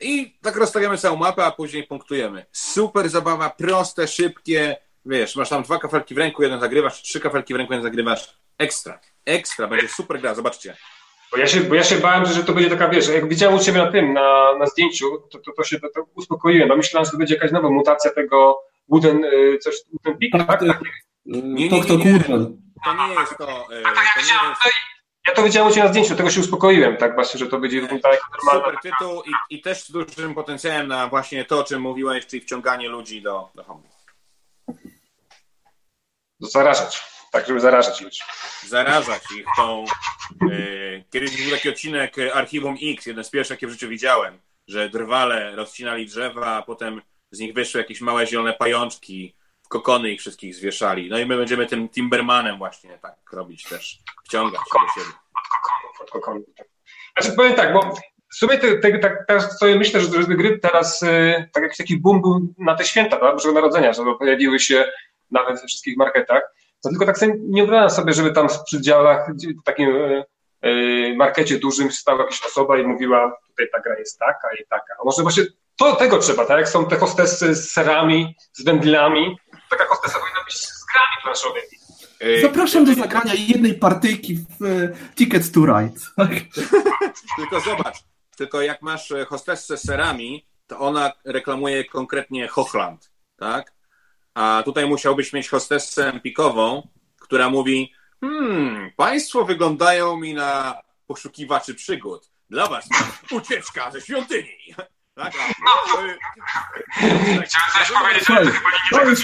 I 0.00 0.38
tak 0.42 0.56
rozstawiamy 0.56 0.98
całą 0.98 1.16
mapę, 1.16 1.44
a 1.44 1.50
później 1.50 1.86
punktujemy. 1.86 2.46
Super 2.52 3.08
zabawa, 3.08 3.50
proste, 3.50 4.08
szybkie. 4.08 4.76
Wiesz, 5.06 5.36
masz 5.36 5.48
tam 5.48 5.62
dwa 5.62 5.78
kafelki 5.78 6.14
w 6.14 6.18
ręku, 6.18 6.42
jeden 6.42 6.60
zagrywasz, 6.60 7.02
trzy 7.02 7.20
kafelki 7.20 7.54
w 7.54 7.56
ręku, 7.56 7.72
jeden 7.72 7.82
zagrywasz. 7.82 8.36
Ekstra. 8.58 9.00
Ekstra, 9.24 9.68
będzie 9.68 9.88
super 9.88 10.20
gra, 10.20 10.34
zobaczcie. 10.34 10.76
Bo 11.32 11.38
ja 11.38 11.46
się, 11.46 11.60
bo 11.60 11.74
ja 11.74 11.84
się 11.84 11.96
bałem, 11.96 12.26
że 12.26 12.44
to 12.44 12.52
będzie 12.52 12.70
taka, 12.70 12.88
wiesz, 12.88 13.08
jak 13.08 13.28
widziałem 13.28 13.56
u 13.56 13.60
Ciebie 13.60 13.78
na 13.78 13.92
tym, 13.92 14.12
na, 14.12 14.58
na 14.58 14.66
zdjęciu, 14.66 15.06
to, 15.32 15.38
to, 15.38 15.52
to 15.52 15.64
się 15.64 15.80
to, 15.80 15.88
to 15.94 16.06
uspokoiłem, 16.14 16.68
bo 16.68 16.76
myślałem, 16.76 17.04
że 17.04 17.10
to 17.10 17.18
będzie 17.18 17.34
jakaś 17.34 17.52
nowa 17.52 17.70
mutacja 17.70 18.10
tego 18.10 18.60
Wooden, 18.88 19.24
y, 19.24 19.58
coś, 19.58 19.74
Wooden 19.92 20.30
Peak, 20.30 20.46
tak? 20.46 20.60
tak? 20.60 20.80
Nie, 21.26 21.42
nie, 21.42 21.68
nie, 21.68 21.80
nie, 21.96 22.20
To 22.84 22.94
nie 22.94 23.14
jest 23.14 23.36
to. 23.38 23.68
Y, 23.72 23.82
to 23.82 24.20
nie 24.20 24.48
jest... 24.48 24.60
Ja 25.28 25.34
to 25.34 25.42
widziałem 25.42 25.68
u 25.68 25.74
Ciebie 25.74 25.84
na 25.84 25.90
zdjęciu, 25.90 26.16
tego 26.16 26.30
się 26.30 26.40
uspokoiłem, 26.40 26.96
tak 26.96 27.14
właśnie, 27.14 27.40
że 27.40 27.46
to 27.46 27.58
będzie 27.58 27.80
wyglądało 27.80 28.14
jako 28.14 28.26
normalne. 28.32 28.78
Super 28.78 28.92
tytuł 28.92 29.22
i, 29.22 29.56
i 29.56 29.62
też 29.62 29.84
z 29.84 29.90
dużym 29.92 30.34
potencjałem 30.34 30.88
na 30.88 31.08
właśnie 31.08 31.44
to, 31.44 31.58
o 31.58 31.64
czym 31.64 31.82
mówiłeś, 31.82 32.26
czyli 32.26 32.42
wciąganie 32.42 32.88
ludzi 32.88 33.22
do, 33.22 33.50
do 33.54 33.64
homu. 33.64 33.82
Zarażać, 36.40 37.02
tak, 37.32 37.46
żeby 37.46 37.60
zarażać 37.60 38.00
ludzi. 38.00 38.20
Zarażać 38.66 39.22
ich 39.36 39.46
tą... 39.56 39.84
Yy, 40.50 41.04
kiedyś 41.10 41.42
był 41.42 41.50
taki 41.50 41.68
odcinek 41.68 42.16
Archiwum 42.34 42.76
X, 42.82 43.06
jeden 43.06 43.24
z 43.24 43.30
pierwszych, 43.30 43.54
jakie 43.54 43.66
w 43.66 43.70
życiu 43.70 43.88
widziałem, 43.88 44.38
że 44.68 44.88
drwale 44.88 45.56
rozcinali 45.56 46.06
drzewa, 46.06 46.46
a 46.46 46.62
potem 46.62 47.02
z 47.30 47.38
nich 47.38 47.54
wyszły 47.54 47.80
jakieś 47.80 48.00
małe 48.00 48.26
zielone 48.26 48.52
pajączki, 48.52 49.34
kokony 49.70 50.10
ich 50.10 50.20
wszystkich 50.20 50.54
zwieszali. 50.54 51.10
No 51.10 51.18
i 51.18 51.26
my 51.26 51.36
będziemy 51.36 51.66
tym 51.66 51.88
Timbermanem 51.88 52.58
właśnie 52.58 52.98
tak 52.98 53.16
robić 53.32 53.64
też, 53.64 53.98
wciągać 54.24 54.60
do 54.60 55.00
siebie. 55.02 55.16
Od 56.02 56.10
kokonu, 56.10 56.40
od 56.40 56.66
Znaczy 57.22 57.36
powiem 57.36 57.54
tak, 57.54 57.72
bo 57.72 57.94
w 58.32 58.34
sumie 58.34 58.58
te, 58.58 58.78
te, 58.78 58.98
tak, 58.98 59.24
teraz 59.26 59.58
sobie 59.58 59.76
myślę, 59.76 60.00
że, 60.00 60.22
że 60.22 60.22
gry 60.22 60.58
teraz 60.58 61.02
y, 61.02 61.48
tak 61.52 61.62
jakiś 61.62 61.78
taki 61.78 61.96
boom 61.96 62.22
był 62.22 62.54
na 62.58 62.74
te 62.74 62.84
święta 62.84 63.16
tak, 63.16 63.34
Bożego 63.34 63.54
Narodzenia, 63.54 63.92
że 63.92 64.02
pojawiły 64.18 64.60
się 64.60 64.84
nawet 65.30 65.60
we 65.60 65.66
wszystkich 65.66 65.96
marketach. 65.96 66.42
To 66.82 66.88
tylko 66.88 67.06
tak 67.06 67.18
sobie 67.18 67.34
nie 67.38 67.62
wyobrażam 67.62 67.90
sobie, 67.90 68.12
żeby 68.12 68.32
tam 68.32 68.48
w 68.48 68.62
przedziałach, 68.62 69.30
w 69.60 69.62
takim 69.64 69.88
y, 69.88 70.24
y, 70.64 71.14
markecie 71.16 71.58
dużym 71.58 71.92
stała 71.92 72.22
jakaś 72.22 72.46
osoba 72.46 72.78
i 72.78 72.86
mówiła, 72.86 73.36
tutaj 73.48 73.66
ta 73.72 73.80
gra 73.80 73.98
jest 73.98 74.18
taka 74.18 74.48
i 74.60 74.66
taka. 74.68 74.94
A 75.00 75.04
może 75.04 75.22
właśnie 75.22 75.44
to, 75.80 75.96
tego 75.96 76.18
trzeba, 76.18 76.44
tak 76.44 76.58
jak 76.58 76.68
są 76.68 76.86
te 76.86 76.96
hostessy 76.96 77.54
z 77.54 77.72
serami, 77.72 78.36
z 78.52 78.64
wędlami, 78.64 79.36
taka 79.70 79.86
hostesa 79.86 80.18
powinna 80.18 80.44
być 80.44 80.54
z 80.54 80.84
grami 80.84 81.22
planszowymi. 81.22 81.80
Zapraszam 82.42 82.84
do 82.84 82.94
zagrania 82.94 83.34
jednej 83.34 83.74
partyjki 83.74 84.38
w 84.38 84.64
e, 84.64 85.14
Ticket 85.14 85.52
to 85.52 85.60
Ride. 85.60 86.00
Tak? 86.16 86.30
tylko 87.36 87.60
zobacz, 87.60 87.96
tylko 88.36 88.62
jak 88.62 88.82
masz 88.82 89.10
e, 89.10 89.24
hostessę 89.24 89.78
z 89.78 89.82
serami, 89.82 90.46
to 90.66 90.78
ona 90.78 91.12
reklamuje 91.24 91.84
konkretnie 91.84 92.48
Hochland, 92.48 93.10
tak? 93.36 93.72
A 94.34 94.62
tutaj 94.64 94.86
musiałbyś 94.86 95.32
mieć 95.32 95.48
hostessę 95.48 96.20
pikową, 96.22 96.88
która 97.20 97.50
mówi 97.50 97.92
hmm, 98.20 98.90
państwo 98.96 99.44
wyglądają 99.44 100.16
mi 100.16 100.34
na 100.34 100.82
poszukiwaczy 101.06 101.74
przygód. 101.74 102.30
Dla 102.50 102.66
was 102.66 102.88
ucieczka 103.30 103.90
ze 103.90 104.00
świątyni. 104.00 104.58
Tak? 105.20 105.32
No, 105.64 105.70
chciałem 107.44 107.70
coś 107.72 107.92
powiedzieć, 107.98 108.30
ale 108.30 108.46
to 108.46 108.52
chyba 108.52 108.70
nie, 108.70 108.98
nie 108.98 109.04
to 109.04 109.10
jest, 109.10 109.22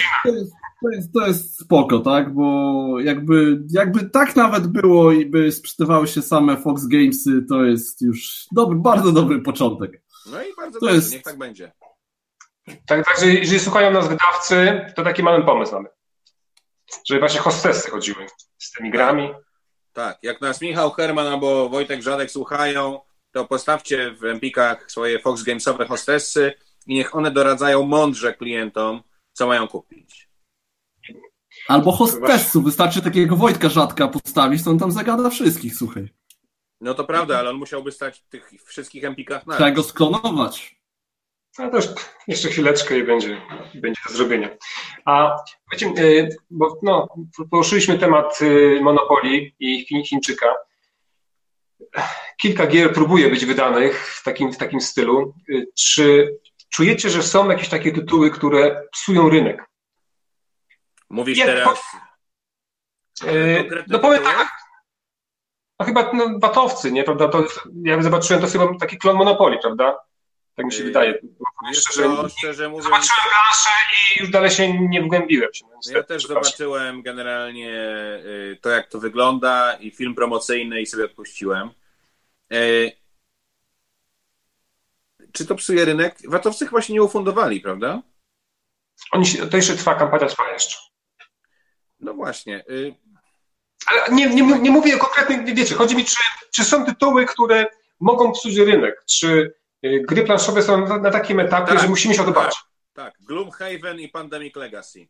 to 0.82 0.88
jest, 0.90 1.12
to 1.12 1.26
jest 1.26 1.60
spoko, 1.60 1.98
tak? 1.98 2.34
Bo 2.34 3.00
jakby, 3.00 3.62
jakby 3.70 4.10
tak 4.10 4.36
nawet 4.36 4.66
było 4.66 5.12
i 5.12 5.26
by 5.26 5.52
sprzedawały 5.52 6.08
się 6.08 6.22
same 6.22 6.56
Fox 6.56 6.86
Gamesy, 6.86 7.44
to 7.48 7.64
jest 7.64 8.02
już 8.02 8.46
dobry, 8.52 8.78
bardzo 8.78 9.12
dobry 9.12 9.42
początek. 9.42 10.02
No 10.26 10.42
i 10.42 10.46
bardzo 10.56 10.80
to 10.80 10.86
dobrze, 10.86 10.96
jest... 10.96 11.12
niech 11.12 11.22
tak 11.22 11.38
będzie. 11.38 11.72
Tak, 12.86 13.06
także 13.06 13.26
jeżeli 13.26 13.60
słuchają 13.60 13.90
nas 13.90 14.08
wydawcy, 14.08 14.84
to 14.96 15.02
taki 15.02 15.22
mały 15.22 15.44
pomysł 15.44 15.74
mamy. 15.74 15.88
Żeby 17.08 17.20
właśnie 17.20 17.40
hostessy 17.40 17.90
chodziły 17.90 18.26
z 18.58 18.72
tymi 18.72 18.90
grami. 18.90 19.30
Tak, 19.92 20.18
jak 20.22 20.40
nas 20.40 20.60
Michał 20.60 20.90
Herman 20.90 21.26
albo 21.26 21.68
Wojtek 21.68 22.02
Żadek 22.02 22.30
słuchają, 22.30 23.00
to 23.36 23.44
postawcie 23.44 24.10
w 24.10 24.24
Empikach 24.24 24.90
swoje 24.90 25.18
Fox 25.18 25.42
Gamesowe 25.42 25.86
hostessy 25.86 26.52
i 26.86 26.94
niech 26.94 27.16
one 27.16 27.30
doradzają 27.30 27.82
mądrze 27.82 28.34
klientom, 28.34 29.02
co 29.32 29.46
mają 29.46 29.68
kupić. 29.68 30.28
Albo 31.68 31.92
hostessu, 31.92 32.62
wystarczy 32.62 33.02
takiego 33.02 33.36
Wojtka 33.36 33.68
Rzadka 33.68 34.08
postawić, 34.08 34.64
to 34.64 34.70
on 34.70 34.78
tam 34.78 34.92
zagada 34.92 35.30
wszystkich, 35.30 35.74
słuchaj. 35.74 36.08
No 36.80 36.94
to 36.94 37.04
prawda, 37.04 37.38
ale 37.38 37.50
on 37.50 37.56
musiałby 37.56 37.92
stać 37.92 38.18
w 38.18 38.28
tych 38.28 38.50
wszystkich 38.64 39.04
empikach 39.04 39.46
na. 39.46 39.54
Trzeba 39.56 39.70
go 39.70 39.82
sklonować. 39.82 40.80
No 41.58 41.70
to 41.70 41.76
już 41.76 41.86
jeszcze 42.28 42.48
chwileczkę 42.48 42.98
i 42.98 43.04
będzie, 43.04 43.40
będzie 43.74 44.00
do 44.08 44.14
zrobienia. 44.14 44.48
A 45.04 45.36
wiecie, 45.72 45.92
y, 45.98 46.36
bo 46.50 46.78
no, 46.82 47.08
poruszyliśmy 47.50 47.98
temat 47.98 48.38
y, 48.42 48.80
monopolii 48.82 49.54
i 49.58 49.86
Chińczyka. 50.06 50.46
Kilka 52.40 52.66
gier 52.66 52.92
próbuje 52.92 53.30
być 53.30 53.44
wydanych 53.44 54.08
w 54.08 54.22
takim, 54.22 54.52
w 54.52 54.56
takim 54.56 54.80
stylu. 54.80 55.34
Y, 55.48 55.66
czy 55.74 56.36
czujecie, 56.68 57.10
że 57.10 57.22
są 57.22 57.50
jakieś 57.50 57.68
takie 57.68 57.92
tytuły, 57.92 58.30
które 58.30 58.82
psują 58.92 59.28
rynek? 59.28 59.64
Mówisz 61.10 61.38
teraz. 61.38 61.84
Po, 63.20 63.30
yy, 63.30 63.84
no 63.88 63.98
powiem 63.98 64.22
tak. 64.22 64.48
No 65.80 65.86
chyba 65.86 66.12
no, 66.12 66.38
batowcy, 66.38 66.92
nie, 66.92 67.04
prawda? 67.04 67.28
To, 67.28 67.44
ja 67.82 68.02
zobaczyłem, 68.02 68.42
to 68.42 68.48
chyba 68.48 68.78
taki 68.80 68.98
klon 68.98 69.16
Monopoli, 69.16 69.58
prawda? 69.62 69.98
Tak 70.56 70.66
mi 70.66 70.72
się 70.72 70.78
yy, 70.78 70.84
wydaje. 70.84 71.18
Szczerze, 71.74 72.02
to, 72.02 72.28
szczerze 72.28 72.68
mówiąc... 72.68 72.84
Zobaczyłem 72.84 73.20
planszę 73.32 73.70
i 74.16 74.20
już 74.20 74.30
dalej 74.30 74.50
się 74.50 74.88
nie 74.88 75.02
wgłębiłem. 75.02 75.54
Się, 75.54 75.64
ja 75.92 76.02
też 76.02 76.26
zobaczyłem 76.26 77.02
generalnie 77.02 77.70
y, 78.24 78.58
to, 78.60 78.70
jak 78.70 78.88
to 78.88 79.00
wygląda 79.00 79.76
i 79.80 79.90
film 79.90 80.14
promocyjny 80.14 80.80
i 80.80 80.86
sobie 80.86 81.04
odpuściłem. 81.04 81.70
Y, 82.52 82.92
czy 85.32 85.46
to 85.46 85.54
psuje 85.54 85.84
rynek? 85.84 86.18
Watowcy 86.28 86.66
chyba 86.66 86.82
się 86.82 86.92
nie 86.92 87.02
ufundowali, 87.02 87.60
prawda? 87.60 88.02
Oni 89.12 89.26
się, 89.26 89.46
to 89.46 89.56
jeszcze 89.56 89.76
trwa, 89.76 89.94
kampania 89.94 90.26
trwa 90.26 90.52
jeszcze. 90.52 90.76
No 92.00 92.14
właśnie. 92.14 92.64
Y... 92.70 92.94
Ale 93.86 94.14
nie, 94.14 94.26
nie, 94.26 94.42
nie 94.42 94.70
mówię 94.70 94.96
o 94.96 94.98
konkretnych, 94.98 95.54
wiecie, 95.54 95.74
chodzi 95.74 95.96
mi, 95.96 96.04
czy, 96.04 96.16
czy 96.54 96.64
są 96.64 96.86
tytuły, 96.86 97.26
które 97.26 97.66
mogą 98.00 98.32
psuć 98.32 98.56
rynek, 98.56 99.04
czy 99.06 99.28
y, 99.28 99.54
gry 100.08 100.22
planszowe 100.22 100.62
są 100.62 100.86
na, 100.86 100.98
na 100.98 101.10
takim 101.10 101.40
etapie, 101.40 101.72
tak, 101.72 101.82
że 101.82 101.88
musimy 101.88 102.14
się 102.14 102.20
odbywać. 102.20 102.54
Tak, 102.92 103.14
tak. 103.14 103.26
Gloomhaven 103.26 104.00
i 104.00 104.08
Pandemic 104.08 104.56
Legacy. 104.56 105.08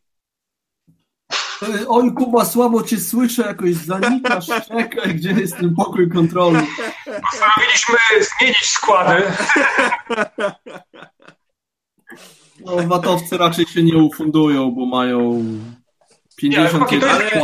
Y, 1.63 1.87
oj, 1.87 2.13
Kuba, 2.13 2.45
słabo 2.45 2.83
cię 2.83 2.99
słyszę, 2.99 3.41
jakoś 3.41 3.73
zanikasz, 3.73 4.47
czekaj, 4.67 5.15
gdzie 5.15 5.31
jest 5.31 5.57
ten 5.57 5.75
pokój 5.75 6.09
kontrolny. 6.09 6.67
Postanowiliśmy 7.31 7.97
zmienić 8.19 8.69
składy. 8.69 9.23
No, 12.59 12.87
watowcy 12.87 13.37
raczej 13.37 13.65
się 13.65 13.83
nie 13.83 13.97
ufundują, 13.97 14.71
bo 14.71 14.85
mają 14.85 15.43
50 16.35 16.91
nie, 16.91 17.11
ale, 17.11 17.25
Nie, 17.25 17.41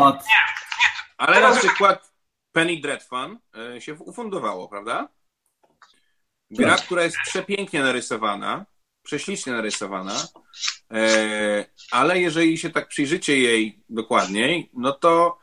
ale 1.17 1.41
na 1.41 1.55
przykład 1.55 2.13
Penny 2.51 2.81
Dreadfun 2.81 3.39
e, 3.75 3.81
się 3.81 3.93
ufundowało, 3.93 4.67
prawda? 4.67 5.09
Gra, 6.57 6.75
tak. 6.75 6.85
która 6.85 7.03
jest 7.03 7.17
przepięknie 7.25 7.83
narysowana, 7.83 8.65
prześlicznie 9.03 9.53
narysowana, 9.53 10.27
e, 10.93 11.65
ale 11.91 12.19
jeżeli 12.19 12.57
się 12.57 12.69
tak 12.69 12.87
przyjrzycie 12.87 13.37
jej 13.39 13.83
dokładniej, 13.89 14.69
no 14.73 14.91
to 14.91 15.37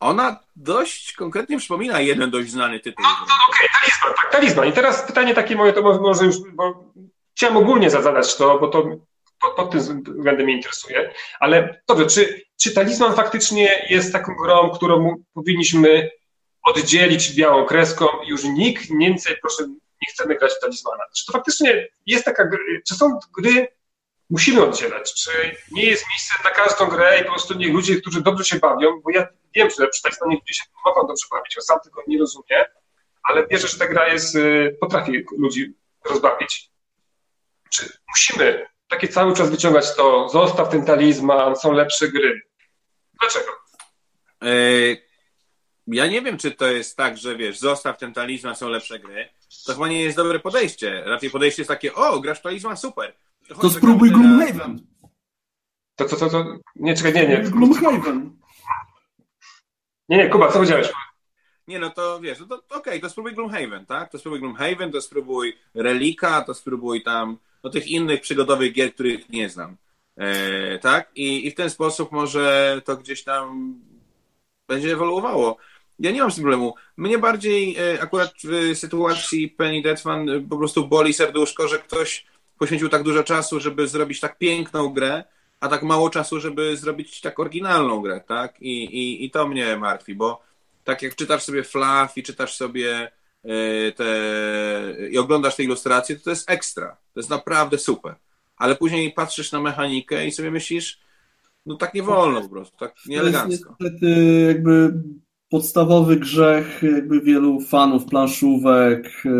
ona 0.00 0.40
dość 0.56 1.12
konkretnie 1.12 1.58
przypomina 1.58 2.00
jeden 2.00 2.30
dość 2.30 2.50
znany 2.50 2.80
tytuł. 2.80 3.04
No, 3.04 3.10
no 3.10 3.34
okej, 3.48 3.68
okay, 3.68 3.80
talizman, 3.80 4.14
tak, 4.22 4.32
talizman. 4.32 4.68
I 4.68 4.72
teraz 4.72 5.02
pytanie 5.02 5.34
takie 5.34 5.56
moje, 5.56 5.72
to 5.72 5.82
może 5.82 6.24
już, 6.24 6.36
bo 6.52 6.92
chciałem 7.36 7.56
ogólnie 7.56 7.90
zadać 7.90 8.36
to, 8.36 8.58
bo 8.58 8.68
to 8.68 8.82
pod, 9.40 9.56
pod 9.56 9.70
tym 9.70 9.80
względem 9.80 10.44
mnie 10.44 10.54
interesuje, 10.54 11.14
ale 11.40 11.82
dobrze, 11.88 12.06
czy 12.06 12.42
czy 12.62 12.72
talizman 12.74 13.14
faktycznie 13.14 13.86
jest 13.90 14.12
taką 14.12 14.34
grą, 14.34 14.70
którą 14.70 15.14
powinniśmy 15.34 16.10
oddzielić 16.62 17.34
białą 17.34 17.66
kreską 17.66 18.06
i 18.26 18.28
już 18.28 18.44
nikt 18.44 18.98
więcej, 18.98 19.36
proszę, 19.40 19.74
nie 20.02 20.12
chcemy 20.12 20.36
grać 20.36 20.52
w 20.52 20.60
talizmana. 20.60 21.04
Czy 21.16 21.26
to 21.26 21.32
faktycznie 21.32 21.88
jest 22.06 22.24
taka, 22.24 22.48
czy 22.88 22.94
są 22.94 23.18
gry, 23.38 23.68
musimy 24.30 24.64
oddzielać, 24.64 25.14
czy 25.14 25.30
nie 25.70 25.84
jest 25.84 26.04
miejsce 26.10 26.34
na 26.44 26.50
każdą 26.50 26.86
grę 26.86 27.20
i 27.20 27.24
po 27.24 27.30
prostu 27.30 27.54
nie 27.54 27.68
ludzie, 27.68 28.00
którzy 28.00 28.22
dobrze 28.22 28.44
się 28.44 28.58
bawią, 28.58 29.00
bo 29.00 29.10
ja 29.10 29.28
wiem, 29.54 29.68
że 29.70 29.88
przy 29.88 30.02
talizmanie 30.02 30.34
ludzie 30.34 30.54
się 30.54 30.64
mogą 30.86 31.06
dobrze 31.06 31.26
bawić, 31.30 31.56
ja 31.56 31.62
sam 31.62 31.80
tego 31.84 32.02
nie 32.06 32.18
rozumiem, 32.18 32.64
ale 33.22 33.46
wierzę, 33.46 33.68
że 33.68 33.78
ta 33.78 33.86
gra 33.86 34.08
jest, 34.08 34.34
y, 34.34 34.76
potrafi 34.80 35.24
ludzi 35.38 35.74
rozbawić. 36.04 36.70
Czy 37.70 37.92
musimy 38.08 38.66
takie 38.88 39.08
cały 39.08 39.34
czas 39.34 39.50
wyciągać 39.50 39.96
to, 39.96 40.28
zostaw 40.28 40.68
ten 40.68 40.84
talizman, 40.84 41.56
są 41.56 41.72
lepsze 41.72 42.08
gry. 42.08 42.40
Dlaczego? 43.20 43.52
E, 44.42 44.46
ja 45.86 46.06
nie 46.06 46.22
wiem, 46.22 46.38
czy 46.38 46.50
to 46.50 46.66
jest 46.66 46.96
tak, 46.96 47.18
że 47.18 47.36
wiesz, 47.36 47.58
zostaw 47.58 47.98
ten 47.98 48.14
talizman, 48.14 48.56
są 48.56 48.68
lepsze 48.68 48.98
gry. 48.98 49.28
To 49.66 49.72
chyba 49.72 49.88
nie 49.88 50.00
jest 50.00 50.16
dobre 50.16 50.38
podejście. 50.38 51.02
Raczej 51.04 51.30
podejście 51.30 51.62
jest 51.62 51.68
takie, 51.68 51.94
o, 51.94 52.20
grasz 52.20 52.42
talizman, 52.42 52.76
super. 52.76 53.14
To, 53.48 53.54
to 53.54 53.70
spróbuj 53.70 54.10
Gloomhaven. 54.10 54.86
To, 55.96 56.04
co, 56.04 56.16
to, 56.16 56.30
to, 56.30 56.58
nie, 56.76 56.94
czekaj, 56.94 57.14
nie, 57.14 57.28
nie. 57.28 57.38
Gloomhaven. 57.38 58.36
Nie, 60.08 60.16
nie, 60.16 60.28
Kuba, 60.28 60.46
co 60.46 60.52
powiedziałeś? 60.52 60.92
Nie, 61.68 61.78
no 61.78 61.90
to 61.90 62.20
wiesz, 62.20 62.40
no 62.40 62.46
to 62.46 62.56
okej, 62.56 62.78
okay, 62.78 63.00
to 63.00 63.10
spróbuj 63.10 63.34
Gloomhaven, 63.34 63.86
tak? 63.86 64.10
To 64.10 64.18
spróbuj 64.18 64.40
Gloomhaven, 64.40 64.92
to 64.92 65.00
spróbuj 65.00 65.58
Relika, 65.74 66.42
to 66.42 66.54
spróbuj 66.54 67.02
tam, 67.02 67.38
no 67.64 67.70
tych 67.70 67.86
innych 67.86 68.20
przygodowych 68.20 68.72
gier, 68.72 68.94
których 68.94 69.28
nie 69.28 69.48
znam. 69.48 69.76
E, 70.16 70.78
tak? 70.78 71.10
I, 71.14 71.46
I 71.46 71.50
w 71.50 71.54
ten 71.54 71.70
sposób 71.70 72.12
może 72.12 72.80
to 72.84 72.96
gdzieś 72.96 73.24
tam 73.24 73.74
będzie 74.68 74.92
ewoluowało. 74.92 75.56
Ja 75.98 76.10
nie 76.10 76.20
mam 76.20 76.30
z 76.30 76.34
tym 76.34 76.44
problemu. 76.44 76.74
Mnie 76.96 77.18
bardziej 77.18 77.76
e, 77.76 78.02
akurat 78.02 78.32
w 78.44 78.78
sytuacji 78.78 79.48
Penny 79.48 79.82
Deadman 79.82 80.28
e, 80.28 80.40
po 80.40 80.56
prostu 80.56 80.88
boli 80.88 81.12
serduszko, 81.12 81.68
że 81.68 81.78
ktoś 81.78 82.26
poświęcił 82.58 82.88
tak 82.88 83.02
dużo 83.02 83.24
czasu, 83.24 83.60
żeby 83.60 83.88
zrobić 83.88 84.20
tak 84.20 84.38
piękną 84.38 84.88
grę, 84.88 85.24
a 85.60 85.68
tak 85.68 85.82
mało 85.82 86.10
czasu, 86.10 86.40
żeby 86.40 86.76
zrobić 86.76 87.20
tak 87.20 87.40
oryginalną 87.40 88.00
grę, 88.00 88.20
tak? 88.26 88.62
I, 88.62 88.84
i, 88.84 89.24
i 89.24 89.30
to 89.30 89.48
mnie 89.48 89.76
martwi, 89.76 90.14
bo 90.14 90.42
tak 90.84 91.02
jak 91.02 91.14
czytasz 91.14 91.42
sobie 91.42 91.64
Fluff 91.64 92.16
i 92.16 92.22
czytasz 92.22 92.56
sobie 92.56 93.10
e, 93.44 93.92
te 93.92 94.06
i 95.10 95.18
oglądasz 95.18 95.56
te 95.56 95.62
ilustracje, 95.62 96.16
to 96.16 96.24
to 96.24 96.30
jest 96.30 96.50
ekstra. 96.50 96.96
To 97.14 97.20
jest 97.20 97.30
naprawdę 97.30 97.78
super. 97.78 98.14
Ale 98.56 98.76
później 98.76 99.12
patrzysz 99.12 99.52
na 99.52 99.60
mechanikę 99.60 100.26
i 100.26 100.32
sobie 100.32 100.50
myślisz, 100.50 101.00
no 101.66 101.76
tak 101.76 101.94
nie 101.94 102.02
wolno 102.02 102.42
po 102.42 102.48
prostu, 102.48 102.76
tak 102.76 102.94
nieelegancko. 103.06 103.74
To 103.78 103.84
jest 103.84 104.02
niestety 104.02 104.44
jakby 104.48 104.92
podstawowy 105.52 106.16
grzech 106.16 106.82
jakby 106.82 107.20
wielu 107.20 107.60
fanów 107.60 108.04
planszówek 108.04 109.22
e, 109.26 109.30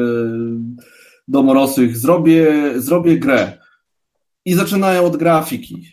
domorosłych. 1.29 1.97
Zrobię, 1.97 2.73
zrobię 2.77 3.19
grę. 3.19 3.59
I 4.45 4.55
zaczynają 4.55 5.05
od 5.05 5.17
grafiki. 5.17 5.87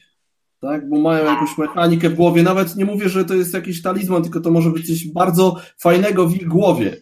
Tak, 0.61 0.89
bo 0.89 0.99
mają 0.99 1.25
jakąś 1.25 1.57
mechanikę 1.57 2.09
w 2.09 2.15
głowie. 2.15 2.43
Nawet 2.43 2.75
nie 2.75 2.85
mówię, 2.85 3.09
że 3.09 3.25
to 3.25 3.33
jest 3.33 3.53
jakiś 3.53 3.81
talizman, 3.81 4.23
tylko 4.23 4.39
to 4.39 4.51
może 4.51 4.69
być 4.69 4.87
coś 4.87 5.07
bardzo 5.07 5.55
fajnego 5.77 6.27
w 6.27 6.35
ich 6.35 6.47
głowie. 6.47 6.97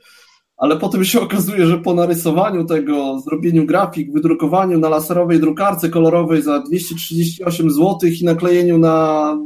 Ale 0.57 0.77
potem 0.77 1.05
się 1.05 1.21
okazuje, 1.27 1.65
że 1.65 1.77
po 1.77 1.93
narysowaniu 1.93 2.65
tego, 2.65 3.19
zrobieniu 3.19 3.65
grafik, 3.65 4.13
wydrukowaniu 4.13 4.79
na 4.79 4.89
laserowej 4.89 5.39
drukarce 5.39 5.89
kolorowej 5.89 6.41
za 6.41 6.59
238 6.59 7.71
zł 7.71 7.97
i 8.21 8.25
naklejeniu 8.25 8.77
na 8.77 9.37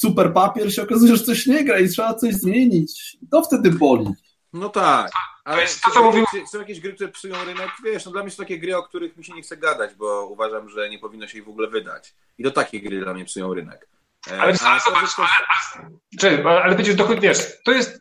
super 0.00 0.32
papier 0.32 0.74
się 0.74 0.82
okazuje, 0.82 1.16
że 1.16 1.24
coś 1.24 1.46
nie 1.46 1.64
gra 1.64 1.78
i 1.78 1.88
trzeba 1.88 2.14
coś 2.14 2.34
zmienić. 2.34 3.16
To 3.30 3.42
wtedy 3.42 3.70
boli. 3.70 4.06
No 4.52 4.68
tak. 4.68 5.10
Ale 5.44 5.62
jest 5.62 5.82
to, 5.82 5.90
co 5.90 6.02
mówimy. 6.02 6.26
Są 6.52 6.58
jakieś 6.58 6.80
gry, 6.80 6.92
które 6.92 7.08
psują 7.08 7.44
rynek? 7.44 7.70
Wiesz, 7.84 8.06
no 8.06 8.12
dla 8.12 8.22
mnie 8.22 8.30
są 8.30 8.42
takie 8.42 8.58
gry, 8.58 8.76
o 8.76 8.82
których 8.82 9.16
mi 9.16 9.24
się 9.24 9.32
nie 9.32 9.42
chce 9.42 9.56
gadać, 9.56 9.94
bo 9.94 10.26
uważam, 10.26 10.68
że 10.68 10.90
nie 10.90 10.98
powinno 10.98 11.26
się 11.26 11.38
ich 11.38 11.44
w 11.44 11.48
ogóle 11.48 11.68
wydać. 11.68 12.14
I 12.38 12.44
to 12.44 12.50
takie 12.50 12.80
gry 12.80 13.00
dla 13.00 13.14
mnie 13.14 13.24
psują 13.24 13.54
rynek. 13.54 13.88
E, 14.30 14.40
ale, 14.40 14.54
ale, 14.64 14.80
zobacz, 14.80 15.18
ale, 15.18 16.40
ale, 16.44 16.62
ale 16.62 16.74
będziesz 16.74 16.94
dochodzi, 16.94 17.20
wiesz, 17.20 17.38
to 17.64 17.72
jest 17.72 18.00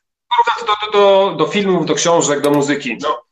do, 0.68 0.74
do, 0.76 0.92
do, 0.92 1.36
do 1.36 1.48
filmów, 1.48 1.86
do 1.86 1.96
książek, 1.96 2.42
do 2.42 2.52
muzyki. 2.52 2.98
No, 3.02 3.24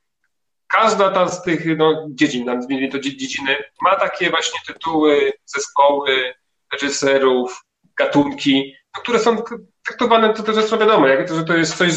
każda 0.67 1.11
ta 1.11 1.27
z 1.27 1.43
tych 1.43 1.77
no, 1.77 2.07
dziedzin, 2.09 2.45
nazwijmy 2.45 2.89
to 2.89 2.99
dziedziny, 2.99 3.57
ma 3.81 3.95
takie 3.95 4.29
właśnie 4.29 4.59
tytuły, 4.67 5.33
zespoły, 5.45 6.33
reżyserów, 6.73 7.64
gatunki, 7.97 8.75
no, 8.95 9.01
które 9.01 9.19
są 9.19 9.43
traktowane, 9.85 10.33
to 10.33 10.43
też 10.43 10.55
jest 10.55 10.71
wiadomo, 10.71 11.07
jak 11.07 11.33
że 11.33 11.43
to 11.43 11.57
jest 11.57 11.77
coś 11.77 11.93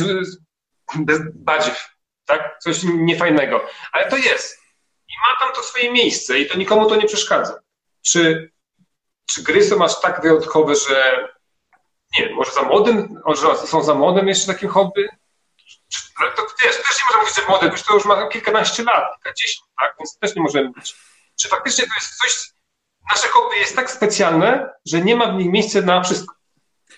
bez 0.95 1.21
tak? 2.25 2.59
Coś 2.59 2.83
niefajnego. 2.83 3.67
Ale 3.93 4.11
to 4.11 4.17
jest. 4.17 4.59
I 5.09 5.13
ma 5.27 5.37
tam 5.39 5.55
to 5.55 5.63
swoje 5.63 5.93
miejsce 5.93 6.39
i 6.39 6.49
to 6.49 6.59
nikomu 6.59 6.89
to 6.89 6.97
nie 6.97 7.07
przeszkadza. 7.07 7.61
Czy, 8.03 8.53
czy 9.31 9.43
gry 9.43 9.65
są 9.65 9.85
aż 9.85 10.01
tak 10.01 10.23
wyjątkowe, 10.23 10.75
że 10.75 11.29
nie 12.19 12.31
może 12.31 12.53
za 12.53 12.63
młodym, 12.63 13.21
może 13.27 13.57
są 13.57 13.83
za 13.83 13.95
młodym 13.95 14.29
jeszcze 14.29 14.53
takim 14.53 14.69
hobby? 14.69 15.09
Ale 16.17 16.33
to 16.33 16.47
wiesz, 16.65 16.77
też 16.77 16.99
nie 16.99 17.05
możemy 17.07 17.23
mówić, 17.23 17.37
że 17.37 17.47
młody, 17.49 17.67
już 17.67 17.83
to 17.83 17.95
już 17.95 18.05
ma 18.05 18.29
kilkanaście 18.29 18.83
lat, 18.83 19.05
kilkadziesiąt, 19.15 19.71
tak? 19.81 19.95
Więc 19.99 20.19
też 20.19 20.37
nie 20.37 20.43
możemy 20.43 20.71
być. 20.71 20.95
Czy 21.41 21.49
faktycznie 21.49 21.85
to 21.85 21.91
jest 22.01 22.17
coś, 22.17 22.53
nasze 23.11 23.29
hobby 23.29 23.57
jest 23.57 23.77
tak 23.77 23.91
specjalne, 23.91 24.71
że 24.87 25.01
nie 25.01 25.17
ma 25.17 25.33
w 25.33 25.39
nich 25.39 25.51
miejsca 25.51 25.81
na 25.81 26.03
wszystko. 26.03 26.35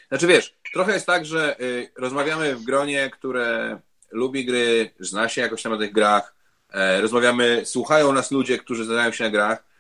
Znaczy 0.09 0.27
wiesz, 0.27 0.57
trochę 0.73 0.93
jest 0.93 1.07
tak, 1.07 1.27
że 1.27 1.61
y, 1.61 1.93
rozmawiamy 1.97 2.57
w 2.57 2.63
gronie, 2.63 3.11
które 3.11 3.79
lubi 4.11 4.45
gry, 4.45 4.91
zna 5.01 5.29
się 5.29 5.41
jakoś 5.41 5.65
na 5.65 5.79
tych 5.79 5.93
grach, 5.93 6.35
e, 6.73 7.01
rozmawiamy, 7.01 7.63
słuchają 7.67 8.13
nas 8.13 8.31
ludzie, 8.31 8.59
którzy 8.59 8.85
znają 8.85 9.13
się 9.13 9.25
na 9.25 9.31
grach 9.31 9.71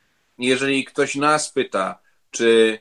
jeżeli 0.40 0.84
ktoś 0.84 1.14
nas 1.14 1.52
pyta, 1.52 1.98
czy 2.30 2.78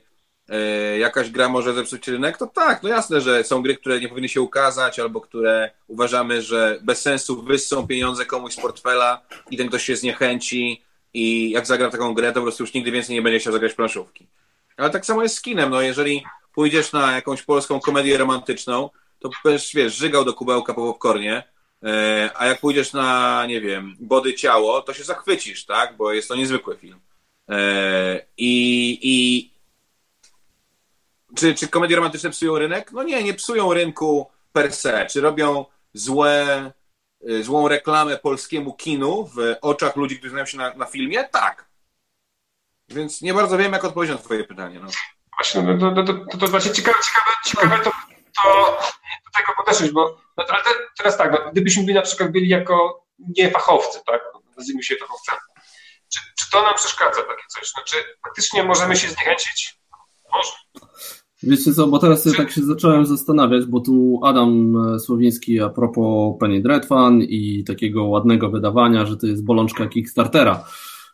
e, 0.48 0.98
jakaś 0.98 1.30
gra 1.30 1.48
może 1.48 1.74
zepsuć 1.74 2.08
rynek, 2.08 2.38
to 2.38 2.46
tak, 2.46 2.82
no 2.82 2.88
jasne, 2.88 3.20
że 3.20 3.44
są 3.44 3.62
gry, 3.62 3.76
które 3.76 4.00
nie 4.00 4.08
powinny 4.08 4.28
się 4.28 4.40
ukazać, 4.40 4.98
albo 4.98 5.20
które 5.20 5.70
uważamy, 5.88 6.42
że 6.42 6.78
bez 6.82 7.02
sensu 7.02 7.42
wyssą 7.42 7.86
pieniądze 7.86 8.26
komuś 8.26 8.52
z 8.52 8.60
portfela 8.60 9.22
i 9.50 9.56
ten 9.56 9.68
ktoś 9.68 9.84
się 9.84 9.96
zniechęci 9.96 10.84
i 11.14 11.50
jak 11.50 11.66
zagra 11.66 11.90
taką 11.90 12.14
grę, 12.14 12.32
to 12.32 12.40
po 12.40 12.42
prostu 12.42 12.62
już 12.62 12.74
nigdy 12.74 12.90
więcej 12.90 13.14
nie 13.14 13.22
będzie 13.22 13.38
chciał 13.38 13.52
zagrać 13.52 13.74
planszówki. 13.74 14.26
Ale 14.76 14.90
tak 14.90 15.06
samo 15.06 15.22
jest 15.22 15.34
z 15.34 15.40
kinem, 15.40 15.70
no 15.70 15.80
jeżeli 15.80 16.24
pójdziesz 16.54 16.92
na 16.92 17.12
jakąś 17.12 17.42
polską 17.42 17.80
komedię 17.80 18.18
romantyczną, 18.18 18.90
to 19.18 19.30
będziesz, 19.44 19.74
wiesz, 19.74 19.96
żygał 19.96 20.24
do 20.24 20.34
kubełka 20.34 20.74
po 20.74 20.92
popcornie, 20.92 21.42
e, 21.84 22.30
a 22.36 22.46
jak 22.46 22.60
pójdziesz 22.60 22.92
na, 22.92 23.46
nie 23.46 23.60
wiem, 23.60 23.96
Body 24.00 24.34
Ciało, 24.34 24.82
to 24.82 24.94
się 24.94 25.04
zachwycisz, 25.04 25.66
tak? 25.66 25.96
Bo 25.96 26.12
jest 26.12 26.28
to 26.28 26.36
niezwykły 26.36 26.76
film. 26.76 27.00
E, 27.48 28.26
I, 28.36 28.98
i 29.02 29.50
czy, 31.34 31.54
czy 31.54 31.68
komedie 31.68 31.96
romantyczne 31.96 32.30
psują 32.30 32.58
rynek? 32.58 32.92
No 32.92 33.02
nie, 33.02 33.22
nie 33.22 33.34
psują 33.34 33.74
rynku 33.74 34.26
per 34.52 34.72
se. 34.72 35.06
Czy 35.10 35.20
robią 35.20 35.64
złe 35.94 36.72
złą 37.40 37.68
reklamę 37.68 38.16
polskiemu 38.16 38.74
kinu 38.74 39.30
w 39.36 39.56
oczach 39.60 39.96
ludzi, 39.96 40.16
którzy 40.16 40.30
znają 40.30 40.46
się 40.46 40.58
na, 40.58 40.74
na 40.74 40.86
filmie? 40.86 41.24
Tak. 41.24 41.70
Więc 42.88 43.22
nie 43.22 43.34
bardzo 43.34 43.58
wiem, 43.58 43.72
jak 43.72 43.84
odpowiedzieć 43.84 44.16
na 44.16 44.22
twoje 44.22 44.44
pytanie. 44.44 44.80
No. 44.80 44.88
Właśnie, 45.38 45.62
no, 45.62 45.78
to, 45.94 46.02
to, 46.02 46.14
to, 46.30 46.38
to 46.38 46.46
właśnie 46.46 46.72
ciekawe, 46.72 46.98
ciekawe, 47.04 47.30
ciekawe 47.44 47.84
to, 47.84 47.90
to 48.42 48.78
do 49.24 49.30
tego 49.38 49.52
podeszłeś, 49.56 49.90
bo 49.90 50.20
no, 50.36 50.44
ale 50.48 50.62
te, 50.62 50.70
teraz 50.98 51.16
tak, 51.16 51.32
no, 51.32 51.50
gdybyśmy 51.52 51.82
byli 51.82 51.94
na 51.94 52.02
przykład 52.02 52.32
byli 52.32 52.48
jako 52.48 53.06
niefachowcy, 53.36 54.00
tak, 54.06 54.22
nazwijmy 54.56 54.82
się 54.82 54.96
fachowcami, 54.96 55.40
czy, 56.12 56.20
czy 56.38 56.50
to 56.50 56.62
nam 56.62 56.74
przeszkadza 56.74 57.22
takie 57.22 57.42
coś? 57.48 57.70
Znaczy, 57.70 57.96
faktycznie 58.24 58.64
możemy 58.64 58.96
się 58.96 59.08
zniechęcić? 59.08 59.80
Może. 60.32 60.52
Wiecie 61.42 61.72
co, 61.74 61.86
bo 61.86 61.98
teraz 61.98 62.22
sobie 62.22 62.36
tak 62.36 62.50
się 62.50 62.62
zacząłem 62.62 63.06
zastanawiać, 63.06 63.66
bo 63.66 63.80
tu 63.80 64.20
Adam 64.22 64.76
Słowiński 64.98 65.60
a 65.60 65.68
propos 65.68 66.38
Penny 66.40 66.60
Dreadfan 66.60 67.22
i 67.22 67.64
takiego 67.64 68.04
ładnego 68.04 68.50
wydawania, 68.50 69.06
że 69.06 69.16
to 69.16 69.26
jest 69.26 69.44
bolączka 69.44 69.86
Kickstartera. 69.86 70.64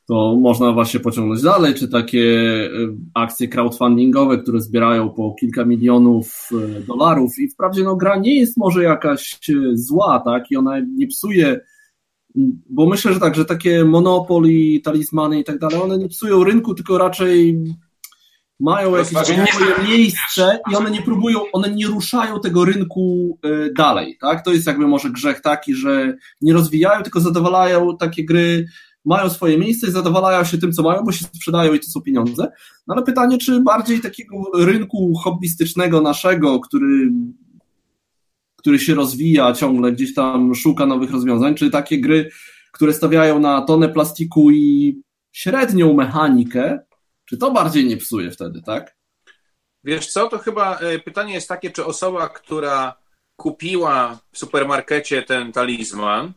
To 0.06 0.36
można 0.40 0.72
właśnie 0.72 1.00
pociągnąć 1.00 1.42
dalej, 1.42 1.74
czy 1.74 1.88
takie 1.88 2.20
e, 2.22 2.68
akcje 3.14 3.48
crowdfundingowe, 3.48 4.38
które 4.38 4.60
zbierają 4.60 5.10
po 5.10 5.34
kilka 5.40 5.64
milionów 5.64 6.50
e, 6.52 6.80
dolarów 6.80 7.38
i 7.38 7.48
wprawdzie 7.48 7.84
no 7.84 7.96
gra 7.96 8.16
nie 8.16 8.36
jest 8.36 8.56
może 8.56 8.82
jakaś 8.82 9.38
e, 9.50 9.52
zła, 9.76 10.22
tak, 10.24 10.50
i 10.50 10.56
ona 10.56 10.80
nie 10.80 11.06
psuje 11.06 11.60
bo 12.70 12.86
myślę, 12.86 13.14
że 13.14 13.20
tak, 13.20 13.34
że 13.34 13.44
takie 13.44 13.84
Monopoly, 13.84 14.80
talizmany 14.84 15.40
i 15.40 15.44
tak 15.44 15.58
dalej, 15.58 15.80
one 15.80 15.98
nie 15.98 16.08
psują 16.08 16.44
rynku, 16.44 16.74
tylko 16.74 16.98
raczej 16.98 17.64
mają 18.60 18.96
jakieś 18.96 19.18
swoje 19.18 19.88
miejsce 19.88 20.58
i 20.72 20.76
one 20.76 20.90
nie 20.90 21.02
próbują, 21.02 21.40
one 21.52 21.70
nie 21.70 21.86
ruszają 21.86 22.40
tego 22.40 22.64
rynku 22.64 23.38
e, 23.42 23.72
dalej, 23.72 24.18
tak? 24.20 24.44
To 24.44 24.52
jest 24.52 24.66
jakby 24.66 24.86
może 24.86 25.10
grzech 25.10 25.40
taki, 25.40 25.74
że 25.74 26.16
nie 26.40 26.52
rozwijają, 26.52 27.02
tylko 27.02 27.20
zadowalają 27.20 27.96
takie 27.96 28.24
gry, 28.24 28.66
mają 29.04 29.30
swoje 29.30 29.58
miejsce 29.58 29.86
i 29.86 29.90
zadowalają 29.90 30.44
się 30.44 30.58
tym, 30.58 30.72
co 30.72 30.82
mają, 30.82 31.02
bo 31.04 31.12
się 31.12 31.24
sprzedają 31.24 31.74
i 31.74 31.80
to 31.80 31.86
są 31.86 32.00
pieniądze. 32.00 32.48
No 32.86 32.94
ale 32.94 33.02
pytanie, 33.02 33.38
czy 33.38 33.60
bardziej 33.60 34.00
takiego 34.00 34.36
rynku 34.54 35.14
hobbystycznego 35.14 36.00
naszego, 36.00 36.60
który 36.60 37.10
który 38.66 38.78
się 38.78 38.94
rozwija 38.94 39.52
ciągle, 39.52 39.92
gdzieś 39.92 40.14
tam 40.14 40.54
szuka 40.54 40.86
nowych 40.86 41.10
rozwiązań, 41.10 41.54
czy 41.54 41.70
takie 41.70 42.00
gry, 42.00 42.30
które 42.72 42.92
stawiają 42.92 43.40
na 43.40 43.62
tonę 43.62 43.88
plastiku 43.88 44.50
i 44.50 44.96
średnią 45.32 45.94
mechanikę, 45.94 46.78
czy 47.28 47.36
to 47.36 47.50
bardziej 47.50 47.84
nie 47.84 47.96
psuje 47.96 48.30
wtedy, 48.30 48.62
tak? 48.62 48.96
Wiesz 49.84 50.06
co, 50.06 50.28
to 50.28 50.38
chyba 50.38 50.78
e, 50.78 50.98
pytanie 50.98 51.34
jest 51.34 51.48
takie, 51.48 51.70
czy 51.70 51.84
osoba, 51.84 52.28
która 52.28 52.96
kupiła 53.36 54.18
w 54.32 54.38
supermarkecie 54.38 55.22
ten 55.22 55.52
talizman, 55.52 56.32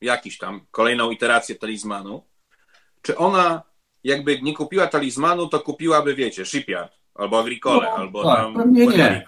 jakiś 0.00 0.38
tam, 0.38 0.66
kolejną 0.70 1.10
iterację 1.10 1.54
talizmanu, 1.54 2.24
czy 3.02 3.16
ona 3.16 3.62
jakby 4.04 4.42
nie 4.42 4.54
kupiła 4.54 4.86
talizmanu, 4.86 5.48
to 5.48 5.60
kupiłaby, 5.60 6.14
wiecie, 6.14 6.46
Shipyard, 6.46 6.92
albo 7.14 7.40
Agricole, 7.40 7.86
no, 7.86 7.96
albo 7.96 8.22
tak, 8.22 8.38
tam 8.38 8.72
nie. 8.72 9.26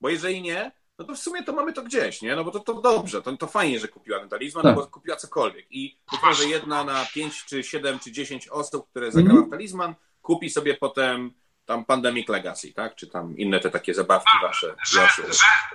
Bo 0.00 0.08
jeżeli 0.08 0.42
nie, 0.42 0.72
no 1.00 1.06
to 1.06 1.14
w 1.14 1.18
sumie 1.18 1.42
to 1.42 1.52
mamy 1.52 1.72
to 1.72 1.82
gdzieś, 1.82 2.22
nie? 2.22 2.36
No 2.36 2.44
bo 2.44 2.50
to, 2.50 2.60
to 2.60 2.80
dobrze, 2.80 3.22
to, 3.22 3.36
to 3.36 3.46
fajnie, 3.46 3.80
że 3.80 3.88
kupiła 3.88 4.20
ten 4.20 4.28
talizman, 4.28 4.62
tak. 4.62 4.74
bo 4.74 4.86
kupiła 4.86 5.16
cokolwiek. 5.16 5.66
I 5.70 5.98
być 6.12 6.38
że 6.38 6.44
jedna 6.44 6.84
na 6.84 7.06
5 7.14 7.44
czy 7.44 7.62
7 7.62 7.98
czy 7.98 8.12
10 8.12 8.48
osób, 8.48 8.90
które 8.90 9.12
zagrała 9.12 9.38
mm. 9.38 9.48
w 9.48 9.50
talizman, 9.50 9.94
kupi 10.22 10.50
sobie 10.50 10.74
potem 10.74 11.32
tam 11.66 11.84
Pandemic 11.84 12.28
Legacy, 12.28 12.72
tak? 12.72 12.94
Czy 12.94 13.06
tam 13.06 13.38
inne 13.38 13.60
te 13.60 13.70
takie 13.70 13.94
zabawki 13.94 14.32
wasze. 14.42 14.74
Że, 14.86 15.00
że, 15.00 15.22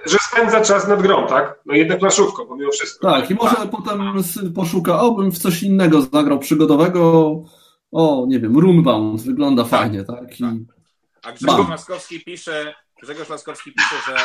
że 0.05 0.17
spędza 0.19 0.61
czas 0.61 0.87
nad 0.87 1.01
grą, 1.01 1.27
tak? 1.27 1.59
No 1.65 1.75
jednak 1.75 1.99
planszówką, 1.99 2.45
pomimo 2.45 2.71
wszystko. 2.71 3.11
Tak, 3.11 3.31
i 3.31 3.33
może 3.33 3.55
tak. 3.55 3.69
potem 3.69 4.13
poszuka, 4.55 5.01
o 5.01 5.11
bym 5.11 5.31
w 5.31 5.37
coś 5.37 5.63
innego 5.63 6.01
zagrał 6.01 6.39
przygodowego, 6.39 7.33
o 7.91 8.25
nie 8.27 8.39
wiem, 8.39 8.57
Runebound, 8.57 9.21
wygląda 9.21 9.63
tak. 9.63 9.71
fajnie, 9.71 10.03
tak? 10.03 10.39
I... 10.39 10.43
tak. 10.43 10.53
A 11.23 11.31
Grzegorz 11.31 11.67
Maskowski 11.67 12.23
pisze, 12.23 12.75
Grzegorz 13.01 13.29
Laskowski 13.29 13.71
pisze, 13.71 13.95
że 14.07 14.17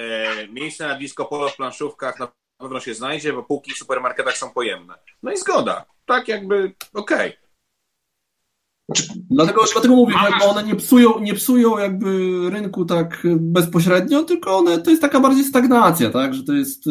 e, 0.00 0.48
miejsce 0.48 0.88
na 0.88 0.94
disco 0.94 1.24
polo 1.24 1.48
w 1.48 1.56
planszówkach 1.56 2.18
na 2.18 2.28
pewno 2.58 2.80
się 2.80 2.94
znajdzie, 2.94 3.32
bo 3.32 3.42
półki 3.42 3.72
w 3.72 3.78
supermarketach 3.78 4.36
są 4.36 4.50
pojemne. 4.50 4.94
No 5.22 5.32
i 5.32 5.36
zgoda. 5.36 5.84
Tak 6.06 6.28
jakby 6.28 6.74
okej. 6.94 7.28
Okay. 7.28 7.44
Znaczy, 8.88 9.12
dlatego, 9.30 9.64
dlatego 9.72 9.96
mówię, 9.96 10.14
że 10.40 10.46
one 10.46 10.62
nie 10.62 10.76
psują, 10.76 11.18
nie 11.18 11.34
psują 11.34 11.78
jakby 11.78 12.40
rynku 12.50 12.84
tak 12.84 13.22
bezpośrednio, 13.24 14.22
tylko 14.22 14.56
one, 14.56 14.82
to 14.82 14.90
jest 14.90 15.02
taka 15.02 15.20
bardziej 15.20 15.44
stagnacja, 15.44 16.10
tak, 16.10 16.34
że 16.34 16.42
to 16.44 16.52
jest 16.52 16.84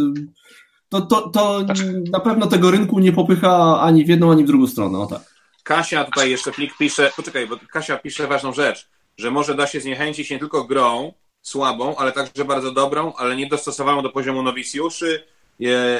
to, 0.89 1.01
to, 1.01 1.29
to 1.29 1.65
na 2.11 2.19
pewno 2.19 2.47
tego 2.47 2.71
rynku 2.71 2.99
nie 2.99 3.11
popycha 3.11 3.81
ani 3.81 4.05
w 4.05 4.09
jedną, 4.09 4.31
ani 4.31 4.43
w 4.43 4.47
drugą 4.47 4.67
stronę, 4.67 4.99
o 4.99 5.05
tak. 5.05 5.21
Kasia 5.63 6.03
tutaj 6.03 6.31
jeszcze 6.31 6.51
plik 6.51 6.77
pisze, 6.77 7.11
poczekaj, 7.15 7.47
bo 7.47 7.57
Kasia 7.71 7.97
pisze 7.97 8.27
ważną 8.27 8.53
rzecz, 8.53 8.89
że 9.17 9.31
może 9.31 9.55
da 9.55 9.67
się 9.67 9.79
zniechęcić 9.79 10.29
nie 10.29 10.39
tylko 10.39 10.63
grą 10.63 11.13
słabą, 11.43 11.95
ale 11.95 12.11
także 12.11 12.45
bardzo 12.45 12.71
dobrą, 12.71 13.13
ale 13.13 13.35
niedostosowaną 13.35 14.01
do 14.01 14.09
poziomu 14.09 14.43
nowicjuszy 14.43 15.27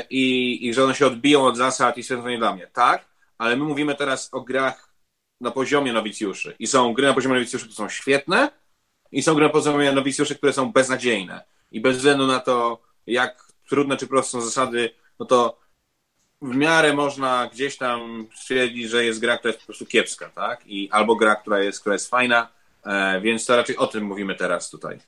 i, 0.10 0.60
i 0.62 0.74
że 0.74 0.84
one 0.84 0.96
się 0.96 1.08
odbiją 1.08 1.46
od 1.46 1.58
zasad 1.58 1.98
i 1.98 2.04
to 2.04 2.30
nie 2.30 2.38
dla 2.38 2.56
mnie. 2.56 2.68
Tak, 2.68 3.06
ale 3.38 3.56
my 3.56 3.64
mówimy 3.64 3.96
teraz 3.96 4.30
o 4.34 4.42
grach 4.42 4.90
na 5.42 5.52
poziomie 5.52 5.94
nowicjuszy. 5.94 6.56
I 6.60 6.68
są 6.68 6.94
gry 6.94 7.08
na 7.08 7.14
poziomie 7.14 7.36
nowicjuszy, 7.36 7.66
które 7.66 7.76
są 7.76 7.90
świetne, 7.90 8.52
i 9.12 9.24
są 9.24 9.36
gry 9.36 9.44
na 9.44 9.50
poziomie 9.50 9.92
nowicjuszy, 9.92 10.36
które 10.36 10.54
są 10.54 10.72
beznadziejne. 10.72 11.44
I 11.72 11.82
bez 11.82 11.98
względu 11.98 12.28
na 12.28 12.40
to, 12.40 12.82
jak 13.08 13.48
trudne 13.70 13.98
czy 13.98 14.08
proste 14.08 14.32
są 14.32 14.42
zasady, 14.42 14.90
no 15.20 15.26
to 15.26 15.60
w 16.42 16.56
miarę 16.56 16.94
można 16.94 17.50
gdzieś 17.54 17.78
tam 17.78 18.28
stwierdzić, 18.36 18.90
że 18.90 19.06
jest 19.06 19.20
gra, 19.20 19.38
która 19.38 19.50
jest 19.50 19.60
po 19.60 19.66
prostu 19.66 19.86
kiepska, 19.86 20.30
tak? 20.30 20.68
I 20.68 20.90
albo 20.92 21.16
gra, 21.16 21.36
która 21.36 21.60
jest, 21.60 21.80
która 21.80 21.96
jest 21.96 22.10
fajna, 22.10 22.48
e, 22.86 23.22
więc 23.22 23.46
to 23.46 23.56
raczej 23.56 23.78
o 23.78 23.88
tym 23.88 24.04
mówimy 24.04 24.36
teraz 24.36 24.70
tutaj. 24.70 25.00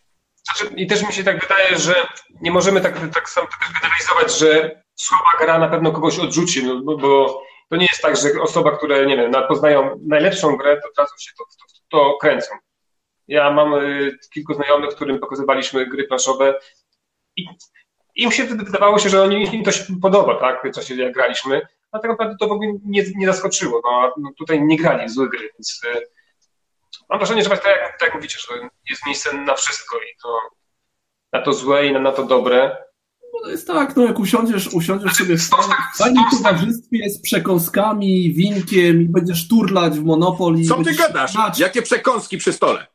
Znaczy, 0.46 0.76
I 0.76 0.88
też 0.88 1.08
mi 1.08 1.14
się 1.14 1.24
tak 1.24 1.42
wydaje, 1.42 1.78
że 1.78 1.96
nie 2.42 2.52
możemy 2.52 2.82
tak, 2.82 3.00
tak 3.14 3.30
samo 3.30 3.48
generalizować, 3.74 4.40
że 4.40 4.82
słaba 4.96 5.32
gra 5.40 5.60
na 5.60 5.68
pewno 5.68 5.92
kogoś 5.92 6.20
odrzuci, 6.20 6.64
no, 6.64 6.82
bo, 6.82 6.98
bo 6.98 7.42
to 7.70 7.76
nie 7.76 7.88
jest 7.92 8.02
tak, 8.02 8.18
że 8.18 8.42
osoba, 8.42 8.78
które, 8.78 9.06
nie 9.06 9.18
wiem, 9.18 9.32
poznają 9.48 10.00
najlepszą 10.08 10.58
grę, 10.58 10.82
to 10.82 10.90
od 10.90 10.98
razu 10.98 11.14
się 11.20 11.32
to, 11.38 11.44
to, 11.44 11.82
to 11.90 12.18
kręcą. 12.18 12.56
Ja 13.28 13.52
mam 13.52 13.74
y, 13.74 14.18
kilku 14.34 14.54
znajomych, 14.54 14.96
którym 14.96 15.20
pokazywaliśmy 15.20 15.86
gry 15.86 16.08
planszowe 16.08 16.60
i 17.36 17.46
im 18.16 18.32
się 18.32 18.44
wydawało 18.44 19.00
się, 19.00 19.10
że 19.10 19.24
oni, 19.24 19.56
im 19.56 19.64
to 19.64 19.72
się 19.72 19.84
podoba, 20.02 20.40
tak, 20.40 20.74
co 20.74 20.82
się 20.82 20.96
jak 20.96 21.14
graliśmy, 21.14 21.62
a 21.92 22.00
tak 22.00 22.12
naprawdę 22.12 22.36
to 22.40 22.48
w 22.48 22.52
ogóle 22.52 22.74
nie, 22.86 23.04
nie 23.16 23.28
zaskoczyło. 23.28 23.82
No, 23.84 24.14
no 24.18 24.32
tutaj 24.38 24.64
nie 24.64 24.78
grali 24.78 25.10
złe 25.10 25.30
gry, 25.30 25.50
więc 25.54 25.82
y, 25.86 26.08
mam 27.10 27.20
wrażenie, 27.20 27.44
że 27.44 27.50
tak 27.50 27.66
jak, 27.66 27.92
tak 27.92 28.02
jak 28.02 28.16
mówicie, 28.16 28.40
że 28.40 28.70
jest 28.90 29.06
miejsce 29.06 29.34
na 29.34 29.56
wszystko 29.56 29.98
i 29.98 30.22
to 30.22 30.40
na 31.34 31.42
to 31.42 31.54
złe 31.54 31.88
i 31.88 31.94
na, 31.94 32.00
na 32.00 32.12
to 32.12 32.24
dobre. 32.24 32.78
No 33.34 33.40
to 33.44 33.50
jest 33.50 33.68
tak, 33.68 33.96
no 33.96 34.04
jak 34.04 34.20
usiądziesz, 34.20 34.68
usiądziesz 34.68 35.14
sobie 35.14 35.38
w 35.38 35.50
fajnym 35.98 36.24
towarzystwie 36.32 37.10
z 37.10 37.22
przekąskami, 37.22 38.34
winkiem 38.34 39.02
i 39.02 39.06
będziesz 39.06 39.48
turlać 39.48 39.94
w 39.94 40.04
Monopol 40.04 40.56
Co 40.68 40.84
ty 40.84 40.94
gadasz? 40.94 41.34
Grać. 41.34 41.60
Jakie 41.60 41.82
przekąski 41.82 42.38
przy 42.38 42.54
stole? 42.54 42.88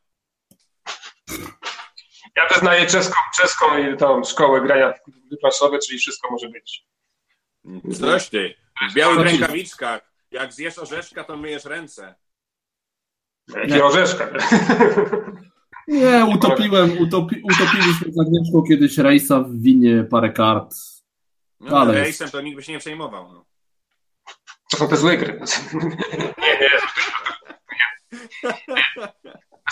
Ja 2.36 2.48
wyznaję 2.54 2.86
czeską, 2.86 3.14
czeską 3.36 3.78
i 3.78 3.96
tą 3.96 4.24
szkołę 4.24 4.60
grania 4.60 4.94
wyprasowe, 5.30 5.78
czyli 5.78 5.98
wszystko 5.98 6.30
może 6.30 6.48
być. 6.48 6.86
Coś 8.00 8.28
ty, 8.28 8.54
w 8.90 8.94
białych 8.94 9.20
rękawiczkach. 9.20 10.12
Jak 10.30 10.52
zjesz 10.52 10.78
orzeszka, 10.78 11.24
to 11.24 11.36
myjesz 11.36 11.64
ręce. 11.64 12.14
Jakie 13.56 13.84
orzeszka? 13.84 14.28
Nie, 15.88 16.26
utopiłem, 16.34 16.98
utopi, 16.98 17.42
utopiliśmy 17.52 18.12
z 18.12 18.20
Agnieszką 18.20 18.62
kiedyś 18.68 18.98
rejsa 18.98 19.40
w 19.40 19.56
winie 19.56 20.04
parę 20.10 20.32
kart. 20.32 20.74
No, 21.60 21.78
Ale 21.78 21.94
rejsem 21.94 22.30
to 22.30 22.40
nikt 22.40 22.56
by 22.56 22.62
się 22.62 22.72
nie 22.72 22.78
przejmował. 22.78 23.32
No. 23.32 23.44
To 24.70 24.76
są 24.76 24.88
te 24.88 24.96
złe 24.96 25.16
gry. 25.16 25.40
nie, 26.38 26.58
nie. 26.60 26.68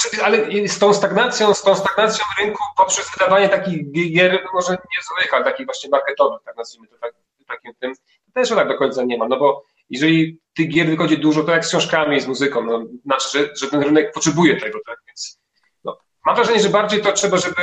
Znaczy, 0.01 0.25
ale 0.25 0.69
z 0.69 0.79
tą 0.79 0.95
stagnacją, 0.95 1.55
z 1.55 1.63
tą 1.63 1.75
stagnacją 1.75 2.25
rynku 2.41 2.63
poprzez 2.77 3.11
wydawanie 3.19 3.49
takich 3.49 3.93
gier, 3.93 4.47
może 4.55 4.73
nie 4.73 5.03
złych, 5.09 5.35
ale 5.35 5.45
takich 5.45 5.67
właśnie 5.67 5.91
marketowych, 5.91 6.43
tak 6.45 6.57
nazwijmy 6.57 6.89
to 6.89 6.97
tak, 7.01 7.15
takim 7.49 7.75
tym, 7.75 7.95
to 7.95 8.33
też 8.35 8.49
tak 8.49 8.69
do 8.69 8.79
końca 8.79 9.03
nie 9.05 9.19
ma, 9.19 9.29
no 9.29 9.39
bo 9.39 9.65
jeżeli 9.91 10.39
tych 10.57 10.69
gier 10.69 10.87
wychodzi 10.87 11.19
dużo, 11.19 11.45
to 11.45 11.53
jak 11.53 11.65
z 11.65 11.69
książkami 11.69 12.17
i 12.17 12.21
z 12.21 12.27
muzyką, 12.27 12.65
no, 12.65 12.85
znaczy, 13.05 13.29
że, 13.39 13.57
że 13.57 13.71
ten 13.71 13.83
rynek 13.83 14.13
potrzebuje 14.13 14.57
tego, 14.57 14.79
tak, 14.87 14.99
więc 15.07 15.41
no, 15.85 15.99
mam 16.27 16.37
wrażenie, 16.37 16.61
że 16.61 16.69
bardziej 16.69 17.03
to 17.03 17.13
trzeba, 17.13 17.37
żeby 17.37 17.63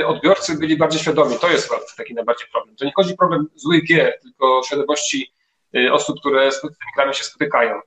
y, 0.00 0.06
odbiorcy 0.06 0.58
byli 0.58 0.76
bardziej 0.76 1.00
świadomi, 1.00 1.38
to 1.40 1.50
jest 1.50 1.70
taki 1.96 2.14
najbardziej 2.14 2.48
problem. 2.52 2.76
To 2.76 2.84
nie 2.84 2.92
chodzi 2.96 3.16
problem 3.16 3.48
złych 3.54 3.84
gier, 3.84 4.18
tylko 4.22 4.62
świadomości 4.66 5.32
y, 5.76 5.92
osób, 5.92 6.20
które 6.20 6.52
z 6.52 6.60
tymi 6.60 6.72
grami 6.96 7.14
się 7.14 7.24
spotykają. 7.24 7.80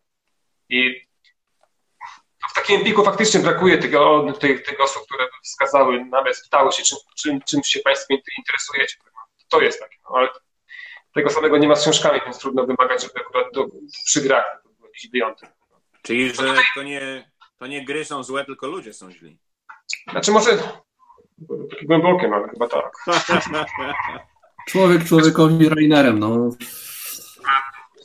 I 0.70 1.02
w 2.52 2.54
takim 2.54 2.76
Empiku 2.76 3.04
faktycznie 3.04 3.40
brakuje 3.40 3.78
tych, 3.78 4.64
tych 4.64 4.82
osób, 4.82 5.04
które 5.06 5.26
by 5.26 5.32
wskazały, 5.44 6.06
nawet 6.06 6.42
pytały 6.44 6.72
się, 6.72 6.84
czym, 6.84 6.98
czym, 7.16 7.42
czym 7.42 7.64
się 7.64 7.80
Państwo 7.80 8.14
interesujecie. 8.38 8.98
To 9.50 9.62
jest 9.62 9.80
takie, 9.80 9.98
no, 10.04 10.16
ale 10.18 10.30
tego 11.14 11.30
samego 11.30 11.58
nie 11.58 11.68
ma 11.68 11.76
z 11.76 11.82
książkami, 11.82 12.20
więc 12.26 12.40
trudno 12.40 12.66
wymagać, 12.66 13.02
żeby 13.02 13.20
akurat 13.20 13.46
do, 13.54 13.68
przy 14.06 14.22
grach 14.22 14.62
to 14.64 14.70
był 14.70 14.86
jakiś 14.86 15.10
wyjątek. 15.10 15.50
Czyli, 16.02 16.36
że 16.36 16.56
to 16.76 16.84
nie, 16.84 17.32
to 17.58 17.68
nie 17.68 17.86
gry 17.86 18.06
są 18.06 18.24
złe, 18.24 18.46
tylko 18.46 18.68
ludzie 18.68 18.94
są 18.94 19.12
źli. 19.12 19.38
Znaczy 20.12 20.32
może 20.32 20.52
takie 21.70 21.86
głębokie, 21.86 22.30
ale 22.34 22.50
chyba 22.50 22.68
tak. 22.68 22.92
Człowiek 24.70 25.04
człowiekowi 25.04 25.70
Rainerem, 25.70 26.20
no. 26.20 26.50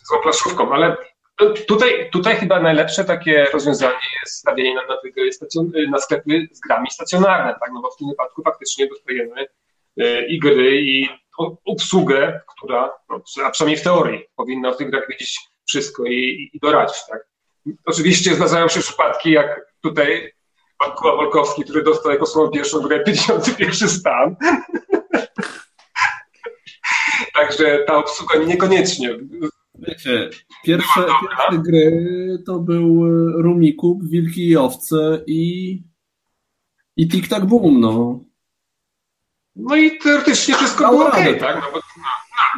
Złą 0.04 0.20
plaszówką, 0.22 0.72
ale 0.72 0.96
Tutaj, 1.66 2.10
tutaj 2.10 2.36
chyba 2.36 2.60
najlepsze 2.60 3.04
takie 3.04 3.44
rozwiązanie 3.52 3.98
jest 4.22 4.36
stawienie 4.36 4.74
na, 4.74 4.82
na, 4.82 5.90
na 5.90 5.98
sklepy 5.98 6.48
z 6.52 6.60
grami 6.60 6.90
stacjonarne, 6.90 7.54
tak? 7.60 7.70
no 7.74 7.80
bo 7.80 7.90
w 7.90 7.96
tym 7.96 8.08
wypadku 8.08 8.42
faktycznie 8.42 8.86
dostajemy 8.86 9.46
y, 10.00 10.26
i 10.28 10.38
gry, 10.38 10.80
i 10.82 11.08
obsługę, 11.64 12.40
która, 12.56 12.92
no, 13.08 13.20
a 13.44 13.50
przynajmniej 13.50 13.80
w 13.80 13.84
teorii, 13.84 14.24
powinna 14.36 14.72
w 14.72 14.76
tych 14.76 14.90
grach 14.90 15.08
wiedzieć 15.10 15.40
wszystko 15.66 16.04
i, 16.04 16.50
i 16.52 16.58
doradzić. 16.58 16.96
Tak? 17.10 17.28
Oczywiście 17.86 18.34
zdarzają 18.34 18.68
się 18.68 18.80
przypadki, 18.80 19.30
jak 19.30 19.74
tutaj 19.80 20.32
pan 20.78 20.90
Kuba 20.90 21.16
Wolkowski, 21.16 21.64
który 21.64 21.82
dostał 21.82 22.12
jako 22.12 22.26
swoją 22.26 22.50
pierwszą 22.50 22.80
grę 22.80 23.04
51 23.04 23.88
stan. 23.88 24.36
Także 27.34 27.84
ta 27.86 27.96
obsługa 27.96 28.36
niekoniecznie 28.36 29.18
Wiecie, 29.78 30.30
pierwsze, 30.64 31.00
pierwsze 31.00 31.58
gry 31.58 32.42
to 32.46 32.58
był 32.58 33.06
e, 33.06 33.42
Rumikub, 33.42 34.04
Wilki 34.04 34.48
i 34.48 34.56
Owce 34.56 35.22
i, 35.26 35.82
i 36.96 37.08
Tic 37.08 37.28
Tac 37.28 37.44
Boom, 37.44 37.80
no. 37.80 38.24
No 39.56 39.76
i 39.76 39.98
teoretycznie 39.98 40.54
wszystko 40.54 40.88
było 40.88 41.08
okej, 41.08 41.36
okay, 41.36 41.40
tak? 41.40 41.56
No, 41.56 41.66
bo, 41.72 41.78
no, 41.78 42.04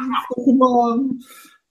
no, 0.01 0.17
no. 0.37 0.45
chyba... 0.45 0.97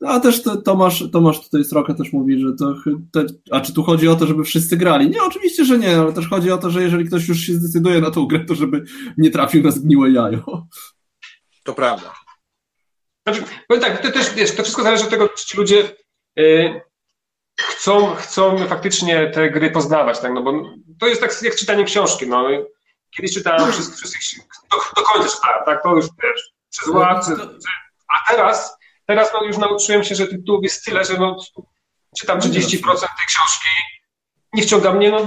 A 0.06 0.20
też 0.20 0.42
to, 0.42 0.56
Tomasz, 0.56 1.04
Tomasz 1.12 1.40
tutaj 1.40 1.64
Sroka 1.64 1.94
też 1.94 2.12
mówi, 2.12 2.40
że 2.40 2.52
to. 2.58 2.74
Te, 3.12 3.26
a 3.50 3.60
czy 3.60 3.74
tu 3.74 3.82
chodzi 3.82 4.08
o 4.08 4.16
to, 4.16 4.26
żeby 4.26 4.44
wszyscy 4.44 4.76
grali? 4.76 5.10
Nie, 5.10 5.22
oczywiście, 5.22 5.64
że 5.64 5.78
nie, 5.78 5.96
ale 5.96 6.12
też 6.12 6.28
chodzi 6.28 6.50
o 6.50 6.58
to, 6.58 6.70
że 6.70 6.82
jeżeli 6.82 7.04
ktoś 7.04 7.28
już 7.28 7.38
się 7.38 7.54
zdecyduje 7.54 8.00
na 8.00 8.10
tą 8.10 8.26
grę, 8.26 8.44
to 8.44 8.54
żeby 8.54 8.84
nie 9.18 9.30
trafił 9.30 9.62
na 9.62 9.70
zgniłe 9.70 10.10
jajo. 10.10 10.66
To 11.64 11.74
prawda. 11.74 12.14
Znaczy, 13.26 13.42
powiem 13.68 13.82
tak, 13.82 14.02
to 14.02 14.12
też 14.12 14.34
wiesz, 14.34 14.54
to 14.54 14.62
wszystko 14.62 14.82
zależy 14.82 15.04
od 15.04 15.10
tego, 15.10 15.28
czy 15.28 15.46
ci 15.46 15.56
ludzie 15.56 15.84
y, 16.38 16.80
chcą, 17.60 18.14
chcą 18.14 18.58
faktycznie 18.58 19.30
te 19.30 19.50
gry 19.50 19.70
poznawać, 19.70 20.20
tak? 20.20 20.32
No 20.34 20.42
bo 20.42 20.62
to 21.00 21.06
jest 21.06 21.20
tak 21.20 21.42
jak 21.42 21.56
czytanie 21.56 21.84
książki. 21.84 22.26
No. 22.26 22.48
Kiedyś 23.16 23.34
czytałem 23.34 23.72
przez, 23.72 23.90
przez 23.90 24.12
do, 24.70 24.78
do 24.96 25.02
końca 25.02 25.36
czytałem, 25.36 25.64
tak? 25.64 25.82
To 25.82 25.96
już 25.96 26.06
wiesz, 26.22 26.52
przez 26.70 26.88
łapce. 26.88 27.36
A 28.08 28.30
teraz, 28.30 28.78
teraz 29.06 29.30
no, 29.32 29.44
już 29.44 29.56
nauczyłem 29.56 30.04
się, 30.04 30.14
że 30.14 30.26
tytułów 30.26 30.62
jest 30.62 30.84
tyle, 30.84 31.04
że 31.04 31.18
no, 31.18 31.36
czytam 32.18 32.38
30% 32.38 32.82
tej 32.84 33.26
książki, 33.26 33.68
nie 34.52 34.62
wciąga 34.62 34.92
mnie, 34.92 35.10
no, 35.10 35.26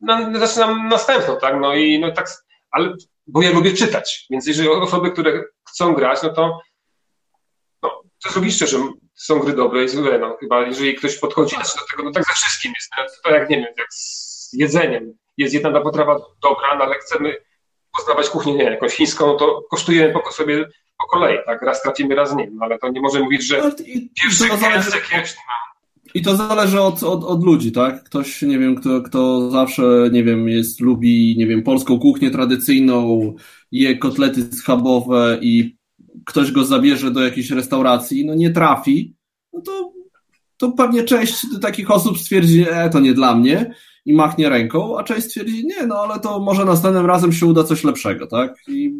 na, 0.00 0.38
zaczynam 0.46 0.88
następną, 0.88 1.38
tak? 1.40 1.54
No 1.60 1.74
i 1.74 1.98
no 1.98 2.12
tak, 2.12 2.30
ale 2.70 2.94
bo 3.26 3.42
ja 3.42 3.50
lubię 3.50 3.72
czytać, 3.72 4.26
więc 4.30 4.46
jeżeli 4.46 4.68
osoby, 4.68 5.10
które 5.10 5.44
chcą 5.68 5.94
grać, 5.94 6.22
no 6.22 6.28
to 6.30 6.60
to 8.22 8.28
jest 8.28 8.36
logiczne, 8.36 8.66
że 8.66 8.78
są 9.14 9.38
gry 9.38 9.52
dobre 9.52 9.84
i 9.84 9.88
złe. 9.88 10.18
No, 10.18 10.36
chyba 10.40 10.66
jeżeli 10.66 10.94
ktoś 10.94 11.18
podchodzi 11.18 11.56
do 11.56 11.62
tego, 11.90 12.02
no 12.02 12.10
tak 12.10 12.24
ze 12.24 12.34
wszystkim 12.34 12.72
jest. 12.76 12.90
No, 12.98 13.04
to 13.24 13.30
jak 13.30 13.50
nie 13.50 13.56
wiem, 13.56 13.74
jak 13.78 13.86
z 13.92 14.52
jedzeniem. 14.52 15.14
Jest 15.36 15.54
jedna 15.54 15.80
potrawa 15.80 16.18
dobra, 16.42 16.76
no, 16.78 16.84
ale 16.84 16.94
chcemy 16.94 17.36
poznawać 17.96 18.28
kuchnię, 18.28 18.54
nie 18.54 18.64
jakąś 18.64 18.92
chińską, 18.92 19.26
no 19.26 19.34
to 19.34 19.62
kosztujemy 19.70 20.12
po 20.12 20.32
sobie 20.32 20.68
po 21.02 21.06
kolei, 21.06 21.38
tak? 21.46 21.62
Raz 21.62 21.82
trafimy, 21.82 22.14
raz 22.14 22.36
nie. 22.36 22.50
No, 22.50 22.64
ale 22.64 22.78
to 22.78 22.88
nie 22.88 23.00
może 23.00 23.20
mówić, 23.20 23.46
że 23.46 23.72
pierwszy 24.22 24.44
język 24.74 25.08
jest. 25.12 25.36
I 26.14 26.22
to 26.22 26.36
zależy 26.36 26.80
od, 26.80 27.02
od, 27.02 27.24
od 27.24 27.44
ludzi, 27.44 27.72
tak? 27.72 28.04
Ktoś, 28.04 28.42
nie 28.42 28.58
wiem, 28.58 28.76
kto, 28.76 29.00
kto 29.00 29.50
zawsze, 29.50 29.82
nie 30.12 30.24
wiem, 30.24 30.48
jest, 30.48 30.80
lubi, 30.80 31.34
nie 31.38 31.46
wiem, 31.46 31.62
polską 31.62 31.98
kuchnię 31.98 32.30
tradycyjną, 32.30 33.34
je 33.72 33.98
kotlety 33.98 34.42
schabowe 34.42 35.38
i 35.40 35.76
ktoś 36.26 36.52
go 36.52 36.64
zabierze 36.64 37.10
do 37.10 37.24
jakiejś 37.24 37.50
restauracji, 37.50 38.26
no 38.26 38.34
nie 38.34 38.50
trafi, 38.50 39.14
no 39.52 39.60
to, 39.60 39.92
to 40.56 40.72
pewnie 40.72 41.04
część 41.04 41.46
takich 41.62 41.90
osób 41.90 42.18
stwierdzi, 42.18 42.64
e, 42.70 42.90
to 42.90 43.00
nie 43.00 43.14
dla 43.14 43.34
mnie 43.34 43.74
i 44.04 44.14
machnie 44.14 44.48
ręką, 44.48 44.98
a 44.98 45.04
część 45.04 45.26
stwierdzi, 45.26 45.66
nie, 45.66 45.86
no 45.86 45.96
ale 45.96 46.20
to 46.20 46.40
może 46.40 46.64
następnym 46.64 47.06
razem 47.06 47.32
się 47.32 47.46
uda 47.46 47.64
coś 47.64 47.84
lepszego, 47.84 48.26
tak? 48.26 48.54
I, 48.68 48.94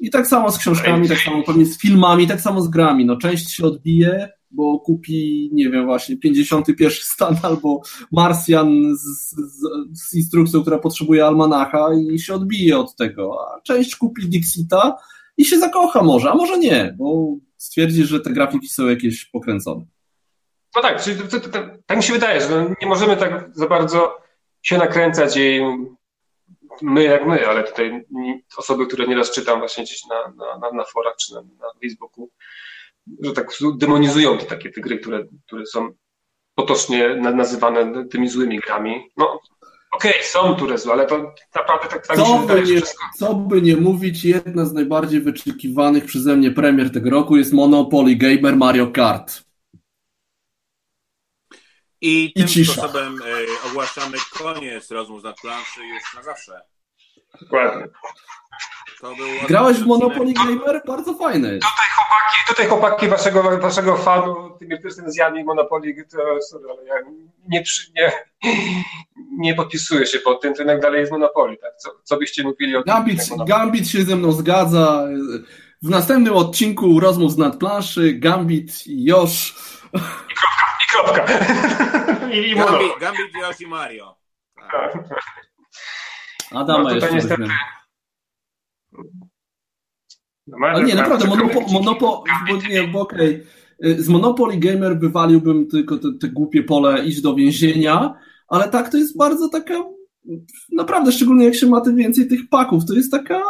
i 0.00 0.10
tak 0.10 0.26
samo 0.26 0.50
z 0.50 0.58
książkami, 0.58 1.08
tak 1.08 1.18
samo 1.18 1.42
pewnie 1.42 1.66
z 1.66 1.78
filmami, 1.78 2.26
tak 2.26 2.40
samo 2.40 2.62
z 2.62 2.68
grami, 2.68 3.04
no 3.04 3.16
część 3.16 3.50
się 3.50 3.64
odbije, 3.64 4.28
bo 4.50 4.80
kupi, 4.80 5.50
nie 5.52 5.70
wiem, 5.70 5.86
właśnie 5.86 6.16
51 6.16 6.90
stan 6.92 7.36
albo 7.48 7.80
Marsjan 8.12 8.96
z, 8.96 9.26
z, 9.36 9.62
z, 9.92 10.14
instrukcją, 10.14 10.62
która 10.62 10.78
potrzebuje 10.78 11.26
almanacha 11.26 11.88
i 12.12 12.18
się 12.18 12.34
odbije 12.34 12.78
od 12.78 12.96
tego, 12.96 13.38
a 13.40 13.60
część 13.60 13.96
kupi 13.96 14.26
Dixita 14.26 14.96
i 15.36 15.44
się 15.44 15.58
zakocha 15.58 16.02
może, 16.02 16.30
a 16.30 16.34
może 16.34 16.58
nie, 16.58 16.94
bo 16.98 17.36
stwierdzi, 17.56 18.04
że 18.04 18.20
te 18.20 18.30
grafiki 18.30 18.68
są 18.68 18.88
jakieś 18.88 19.24
pokręcone. 19.24 19.86
No 20.78 20.82
tak, 20.82 21.02
czyli 21.02 21.20
to, 21.20 21.40
to, 21.40 21.48
to, 21.48 21.58
tak 21.86 21.96
mi 21.96 22.02
się 22.02 22.12
wydaje, 22.12 22.40
że 22.40 22.48
no 22.48 22.74
nie 22.82 22.88
możemy 22.88 23.16
tak 23.16 23.50
za 23.52 23.66
bardzo 23.66 24.18
się 24.62 24.78
nakręcać 24.78 25.36
i 25.36 25.60
my 26.82 27.04
jak 27.04 27.26
my, 27.26 27.48
ale 27.48 27.64
tutaj 27.64 28.06
osoby, 28.56 28.86
które 28.86 29.06
nieraz 29.06 29.30
czytam 29.30 29.58
właśnie 29.58 29.84
gdzieś 29.84 30.06
na, 30.06 30.32
na, 30.60 30.70
na, 30.72 30.84
forach 30.84 31.16
czy 31.16 31.34
na, 31.34 31.40
na 31.40 31.66
Facebooku, 31.82 32.30
że 33.22 33.32
tak 33.32 33.46
demonizują 33.78 34.38
te 34.38 34.46
takie 34.46 34.70
te 34.70 34.80
gry, 34.80 34.98
które, 34.98 35.24
które 35.46 35.66
są 35.66 35.88
potocznie 36.54 37.16
nazywane 37.16 38.08
tymi 38.08 38.28
złymi 38.28 38.58
grami. 38.58 39.10
No 39.16 39.40
okej, 39.92 40.12
okay, 40.12 40.24
są 40.24 40.56
które 40.56 40.78
złe, 40.78 40.92
ale 40.92 41.06
to 41.06 41.32
naprawdę 41.54 41.88
tak, 41.88 42.06
tak 42.06 42.16
co 42.16 42.26
się 42.26 42.40
wydaje, 42.40 42.62
nie, 42.62 42.76
wszystko... 42.76 43.04
Co 43.18 43.34
by 43.34 43.62
nie 43.62 43.76
mówić, 43.76 44.24
jedna 44.24 44.64
z 44.64 44.72
najbardziej 44.72 45.20
wyczekiwanych 45.20 46.04
przeze 46.04 46.36
mnie 46.36 46.50
premier 46.50 46.92
tego 46.92 47.10
roku 47.10 47.36
jest 47.36 47.52
Monopoly 47.52 48.16
Gamer 48.16 48.56
Mario 48.56 48.86
Kart. 48.86 49.47
I 52.00 52.32
tym 52.32 52.46
I 52.56 52.64
sposobem 52.64 53.22
y, 53.22 53.46
ogłaszamy 53.70 54.16
koniec 54.38 54.90
rozmów 54.90 55.22
na 55.22 55.32
planszy 55.32 55.80
już 55.86 56.14
na 56.14 56.22
zawsze. 56.22 56.60
Dokładnie. 57.40 57.88
Grałeś 59.48 59.78
w 59.78 59.86
Monopoly 59.86 60.32
Gamer? 60.32 60.82
Bardzo 60.86 61.14
fajne 61.14 61.54
jest. 61.54 61.66
Tutaj 61.66 61.86
chłopaki, 61.94 62.36
tutaj 62.48 62.66
chłopaki 62.66 63.08
waszego, 63.08 63.58
waszego 63.58 63.96
fanu 63.96 64.50
tymi 64.58 64.76
recenzjami 64.84 65.44
Monopoly, 65.44 66.04
to, 66.10 66.42
sorry, 66.42 66.64
ale 66.70 66.84
ja 66.84 66.94
nie, 67.48 67.62
nie, 67.96 68.12
nie 69.38 69.54
podpisuję 69.54 70.06
się 70.06 70.18
pod 70.18 70.40
tym, 70.40 70.54
to 70.54 70.62
jednak 70.62 70.80
dalej 70.80 71.00
jest 71.00 71.12
Monopoly. 71.12 71.56
Tak? 71.56 71.76
Co, 71.76 71.90
co 72.04 72.16
byście 72.16 72.42
mówili 72.42 72.76
o 72.76 72.82
Gambit, 72.82 73.28
tym? 73.28 73.44
Gambit 73.44 73.88
się 73.88 74.04
ze 74.04 74.16
mną 74.16 74.32
zgadza. 74.32 75.04
W 75.82 75.90
następnym 75.90 76.34
odcinku 76.34 77.00
rozmów 77.00 77.32
z 77.32 77.38
nadplanszy 77.38 78.12
Gambit 78.12 78.86
i 78.86 79.04
Josh. 79.04 79.54
I 79.94 80.34
kropka, 80.34 80.67
kropka. 80.90 81.26
I, 82.34 82.50
i 82.50 82.54
Gambit, 82.54 82.98
Gambit, 83.00 83.34
Josh 83.42 83.60
i 83.60 83.66
Mario. 83.66 84.16
Tak. 84.54 84.98
Adama 86.50 86.82
no, 86.82 86.94
jeszcze 86.94 87.14
niestety... 87.14 87.48
No, 90.46 90.66
Ale 90.66 90.84
nie, 90.84 90.94
naprawdę, 90.94 91.26
Monopo, 91.26 91.60
Monopo 91.60 92.24
bo, 92.48 92.56
nie, 92.68 92.88
bo 92.88 93.00
okej. 93.00 93.46
Okay. 93.80 94.02
Z 94.02 94.08
Monopoly 94.08 94.56
Gamer 94.56 94.98
wywaliłbym 94.98 95.68
tylko 95.68 95.96
te, 95.96 96.08
te 96.20 96.28
głupie 96.28 96.62
pole 96.62 97.04
iść 97.04 97.20
do 97.20 97.34
więzienia, 97.34 98.14
ale 98.48 98.68
tak 98.68 98.90
to 98.90 98.96
jest 98.96 99.18
bardzo 99.18 99.48
taka 99.48 99.74
naprawdę, 100.72 101.12
szczególnie 101.12 101.44
jak 101.44 101.54
się 101.54 101.66
ma 101.66 101.80
tym 101.80 101.96
więcej 101.96 102.28
tych 102.28 102.48
paków, 102.48 102.84
to 102.86 102.94
jest 102.94 103.10
taka 103.10 103.42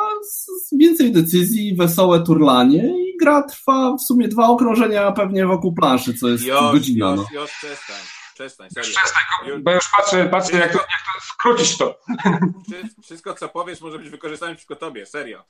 więcej 0.73 1.13
decyzji, 1.13 1.77
wesołe 1.77 2.21
turlanie 2.23 2.85
i 2.85 3.17
gra 3.17 3.43
trwa 3.43 3.97
w 3.97 4.03
sumie 4.03 4.29
dwa 4.29 4.49
okrążenia 4.49 5.13
pewnie 5.13 5.47
wokół 5.47 5.75
planszy, 5.75 6.15
co 6.15 6.29
jest 6.29 6.45
już, 6.45 6.61
godzina. 6.61 7.11
Już, 7.11 7.21
no. 7.35 7.41
już, 7.41 7.51
przestań. 7.51 7.97
Przestań, 8.35 8.71
serio. 8.71 8.91
Przestań, 8.91 9.63
bo 9.63 9.73
już 9.73 9.89
patrzę, 9.97 10.29
patrzę 10.29 10.57
jak, 10.57 10.73
to, 10.73 10.79
jak 10.79 10.89
to 10.89 11.21
skrócić 11.21 11.79
to. 11.79 11.99
Wszystko, 13.03 13.35
co 13.35 13.49
powiesz, 13.49 13.81
może 13.81 13.99
być 13.99 14.11
wykorzystane 14.11 14.53
przeciwko 14.53 14.77
tobie, 14.77 15.07
serio. 15.07 15.45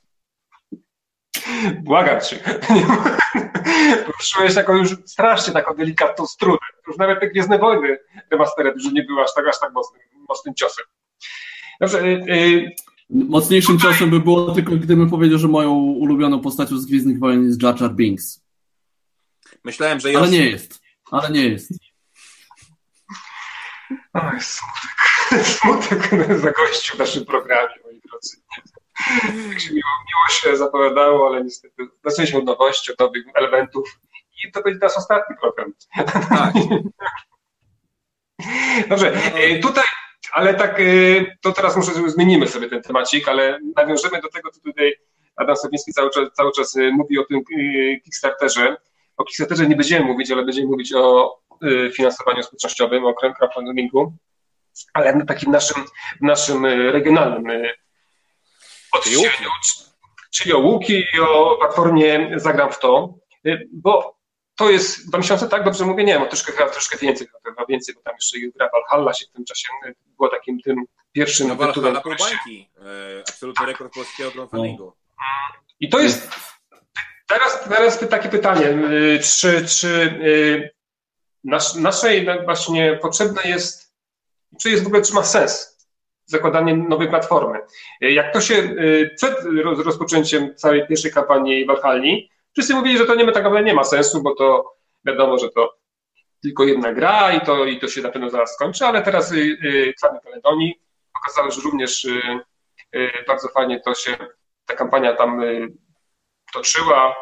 Błagam 1.83 2.21
cię. 2.21 2.39
Poruszyłeś 4.05 4.55
taką 4.55 4.75
już 4.75 4.89
strasznie 5.05 5.53
taką 5.53 5.73
delikatną 5.73 6.25
strunę. 6.25 6.57
Już 6.87 6.97
nawet 6.97 7.19
te 7.19 7.27
Gwiezdne 7.27 7.59
Wojny 7.59 7.97
remastered 8.31 8.75
już 8.75 8.93
nie 8.93 9.03
była 9.03 9.23
aż 9.23 9.33
tak, 9.33 9.47
aż 9.47 9.59
tak 9.59 9.73
mocnym, 9.73 10.01
mocnym 10.29 10.55
ciosem. 10.55 10.85
Dobrze, 11.81 12.09
yy, 12.09 12.71
Mocniejszym 13.09 13.77
tutaj... 13.77 13.93
ciosem 13.93 14.09
by 14.09 14.19
było 14.19 14.51
tylko, 14.51 14.71
gdybym 14.71 15.09
powiedział, 15.09 15.39
że 15.39 15.47
moją 15.47 15.73
ulubioną 15.73 16.41
postacią 16.41 16.77
z 16.77 16.85
Gwiezdnych 16.85 17.19
Wojen 17.19 17.45
jest 17.45 17.63
Jar 17.63 17.81
Jar 17.81 17.95
Binks. 17.95 18.43
Myślałem, 19.63 19.99
że 19.99 20.11
jest. 20.11 20.21
Ale 20.21 20.31
nie 20.31 20.49
jest. 20.49 20.81
Ale 21.11 21.29
nie 21.29 21.49
jest. 21.49 21.71
Oj, 24.13 24.41
smutek. 24.41 24.99
Smutek 25.59 26.09
zagościł 26.39 26.95
w 26.95 26.99
naszym 26.99 27.25
programie, 27.25 27.75
moi 27.85 28.01
drodzy. 28.09 28.37
Tak 29.49 29.59
się 29.59 29.73
miło, 29.73 29.89
miło 30.07 30.29
się 30.29 30.57
zapowiadało, 30.57 31.27
ale 31.27 31.43
niestety 31.43 31.87
zaczęliśmy 32.05 32.39
od 32.39 32.45
nowości, 32.45 32.91
od 32.91 32.99
nowych 32.99 33.25
elementów 33.35 33.99
i 34.43 34.51
to 34.51 34.61
będzie 34.61 34.79
nasz 34.81 34.97
ostatni 34.97 35.35
program. 35.37 35.73
Tak. 36.29 36.53
Dobrze, 38.89 39.13
e, 39.13 39.59
tutaj, 39.59 39.83
ale 40.31 40.53
tak, 40.53 40.79
e, 40.79 40.83
to 41.41 41.51
teraz 41.51 41.95
żeby 41.95 42.09
zmienimy 42.09 42.47
sobie 42.47 42.69
ten 42.69 42.81
temacik, 42.81 43.27
ale 43.27 43.59
nawiążemy 43.75 44.21
do 44.21 44.29
tego, 44.29 44.51
co 44.51 44.61
tutaj 44.61 44.95
Adam 45.35 45.55
Sowiński 45.55 45.93
cały 45.93 46.09
czas, 46.09 46.23
cały 46.33 46.51
czas 46.51 46.77
e, 46.77 46.91
mówi 46.91 47.19
o 47.19 47.23
tym 47.23 47.41
Kickstarterze. 48.03 48.77
O 49.17 49.23
Kickstarterze 49.23 49.67
nie 49.67 49.75
będziemy 49.75 50.05
mówić, 50.05 50.31
ale 50.31 50.45
będziemy 50.45 50.67
mówić 50.67 50.93
o 50.93 51.35
finansowaniu 51.95 52.43
społecznościowym, 52.43 53.05
o 53.05 53.13
crowdfundingu, 53.13 54.13
ale 54.93 55.15
na 55.15 55.25
takim 55.25 55.51
naszym, 55.51 55.83
naszym 56.21 56.65
regionalnym 56.65 57.61
odcieniu, 58.91 59.49
czyli 60.31 60.53
o 60.53 60.59
Łuki 60.59 61.03
i 61.13 61.19
o 61.19 61.57
platformie 61.59 62.31
Zagram 62.35 62.71
w 62.71 62.79
to, 62.79 63.13
bo 63.71 64.18
to 64.59 64.69
jest 64.69 65.09
dwa 65.09 65.17
miesiące, 65.17 65.49
tak 65.49 65.63
dobrze 65.63 65.85
mówię? 65.85 66.03
Nie 66.03 66.13
wiem, 66.13 66.27
troszkę, 66.27 66.53
troszkę 66.53 66.97
więcej, 66.97 67.27
chyba 67.45 67.65
więcej, 67.65 67.95
bo 67.95 68.01
tam 68.01 68.13
jeszcze 68.15 68.39
gra 68.39 68.69
Valhalla 68.73 69.13
się 69.13 69.25
w 69.25 69.31
tym 69.31 69.45
czasie 69.45 69.67
była 70.17 70.29
takim 70.29 70.61
tym 70.61 70.83
pierwszym 71.11 71.47
no, 71.47 71.55
tytułem. 71.55 71.93
Valhalla 71.93 72.17
bańki, 72.19 72.69
e, 72.77 73.23
absolutny 73.29 73.65
rekord 73.65 73.93
polskiego 73.93 74.31
crowdfundingu. 74.31 74.93
I 75.79 75.89
to 75.89 75.99
jest, 75.99 76.29
teraz, 77.27 77.63
teraz 77.69 77.99
takie 78.09 78.29
pytanie, 78.29 78.67
e, 78.67 79.19
czy, 79.19 79.67
czy 79.67 80.19
e, 80.63 80.69
nasz, 81.43 81.75
naszej 81.75 82.27
właśnie 82.45 82.99
potrzebne 83.01 83.41
jest, 83.45 83.93
czy 84.61 84.69
jest 84.69 84.83
w 84.83 84.87
ogóle, 84.87 85.01
czy 85.01 85.13
ma 85.13 85.23
sens 85.23 85.79
zakładanie 86.25 86.77
nowej 86.77 87.09
platformy. 87.09 87.59
Jak 88.01 88.33
to 88.33 88.41
się 88.41 88.75
przed 89.15 89.35
rozpoczęciem 89.85 90.55
całej 90.55 90.87
pierwszej 90.87 91.11
kampanii 91.11 91.65
Valhalli, 91.65 92.29
wszyscy 92.53 92.73
mówili, 92.73 92.97
że 92.97 93.05
to 93.05 93.15
nie, 93.15 93.25
tak 93.25 93.43
naprawdę 93.43 93.63
nie 93.63 93.73
ma 93.73 93.83
sensu, 93.83 94.21
bo 94.23 94.35
to 94.35 94.75
wiadomo, 95.05 95.37
że 95.37 95.49
to 95.49 95.79
tylko 96.41 96.63
jedna 96.63 96.93
gra 96.93 97.31
i 97.31 97.41
to, 97.41 97.65
i 97.65 97.79
to 97.79 97.87
się 97.87 98.01
na 98.01 98.09
pewno 98.09 98.29
zaraz 98.29 98.53
skończy, 98.53 98.85
ale 98.85 99.01
teraz 99.01 99.33
Kwany 99.97 100.19
Kaledonii 100.23 100.81
pokazały, 101.13 101.51
że 101.51 101.61
również 101.61 102.07
bardzo 103.27 103.47
fajnie 103.47 103.79
to 103.79 103.93
się, 103.93 104.17
ta 104.65 104.75
kampania 104.75 105.15
tam 105.15 105.41
toczyła 106.53 107.15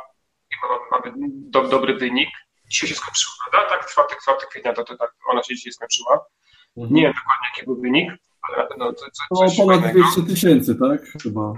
i 0.52 0.56
mamy 0.92 1.14
do, 1.28 1.64
dobry 1.64 1.94
wynik. 1.96 2.30
Dzisiaj 2.70 2.90
się 2.90 2.96
skończyła, 2.96 3.34
prawda? 3.52 3.70
Tak, 3.70 3.92
4, 3.92 4.08
4 4.22 4.38
kwietnia 4.50 4.74
to, 4.74 4.84
to 4.84 4.98
tak 4.98 5.14
ona 5.30 5.44
się 5.44 5.56
dzisiaj 5.56 5.74
skończyła. 5.74 6.26
Mhm. 6.78 6.96
Nie 6.96 7.02
wiem 7.02 7.14
dokładnie 7.14 7.48
jaki 7.56 7.66
był 7.66 7.82
wynik, 7.82 8.12
ale 8.42 8.58
na 8.58 8.66
pewno 8.70 8.94
coś, 8.94 9.10
coś 9.38 9.58
no, 9.58 9.66
ponad 9.66 9.92
200 9.92 10.22
tysięcy, 10.22 10.76
tak? 10.76 11.22
Chyba. 11.24 11.54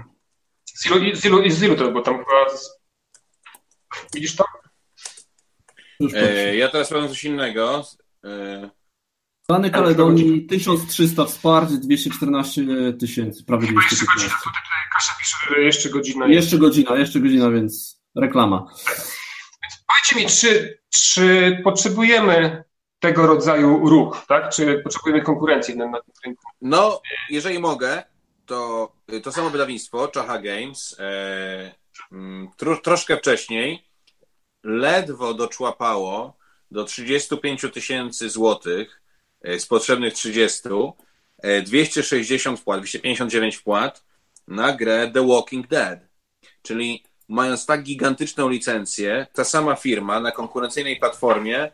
Z 0.64 0.86
ilu, 0.86 1.14
z 1.14 1.24
ilu, 1.24 1.50
z 1.50 1.62
ilu 1.62 1.76
to, 1.76 1.90
bo 1.90 2.02
tam 2.02 2.18
chyba... 2.18 2.56
Z... 2.56 2.79
Widzisz 4.14 4.36
to? 4.36 4.44
E, 6.14 6.56
ja 6.56 6.68
teraz 6.68 6.88
powiem 6.88 7.08
coś 7.08 7.24
innego. 7.24 7.84
E... 8.24 8.70
Plany 9.46 9.70
Kaledonii 9.70 10.46
1300 10.46 11.24
wsparć, 11.24 11.70
214 11.70 12.62
tysięcy, 13.00 13.44
prawie 13.44 13.66
215. 13.66 13.96
Jeszcze 13.96 14.06
godzina, 14.14 14.38
tutaj 14.38 14.80
Kasia 14.92 15.12
pisze, 15.20 15.36
że 15.50 15.60
jeszcze 15.60 15.90
godzina. 15.90 16.26
Jeszcze 16.26 16.58
godzina, 16.58 16.96
jeszcze 16.96 17.20
godzina, 17.20 17.50
więc 17.50 18.00
reklama. 18.16 18.66
Więc 19.62 19.84
powiedzcie 19.88 20.16
mi, 20.16 20.26
czy, 20.26 20.78
czy 20.90 21.58
potrzebujemy 21.64 22.64
tego 23.00 23.26
rodzaju 23.26 23.88
ruch, 23.88 24.24
tak? 24.28 24.50
Czy 24.50 24.80
potrzebujemy 24.84 25.22
konkurencji 25.22 25.76
na, 25.76 25.86
na 25.86 26.00
tym 26.00 26.14
rynku? 26.24 26.42
No, 26.60 27.02
jeżeli 27.30 27.58
mogę, 27.58 28.02
to 28.46 28.92
to 29.22 29.32
samo 29.32 29.50
wydawnictwo, 29.50 30.08
Czacha 30.08 30.38
Games, 30.38 30.96
e, 30.98 31.74
tro, 32.56 32.76
troszkę 32.76 33.16
wcześniej 33.16 33.84
ledwo 34.64 35.34
doczłapało 35.34 36.36
do 36.70 36.84
35 36.84 37.66
tysięcy 37.72 38.30
złotych 38.30 39.02
z 39.58 39.66
potrzebnych 39.66 40.14
30, 40.14 40.68
260 41.64 42.60
wpłat, 42.60 42.80
259 42.80 43.56
wpłat 43.56 44.04
na 44.48 44.72
grę 44.72 45.10
The 45.14 45.26
Walking 45.26 45.68
Dead. 45.68 46.00
Czyli 46.62 47.04
mając 47.28 47.66
tak 47.66 47.82
gigantyczną 47.82 48.48
licencję, 48.48 49.26
ta 49.32 49.44
sama 49.44 49.76
firma 49.76 50.20
na 50.20 50.32
konkurencyjnej 50.32 50.96
platformie 50.96 51.72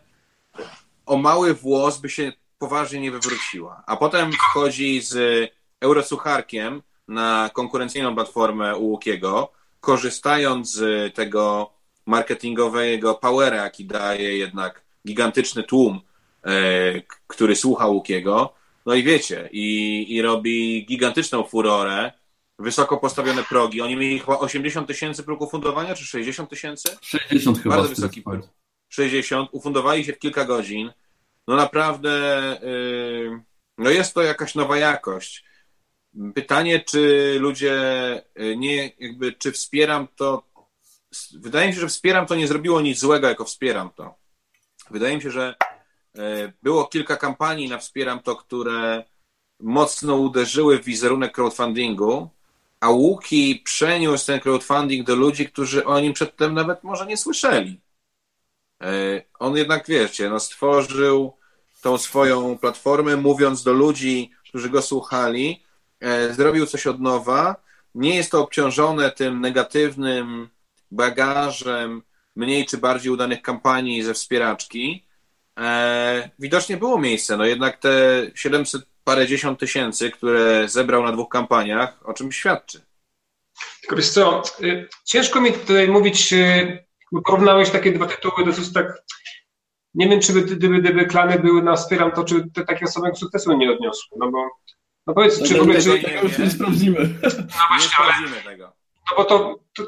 o 1.06 1.16
mały 1.16 1.55
włos 1.55 1.98
by 1.98 2.10
się 2.10 2.32
poważnie 2.59 3.01
nie 3.01 3.10
wywróciła. 3.10 3.82
A 3.86 3.97
potem 3.97 4.32
wchodzi 4.32 5.01
z 5.01 5.51
Eurosucharkiem 5.80 6.82
na 7.09 7.51
konkurencyjną 7.55 8.14
platformę 8.14 8.76
u 8.76 8.84
Łukiego, 8.84 9.52
korzystając 9.86 10.72
z 10.72 11.14
tego 11.14 11.70
marketingowego 12.06 13.14
powera, 13.14 13.56
jaki 13.56 13.84
daje 13.84 14.38
jednak 14.38 14.82
gigantyczny 15.06 15.62
tłum, 15.62 16.00
e, 16.44 16.52
który 17.26 17.56
słucha 17.56 17.86
Łukiego. 17.86 18.54
No 18.86 18.94
i 18.94 19.02
wiecie, 19.02 19.48
i, 19.52 19.66
i 20.14 20.22
robi 20.22 20.86
gigantyczną 20.86 21.44
furorę, 21.44 22.12
wysoko 22.58 22.96
postawione 22.96 23.44
progi. 23.44 23.80
Oni 23.80 23.96
mieli 23.96 24.18
chyba 24.18 24.38
80 24.38 24.88
tysięcy 24.88 25.22
próg 25.22 25.40
ufundowania, 25.40 25.94
czy 25.94 26.04
60 26.04 26.50
tysięcy? 26.50 26.88
60 27.02 27.62
chyba. 27.62 27.76
Bardzo 27.76 27.88
wysoki 27.88 28.22
próg. 28.22 28.48
60. 28.88 29.48
Ufundowali 29.52 30.04
się 30.04 30.12
w 30.12 30.18
kilka 30.18 30.44
godzin. 30.44 30.92
No 31.48 31.56
naprawdę, 31.56 32.10
yy, 32.62 33.40
no 33.78 33.90
jest 33.90 34.14
to 34.14 34.22
jakaś 34.22 34.54
nowa 34.54 34.78
jakość. 34.78 35.45
Pytanie, 36.34 36.80
czy 36.80 37.36
ludzie 37.40 37.74
y, 38.40 38.56
nie, 38.56 38.93
jakby, 38.98 39.32
czy 39.32 39.52
wspieram 39.52 40.09
to. 40.16 40.43
Wydaje 41.34 41.68
mi 41.68 41.74
się, 41.74 41.80
że 41.80 41.88
wspieram 41.88 42.26
to 42.26 42.34
nie 42.34 42.48
zrobiło 42.48 42.80
nic 42.80 42.98
złego, 42.98 43.28
jako 43.28 43.44
wspieram 43.44 43.90
to. 43.90 44.14
Wydaje 44.90 45.16
mi 45.16 45.22
się, 45.22 45.30
że 45.30 45.55
y, 46.18 46.52
było 46.62 46.86
kilka 46.86 47.16
kampanii 47.16 47.68
na 47.68 47.78
wspieram 47.78 48.20
to, 48.20 48.36
które 48.36 49.05
mocno 49.60 50.16
uderzyły 50.16 50.78
w 50.78 50.84
wizerunek 50.84 51.32
crowdfundingu, 51.32 52.30
a 52.80 52.90
Łuki 52.90 53.62
przeniósł 53.64 54.26
ten 54.26 54.40
crowdfunding 54.40 55.06
do 55.06 55.16
ludzi, 55.16 55.48
którzy 55.48 55.84
o 55.84 56.01
nim 56.01 56.12
przedtem 56.12 56.55
nawet 56.55 56.84
może 56.84 57.06
nie 57.06 57.16
słyszeli. 57.16 57.80
Y, 58.82 59.22
on 59.38 59.56
jednak, 59.56 59.86
wiecie, 59.86 60.30
no 60.30 60.40
stworzył 60.40 61.32
tą 61.82 61.98
swoją 61.98 62.59
platformę, 62.59 63.16
mówiąc 63.16 63.62
do 63.62 63.72
ludzi, 63.72 64.30
którzy 64.48 64.70
go 64.70 64.82
słuchali, 64.82 65.65
zrobił 66.31 66.66
coś 66.66 66.86
od 66.86 67.01
nowa. 67.01 67.56
Nie 67.94 68.16
jest 68.16 68.31
to 68.31 68.43
obciążone 68.43 69.10
tym 69.10 69.40
negatywnym 69.40 70.48
bagażem 70.90 72.02
mniej 72.36 72.66
czy 72.66 72.78
bardziej 72.78 73.12
udanych 73.12 73.43
kampanii 73.43 74.02
ze 74.02 74.14
wspieraczki. 74.14 75.06
E, 75.59 76.31
widocznie 76.39 76.77
było 76.77 76.98
miejsce, 76.98 77.36
no 77.36 77.44
jednak 77.44 77.78
te 77.78 78.23
700 78.35 78.82
parędziesiąt 79.05 79.60
tysięcy, 79.60 80.10
które 80.10 80.68
zebrał 80.68 81.02
na 81.02 81.12
dwóch 81.12 81.28
kampaniach, 81.28 82.09
o 82.09 82.14
czym 82.14 82.32
świadczy. 82.32 82.81
Tylko 83.81 84.02
co, 84.02 84.43
y, 84.62 84.89
ciężko 85.05 85.40
mi 85.40 85.52
tutaj 85.52 85.89
mówić, 85.89 86.32
y, 86.32 86.85
porównałeś 87.24 87.70
takie 87.70 87.93
dwa 87.93 88.06
tytuły 88.06 88.44
dosyć 88.47 88.73
tak, 88.73 89.02
nie 89.94 90.09
wiem, 90.09 90.20
czy 90.20 90.32
gdyby, 90.32 90.81
gdyby 90.81 91.06
klany 91.06 91.39
były 91.39 91.62
na 91.62 91.77
wspieram 91.77 92.12
to, 92.12 92.24
czy 92.24 92.51
te 92.55 92.64
takie 92.64 92.85
osoby 92.85 93.10
sukcesu 93.14 93.56
nie 93.56 93.73
odniosły, 93.73 94.18
no 94.20 94.31
bo 94.31 94.51
no 95.06 95.14
powiedz, 95.14 95.42
czy 95.48 95.58
w 95.58 95.62
ogóle... 95.62 95.80
Czy... 95.80 96.02
Tego 96.02 96.22
już 96.22 96.38
nie 96.38 96.50
sprawdzimy. 96.56 96.98
No 97.22 97.64
właśnie, 97.68 97.96
ale... 97.98 98.42
tego. 98.44 98.72
No 99.10 99.16
bo 99.16 99.24
to, 99.24 99.60
to, 99.76 99.82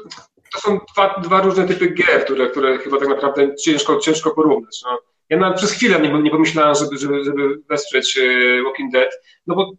to, 0.51 0.59
są 0.59 0.79
dwa, 0.93 1.19
dwa 1.19 1.41
różne 1.41 1.67
typy 1.67 1.87
gier, 1.87 2.25
które, 2.25 2.49
które 2.49 2.77
chyba 2.77 2.99
tak 2.99 3.09
naprawdę 3.09 3.55
ciężko, 3.55 3.97
ciężko 3.97 4.31
porównać. 4.31 4.81
No. 4.83 4.99
Ja 5.29 5.37
nawet 5.37 5.57
przez 5.57 5.71
chwilę 5.71 5.99
nie, 6.01 6.21
nie 6.21 6.31
pomyślałem, 6.31 6.75
żeby, 6.75 6.97
żeby, 6.97 7.23
żeby 7.23 7.61
wesprzeć 7.69 8.17
e, 8.17 8.63
Walking 8.63 8.93
Dead, 8.93 9.09
no 9.47 9.55
bo 9.55 9.71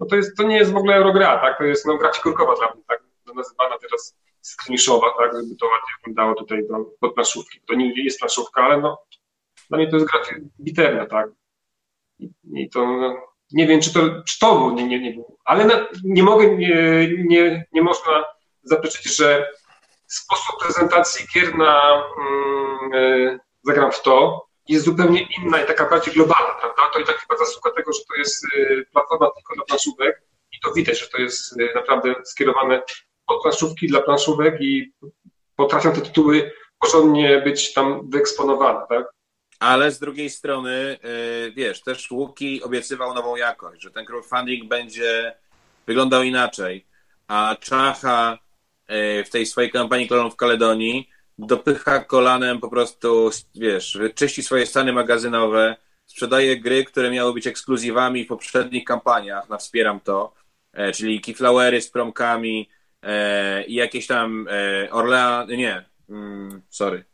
no 0.00 0.06
to, 0.06 0.16
jest, 0.16 0.36
to 0.36 0.42
nie 0.42 0.56
jest 0.56 0.72
w 0.72 0.76
ogóle 0.76 0.96
eurogra, 0.96 1.38
tak? 1.38 1.58
To 1.58 1.64
jest 1.64 1.86
no, 1.86 1.98
gra 1.98 2.12
figurkowa 2.12 2.54
dla 2.56 2.72
mnie, 2.74 2.82
tak? 2.88 3.02
Nazywana 3.34 3.78
teraz 3.78 4.16
screenshowa, 4.42 5.06
tak? 5.18 5.32
Żeby 5.32 5.56
to 5.56 5.66
ładnie 5.66 5.92
wyglądało 5.98 6.34
tutaj 6.34 6.68
do, 6.68 6.84
pod 7.00 7.14
planszówki. 7.14 7.60
To 7.68 7.74
nie 7.74 8.04
jest 8.04 8.18
planszówka, 8.18 8.62
ale 8.64 8.80
no 8.80 9.02
dla 9.68 9.78
mnie 9.78 9.88
to 9.88 9.96
jest 9.96 10.08
gra 10.08 10.20
bitewna, 10.60 11.06
tak? 11.06 11.30
I, 12.18 12.30
i 12.54 12.70
to 12.70 12.86
no, 12.86 13.31
nie 13.52 13.66
wiem, 13.66 13.80
czy 13.80 13.92
to, 13.92 14.00
czy 14.28 14.38
to 14.38 14.70
nie, 14.70 14.86
nie, 14.86 15.00
nie 15.00 15.12
było, 15.12 15.36
ale 15.44 15.64
na, 15.64 15.86
nie 16.04 16.22
mogę, 16.22 16.56
nie, 16.56 17.08
nie, 17.24 17.66
nie 17.72 17.82
można 17.82 18.24
zaprzeczyć, 18.62 19.16
że 19.16 19.52
sposób 20.06 20.56
prezentacji 20.62 21.26
gier 21.34 21.56
na 21.56 22.04
mm, 22.18 22.92
e, 22.94 23.38
Zagram 23.64 23.92
w 23.92 24.02
to 24.02 24.46
jest 24.68 24.84
zupełnie 24.84 25.26
inna 25.38 25.62
i 25.62 25.66
taka 25.66 25.90
bardziej 25.90 26.14
globalna, 26.14 26.54
prawda? 26.60 26.82
To 26.92 27.00
i 27.00 27.04
tak 27.04 27.16
chyba 27.16 27.36
zasługa 27.36 27.70
tego, 27.70 27.92
że 27.92 28.00
to 28.08 28.14
jest 28.14 28.44
e, 28.44 28.82
platforma 28.92 29.30
tylko 29.36 29.54
dla 29.54 29.64
planszówek 29.64 30.22
i 30.52 30.60
to 30.60 30.72
widać, 30.72 31.00
że 31.00 31.08
to 31.08 31.18
jest 31.18 31.60
e, 31.60 31.74
naprawdę 31.74 32.14
skierowane 32.24 32.82
pod 33.26 33.42
planszówki 33.42 33.86
dla 33.86 34.02
planszówek 34.02 34.60
i 34.60 34.92
potrafią 35.56 35.92
te 35.92 36.00
tytuły 36.00 36.52
porządnie 36.80 37.40
być 37.40 37.72
tam 37.72 38.10
wyeksponowane, 38.10 38.86
tak? 38.88 39.06
Ale 39.62 39.92
z 39.92 39.98
drugiej 39.98 40.30
strony, 40.30 40.98
y, 41.04 41.52
wiesz, 41.56 41.82
też 41.82 42.10
Łuki 42.10 42.62
obiecywał 42.62 43.14
nową 43.14 43.36
jakość, 43.36 43.82
że 43.82 43.90
ten 43.90 44.04
crowdfunding 44.04 44.68
będzie 44.68 45.34
wyglądał 45.86 46.22
inaczej, 46.22 46.86
a 47.28 47.56
Czacha 47.60 48.38
y, 48.90 49.24
w 49.24 49.30
tej 49.30 49.46
swojej 49.46 49.70
kampanii 49.70 50.08
Klonów 50.08 50.36
Kaledonii 50.36 51.08
dopycha 51.38 52.04
kolanem 52.04 52.60
po 52.60 52.68
prostu, 52.70 53.30
wiesz, 53.54 53.98
czyści 54.14 54.42
swoje 54.42 54.66
stany 54.66 54.92
magazynowe, 54.92 55.76
sprzedaje 56.06 56.60
gry, 56.60 56.84
które 56.84 57.10
miały 57.10 57.34
być 57.34 57.46
ekskluzywami 57.46 58.24
w 58.24 58.28
poprzednich 58.28 58.84
kampaniach, 58.84 59.48
na 59.48 59.58
wspieram 59.58 60.00
to, 60.00 60.32
e, 60.72 60.92
czyli 60.92 61.20
Keyflowery 61.20 61.82
z 61.82 61.90
promkami 61.90 62.68
i 63.66 63.74
jakieś 63.74 64.06
tam 64.06 64.46
Orlean, 64.90 65.48
nie, 65.48 65.84
mm, 66.08 66.62
sorry, 66.70 67.04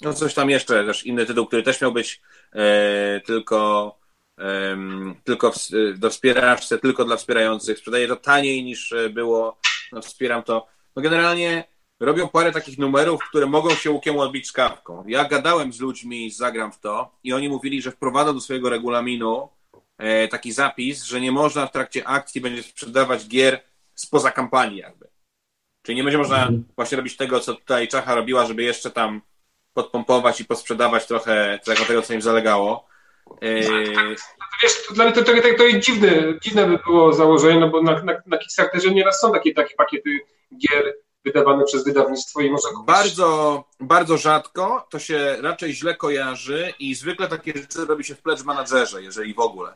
no 0.00 0.14
coś 0.14 0.34
tam 0.34 0.50
jeszcze, 0.50 0.84
też 0.84 1.06
inny 1.06 1.26
tytuł, 1.26 1.46
który 1.46 1.62
też 1.62 1.80
miał 1.80 1.92
być 1.92 2.20
e, 2.52 3.20
tylko, 3.26 3.98
e, 4.38 4.76
tylko 5.24 5.52
w, 5.52 5.58
do 5.98 6.10
wspieraczce, 6.10 6.78
tylko 6.78 7.04
dla 7.04 7.16
wspierających. 7.16 7.78
Sprzedaje 7.78 8.08
to 8.08 8.16
taniej 8.16 8.64
niż 8.64 8.92
e, 8.92 9.10
było, 9.10 9.60
no 9.92 10.02
wspieram 10.02 10.42
to. 10.42 10.66
No 10.96 11.02
generalnie 11.02 11.64
robią 12.00 12.28
parę 12.28 12.52
takich 12.52 12.78
numerów, 12.78 13.20
które 13.28 13.46
mogą 13.46 13.70
się 13.70 13.90
łukiem 13.90 14.18
odbić 14.18 14.48
z 14.48 14.52
kawką. 14.52 15.04
Ja 15.06 15.24
gadałem 15.24 15.72
z 15.72 15.80
ludźmi, 15.80 16.30
zagram 16.30 16.72
w 16.72 16.80
to 16.80 17.18
i 17.24 17.32
oni 17.32 17.48
mówili, 17.48 17.82
że 17.82 17.90
wprowadzą 17.90 18.34
do 18.34 18.40
swojego 18.40 18.70
regulaminu 18.70 19.48
e, 19.98 20.28
taki 20.28 20.52
zapis, 20.52 21.04
że 21.04 21.20
nie 21.20 21.32
można 21.32 21.66
w 21.66 21.72
trakcie 21.72 22.08
akcji 22.08 22.40
będzie 22.40 22.62
sprzedawać 22.62 23.28
gier 23.28 23.60
spoza 23.94 24.30
kampanii 24.30 24.78
jakby. 24.78 25.08
Czyli 25.82 25.96
nie 25.96 26.04
będzie 26.04 26.18
można 26.18 26.36
mhm. 26.36 26.64
właśnie 26.76 26.96
robić 26.96 27.16
tego, 27.16 27.40
co 27.40 27.54
tutaj 27.54 27.88
Czacha 27.88 28.14
robiła, 28.14 28.46
żeby 28.46 28.62
jeszcze 28.62 28.90
tam 28.90 29.22
podpompować 29.76 30.40
i 30.40 30.44
posprzedawać 30.44 31.06
trochę 31.06 31.58
tego, 31.88 32.02
co 32.02 32.14
im 32.14 32.22
zalegało. 32.22 32.86
Yy... 33.40 33.60
Wiesz, 34.62 34.82
dla 34.94 35.04
mnie 35.04 35.12
to, 35.12 35.22
to, 35.22 35.32
to, 35.32 35.42
to 35.58 35.64
jest 35.64 35.86
dziwne, 35.86 36.10
dziwne 36.42 36.66
by 36.66 36.78
było 36.86 37.12
założenie, 37.12 37.60
no 37.60 37.68
bo 37.68 37.82
na, 37.82 38.02
na, 38.02 38.12
na 38.26 38.38
Kickstarterze 38.38 38.90
nieraz 38.90 39.20
są 39.20 39.32
takie, 39.32 39.54
takie 39.54 39.74
pakiety 39.74 40.10
gier 40.58 40.94
wydawane 41.24 41.64
przez 41.64 41.84
wydawnictwo 41.84 42.40
i 42.40 42.50
można 42.50 42.70
kupić. 42.70 42.86
Bardzo, 42.86 43.64
bardzo 43.80 44.16
rzadko, 44.16 44.86
to 44.90 44.98
się 44.98 45.36
raczej 45.40 45.74
źle 45.74 45.94
kojarzy 45.94 46.74
i 46.78 46.94
zwykle 46.94 47.28
takie 47.28 47.52
rzeczy 47.52 47.84
robi 47.84 48.04
się 48.04 48.14
w 48.14 48.22
Pledge 48.22 48.44
Managerze, 48.44 49.02
jeżeli 49.02 49.34
w 49.34 49.40
ogóle. 49.40 49.72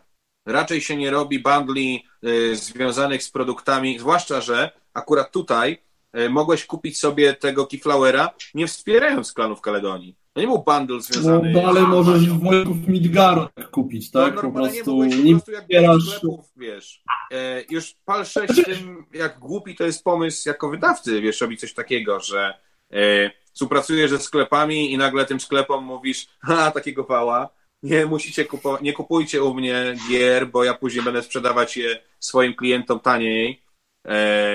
Raczej 0.47 0.81
się 0.81 0.97
nie 0.97 1.11
robi 1.11 1.39
bundli 1.39 2.05
y, 2.25 2.57
związanych 2.57 3.23
z 3.23 3.31
produktami, 3.31 3.99
zwłaszcza, 3.99 4.41
że 4.41 4.71
akurat 4.95 5.33
tutaj 5.33 5.79
E, 5.79 5.90
mogłeś 6.31 6.67
kupić 6.67 6.99
sobie 6.99 7.35
tego 7.35 7.67
Keyflowera, 7.67 8.31
nie 8.55 8.67
wspierając 8.67 9.33
klanów 9.33 9.61
Kaledonii. 9.61 10.17
To 10.33 10.41
nie 10.41 10.47
był 10.47 10.63
bundle 10.63 11.01
związany... 11.01 11.51
No, 11.51 11.63
ale 11.63 11.81
możesz 11.81 12.29
wojków 12.29 12.89
Midgaru 12.89 13.49
tak 13.55 13.71
kupić, 13.71 14.11
tak? 14.11 14.35
No, 14.35 14.43
po 14.43 14.53
prostu 14.53 15.05
nie, 15.05 15.39
po 15.39 15.51
jak 15.51 15.63
wspierasz... 15.63 16.03
sklepów, 16.03 16.53
wiesz. 16.57 17.03
E, 17.33 17.63
już 17.71 17.95
pal 18.05 18.27
6 18.27 18.65
tym, 18.65 19.07
jak 19.15 19.39
głupi 19.39 19.77
to 19.77 19.85
jest 19.85 20.05
pomysł 20.05 20.49
jako 20.49 20.71
wydawcy, 20.71 21.21
wiesz, 21.21 21.41
robić 21.41 21.61
coś 21.61 21.75
takiego, 21.75 22.21
że 22.21 22.55
e, 22.93 23.31
współpracujesz 23.53 24.11
ze 24.11 24.19
sklepami 24.19 24.93
i 24.93 24.99
nagle 24.99 25.25
tym 25.25 25.41
sklepom 25.41 25.85
mówisz, 25.85 26.27
ha, 26.41 26.71
takiego 26.71 27.05
pała, 27.05 27.49
nie 27.83 28.07
musicie 28.07 28.45
kupować, 28.45 28.83
nie 28.83 28.93
kupujcie 28.93 29.43
u 29.43 29.55
mnie 29.55 29.95
gier, 30.09 30.49
bo 30.49 30.65
ja 30.65 30.75
później 30.75 31.05
będę 31.05 31.23
sprzedawać 31.23 31.77
je 31.77 32.01
swoim 32.21 32.55
klientom 32.55 33.01
taniej 33.01 33.63
E, 33.70 33.70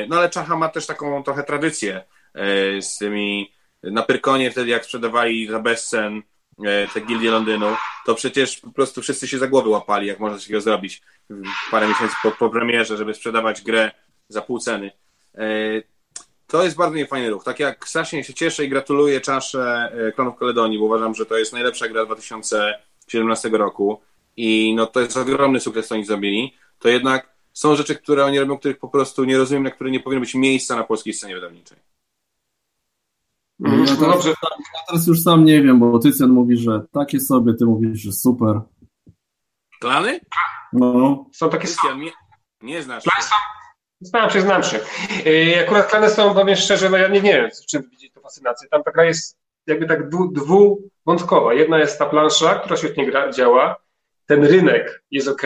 no 0.09 0.17
ale 0.17 0.29
Czacha 0.29 0.55
ma 0.55 0.69
też 0.69 0.85
taką 0.85 1.23
trochę 1.23 1.43
tradycję 1.43 2.03
e, 2.33 2.81
z 2.81 2.97
tymi 2.97 3.51
na 3.83 4.03
Pyrkonie 4.03 4.51
wtedy 4.51 4.69
jak 4.69 4.85
sprzedawali 4.85 5.47
za 5.47 5.59
bezcen 5.59 6.21
e, 6.65 6.87
te 6.87 7.01
gildie 7.01 7.31
Londynu, 7.31 7.75
to 8.05 8.15
przecież 8.15 8.57
po 8.57 8.71
prostu 8.71 9.01
wszyscy 9.01 9.27
się 9.27 9.37
za 9.37 9.47
głowy 9.47 9.69
łapali, 9.69 10.07
jak 10.07 10.19
można 10.19 10.39
takiego 10.39 10.61
zrobić 10.61 11.01
parę 11.71 11.87
miesięcy 11.87 12.15
po, 12.23 12.31
po 12.31 12.49
premierze, 12.49 12.97
żeby 12.97 13.13
sprzedawać 13.13 13.61
grę 13.61 13.91
za 14.29 14.41
pół 14.41 14.59
ceny. 14.59 14.91
To 16.47 16.63
jest 16.63 16.77
bardzo 16.77 16.95
niefajny 16.95 17.29
ruch. 17.29 17.43
Tak 17.43 17.59
jak 17.59 17.87
strasznie 17.87 18.23
się 18.23 18.33
cieszę 18.33 18.65
i 18.65 18.69
gratuluję 18.69 19.21
czaszę 19.21 19.91
Klonów 20.15 20.39
Kaledonii, 20.39 20.79
bo 20.79 20.85
uważam, 20.85 21.15
że 21.15 21.25
to 21.25 21.37
jest 21.37 21.53
najlepsza 21.53 21.87
gra 21.87 22.05
2000 22.05 22.75
2017 23.05 23.49
roku 23.49 24.01
i 24.37 24.73
no 24.75 24.85
to 24.85 25.01
jest 25.01 25.17
ogromny 25.17 25.59
sukces, 25.59 25.87
co 25.87 25.95
oni 25.95 26.05
zrobili, 26.05 26.53
to 26.79 26.89
jednak 26.89 27.34
są 27.55 27.75
rzeczy, 27.75 27.95
które 27.95 28.25
oni 28.25 28.39
robią, 28.39 28.57
których 28.57 28.79
po 28.79 28.87
prostu 28.87 29.23
nie 29.23 29.37
rozumiem, 29.37 29.63
na 29.63 29.71
które 29.71 29.91
nie 29.91 29.99
powinno 29.99 30.21
być 30.21 30.35
miejsca 30.35 30.75
na 30.75 30.83
polskiej 30.83 31.13
scenie 31.13 31.35
wydawniczej. 31.35 31.77
Mhm. 33.59 33.85
Ja 33.85 33.95
teraz, 33.95 34.25
ja 34.25 34.33
teraz 34.87 35.07
już 35.07 35.21
sam 35.21 35.45
nie 35.45 35.61
wiem, 35.61 35.79
bo 35.79 35.99
Tycjan 35.99 36.29
mówi, 36.29 36.57
że 36.57 36.81
takie 36.91 37.19
sobie, 37.19 37.53
ty 37.53 37.65
mówisz, 37.65 37.99
że 38.01 38.11
super. 38.11 38.61
Klany? 39.81 40.19
No. 40.73 41.25
Są 41.33 41.49
takie 41.49 41.67
Tycjan, 41.67 41.99
nie, 41.99 42.11
nie 42.61 42.83
znasz 42.83 43.03
znam 44.01 44.29
się, 44.29 44.41
znam 44.41 44.63
się. 44.63 44.79
Yy, 45.25 45.65
akurat 45.65 45.87
klany 45.87 46.09
są, 46.09 46.33
powiem 46.33 46.55
szczerze, 46.55 46.89
no 46.89 46.97
ja 46.97 47.07
nie, 47.07 47.21
nie 47.21 47.33
wiem, 47.33 47.49
w 47.51 47.65
czym 47.65 47.89
widzieć 47.89 48.13
to 48.13 48.21
fascynację. 48.21 48.69
Tam 48.69 48.83
taka 48.83 49.03
jest 49.03 49.37
jakby 49.67 49.87
tak 49.87 50.09
dwuwątkowa. 50.09 51.53
Jedna 51.53 51.79
jest 51.79 51.99
ta 51.99 52.05
plansza, 52.05 52.55
która 52.55 52.77
świetnie 52.77 53.05
gra, 53.05 53.31
działa, 53.31 53.75
ten 54.25 54.45
rynek 54.45 55.03
jest 55.11 55.27
ok, 55.27 55.41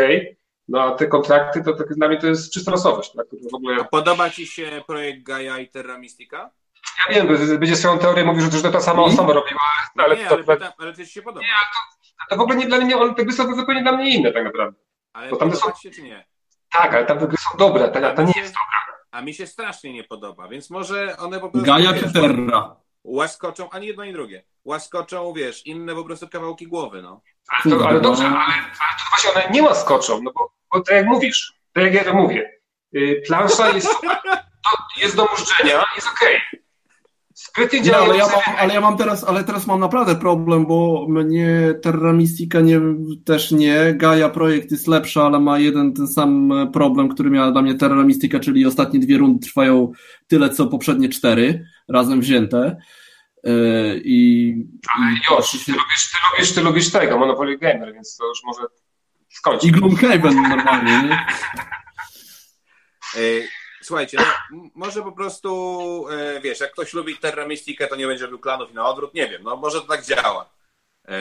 no 0.70 0.82
a 0.82 0.92
te 0.92 1.08
kontrakty, 1.08 1.64
to, 1.64 1.74
to 1.74 1.84
dla 1.84 2.08
mnie 2.08 2.18
to 2.18 2.28
jest 2.28 2.54
czysta 2.54 2.72
losowość. 2.72 3.12
Tak? 3.14 3.26
w 3.52 3.56
ogóle... 3.56 3.86
Podoba 3.86 4.30
Ci 4.30 4.48
się 4.48 4.82
projekt 4.88 5.24
Gaia 5.24 5.60
i 5.60 5.68
Terra 5.68 5.98
Mystica? 5.98 6.52
Ja 7.10 7.16
wiem, 7.16 7.60
będzie 7.60 7.76
swoją 7.76 8.00
teorię 8.00 8.24
mówił, 8.26 8.52
że 8.52 8.62
to 8.62 8.72
ta 8.72 8.82
sama 8.82 9.04
osoba 9.04 9.34
robiła, 9.34 9.62
ale... 9.98 10.18
Nie, 10.18 10.30
ale, 10.30 10.44
to, 10.44 10.52
ale, 10.52 10.74
ale 10.78 10.94
to 10.94 11.06
się 11.06 11.22
podoba. 11.22 11.46
Nie, 11.46 11.54
to, 11.54 12.26
to 12.30 12.38
w 12.38 12.42
ogóle 12.42 12.58
nie 12.58 12.66
dla 12.66 12.78
mnie, 12.78 12.98
on, 12.98 13.16
te 13.16 13.26
gry 13.26 13.34
są 13.34 13.56
zupełnie 13.56 13.82
dla 13.82 13.92
mnie 13.92 14.16
inne 14.16 14.32
tak 14.32 14.44
naprawdę. 14.44 14.80
Ale 15.14 15.30
Bo 15.30 15.38
tam 15.38 15.56
są... 15.56 15.72
się 15.82 15.92
czy 15.92 16.02
nie? 16.02 16.26
Tak, 16.72 16.94
ale 16.94 17.06
tam 17.06 17.20
te 17.20 17.28
gry 17.28 17.38
są 17.38 17.58
dobre, 17.58 17.90
ta, 17.90 18.14
ta 18.14 18.24
nie 18.24 18.34
jest 18.36 18.54
dobra. 18.54 19.00
A 19.12 19.22
mi 19.22 19.34
się 19.34 19.48
strasznie 19.48 19.94
nie 19.94 20.04
podoba, 20.04 20.48
więc 20.48 20.70
może 20.70 21.18
one 21.18 21.40
po 21.40 21.50
prostu... 21.50 21.68
Gaia 21.68 21.94
czy 21.94 22.14
Terra? 22.14 22.76
Łaskoczą, 23.04 23.70
ani 23.70 23.88
jedno, 23.88 24.04
ani 24.04 24.14
drugie. 24.14 24.44
Łaskoczą, 24.66 25.34
wiesz, 25.34 25.66
inne 25.66 25.96
po 25.96 26.04
prostu 26.04 26.28
kawałki 26.28 26.68
głowy, 26.68 27.02
no. 27.02 27.22
Ale, 27.48 27.78
to, 27.78 27.88
ale 27.88 28.02
dobrze, 28.02 28.26
ale, 28.26 28.38
ale 28.38 28.64
to 28.72 29.04
właśnie 29.10 29.32
one 29.32 29.54
nie 29.54 29.64
łaskoczą, 29.64 30.22
no 30.24 30.32
bo, 30.32 30.49
bo 30.74 30.82
tak 30.82 30.96
jak 30.96 31.06
mówisz, 31.06 31.54
tak 31.74 31.84
jak 31.84 31.94
ja 31.94 32.04
to 32.04 32.14
mówię, 32.14 32.52
yy, 32.92 33.22
plansza 33.28 33.70
jest, 33.70 33.90
jest 35.02 35.16
do 35.16 35.26
mużdżenia, 35.26 35.84
jest 35.96 36.08
okej. 36.08 36.36
Okay. 36.36 36.70
Skryty 37.40 37.82
działa. 37.82 38.04
ale, 38.04 38.18
ja 38.18 38.26
mam, 38.26 38.56
ale 38.58 38.74
ja 38.74 38.82
mam 38.82 38.98
teraz, 38.98 39.24
ale 39.24 39.44
teraz 39.44 39.68
mam 39.68 39.80
naprawdę 39.80 40.16
problem, 40.16 40.66
bo 40.66 41.06
mnie 41.10 41.74
Terra 41.82 42.14
Mystica 42.14 42.62
nie, 42.62 42.82
też 43.26 43.52
nie. 43.52 43.94
Gaia 43.94 44.30
projekt 44.30 44.72
jest 44.72 44.88
lepszy, 44.88 45.20
ale 45.20 45.40
ma 45.40 45.60
jeden 45.60 45.94
ten 45.94 46.08
sam 46.08 46.52
problem, 46.74 47.10
który 47.10 47.30
miała 47.30 47.52
dla 47.52 47.62
mnie 47.62 47.76
Terra 47.76 48.04
Mystica, 48.04 48.40
czyli 48.40 48.66
ostatnie 48.66 49.00
dwie 49.00 49.18
rundy 49.18 49.48
trwają 49.48 49.92
tyle, 50.28 50.50
co 50.50 50.68
poprzednie 50.68 51.10
cztery 51.10 51.66
razem 51.90 52.22
wzięte. 52.22 52.78
Yy, 53.44 54.02
I, 54.04 54.54
ale 54.96 55.12
i 55.12 55.36
już, 55.36 55.52
się... 55.52 55.58
ty, 55.66 55.72
lubisz, 55.72 56.12
ty, 56.12 56.18
lubisz, 56.32 56.54
ty 56.54 56.62
lubisz 56.62 56.92
tego, 56.92 57.20
Monopoly 57.20 57.58
Gamer, 57.58 57.94
więc 57.94 58.16
to 58.16 58.28
już 58.28 58.40
może 58.44 58.62
skończyć. 59.30 59.70
I 59.70 59.72
Gloomhaven 59.72 60.42
normalnie, 60.50 61.04
nie? 61.04 61.26
Słuchajcie, 63.82 64.18
no, 64.18 64.62
może 64.76 65.02
po 65.02 65.12
prostu, 65.12 66.06
e, 66.12 66.42
wiesz, 66.42 66.60
jak 66.60 66.72
ktoś 66.72 66.94
lubi 66.94 67.18
Terra 67.18 67.48
Mystica, 67.48 67.88
to 67.88 67.96
nie 67.96 68.08
będzie 68.08 68.26
robił 68.26 68.40
klanów 68.40 68.72
i 68.72 68.74
na 68.74 68.86
odwrót, 68.86 69.14
nie 69.14 69.30
wiem, 69.30 69.44
no 69.44 69.56
może 69.56 69.82
to 69.82 69.88
tak 69.88 70.06
działa. 70.06 70.50
E, 71.08 71.20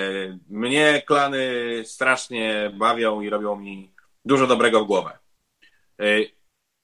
mnie 0.49 1.03
klany 1.07 1.43
strasznie 1.85 2.71
bawią 2.75 3.21
i 3.21 3.31
robią 3.31 3.57
mi 3.57 3.93
dużo 4.25 4.47
dobrego 4.47 4.85
w 4.85 4.87
głowę. 4.87 5.19
E, 6.01 6.05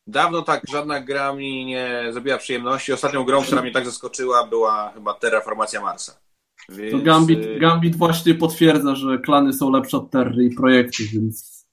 dawno 0.07 0.43
tak 0.43 0.63
żadna 0.69 1.01
gra 1.01 1.33
mi 1.33 1.65
nie 1.65 2.07
zrobiła 2.11 2.39
przyjemności. 2.39 2.93
Ostatnią 2.93 3.25
grą, 3.25 3.43
która 3.45 3.63
mnie 3.63 3.73
tak 3.73 3.87
zaskoczyła, 3.87 4.47
była 4.47 4.91
chyba 4.95 5.15
Terraformacja 5.15 5.81
Marsa. 5.81 6.24
Więc... 6.69 6.93
To 6.93 6.99
Gambit, 6.99 7.59
Gambit 7.59 7.97
właśnie 7.97 8.35
potwierdza, 8.35 8.95
że 8.95 9.19
klany 9.19 9.53
są 9.53 9.71
lepsze 9.71 9.97
od 9.97 10.11
Terry 10.11 10.45
i 10.45 10.55
projekty, 10.55 11.05
więc... 11.13 11.65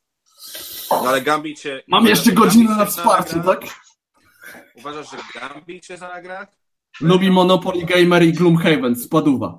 No 0.92 1.04
ale 1.10 1.22
Gambit 1.22 1.60
się... 1.60 1.82
Mam 1.88 2.06
jeszcze 2.06 2.32
godzinę 2.32 2.76
na 2.76 2.86
wsparcie, 2.86 3.40
tak? 3.46 3.62
Uważasz, 4.76 5.12
że 5.12 5.18
Gambit 5.40 5.86
się 5.86 5.98
zna 5.98 6.22
gra? 6.22 6.48
Lubi 7.02 7.32
Monopoly 7.32 7.86
Gamer 7.86 8.24
i 8.24 8.34
Gloomhaven, 8.34 8.96
spaduwa. 8.96 9.58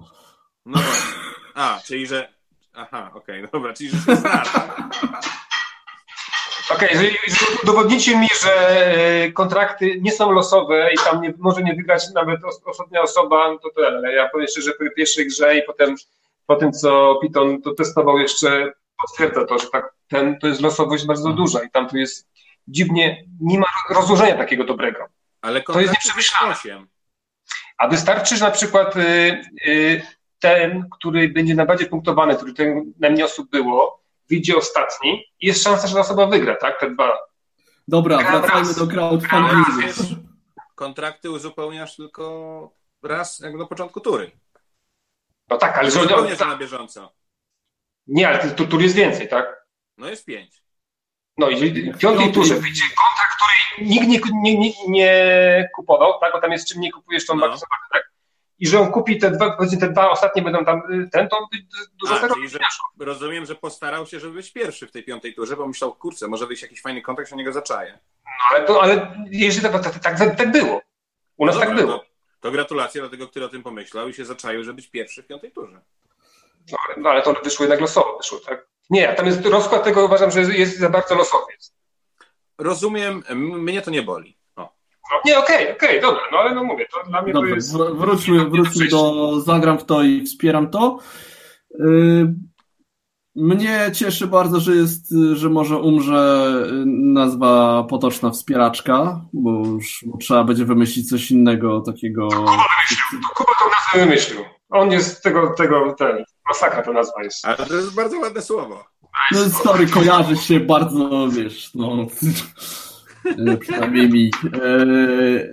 No. 0.66 0.80
A, 1.54 1.80
czyli 1.84 2.06
że... 2.06 2.32
Aha, 2.72 3.10
okej, 3.14 3.38
okay, 3.38 3.52
dobra, 3.52 3.72
czyli 3.72 3.90
że 3.90 3.96
się 3.96 4.16
zna, 4.16 4.44
tak? 4.44 4.82
Okej, 6.70 6.88
okay, 6.88 7.00
jeżeli 7.00 7.16
udowodnicie 7.62 8.18
mi, 8.18 8.28
że 8.42 8.68
e, 8.68 9.32
kontrakty 9.32 10.00
nie 10.00 10.12
są 10.12 10.32
losowe 10.32 10.92
i 10.92 10.96
tam 10.96 11.20
nie, 11.20 11.34
może 11.38 11.62
nie 11.62 11.74
wygrać 11.74 12.10
nawet 12.14 12.40
ostatnia 12.64 13.02
osoba, 13.02 13.50
no 13.50 13.58
to 13.58 13.70
tyle. 13.70 14.12
Ja 14.14 14.28
powiem 14.28 14.46
szczerze, 14.46 14.66
że 14.66 14.72
po 14.72 14.94
pierwszej 14.96 15.26
grze 15.26 15.58
i 15.58 15.62
potem 15.62 15.94
po 16.46 16.56
tym, 16.56 16.72
co 16.72 17.18
Piton 17.22 17.62
to 17.62 17.74
testował 17.74 18.18
jeszcze, 18.18 18.72
potwierdza 19.06 19.44
to, 19.46 19.58
że 19.58 19.66
tak, 19.72 19.94
ten, 20.08 20.38
to 20.38 20.46
jest 20.46 20.60
losowość 20.60 21.06
bardzo 21.06 21.28
mhm. 21.28 21.36
duża 21.36 21.62
i 21.62 21.70
tam 21.70 21.88
tu 21.88 21.96
jest 21.96 22.28
dziwnie, 22.68 23.24
nie 23.40 23.58
ma 23.58 23.66
rozłożenia 23.90 24.36
takiego 24.36 24.64
dobrego. 24.64 25.06
Ale 25.40 25.60
to 25.60 25.80
jest 25.80 25.92
nieprzemyślane. 25.92 26.54
A 27.78 27.88
wystarczy, 27.88 28.36
że 28.36 28.44
na 28.44 28.50
przykład 28.50 28.96
y, 28.96 29.00
y, 29.66 30.02
ten, 30.40 30.88
który 30.90 31.28
będzie 31.28 31.54
najbardziej 31.54 31.88
punktowany, 31.88 32.36
który 32.36 32.54
ten 32.54 32.92
najmniej 33.00 33.24
osób 33.24 33.50
było, 33.50 34.01
wyjdzie 34.32 34.56
ostatni 34.56 35.24
i 35.40 35.46
jest 35.46 35.62
szansa, 35.62 35.88
że 35.88 35.94
ta 35.94 36.00
osoba 36.00 36.26
wygra, 36.26 36.56
tak? 36.56 36.80
Te 36.80 36.90
dwa. 36.90 37.18
Dobra, 37.88 38.18
Gram 38.18 38.40
wracajmy 38.40 38.68
raz. 38.68 38.78
do 38.78 38.86
crowdfundingu. 38.86 40.22
Kontrakty 40.74 41.30
uzupełniasz 41.30 41.96
tylko 41.96 42.74
raz 43.02 43.40
jak 43.40 43.54
na 43.54 43.66
początku 43.66 44.00
tury. 44.00 44.30
No 45.48 45.56
tak, 45.56 45.78
ale... 45.78 45.90
że 45.90 45.98
Uzupełniasz 46.00 46.38
na 46.38 46.56
bieżąco. 46.56 47.12
Nie, 48.06 48.28
ale 48.28 48.50
tu, 48.50 48.66
tur 48.66 48.82
jest 48.82 48.94
więcej, 48.94 49.28
tak? 49.28 49.66
No 49.98 50.08
jest 50.08 50.24
pięć. 50.24 50.62
No 51.38 51.50
i 51.50 51.92
w 51.92 51.98
piątej 51.98 52.32
turze 52.32 52.54
wyjdzie 52.54 52.84
kontrakt, 52.84 53.36
który 53.36 53.88
nikt 53.88 54.08
nie, 54.08 54.20
nie, 54.42 54.58
nie, 54.58 54.72
nie, 54.88 55.68
kupował, 55.74 56.20
tak? 56.20 56.32
Bo 56.32 56.40
tam 56.40 56.52
jest 56.52 56.68
czym 56.68 56.80
nie 56.80 56.92
kupujesz, 56.92 57.30
on 57.30 57.38
no. 57.38 57.58
tak? 57.92 58.11
I 58.62 58.66
że 58.66 58.80
on 58.80 58.92
kupi 58.92 59.18
te 59.18 59.30
dwa, 59.30 59.50
powiedzmy 59.50 59.78
te 59.78 59.88
dwa 59.88 60.10
ostatnie 60.10 60.42
będą 60.42 60.64
tam, 60.64 60.82
ten, 61.12 61.28
to 61.28 61.48
dużo 62.00 62.18
tego 62.18 62.34
że 62.48 62.58
Rozumiem, 62.98 63.46
że 63.46 63.54
postarał 63.54 64.06
się, 64.06 64.20
żeby 64.20 64.34
być 64.34 64.52
pierwszy 64.52 64.86
w 64.86 64.92
tej 64.92 65.04
piątej 65.04 65.34
turze, 65.34 65.56
bo 65.56 65.66
myślał, 65.66 65.94
kurczę, 65.94 66.28
może 66.28 66.46
wyjść 66.46 66.62
jakiś 66.62 66.82
fajny 66.82 67.02
kontrakt, 67.02 67.30
że 67.30 67.36
niego 67.36 67.52
zaczaje. 67.52 67.98
No 68.24 68.30
ale, 68.50 68.64
to, 68.64 68.82
ale 68.82 69.16
jeżeli 69.30 69.68
tak, 69.68 69.82
tak, 70.02 70.18
tak, 70.18 70.36
tak 70.36 70.52
było. 70.52 70.82
U 71.36 71.46
nas 71.46 71.54
no 71.54 71.60
tak 71.60 71.68
dobra, 71.68 71.82
tak 71.82 71.86
było. 71.86 71.98
To, 71.98 72.04
to 72.40 72.50
gratulacje 72.50 73.00
dla 73.00 73.10
tego, 73.10 73.28
który 73.28 73.44
o 73.44 73.48
tym 73.48 73.62
pomyślał 73.62 74.08
i 74.08 74.14
się 74.14 74.24
zaczaił, 74.24 74.64
żeby 74.64 74.76
być 74.76 74.88
pierwszy 74.88 75.22
w 75.22 75.26
piątej 75.26 75.52
turze. 75.52 75.80
No 76.72 76.78
ale, 76.88 77.02
no, 77.02 77.10
ale 77.10 77.22
to 77.22 77.34
wyszło 77.44 77.64
jednak 77.64 77.80
losowo, 77.80 78.18
wyszło, 78.18 78.38
tak? 78.38 78.66
Nie, 78.90 79.14
tam 79.14 79.26
jest 79.26 79.46
rozkład 79.46 79.84
tego 79.84 80.04
uważam, 80.04 80.30
że 80.30 80.40
jest 80.40 80.78
za 80.78 80.88
bardzo 80.88 81.14
losowy. 81.14 81.52
Rozumiem, 82.58 83.22
mnie 83.36 83.82
to 83.82 83.90
nie 83.90 84.02
boli. 84.02 84.41
No, 85.12 85.20
nie, 85.24 85.38
okej, 85.38 85.56
okay, 85.56 85.76
okej, 85.76 85.88
okay, 85.88 86.00
dobra, 86.00 86.22
no 86.32 86.38
ale 86.38 86.54
no 86.54 86.64
mówię, 86.64 86.86
to 86.92 87.10
dla 87.10 87.22
mnie 87.22 87.32
dobra, 87.32 87.50
to 87.50 87.54
jest... 87.54 87.76
Wróćmy, 87.76 88.44
wróćmy 88.44 88.88
do 88.88 89.40
zagram 89.40 89.78
w 89.78 89.84
to 89.84 90.02
i 90.02 90.22
wspieram 90.22 90.70
to. 90.70 90.98
Y, 91.80 92.34
mnie 93.36 93.90
cieszy 93.94 94.26
bardzo, 94.26 94.60
że 94.60 94.76
jest, 94.76 95.14
że 95.32 95.48
może 95.48 95.76
umrze 95.76 96.52
nazwa 96.86 97.84
potoczna 97.90 98.30
wspieraczka, 98.30 99.20
bo 99.32 99.50
już 99.50 100.04
trzeba 100.20 100.44
będzie 100.44 100.64
wymyślić 100.64 101.08
coś 101.08 101.30
innego 101.30 101.80
takiego. 101.80 102.28
To 102.28 102.36
Kuba 102.36 102.52
wymyślił, 102.52 103.20
to 103.22 103.34
Kuba 103.34 103.52
tą 103.58 103.64
nazwę 103.64 104.06
wymyślił. 104.06 104.40
On 104.70 104.92
jest 104.92 105.22
tego, 105.22 105.54
tego, 105.56 105.94
ten, 105.98 106.24
masakra 106.48 106.82
to 106.82 106.92
nazwa 106.92 107.22
jest. 107.22 107.44
Ale 107.44 107.56
to 107.56 107.74
jest 107.74 107.94
bardzo 107.94 108.18
ładne 108.18 108.42
słowo. 108.42 108.84
No 109.32 109.38
stary, 109.38 109.86
kojarzy 109.86 110.36
się 110.36 110.60
bardzo, 110.60 111.28
wiesz, 111.28 111.74
no, 111.74 112.06
przynajmniej 113.60 114.08
mi. 114.08 114.30
Eee, 114.62 115.52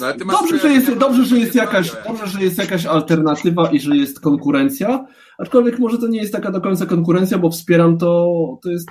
no, 0.00 0.12
dobrze, 0.12 0.58
że 0.58 0.68
jest, 0.68 0.94
dobrze, 0.94 1.24
że 1.24 1.38
jest 1.38 1.54
jakaś, 1.54 1.92
dobrze, 2.06 2.26
że 2.26 2.40
jest 2.40 2.58
jakaś 2.58 2.86
alternatywa 2.86 3.70
i 3.70 3.80
że 3.80 3.96
jest 3.96 4.20
konkurencja, 4.20 5.06
aczkolwiek 5.38 5.78
może 5.78 5.98
to 5.98 6.06
nie 6.06 6.20
jest 6.20 6.32
taka 6.32 6.50
do 6.50 6.60
końca 6.60 6.86
konkurencja, 6.86 7.38
bo 7.38 7.50
wspieram 7.50 7.98
to, 7.98 8.32
to 8.62 8.70
jest 8.70 8.88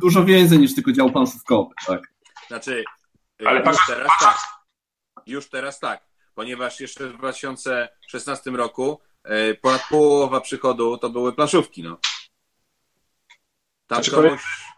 dużo 0.00 0.24
więcej 0.24 0.58
niż 0.58 0.74
tylko 0.74 0.92
dział 0.92 1.12
planszówkowy, 1.12 1.74
tak? 1.86 2.02
Znaczy, 2.48 2.84
ale 3.46 3.60
już 3.60 3.86
teraz 3.86 4.10
tak. 4.20 4.38
Już 5.26 5.48
teraz 5.48 5.80
tak, 5.80 6.04
ponieważ 6.34 6.80
jeszcze 6.80 7.08
w 7.08 7.18
2016 7.18 8.50
roku 8.50 9.00
e, 9.24 9.54
ponad 9.54 9.82
połowa 9.90 10.40
przychodu 10.40 10.98
to 10.98 11.10
były 11.10 11.32
planszówki, 11.32 11.82
no. 11.82 11.98
Tam 13.86 14.04
znaczy, 14.04 14.10
komuś... 14.10 14.69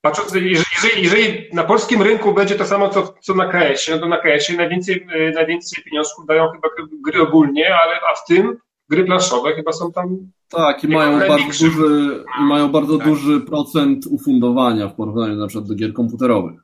Patrząc, 0.00 0.34
jeżeli, 0.34 1.02
jeżeli, 1.02 1.48
na 1.52 1.64
polskim 1.64 2.02
rynku 2.02 2.34
będzie 2.34 2.54
to 2.54 2.64
samo, 2.64 2.88
co, 2.88 3.14
co 3.20 3.34
na 3.34 3.48
KS-ie, 3.48 3.96
no 3.96 4.02
to 4.02 4.08
na 4.08 4.18
KS-ie 4.18 4.58
najwięcej, 4.58 5.06
e, 5.12 5.30
najwięcej 5.30 5.84
pieniążków 5.84 6.26
dają 6.26 6.48
chyba 6.48 6.68
gry 7.04 7.22
ogólnie, 7.22 7.74
ale 7.74 8.00
a 8.12 8.14
w 8.14 8.24
tym 8.24 8.58
gry 8.88 9.04
planszowe 9.04 9.54
chyba 9.54 9.72
są 9.72 9.92
tam. 9.92 10.18
Tak, 10.48 10.84
i 10.84 10.88
mają 10.88 11.18
bardzo, 11.18 11.62
duży, 11.62 12.24
i 12.40 12.42
mają 12.42 12.68
bardzo 12.68 12.98
tak. 12.98 13.06
duży 13.06 13.40
procent 13.40 14.06
ufundowania 14.10 14.88
w 14.88 14.94
porównaniu 14.94 15.34
na 15.34 15.46
przykład 15.46 15.68
do 15.68 15.74
gier 15.74 15.92
komputerowych. 15.92 16.60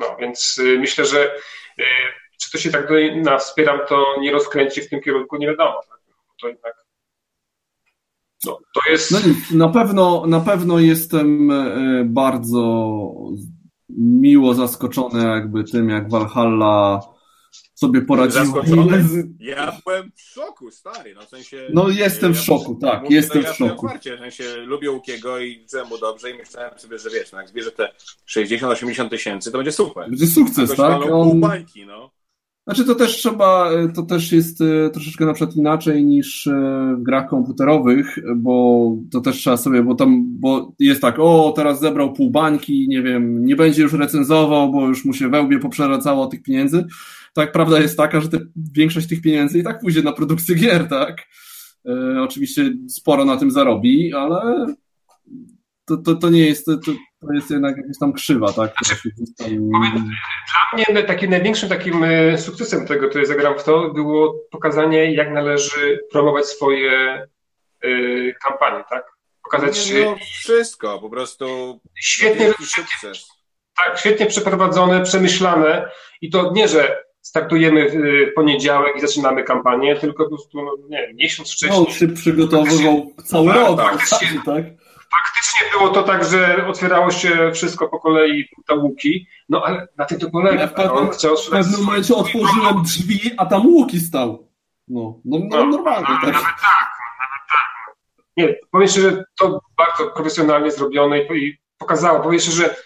No, 0.00 0.16
więc 0.20 0.58
y, 0.58 0.78
myślę, 0.78 1.04
że 1.04 1.34
y, 1.78 1.82
czy 2.40 2.50
to 2.52 2.58
się 2.58 2.70
tak 2.70 2.88
na 3.14 3.38
wspieram, 3.38 3.80
to 3.88 4.16
nie 4.20 4.32
rozkręci 4.32 4.80
w 4.80 4.88
tym 4.88 5.00
kierunku, 5.00 5.36
nie 5.36 5.46
wiadomo. 5.46 5.80
Tak? 5.88 6.00
To 6.40 6.48
jednak 6.48 6.79
No, 8.46 8.58
to 8.74 8.90
jest... 8.90 9.10
No 9.10 9.18
nic, 9.26 9.50
na 9.50 9.68
pewno, 9.68 10.26
na 10.26 10.40
pewno 10.40 10.78
jestem 10.78 11.50
e, 11.50 12.04
bardzo 12.04 12.96
miło 13.98 14.54
zaskoczony 14.54 15.28
jakby 15.28 15.64
tym, 15.64 15.88
jak 15.88 16.10
Valhalla 16.10 17.00
sobie 17.74 18.02
poradziła. 18.02 18.62
Ja 19.38 19.72
byłem 19.86 20.12
w 20.16 20.20
szoku, 20.20 20.70
stary, 20.70 21.14
no 21.14 21.20
w 21.22 21.28
sensie... 21.28 21.68
No 21.74 21.88
jestem 21.88 22.32
ja 22.32 22.38
w 22.38 22.44
szoku, 22.44 22.74
tak, 22.74 23.02
mówię, 23.02 23.16
jestem 23.16 23.42
ja 23.42 23.52
w 23.52 23.56
szoku. 23.56 23.86
Otwarcie, 23.86 24.16
w 24.16 24.18
sensie 24.18 24.56
lubię 24.56 24.90
Łukiego 24.90 25.38
i 25.38 25.66
czułem 25.70 25.88
mu 25.88 25.98
dobrze 25.98 26.30
i 26.30 26.34
myślałem 26.34 26.78
sobie, 26.78 26.98
że 26.98 27.10
wiesz, 27.10 27.32
no 27.32 27.38
jak 27.38 27.48
zbierze 27.48 27.72
te 27.72 27.92
60-80 28.36 29.08
tysięcy, 29.08 29.52
to 29.52 29.58
będzie 29.58 29.72
super. 29.72 30.10
Będzie 30.10 30.26
sukces, 30.26 30.76
tak? 30.76 31.02
On... 31.12 31.40
Bańki, 31.40 31.86
no. 31.86 32.10
Znaczy 32.64 32.84
to 32.84 32.94
też 32.94 33.16
trzeba, 33.16 33.70
to 33.94 34.02
też 34.02 34.32
jest 34.32 34.60
e, 34.60 34.90
troszeczkę 34.90 35.26
na 35.26 35.32
przykład 35.32 35.56
inaczej 35.56 36.04
niż 36.04 36.46
e, 36.46 36.52
w 36.98 37.02
grach 37.02 37.28
komputerowych, 37.28 38.18
bo 38.36 38.96
to 39.10 39.20
też 39.20 39.36
trzeba 39.36 39.56
sobie, 39.56 39.82
bo 39.82 39.94
tam, 39.94 40.24
bo 40.40 40.72
jest 40.78 41.00
tak, 41.00 41.18
o 41.18 41.52
teraz 41.56 41.80
zebrał 41.80 42.12
pół 42.12 42.30
bańki, 42.30 42.88
nie 42.88 43.02
wiem, 43.02 43.44
nie 43.44 43.56
będzie 43.56 43.82
już 43.82 43.92
recenzował, 43.92 44.72
bo 44.72 44.88
już 44.88 45.04
mu 45.04 45.12
się 45.12 45.28
wełbie 45.28 45.58
poprzeracało 45.58 46.26
tych 46.26 46.42
pieniędzy. 46.42 46.84
Tak, 47.34 47.52
prawda 47.52 47.80
jest 47.80 47.96
taka, 47.96 48.20
że 48.20 48.28
te, 48.28 48.38
większość 48.72 49.08
tych 49.08 49.22
pieniędzy 49.22 49.58
i 49.58 49.62
tak 49.62 49.80
pójdzie 49.80 50.02
na 50.02 50.12
produkcję 50.12 50.54
gier, 50.54 50.88
tak? 50.88 51.26
E, 51.86 52.22
oczywiście 52.22 52.72
sporo 52.88 53.24
na 53.24 53.36
tym 53.36 53.50
zarobi, 53.50 54.14
ale 54.14 54.66
to, 55.84 55.96
to, 55.96 56.14
to 56.14 56.30
nie 56.30 56.46
jest, 56.46 56.66
to, 56.66 56.92
to 57.20 57.32
jest 57.32 57.50
jednak 57.50 57.76
jakaś 57.76 57.98
tam 57.98 58.12
krzywa, 58.12 58.52
tak? 58.52 58.72
Znaczy, 58.84 59.10
tam... 59.38 59.70
Dla 60.76 60.94
mnie 60.94 61.02
takim 61.02 61.30
największym 61.30 61.68
takim 61.68 62.04
e, 62.04 62.38
sukcesem 62.38 62.86
tego, 62.86 63.08
który 63.08 63.26
zagram 63.26 63.58
w 63.58 63.64
to, 63.64 63.88
było 63.88 64.34
pokazanie, 64.50 65.14
jak 65.14 65.30
należy 65.30 66.00
promować 66.12 66.46
swoje 66.46 67.26
y, 67.84 68.34
kampanie, 68.42 68.84
tak? 68.90 69.04
Pokazać... 69.44 69.92
No, 69.92 70.10
no, 70.10 70.16
wszystko, 70.16 70.98
po 70.98 71.10
prostu 71.10 71.80
świetnie, 72.00 72.52
sukces. 72.52 73.28
Tak, 73.76 73.98
świetnie 73.98 74.26
przeprowadzone, 74.26 75.02
przemyślane 75.02 75.90
i 76.20 76.30
to 76.30 76.52
nie, 76.52 76.68
że 76.68 77.04
startujemy 77.20 77.90
w 77.90 78.34
poniedziałek 78.34 78.96
i 78.96 79.00
zaczynamy 79.00 79.44
kampanię, 79.44 79.96
tylko 79.96 80.24
po 80.24 80.28
prostu, 80.28 80.62
no, 80.62 80.76
nie 80.88 81.06
wiem, 81.06 81.16
miesiąc 81.16 81.52
wcześniej. 81.52 81.84
No, 81.88 81.90
się 81.90 82.08
przygotowywał 82.08 83.12
cały 83.24 83.52
rok. 83.52 83.80
Faktycznie, 83.80 84.42
tak? 84.46 84.64
faktycznie 85.10 85.49
było 85.72 85.88
to 85.88 86.02
tak, 86.02 86.24
że 86.24 86.66
otwierało 86.66 87.10
się 87.10 87.50
wszystko 87.54 87.88
po 87.88 88.00
kolei 88.00 88.48
te 88.66 88.74
łuki, 88.74 89.26
no 89.48 89.62
ale 89.64 89.88
na 89.96 90.04
tym 90.04 90.18
to 90.18 90.30
polega. 90.30 90.60
Ja 90.60 90.66
w 90.66 90.74
pewnym, 90.74 91.10
w 91.46 91.50
pewnym 91.50 91.84
momencie 91.84 92.14
otworzyłem 92.14 92.82
drzwi, 92.82 93.30
a 93.36 93.46
tam 93.46 93.66
łuki 93.66 94.00
stał. 94.00 94.48
No, 94.88 95.20
no, 95.24 95.38
no, 95.38 95.56
no 95.56 95.64
normalnie. 95.66 96.08
No, 96.10 96.20
tak. 96.20 96.32
Nawet 96.32 96.42
tak, 96.42 96.90
no, 96.98 97.12
nawet 97.22 97.42
tak. 97.48 97.96
Nie, 98.36 98.54
powiem 98.70 98.88
że 98.88 99.24
to 99.38 99.60
bardzo 99.76 100.10
profesjonalnie 100.14 100.70
zrobione 100.70 101.18
i 101.22 101.58
pokazało, 101.78 102.20
powiem 102.20 102.40
że 102.40 102.76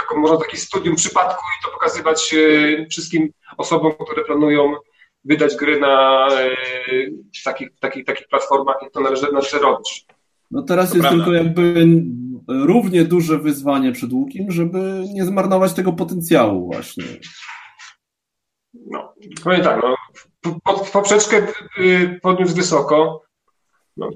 taką, 0.00 0.16
można 0.16 0.36
taki 0.36 0.56
studium 0.56 0.96
przypadku 0.96 1.42
i 1.60 1.64
to 1.64 1.70
pokazywać 1.70 2.34
e, 2.34 2.86
wszystkim 2.86 3.32
osobom, 3.56 3.92
które 4.04 4.24
planują 4.24 4.74
wydać 5.24 5.56
gry 5.56 5.80
na 5.80 6.26
e, 6.30 6.56
takich, 7.44 7.68
takich, 7.80 8.04
takich 8.04 8.28
platformach, 8.28 8.76
jak 8.82 8.92
to 8.92 9.00
należy, 9.00 9.32
należy 9.32 9.58
robić. 9.58 10.06
No 10.50 10.62
teraz 10.62 10.90
to 10.90 10.96
jest 10.96 11.08
prawda. 11.08 11.24
tylko 11.24 11.44
jakby 11.44 11.86
równie 12.48 13.04
duże 13.04 13.38
wyzwanie 13.38 13.92
przed 13.92 14.12
Łukiem, 14.12 14.50
żeby 14.50 15.04
nie 15.14 15.24
zmarnować 15.24 15.72
tego 15.72 15.92
potencjału 15.92 16.66
właśnie. 16.66 17.04
No, 18.90 19.14
powiem 19.44 19.62
tak, 19.62 19.82
no, 19.82 19.96
poprzeczkę 20.92 21.46
y, 21.78 22.20
podniósł 22.22 22.54
wysoko, 22.54 23.22
no, 23.96 24.10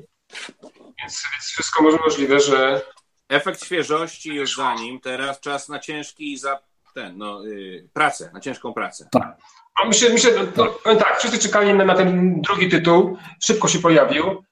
więc, 1.02 1.23
więc 1.32 1.44
wszystko 1.44 1.82
może 1.82 1.98
możliwe, 1.98 2.40
że... 2.40 2.82
Efekt 3.28 3.65
świeżości 3.65 4.35
już 4.35 4.57
za 4.57 4.74
nim, 4.74 5.01
teraz 5.01 5.40
czas 5.40 5.69
na 5.69 5.78
ciężki 5.78 6.39
za 6.39 6.59
ten, 6.94 7.19
no, 7.19 7.44
yy, 7.44 7.89
pracę, 7.93 8.31
na 8.35 8.40
ciężką 8.40 8.73
pracę. 8.73 9.09
Tak. 9.12 9.36
No, 9.81 9.89
myślę, 9.89 10.11
myślę 10.11 10.31
no, 10.57 10.66
powiem 10.66 10.98
tak, 10.98 11.19
wszyscy 11.19 11.39
czekali 11.39 11.74
na, 11.74 11.85
na 11.85 11.94
ten 11.94 12.40
drugi 12.40 12.69
tytuł, 12.69 13.16
szybko 13.43 13.69
się 13.69 13.78
pojawił, 13.78 14.44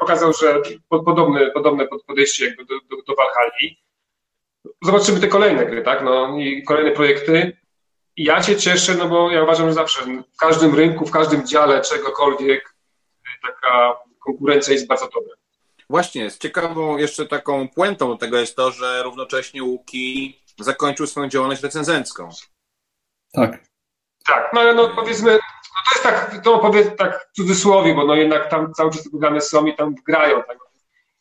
pokazał, 0.00 0.32
że 0.32 0.62
podobne, 0.88 1.50
podobne 1.50 1.88
podejście 2.06 2.46
jakby 2.46 2.64
do, 2.64 2.74
do, 2.74 3.02
do 3.06 3.14
Valhalla. 3.14 3.50
Zobaczymy 4.82 5.20
te 5.20 5.28
kolejne 5.28 5.66
gry, 5.66 5.82
tak? 5.82 6.04
No, 6.04 6.38
i 6.38 6.62
kolejne 6.62 6.90
projekty. 6.90 7.56
I 8.16 8.24
ja 8.24 8.42
się 8.42 8.56
cieszę, 8.56 8.94
no 8.94 9.08
bo 9.08 9.30
ja 9.30 9.42
uważam, 9.42 9.68
że 9.68 9.74
zawsze 9.74 10.02
w 10.34 10.36
każdym 10.38 10.74
rynku, 10.74 11.06
w 11.06 11.10
każdym 11.10 11.46
dziale 11.46 11.80
czegokolwiek 11.80 12.74
taka 13.42 13.96
konkurencja 14.18 14.72
jest 14.72 14.86
bardzo 14.86 15.08
dobra. 15.14 15.34
Właśnie, 15.90 16.30
z 16.30 16.38
ciekawą 16.38 16.96
jeszcze 16.96 17.26
taką 17.26 17.68
puentą 17.68 18.18
tego 18.18 18.38
jest 18.38 18.56
to, 18.56 18.70
że 18.70 19.02
równocześnie 19.02 19.62
Łuki 19.62 20.38
zakończył 20.58 21.06
swoją 21.06 21.28
działalność 21.28 21.62
recenzencką. 21.62 22.28
Tak. 23.32 23.64
Tak, 24.26 24.50
no 24.52 24.60
ale 24.60 24.74
no 24.74 24.88
powiedzmy, 24.88 25.38
to 25.84 25.98
jest 25.98 26.02
tak, 26.02 26.42
to 26.44 26.58
powiem 26.58 26.84
tak 26.98 27.28
w 27.32 27.36
cudzysłowie, 27.36 27.94
bo 27.94 28.04
no 28.06 28.14
jednak 28.14 28.50
tam 28.50 28.72
cały 28.74 28.90
czas 28.90 29.04
te 29.04 29.10
programy 29.10 29.40
są 29.40 29.66
i 29.66 29.76
tam 29.76 29.94
grają. 30.06 30.42
Tak? 30.48 30.58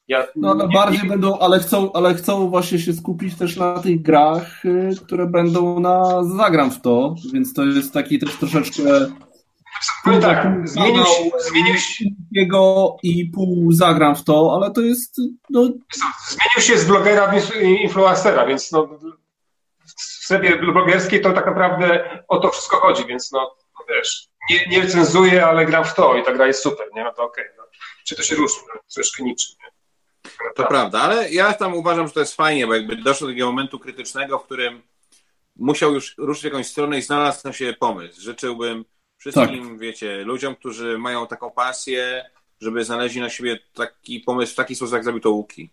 Ja, 0.07 0.27
no 0.35 0.51
ale 0.51 0.67
nie, 0.67 0.73
bardziej 0.73 1.03
nie... 1.03 1.09
będą, 1.09 1.39
ale 1.39 1.59
chcą, 1.59 1.93
ale 1.93 2.13
chcą 2.13 2.49
właśnie 2.49 2.79
się 2.79 2.93
skupić 2.93 3.37
też 3.37 3.55
na 3.55 3.79
tych 3.79 4.01
grach, 4.01 4.65
y, 4.65 4.89
które 5.05 5.25
będą 5.25 5.79
na 5.79 6.23
zagram 6.23 6.71
w 6.71 6.81
to, 6.81 7.15
więc 7.33 7.53
to 7.53 7.65
jest 7.65 7.93
taki 7.93 8.19
też 8.19 8.35
troszeczkę 8.35 8.81
Powiem 10.03 10.21
tak, 10.21 10.69
zmienił 10.69 11.05
się, 11.05 11.29
zmienił 11.39 11.77
się. 11.77 12.05
Jego 12.31 12.95
i 13.03 13.25
pół 13.25 13.71
zagram 13.71 14.15
w 14.15 14.23
to, 14.23 14.51
ale 14.55 14.71
to 14.71 14.81
jest. 14.81 15.17
No... 15.49 15.61
Zmienił 16.27 16.59
się 16.59 16.77
z 16.77 16.85
blogera 16.85 17.31
w 17.31 17.55
influencera, 17.63 18.45
więc 18.45 18.71
no, 18.71 18.87
w 19.85 20.01
strefie 20.01 20.57
blogerskiej 20.57 21.21
to 21.21 21.33
tak 21.33 21.45
naprawdę 21.45 22.09
o 22.27 22.39
to 22.39 22.49
wszystko 22.49 22.77
chodzi, 22.77 23.05
więc 23.05 23.31
no, 23.31 23.39
no 23.39 23.51
wiesz, 23.89 24.27
nie, 24.49 24.65
nie 24.67 24.81
recenzuję, 24.81 25.45
ale 25.45 25.65
gram 25.65 25.85
w 25.85 25.93
to 25.93 26.17
i 26.17 26.23
ta 26.23 26.33
gra 26.33 26.47
jest 26.47 26.63
super, 26.63 26.87
nie? 26.95 27.03
No 27.03 27.13
to 27.13 27.23
okej, 27.23 27.45
okay, 27.45 27.57
no. 27.57 27.63
czy 28.05 28.15
to 28.15 28.23
się 28.23 28.35
różni, 28.35 28.59
no, 28.75 28.81
troszkę 28.93 29.23
niczym, 29.23 29.55
nie? 29.63 29.71
No 30.45 30.53
to 30.55 30.67
prawda, 30.67 31.01
ale 31.01 31.31
ja 31.31 31.53
tam 31.53 31.73
uważam, 31.73 32.07
że 32.07 32.13
to 32.13 32.19
jest 32.19 32.35
fajnie, 32.35 32.67
bo 32.67 32.73
jakby 32.73 32.95
doszło 32.95 33.27
do 33.27 33.33
takiego 33.33 33.47
momentu 33.47 33.79
krytycznego, 33.79 34.39
w 34.39 34.45
którym 34.45 34.81
musiał 35.55 35.93
już 35.93 36.15
ruszyć 36.17 36.43
jakąś 36.43 36.67
stronę 36.67 36.97
i 36.97 37.01
znalazł 37.01 37.47
na 37.47 37.53
siebie 37.53 37.73
pomysł. 37.73 38.21
Życzyłbym 38.21 38.85
wszystkim, 39.17 39.69
tak. 39.69 39.79
wiecie, 39.79 40.23
ludziom, 40.23 40.55
którzy 40.55 40.97
mają 40.97 41.27
taką 41.27 41.51
pasję, 41.51 42.29
żeby 42.61 42.83
znaleźli 42.83 43.21
na 43.21 43.29
siebie 43.29 43.59
taki 43.73 44.19
pomysł 44.19 44.53
w 44.53 44.55
taki 44.55 44.75
sposób, 44.75 44.93
jak 44.93 45.03
zrobił 45.03 45.21
to 45.21 45.31
Łuki. 45.31 45.69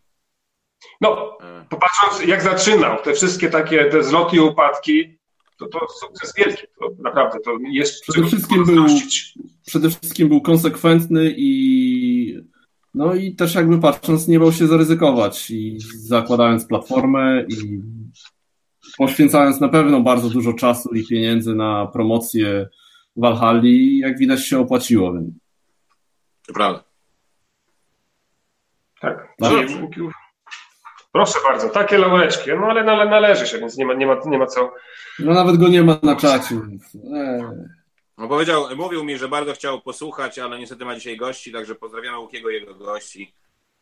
No, 1.00 1.38
e. 1.40 1.66
popatrząc 1.70 2.24
jak 2.26 2.42
zaczynał, 2.42 3.02
te 3.02 3.14
wszystkie 3.14 3.50
takie 3.50 3.84
te 3.84 4.02
zloty 4.02 4.36
i 4.36 4.40
upadki, 4.40 5.18
to, 5.58 5.66
to 5.66 5.86
sukces 6.00 6.34
wielki, 6.36 6.62
to 6.78 6.90
naprawdę 7.02 7.38
to 7.44 7.58
jest 7.70 8.02
przede 8.02 8.26
wszystkim 8.26 8.64
był, 8.64 8.86
Przede 9.66 9.90
wszystkim 9.90 10.28
był 10.28 10.40
konsekwentny 10.40 11.34
i 11.36 12.40
no 12.94 13.14
i 13.14 13.34
też 13.34 13.54
jakby 13.54 13.80
patrząc 13.80 14.28
nie 14.28 14.40
bał 14.40 14.52
się 14.52 14.66
zaryzykować 14.66 15.50
i 15.50 15.78
zakładając 15.96 16.66
platformę 16.66 17.44
i 17.48 17.80
poświęcając 18.98 19.60
na 19.60 19.68
pewno 19.68 20.00
bardzo 20.00 20.30
dużo 20.30 20.52
czasu 20.52 20.94
i 20.94 21.06
pieniędzy 21.06 21.54
na 21.54 21.86
promocję 21.86 22.68
Walhali, 23.16 23.98
jak 23.98 24.18
widać 24.18 24.46
się 24.46 24.58
opłaciło. 24.58 25.14
To 26.46 26.52
prawda. 26.52 26.84
Tak. 29.00 29.34
tak. 29.38 29.68
Proszę 31.14 31.38
bardzo, 31.44 31.68
takie 31.68 31.98
laureczki, 31.98 32.50
no 32.60 32.66
ale, 32.66 32.92
ale 32.92 33.10
należy 33.10 33.46
się, 33.46 33.58
więc 33.58 33.76
nie 33.76 33.86
ma, 33.86 33.94
nie, 33.94 34.06
ma, 34.06 34.20
nie 34.26 34.38
ma 34.38 34.46
co. 34.46 34.74
No 35.18 35.34
nawet 35.34 35.56
go 35.56 35.68
nie 35.68 35.82
ma 35.82 35.98
na 36.02 36.16
czacie. 36.16 36.54
Eee. 37.14 37.44
No 38.18 38.28
powiedział, 38.28 38.76
mówił 38.76 39.04
mi, 39.04 39.18
że 39.18 39.28
bardzo 39.28 39.52
chciał 39.52 39.80
posłuchać, 39.80 40.38
ale 40.38 40.58
niestety 40.58 40.84
ma 40.84 40.94
dzisiaj 40.94 41.16
gości, 41.16 41.52
także 41.52 41.74
pozdrawiamy 41.74 42.18
Łukiego 42.18 42.50
i 42.50 42.54
jego 42.54 42.74
gości. 42.74 43.34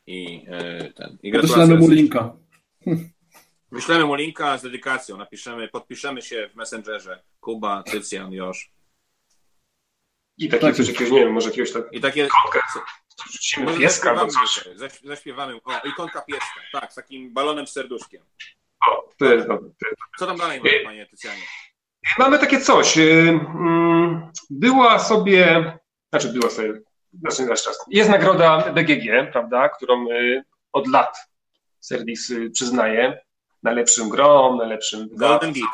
I, 0.07 0.45
e, 0.49 0.93
ten, 0.93 1.19
i 1.23 1.33
Wyślemy 1.33 1.77
mu 1.77 1.91
linka. 1.91 2.37
Wyślemy 3.73 4.05
mu 4.05 4.15
linka 4.15 4.59
z 4.59 4.63
dedykacją, 4.63 5.17
napiszemy, 5.17 5.69
podpiszemy 5.69 6.23
się 6.23 6.49
w 6.53 6.57
Messengerze. 6.57 7.23
Kuba, 7.41 7.83
Tycjan, 7.83 8.33
Josz. 8.33 8.73
I 10.39 10.49
takie 10.49 10.67
tak, 10.67 10.77
coś, 10.77 10.89
jakiegoś, 10.89 11.13
nie 11.13 11.21
wiem, 11.21 11.33
może 11.33 11.49
jakiegoś 11.49 11.73
tak... 11.73 11.93
I 11.93 12.01
takie... 12.01 12.29
Rzucimy 13.33 13.79
pieska 13.79 14.11
albo 14.11 14.27
coś. 14.27 14.69
Zaśpiewamy. 15.05 15.55
O, 15.65 15.89
ikonka 15.89 16.23
pieska, 16.23 16.61
tak, 16.73 16.93
z 16.93 16.95
takim 16.95 17.33
balonem 17.33 17.67
z 17.67 17.73
serduszkiem. 17.73 18.23
O, 18.89 19.09
to 19.19 19.25
jest 19.25 19.49
dobre. 19.49 19.71
Co 20.19 20.27
tam 20.27 20.37
dalej 20.37 20.59
mamy, 20.59 20.85
panie 20.85 21.07
Tycjanie? 21.07 21.43
Mamy 22.19 22.39
takie 22.39 22.61
coś. 22.61 22.99
Y, 22.99 23.41
mm, 23.55 24.31
była 24.51 24.99
sobie, 24.99 25.73
znaczy 26.11 26.29
była 26.29 26.51
sobie, 26.51 26.81
znaczy 27.13 27.63
czas. 27.65 27.85
Jest 27.89 28.11
nagroda 28.11 28.73
BGG, 28.73 29.33
prawda, 29.33 29.69
którą 29.69 30.11
y, 30.11 30.43
od 30.73 30.89
lat 30.89 31.17
serwis 31.81 32.33
przyznaje 32.53 33.21
najlepszym 33.63 34.09
grom, 34.09 34.57
najlepszym 34.57 35.09
Golden 35.13 35.53
Geek. 35.53 35.71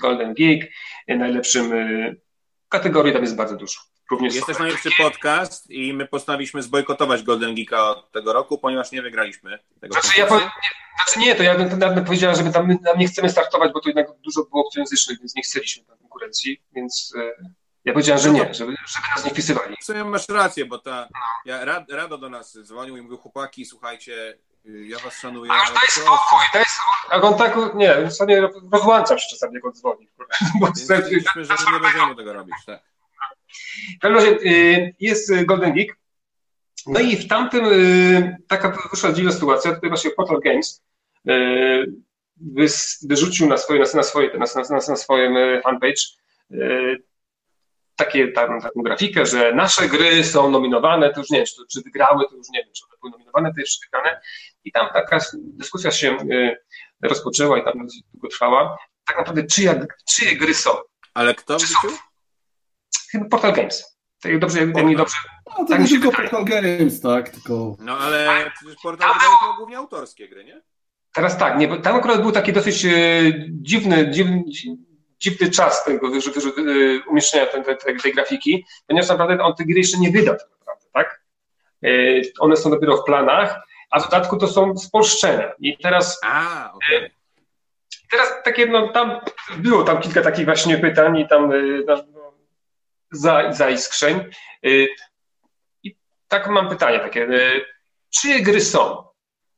Golden 0.00 0.34
Geek, 0.34 0.72
najlepszym 1.08 1.72
y, 1.72 2.20
kategorii 2.68 3.12
tam 3.12 3.22
jest 3.22 3.36
bardzo 3.36 3.56
dużo 3.56 3.89
Również 4.10 4.34
jest 4.34 4.46
też 4.46 4.58
najlepszy 4.58 4.90
podcast 4.98 5.70
i 5.70 5.92
my 5.92 6.06
postanowiliśmy 6.06 6.62
zbojkotować 6.62 7.22
Golden 7.22 7.54
Geeka 7.54 7.90
od 7.90 8.12
tego 8.12 8.32
roku, 8.32 8.58
ponieważ 8.58 8.92
nie 8.92 9.02
wygraliśmy 9.02 9.58
tego 9.80 9.92
znaczy, 9.92 10.20
ja 10.20 10.26
po, 10.26 10.34
nie, 10.34 10.50
znaczy 11.04 11.18
nie, 11.18 11.34
to 11.34 11.42
ja 11.42 11.58
bym 11.58 11.78
nawet 11.78 12.06
powiedziała, 12.06 12.34
że 12.34 12.44
tam, 12.44 12.78
tam 12.78 12.98
nie 12.98 13.08
chcemy 13.08 13.30
startować, 13.30 13.72
bo 13.72 13.80
to 13.80 13.88
jednak 13.88 14.06
dużo 14.18 14.44
było 14.44 14.66
obcojęzycznych, 14.66 15.18
więc 15.18 15.34
nie 15.34 15.42
chcieliśmy 15.42 15.84
tam 15.84 15.98
konkurencji, 15.98 16.62
więc 16.72 17.12
e, 17.18 17.44
ja 17.84 17.92
powiedziałem, 17.92 18.22
że 18.22 18.32
no 18.32 18.34
nie, 18.34 18.54
żeby, 18.54 18.74
żeby 18.86 19.06
nas 19.16 19.24
nie 19.24 19.30
wpisywali. 19.30 19.76
W 19.80 19.84
sumie 19.84 20.04
masz 20.04 20.28
rację, 20.28 20.64
bo 20.64 20.78
ta, 20.78 21.08
ja, 21.44 21.64
Rado 21.90 22.18
do 22.18 22.28
nas 22.28 22.58
dzwonił 22.62 22.96
i 22.96 23.02
mówił, 23.02 23.18
chłopaki, 23.18 23.64
słuchajcie, 23.64 24.38
ja 24.64 24.98
was 24.98 25.14
szanuję. 25.14 25.52
A 25.52 25.60
już 25.60 25.68
daj 25.68 25.88
spokój, 25.90 26.46
daj 26.54 26.64
spokój. 26.64 27.10
A 27.10 27.20
on 27.22 27.38
tak, 27.38 27.74
nie, 27.74 28.10
sobie 28.10 28.48
rozłączam 28.72 29.18
się 29.18 29.26
czasami, 29.30 29.54
jak 29.54 29.64
on 29.64 29.72
dzwoni. 29.72 30.08
Bo 30.60 30.66
Stwierdziliśmy, 30.74 31.44
że 31.44 31.54
nie 31.72 31.80
będziemy 31.80 32.16
tego 32.16 32.32
robić, 32.32 32.56
tak. 32.66 32.89
W 33.96 34.00
każdym 34.00 34.14
razie 34.14 34.30
y, 34.30 34.94
jest 35.00 35.44
Golden 35.44 35.72
Geek. 35.72 35.96
No 36.86 37.00
i 37.00 37.16
w 37.16 37.28
tamtym 37.28 37.64
y, 37.64 38.36
taka 38.48 38.88
wyszła 38.90 39.12
dziwna 39.12 39.32
sytuacja. 39.32 39.74
Tutaj 39.74 39.90
właśnie 39.90 40.10
Portal 40.10 40.40
Games 40.40 40.82
y, 41.28 41.92
wyrzucił 43.08 43.46
na, 43.46 43.56
swoje, 43.56 43.80
na, 43.94 44.02
swoje, 44.02 44.38
na, 44.38 44.46
na, 44.70 44.78
na 44.88 44.96
swoim 44.96 45.34
fanpage 45.62 46.02
takie, 48.04 48.32
tam, 48.32 48.60
taką 48.60 48.82
grafikę, 48.82 49.26
że 49.26 49.54
nasze 49.54 49.88
gry 49.88 50.24
są 50.24 50.50
nominowane, 50.50 51.12
to 51.12 51.20
już 51.20 51.30
nie 51.30 51.38
wiem, 51.38 51.46
czy, 51.46 51.54
czy 51.72 51.82
wygrały, 51.82 52.24
to 52.30 52.36
już 52.36 52.48
nie 52.48 52.62
wiem, 52.62 52.72
czy 52.72 52.84
one 52.84 52.96
były 53.00 53.10
nominowane, 53.10 53.54
to 53.54 53.60
jeszcze 53.60 53.86
wygrane. 53.86 54.20
I 54.64 54.72
tam 54.72 54.86
taka 54.92 55.18
dyskusja 55.34 55.90
się 55.90 56.16
rozpoczęła 57.02 57.58
i 57.58 57.64
tam 57.64 57.86
długo 58.12 58.28
trwała. 58.28 58.78
Tak 59.06 59.18
naprawdę 59.18 59.44
czyja, 59.44 59.86
czyje 60.08 60.36
gry 60.36 60.54
są. 60.54 60.70
Ale 61.14 61.34
kto 61.34 61.56
wrzucił? 61.56 61.90
Chyba 63.12 63.24
Portal 63.24 63.52
Games. 63.52 64.00
Tak 64.22 64.38
dobrze, 64.38 64.60
jak 64.60 64.84
mi 64.84 64.96
dobrze. 64.96 65.16
No, 65.46 65.54
to 65.54 65.64
tak 65.64 65.80
nie 65.80 65.88
tylko 65.88 66.12
Portal 66.12 66.44
Games, 66.44 67.00
tak, 67.00 67.28
tylko... 67.28 67.76
No 67.80 67.98
ale 67.98 68.50
przecież 68.54 68.76
Portal 68.82 69.08
Games 69.08 69.56
głównie 69.58 69.78
autorskie 69.78 70.28
gry, 70.28 70.44
nie? 70.44 70.62
Teraz 71.14 71.38
tak, 71.38 71.58
nie, 71.58 71.78
tam 71.78 71.96
akurat 71.96 72.22
był 72.22 72.32
taki 72.32 72.52
dosyć 72.52 72.84
e, 72.84 72.90
dziwny, 73.48 74.10
dziwny, 74.10 74.44
dziwny 75.18 75.50
czas 75.50 75.84
tego 75.84 76.20
że, 76.20 76.40
że, 76.40 76.48
e, 76.48 76.52
umieszczenia 77.08 77.46
tej, 77.46 77.64
tej, 77.64 77.96
tej, 77.96 78.12
grafiki, 78.12 78.64
ponieważ 78.86 79.08
naprawdę 79.08 79.42
on 79.42 79.54
te 79.54 79.64
gry 79.64 79.78
jeszcze 79.78 79.98
nie 79.98 80.10
wydał 80.10 80.36
tak 80.36 80.50
naprawdę, 80.50 80.86
tak? 80.92 81.22
E, 81.84 81.88
one 82.38 82.56
są 82.56 82.70
dopiero 82.70 82.96
w 82.96 83.04
planach, 83.04 83.60
a 83.90 84.00
w 84.00 84.04
dodatku 84.04 84.36
to 84.36 84.48
są 84.48 84.76
spolszczenia. 84.76 85.52
I 85.58 85.78
teraz... 85.78 86.20
A, 86.24 86.72
okay. 86.72 87.10
Teraz 88.10 88.32
takie, 88.44 88.66
no 88.66 88.88
tam 88.88 89.20
było 89.56 89.84
tam 89.84 90.00
kilka 90.00 90.22
takich 90.22 90.44
właśnie 90.44 90.78
pytań 90.78 91.18
i 91.18 91.28
tam 91.28 91.52
no, 91.86 92.19
za, 93.12 93.52
zaiskrzeń. 93.52 94.20
Y, 94.66 94.88
I 95.82 95.96
tak 96.28 96.48
mam 96.48 96.68
pytanie 96.68 97.00
takie. 97.00 97.22
Y, 97.22 97.64
czyje 98.10 98.42
gry 98.42 98.60
są? 98.60 99.04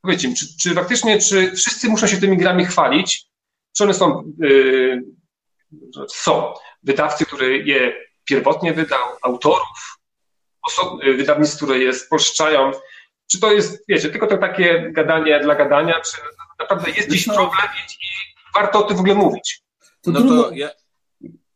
Powiedzcie 0.02 0.28
mi, 0.28 0.34
czy, 0.34 0.46
czy 0.62 0.74
faktycznie, 0.74 1.18
czy 1.18 1.52
wszyscy 1.56 1.88
muszą 1.88 2.06
się 2.06 2.16
tymi 2.16 2.36
grami 2.36 2.64
chwalić? 2.64 3.26
Czy 3.76 3.84
one 3.84 3.94
są, 3.94 4.32
y, 4.44 5.02
są 6.08 6.54
wydawcy, 6.82 7.26
który 7.26 7.58
je 7.58 7.92
pierwotnie 8.24 8.72
wydał, 8.72 9.04
autorów, 9.22 9.98
wydawnictw, 11.04 11.56
które 11.56 11.78
je 11.78 11.92
spolszczają? 11.92 12.70
Czy 13.30 13.40
to 13.40 13.52
jest, 13.52 13.84
wiecie, 13.88 14.10
tylko 14.10 14.26
to 14.26 14.38
takie 14.38 14.90
gadanie 14.92 15.40
dla 15.40 15.54
gadania, 15.54 16.00
czy 16.00 16.16
naprawdę 16.58 16.90
jest 16.90 17.10
dziś 17.10 17.24
problem 17.24 17.68
i, 17.76 17.92
i 17.92 18.08
warto 18.54 18.78
o 18.78 18.82
tym 18.82 18.96
w 18.96 19.00
ogóle 19.00 19.14
mówić? 19.14 19.62
To 20.02 20.10
no 20.10 20.20
trudno... 20.20 20.42
to 20.42 20.50
ja, 20.54 20.70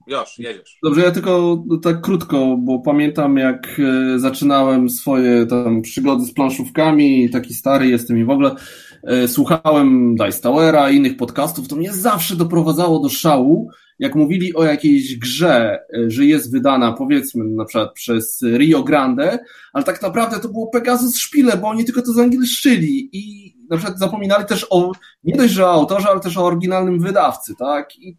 już, 0.06 0.38
jedziesz. 0.38 0.78
Dobrze, 0.82 1.00
ja 1.00 1.10
tylko 1.10 1.64
tak 1.82 2.00
krótko, 2.00 2.56
bo 2.60 2.78
pamiętam 2.78 3.36
jak 3.36 3.80
e, 3.80 4.18
zaczynałem 4.18 4.90
swoje 4.90 5.46
tam 5.46 5.82
przygody 5.82 6.24
z 6.24 6.34
planszówkami, 6.34 7.30
taki 7.30 7.54
stary 7.54 7.88
jestem 7.88 8.18
i 8.18 8.24
w 8.24 8.30
ogóle 8.30 8.54
e, 9.02 9.28
słuchałem 9.28 10.16
Dice 10.16 10.40
Towera 10.40 10.90
i 10.90 10.96
innych 10.96 11.16
podcastów, 11.16 11.68
to 11.68 11.76
mnie 11.76 11.92
zawsze 11.92 12.36
doprowadzało 12.36 12.98
do 12.98 13.08
szału, 13.08 13.70
jak 13.98 14.14
mówili 14.14 14.54
o 14.54 14.64
jakiejś 14.64 15.18
grze, 15.18 15.78
e, 15.94 16.10
że 16.10 16.24
jest 16.24 16.52
wydana 16.52 16.92
powiedzmy 16.92 17.44
na 17.44 17.64
przykład 17.64 17.92
przez 17.92 18.42
Rio 18.56 18.82
Grande, 18.82 19.38
ale 19.72 19.84
tak 19.84 20.02
naprawdę 20.02 20.40
to 20.40 20.48
było 20.48 20.66
Pegasus 20.66 21.18
Szpile, 21.18 21.56
bo 21.56 21.68
oni 21.68 21.84
tylko 21.84 22.02
to 22.02 22.12
zangielszczyli 22.12 23.08
i 23.12 23.54
na 23.70 23.76
przykład 23.76 23.98
zapominali 23.98 24.44
też 24.44 24.66
o, 24.70 24.92
nie 25.24 25.36
dość, 25.36 25.52
że 25.52 25.66
o 25.66 25.72
autorze, 25.72 26.08
ale 26.08 26.20
też 26.20 26.36
o 26.36 26.44
oryginalnym 26.44 27.00
wydawcy, 27.00 27.54
tak? 27.58 27.98
I 27.98 28.16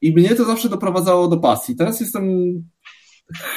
i 0.00 0.12
mnie 0.12 0.34
to 0.34 0.44
zawsze 0.44 0.68
doprowadzało 0.68 1.28
do 1.28 1.36
pasji. 1.36 1.76
Teraz 1.76 2.00
jestem. 2.00 2.24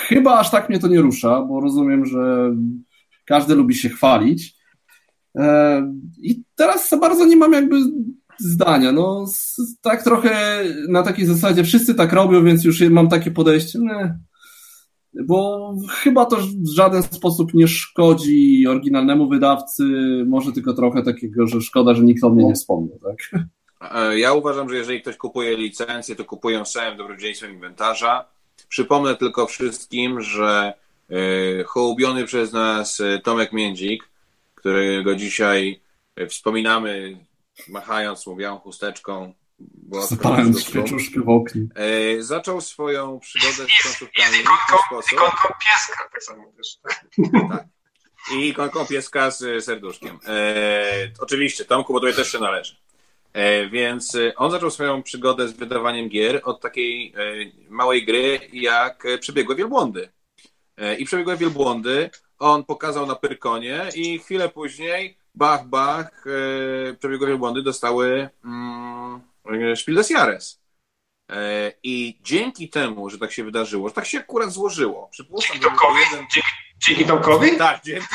Chyba 0.08 0.40
aż 0.40 0.52
tak 0.52 0.70
mnie 0.70 0.80
to 0.80 0.88
nie 0.88 1.02
rusza, 1.02 1.42
bo 1.42 1.62
rozumiem, 1.62 2.06
że 2.06 2.56
każdy 3.26 3.56
lubi 3.56 3.76
się 3.76 3.90
chwalić. 3.90 4.56
E, 5.38 5.94
I 6.22 6.44
teraz 6.56 6.90
za 6.90 6.98
bardzo 6.98 7.26
nie 7.26 7.36
mam 7.36 7.54
jakby 7.54 7.76
zdania. 8.40 8.92
No, 8.92 9.26
tak 9.82 10.04
trochę 10.04 10.64
na 10.90 11.04
takiej 11.04 11.26
zasadzie 11.26 11.64
wszyscy 11.64 11.96
tak 11.96 12.14
robią, 12.14 12.44
więc 12.44 12.64
już 12.64 12.82
mam 12.82 13.08
takie 13.10 13.32
podejście. 13.32 13.80
Nie. 13.80 14.20
Bo 15.28 15.74
chyba 15.90 16.26
to 16.26 16.38
w 16.38 16.76
żaden 16.76 17.04
sposób 17.04 17.54
nie 17.54 17.68
szkodzi 17.68 18.68
oryginalnemu 18.68 19.30
wydawcy, 19.30 19.84
może 20.28 20.52
tylko 20.52 20.74
trochę 20.74 21.04
takiego, 21.04 21.48
że 21.48 21.62
szkoda, 21.62 21.94
że 21.94 22.04
nikt 22.04 22.24
o 22.24 22.30
mnie 22.30 22.46
nie 22.46 22.54
wspomniał. 22.54 23.00
Tak? 23.00 23.44
E, 23.92 24.20
ja 24.20 24.34
uważam, 24.34 24.70
że 24.70 24.76
jeżeli 24.76 25.02
ktoś 25.02 25.18
kupuje 25.18 25.58
licencję, 25.58 26.16
to 26.16 26.26
kupują 26.26 26.66
z 26.66 26.72
całym 26.72 26.98
dobrodziejstwem 26.98 27.52
inwentarza. 27.52 28.26
Przypomnę 28.70 29.16
tylko 29.16 29.48
wszystkim, 29.48 30.22
że 30.22 30.74
e, 31.10 31.64
hołubiony 31.64 32.26
przez 32.26 32.54
nas 32.54 33.00
e, 33.00 33.20
Tomek 33.20 33.54
Międzik, 33.54 34.10
którego 34.56 35.16
dzisiaj 35.16 35.82
wspominamy, 36.30 37.18
machając 37.68 38.28
mu 38.28 38.36
białą 38.36 38.60
chusteczką, 38.60 39.34
Zapalając 40.10 40.64
świeczuszkę 40.64 41.22
w 41.22 41.30
oknie. 41.30 41.62
Zaczął 42.20 42.62
swoją 42.62 43.20
przygodę 43.20 43.54
z 43.54 43.84
końcówkami 43.84 44.38
w 44.38 44.70
ten 44.70 44.78
sposób. 44.88 45.12
I 45.12 45.16
konką 45.16 45.48
pieska, 45.66 46.10
tak 46.14 46.24
samo 46.24 46.44
też. 46.58 46.78
Tak. 46.84 47.66
I 48.36 48.54
konką 48.54 48.86
pieska 48.86 49.32
z 49.32 49.66
serduszkiem. 49.66 50.20
E, 50.28 51.12
oczywiście, 51.20 51.66
Tomku, 51.66 51.94
bo 51.94 52.00
to 52.00 52.14
też 52.14 52.32
się 52.32 52.40
należy. 52.40 52.83
E, 53.34 53.68
więc 53.70 54.16
e, 54.16 54.36
on 54.36 54.52
zaczął 54.52 54.72
swoją 54.72 55.04
przygodę 55.04 55.48
z 55.48 55.54
wydawaniem 55.54 56.10
gier 56.10 56.42
od 56.44 56.62
takiej 56.62 57.14
e, 57.18 57.20
małej 57.70 58.06
gry 58.06 58.40
jak 58.54 59.04
Przebiegłe 59.20 59.56
Wielbłądy. 59.56 60.10
I 60.98 61.06
Przebiegłe 61.06 61.38
Wielbłądy 61.38 62.10
on 62.40 62.66
pokazał 62.66 63.06
na 63.06 63.16
Pyrkonie 63.16 63.90
i 63.96 64.20
chwilę 64.20 64.50
później 64.50 65.18
bach, 65.36 65.68
bach, 65.68 66.26
Przebiegłe 67.00 67.28
Wielbłądy 67.28 67.64
dostały 67.64 68.30
mm, 68.46 69.22
Spiel 69.76 69.96
des 69.96 70.10
Jahres. 70.10 70.62
I 71.84 72.20
dzięki 72.22 72.70
temu, 72.70 73.10
że 73.10 73.18
tak 73.18 73.32
się 73.32 73.44
wydarzyło, 73.44 73.90
że 73.90 73.96
tak 73.96 74.06
się 74.06 74.20
akurat 74.20 74.52
złożyło, 74.52 75.10
przypuszczam, 75.12 75.58
że 75.62 75.70
jeden... 76.12 76.26
Dzięki, 76.34 76.50
dzięki 76.78 77.06
Tomkowi? 77.06 77.58
Tak, 77.58 77.82
dzięki 77.84 78.08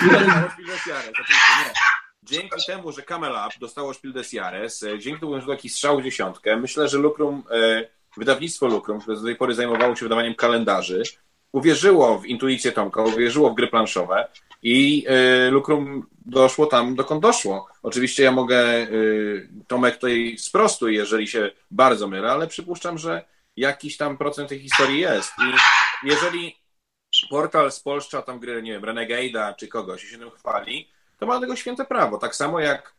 Tomkowi 0.00 0.64
nie 2.30 2.38
dzięki 2.38 2.66
temu, 2.66 2.92
że 2.92 3.02
Camel 3.02 3.32
Up 3.32 3.56
dostało 3.60 3.94
Spiel 3.94 4.12
des 4.12 4.32
Jahres, 4.32 4.82
e, 4.82 4.98
dzięki 4.98 5.20
temu, 5.20 5.40
że 5.40 5.46
to 5.46 5.52
taki 5.52 5.68
strzał 5.68 6.02
dziesiątkę, 6.02 6.56
myślę, 6.56 6.88
że 6.88 6.98
Lucrum, 6.98 7.42
e, 7.50 7.88
wydawnictwo 8.16 8.66
Lucrum, 8.66 9.00
które 9.00 9.16
do 9.16 9.24
tej 9.24 9.36
pory 9.36 9.54
zajmowało 9.54 9.96
się 9.96 10.04
wydawaniem 10.04 10.34
kalendarzy, 10.34 11.02
uwierzyło 11.52 12.18
w 12.18 12.26
intuicję 12.26 12.72
Tomka, 12.72 13.02
uwierzyło 13.02 13.50
w 13.50 13.54
gry 13.54 13.66
planszowe 13.66 14.28
i 14.62 15.04
e, 15.08 15.50
Lucrum 15.50 16.06
doszło 16.26 16.66
tam, 16.66 16.94
dokąd 16.94 17.22
doszło. 17.22 17.66
Oczywiście 17.82 18.22
ja 18.22 18.32
mogę, 18.32 18.86
Tomek 19.66 19.94
tutaj 19.94 20.36
sprostuj, 20.38 20.94
jeżeli 20.94 21.28
się 21.28 21.50
bardzo 21.70 22.08
mylę, 22.08 22.32
ale 22.32 22.46
przypuszczam, 22.46 22.98
że 22.98 23.24
jakiś 23.56 23.96
tam 23.96 24.18
procent 24.18 24.48
tej 24.48 24.60
historii 24.60 25.00
jest. 25.00 25.32
I 25.38 26.08
jeżeli 26.08 26.56
portal 27.30 27.72
spolszcza 27.72 28.22
tam 28.22 28.40
gry, 28.40 28.62
nie 28.62 28.72
wiem, 28.72 28.82
Renegade'a 28.82 29.56
czy 29.56 29.68
kogoś 29.68 30.04
i 30.04 30.08
się 30.08 30.18
tym 30.18 30.30
chwali, 30.30 30.88
to 31.20 31.26
ma 31.26 31.34
do 31.34 31.40
tego 31.40 31.56
święte 31.56 31.84
prawo. 31.84 32.18
Tak 32.18 32.36
samo 32.36 32.60
jak, 32.60 32.94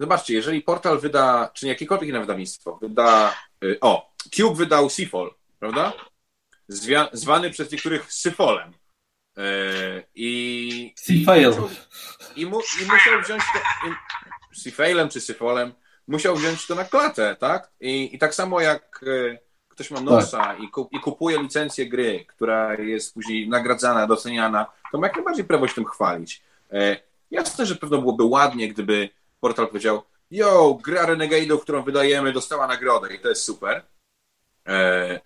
zobaczcie, 0.00 0.34
jeżeli 0.34 0.62
portal 0.62 0.98
wyda, 0.98 1.50
czy 1.54 1.66
jakiekolwiek 1.66 2.08
inne 2.08 2.20
wydawnictwo 2.20 2.78
wyda, 2.82 3.34
y, 3.64 3.78
o, 3.80 4.12
Cube 4.36 4.56
wydał 4.56 4.90
Seafall, 4.90 5.34
prawda? 5.58 5.92
Zwia, 6.68 7.08
zwany 7.12 7.50
przez 7.50 7.72
niektórych 7.72 8.12
Syfolem. 8.12 8.72
Yy, 9.36 9.44
I, 10.14 10.94
Seafail. 10.96 11.54
I, 12.36 12.46
mu, 12.46 12.60
I 12.82 12.84
musiał 12.84 13.22
wziąć 13.22 13.42
to, 13.52 13.58
Seafailem 14.54 15.08
czy 15.08 15.20
Syfolem, 15.20 15.72
musiał 16.08 16.36
wziąć 16.36 16.66
to 16.66 16.74
na 16.74 16.84
klatę, 16.84 17.36
tak? 17.36 17.70
I, 17.80 18.14
i 18.14 18.18
tak 18.18 18.34
samo 18.34 18.60
jak 18.60 19.02
y, 19.02 19.38
ktoś 19.68 19.90
ma 19.90 20.00
nosa 20.00 20.38
tak. 20.38 20.60
i, 20.60 20.70
kup, 20.70 20.92
i 20.92 21.00
kupuje 21.00 21.42
licencję 21.42 21.88
gry, 21.88 22.24
która 22.28 22.74
jest 22.74 23.14
później 23.14 23.48
nagradzana, 23.48 24.06
doceniana, 24.06 24.66
to 24.92 24.98
ma 24.98 25.06
jak 25.06 25.16
najbardziej 25.16 25.44
prawo 25.44 25.68
się 25.68 25.74
tym 25.74 25.84
chwalić. 25.84 26.42
Jasne, 27.30 27.66
że 27.66 27.74
pewno 27.74 27.98
byłoby 27.98 28.24
ładnie, 28.24 28.68
gdyby 28.68 29.08
portal 29.40 29.68
powiedział 29.68 30.02
yo, 30.30 30.78
gra 30.84 31.06
Renegade'ów, 31.06 31.60
którą 31.60 31.82
wydajemy, 31.82 32.32
dostała 32.32 32.66
nagrodę 32.66 33.14
i 33.14 33.18
to 33.18 33.28
jest 33.28 33.44
super. 33.44 33.82
E, 34.68 35.20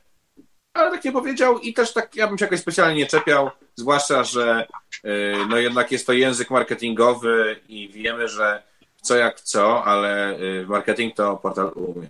ale 0.74 0.90
tak 0.90 1.05
nie 1.05 1.12
powiedział 1.12 1.59
i 1.59 1.74
też 1.74 1.93
tak 1.93 2.16
ja 2.16 2.26
bym 2.28 2.39
się 2.39 2.44
jakoś 2.44 2.60
specjalnie 2.60 2.97
nie 2.97 3.06
czepiał, 3.06 3.51
zwłaszcza, 3.74 4.24
że 4.24 4.66
y, 5.05 5.35
no 5.48 5.56
jednak 5.56 5.93
jest 5.93 6.06
to 6.06 6.12
język 6.12 6.51
marketingowy 6.51 7.60
i 7.68 7.89
wiemy, 7.89 8.28
że 8.28 8.62
co 9.02 9.16
jak 9.16 9.40
co, 9.40 9.85
ale 9.85 10.40
y, 10.40 10.66
marketing 10.68 11.14
to 11.14 11.36
portal 11.36 11.72
umie. 11.74 12.09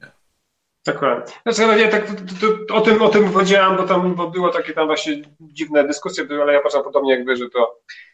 Dokładnie. 0.87 1.35
Znaczy, 1.43 1.67
no 1.67 1.77
nie, 1.77 1.89
tak, 1.89 2.07
to, 2.41 2.47
to, 2.69 2.75
o, 2.75 2.81
tym, 2.81 3.03
o 3.03 3.09
tym 3.09 3.33
powiedziałem, 3.33 3.77
bo 3.77 3.83
tam 3.83 4.15
bo 4.15 4.31
było 4.31 4.49
takie 4.49 4.73
tam 4.73 4.87
właśnie 4.87 5.23
dziwne 5.41 5.87
dyskusje, 5.87 6.27
ale 6.43 6.53
ja 6.53 6.61
patrzę 6.61 6.83
podobnie 6.83 7.13
jakby, 7.13 7.37
że 7.37 7.51
to, 7.51 7.81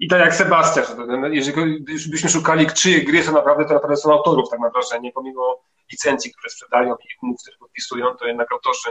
i 0.00 0.08
tak 0.08 0.20
jak 0.20 0.34
Sebastian, 0.34 0.84
no, 1.20 1.28
jeżeli 1.28 1.84
byśmy 2.10 2.30
szukali, 2.30 2.66
czyje 2.66 3.04
gry 3.04 3.22
są 3.22 3.32
naprawdę, 3.32 3.64
to 3.64 3.74
naprawdę 3.74 3.96
są 3.96 4.12
autorów 4.12 4.50
tak 4.50 4.60
naprawdę, 4.60 5.00
nie 5.00 5.12
pomimo 5.12 5.62
licencji, 5.92 6.32
które 6.32 6.50
sprzedają 6.50 6.94
i 6.94 7.06
umów, 7.22 7.40
które 7.42 7.56
podpisują, 7.56 8.16
to 8.16 8.26
jednak 8.26 8.52
autorzy 8.52 8.90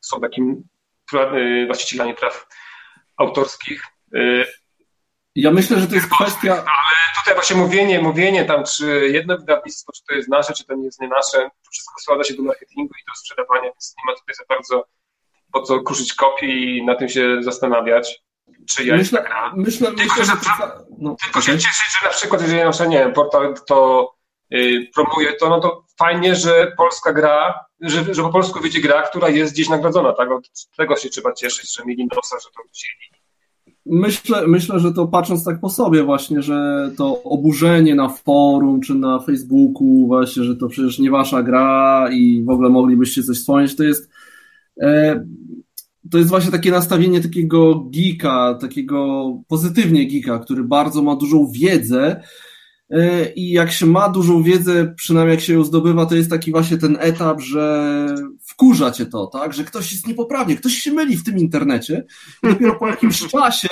są 0.00 0.20
takim 0.20 0.64
y, 1.14 1.66
właścicielami 1.66 2.14
praw 2.14 2.46
autorskich. 3.16 3.82
Y, 4.14 4.44
ja 5.34 5.50
myślę, 5.50 5.80
że 5.80 5.86
to 5.86 5.94
jest 5.94 6.10
kwestia. 6.10 6.52
Ale 6.52 6.96
tutaj 7.18 7.34
właśnie 7.34 7.56
mówienie, 7.56 8.00
mówienie 8.00 8.44
tam, 8.44 8.64
czy 8.64 9.08
jedno 9.12 9.38
wydawnictwo, 9.38 9.92
czy 9.92 10.04
to 10.04 10.14
jest 10.14 10.28
nasze, 10.28 10.52
czy 10.52 10.64
to 10.64 10.74
nie 10.74 10.84
jest 10.84 11.00
nie 11.00 11.08
nasze, 11.08 11.38
to 11.64 11.70
wszystko 11.70 12.00
składa 12.00 12.24
się 12.24 12.34
do 12.34 12.42
marketingu 12.42 12.94
i 12.94 13.04
do 13.08 13.14
sprzedawania, 13.14 13.62
więc 13.62 13.94
nie 13.98 14.12
ma 14.12 14.18
tutaj 14.18 14.34
za 14.34 14.44
bardzo 14.48 14.86
po 15.52 15.62
co 15.62 15.80
kruszyć 15.80 16.14
kopii 16.14 16.78
i 16.78 16.84
na 16.84 16.94
tym 16.94 17.08
się 17.08 17.42
zastanawiać. 17.42 18.22
Czy 18.66 18.84
ja 18.84 18.96
myślę, 18.96 19.22
gra. 19.22 19.52
myślę, 19.56 19.86
tylko, 19.86 20.02
myślę, 20.02 20.24
że, 20.24 20.32
to, 20.32 20.84
no, 20.98 21.16
tylko 21.24 21.38
okay. 21.38 21.42
się 21.42 21.58
cieszyć, 21.58 21.86
że 22.00 22.06
na 22.06 22.12
przykład, 22.12 22.42
jeżeli 22.42 22.60
na 22.64 22.70
przykład, 22.70 22.90
nie 22.90 22.98
wiem, 22.98 23.12
portal 23.12 23.54
to 23.66 24.10
yy, 24.50 24.86
promuje 24.94 25.32
to, 25.32 25.48
no 25.48 25.60
to 25.60 25.84
fajnie, 25.98 26.34
że 26.34 26.72
polska 26.76 27.12
gra, 27.12 27.64
że, 27.80 28.14
że 28.14 28.22
po 28.22 28.28
polsku 28.28 28.60
wyjdzie 28.60 28.80
gra, 28.80 29.02
która 29.02 29.28
jest 29.28 29.52
gdzieś 29.52 29.68
nagrodzona, 29.68 30.12
tak? 30.12 30.30
Od 30.30 30.48
tego 30.76 30.96
się 30.96 31.08
trzeba 31.08 31.32
cieszyć, 31.32 31.76
że 31.76 31.84
mieli 31.84 32.06
nosa, 32.06 32.36
że 32.44 32.50
to 32.56 32.62
wzięli 32.72 33.16
Myślę, 33.88 34.46
myślę, 34.46 34.80
że 34.80 34.92
to 34.92 35.06
patrząc 35.06 35.44
tak 35.44 35.60
po 35.60 35.68
sobie 35.70 36.02
właśnie, 36.02 36.42
że 36.42 36.90
to 36.96 37.22
oburzenie 37.22 37.94
na 37.94 38.08
forum 38.08 38.80
czy 38.80 38.94
na 38.94 39.18
Facebooku 39.18 40.06
właśnie, 40.06 40.44
że 40.44 40.56
to 40.56 40.68
przecież 40.68 40.98
nie 40.98 41.10
wasza 41.10 41.42
gra 41.42 42.08
i 42.12 42.44
w 42.44 42.50
ogóle 42.50 42.68
moglibyście 42.68 43.22
coś 43.22 43.38
wspomnieć, 43.38 43.76
to 43.76 43.82
jest 43.82 44.10
e, 44.82 45.24
to 46.10 46.18
jest 46.18 46.30
właśnie 46.30 46.50
takie 46.50 46.70
nastawienie 46.70 47.20
takiego 47.20 47.74
geeka, 47.90 48.58
takiego 48.60 49.28
pozytywnie 49.48 50.06
geeka, 50.06 50.38
który 50.38 50.64
bardzo 50.64 51.02
ma 51.02 51.16
dużą 51.16 51.50
wiedzę 51.52 52.22
E, 52.90 53.32
I 53.32 53.50
jak 53.50 53.72
się 53.72 53.86
ma 53.86 54.08
dużą 54.08 54.42
wiedzę, 54.42 54.94
przynajmniej 54.96 55.34
jak 55.34 55.44
się 55.44 55.52
ją 55.52 55.64
zdobywa, 55.64 56.06
to 56.06 56.14
jest 56.14 56.30
taki 56.30 56.50
właśnie 56.50 56.78
ten 56.78 56.96
etap, 57.00 57.40
że 57.40 58.06
wkurza 58.42 58.90
cię 58.90 59.06
to, 59.06 59.26
tak? 59.26 59.52
Że 59.52 59.64
ktoś 59.64 59.92
jest 59.92 60.06
niepoprawnie, 60.06 60.56
ktoś 60.56 60.72
się 60.72 60.92
myli 60.92 61.16
w 61.16 61.24
tym 61.24 61.38
internecie 61.38 62.06
i 62.42 62.48
dopiero 62.48 62.74
po 62.74 62.86
jakimś 62.86 63.20
czasie 63.32 63.68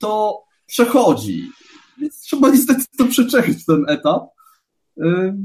to 0.00 0.42
przechodzi. 0.66 1.50
Więc 1.98 2.20
trzeba 2.20 2.50
niestety 2.50 2.84
to 2.98 3.06
przeczekać 3.06 3.64
ten 3.66 3.84
etap. 3.88 4.33
E, 5.00 5.36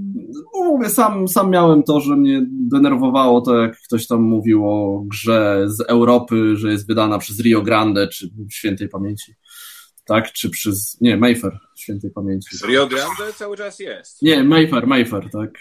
no 0.54 0.64
mówię, 0.64 0.90
sam, 0.90 1.28
sam 1.28 1.50
miałem 1.52 1.84
to, 1.84 2.00
że 2.00 2.16
mnie 2.16 2.46
denerwowało 2.50 3.42
to, 3.42 3.58
jak 3.58 3.78
ktoś 3.82 4.08
tam 4.08 4.22
mówił 4.22 4.70
o 4.70 5.04
grze 5.08 5.66
z 5.68 5.82
Europy, 5.82 6.56
że 6.56 6.72
jest 6.72 6.88
wydana 6.88 7.18
przez 7.18 7.40
Rio 7.40 7.62
Grande, 7.62 8.08
czy 8.08 8.30
świętej 8.50 8.90
pamięci 8.90 9.36
tak? 10.10 10.32
Czy 10.32 10.50
przez, 10.50 10.98
nie, 11.02 11.18
Mayfair, 11.18 11.60
świętej 11.78 12.12
pamięci. 12.12 12.58
Rio 12.68 12.88
Grande 12.88 13.34
cały 13.34 13.58
czas 13.58 13.80
jest. 13.80 14.22
Nie, 14.22 14.44
Mayfair, 14.44 14.88
Mayfair, 14.88 15.30
tak. 15.32 15.60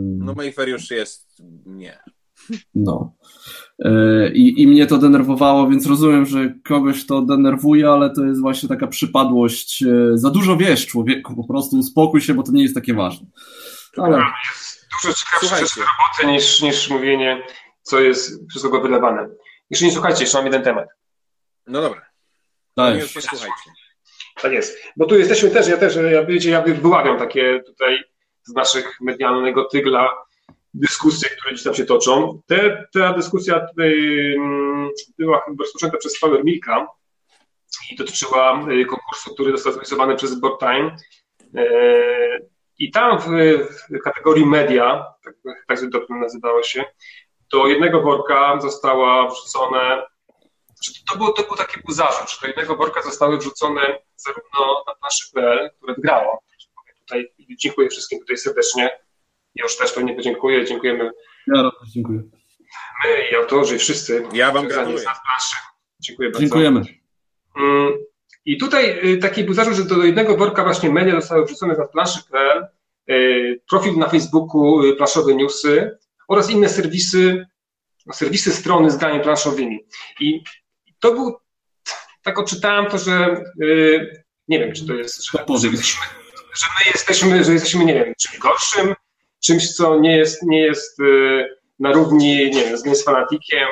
No 0.00 0.34
Mayfair 0.34 0.68
już 0.68 0.90
jest, 0.90 1.42
nie. 1.66 1.98
No. 2.74 3.16
E, 3.78 4.28
I, 4.32 4.62
I 4.62 4.66
mnie 4.66 4.86
to 4.86 4.98
denerwowało, 4.98 5.68
więc 5.68 5.86
rozumiem, 5.86 6.26
że 6.26 6.54
kogoś 6.64 7.06
to 7.06 7.22
denerwuje, 7.22 7.88
ale 7.88 8.10
to 8.10 8.24
jest 8.24 8.40
właśnie 8.40 8.68
taka 8.68 8.86
przypadłość. 8.86 9.82
E, 9.82 9.86
za 10.14 10.30
dużo 10.30 10.56
wiesz, 10.56 10.86
człowieku, 10.86 11.36
po 11.36 11.44
prostu 11.44 11.76
uspokój 11.76 12.20
się, 12.20 12.34
bo 12.34 12.42
to 12.42 12.52
nie 12.52 12.62
jest 12.62 12.74
takie 12.74 12.94
ważne. 12.94 13.26
Ale... 13.96 14.18
Jest 14.18 14.88
dużo 15.02 15.14
ciekawsze 15.14 15.80
roboty 15.80 16.32
niż, 16.32 16.62
niż 16.62 16.90
mówienie, 16.90 17.42
co 17.82 18.00
jest 18.00 18.46
przez 18.46 18.62
kogo 18.62 18.80
wydawane. 18.80 19.28
Jeszcze 19.70 19.86
nie 19.86 19.92
słuchajcie, 19.92 20.20
jeszcze 20.20 20.38
mam 20.38 20.46
jeden 20.46 20.62
temat. 20.62 20.88
No 21.66 21.80
dobra. 21.80 22.06
Tak. 22.74 22.98
Tak 24.42 24.52
jest. 24.52 24.78
Bo 24.96 25.06
tu 25.06 25.18
jesteśmy 25.18 25.50
też, 25.50 25.68
ja 25.68 25.76
też, 25.76 25.96
ja, 26.12 26.24
wiecie, 26.24 26.50
ja 26.50 26.62
wyławiam 26.62 27.18
takie 27.18 27.62
tutaj 27.66 28.04
z 28.42 28.54
naszych 28.54 29.00
medialnego 29.00 29.64
tygla 29.64 30.08
dyskusje, 30.74 31.28
które 31.28 31.52
gdzieś 31.52 31.64
tam 31.64 31.74
się 31.74 31.84
toczą. 31.84 32.40
Te, 32.46 32.86
ta 32.92 33.12
dyskusja 33.12 33.66
mm, 33.78 34.90
była 35.18 35.44
rozpoczęta 35.58 35.98
przez 35.98 36.20
Power 36.20 36.44
Milka 36.44 36.86
i 37.90 37.96
dotyczyła 37.96 38.60
y, 38.70 38.84
konkursu, 38.84 39.34
który 39.34 39.50
został 39.50 39.72
zorganizowany 39.72 40.16
przez 40.16 40.40
Board 40.40 40.60
Time. 40.60 40.96
E, 41.56 41.66
I 42.78 42.90
tam 42.90 43.18
w, 43.18 43.24
w 43.90 44.02
kategorii 44.04 44.46
media, 44.46 45.06
tak, 45.24 45.34
tak 45.68 45.78
to 46.08 46.14
nazywało 46.14 46.62
się, 46.62 46.84
do 47.52 47.66
jednego 47.66 48.02
worka 48.02 48.60
została 48.60 49.30
wrzucone 49.30 50.02
to, 51.10 51.18
było, 51.18 51.32
to 51.32 51.42
był 51.42 51.56
taki 51.56 51.80
był 51.80 51.94
zarzut, 51.94 52.30
że 52.30 52.36
do 52.40 52.46
jednego 52.46 52.76
worka 52.76 53.02
zostały 53.02 53.38
wrzucone 53.38 53.98
zarówno 54.16 54.84
na 54.86 54.94
planszy.pl, 54.94 55.70
które 55.76 55.94
wygrało. 55.94 56.42
Tutaj 57.00 57.32
dziękuję 57.58 57.88
wszystkim 57.88 58.20
tutaj 58.20 58.36
serdecznie. 58.36 59.03
Ja 59.54 59.64
już 59.64 59.76
też 59.76 59.92
pewnie 59.92 60.14
podziękuję. 60.14 60.64
Dziękujemy. 60.64 61.10
Ja 61.46 61.62
również 61.62 61.90
dziękuję. 61.90 62.22
My 63.04 63.28
i 63.32 63.36
autorzy, 63.36 63.78
wszyscy. 63.78 64.22
Ja 64.32 64.52
Wam 64.52 64.68
gratuluję. 64.68 65.04
Dziękuję 66.00 66.28
bardzo. 66.28 66.40
Dziękujemy. 66.40 66.82
Mm, 67.56 67.92
I 68.44 68.58
tutaj 68.58 69.12
y, 69.12 69.18
taki 69.18 69.44
był 69.44 69.54
zarzut, 69.54 69.74
że 69.74 69.84
do 69.84 70.04
jednego 70.04 70.36
worka 70.36 70.64
właśnie 70.64 70.90
media 70.90 71.20
zostały 71.20 71.44
wrzucone 71.44 71.74
na 71.76 71.86
planszy.pl, 71.86 72.66
y, 73.10 73.60
profil 73.68 73.98
na 73.98 74.08
Facebooku, 74.08 74.82
y, 74.82 74.96
planszowe 74.96 75.34
newsy 75.34 75.98
oraz 76.28 76.50
inne 76.50 76.68
serwisy, 76.68 77.46
serwisy 78.12 78.52
strony 78.52 78.90
z 78.90 78.96
grami 78.96 79.20
planszowymi. 79.20 79.86
I 80.20 80.42
to 81.00 81.12
był, 81.12 81.36
tak 82.22 82.38
odczytałem 82.38 82.86
to, 82.86 82.98
że 82.98 83.44
nie 84.48 84.58
wiem, 84.58 84.72
czy 84.72 84.86
to 84.86 84.94
jest, 84.94 85.24
że, 85.24 85.38
że, 85.58 85.68
jesteśmy, 85.68 86.02
że 86.56 86.66
my 86.78 86.90
jesteśmy, 86.94 87.44
że 87.44 87.52
jesteśmy, 87.52 87.84
nie 87.84 87.94
wiem, 87.94 88.14
czymś 88.20 88.38
gorszym, 88.38 88.94
czymś, 89.46 89.74
co 89.74 89.98
nie 89.98 90.16
jest, 90.16 90.42
nie 90.42 90.60
jest 90.60 90.98
yy, 90.98 91.58
na 91.78 91.92
równi, 91.92 92.50
nie 92.50 92.64
wiem, 92.64 92.76
z 92.76 92.82
Games 92.82 93.04
Fanatikiem 93.04 93.68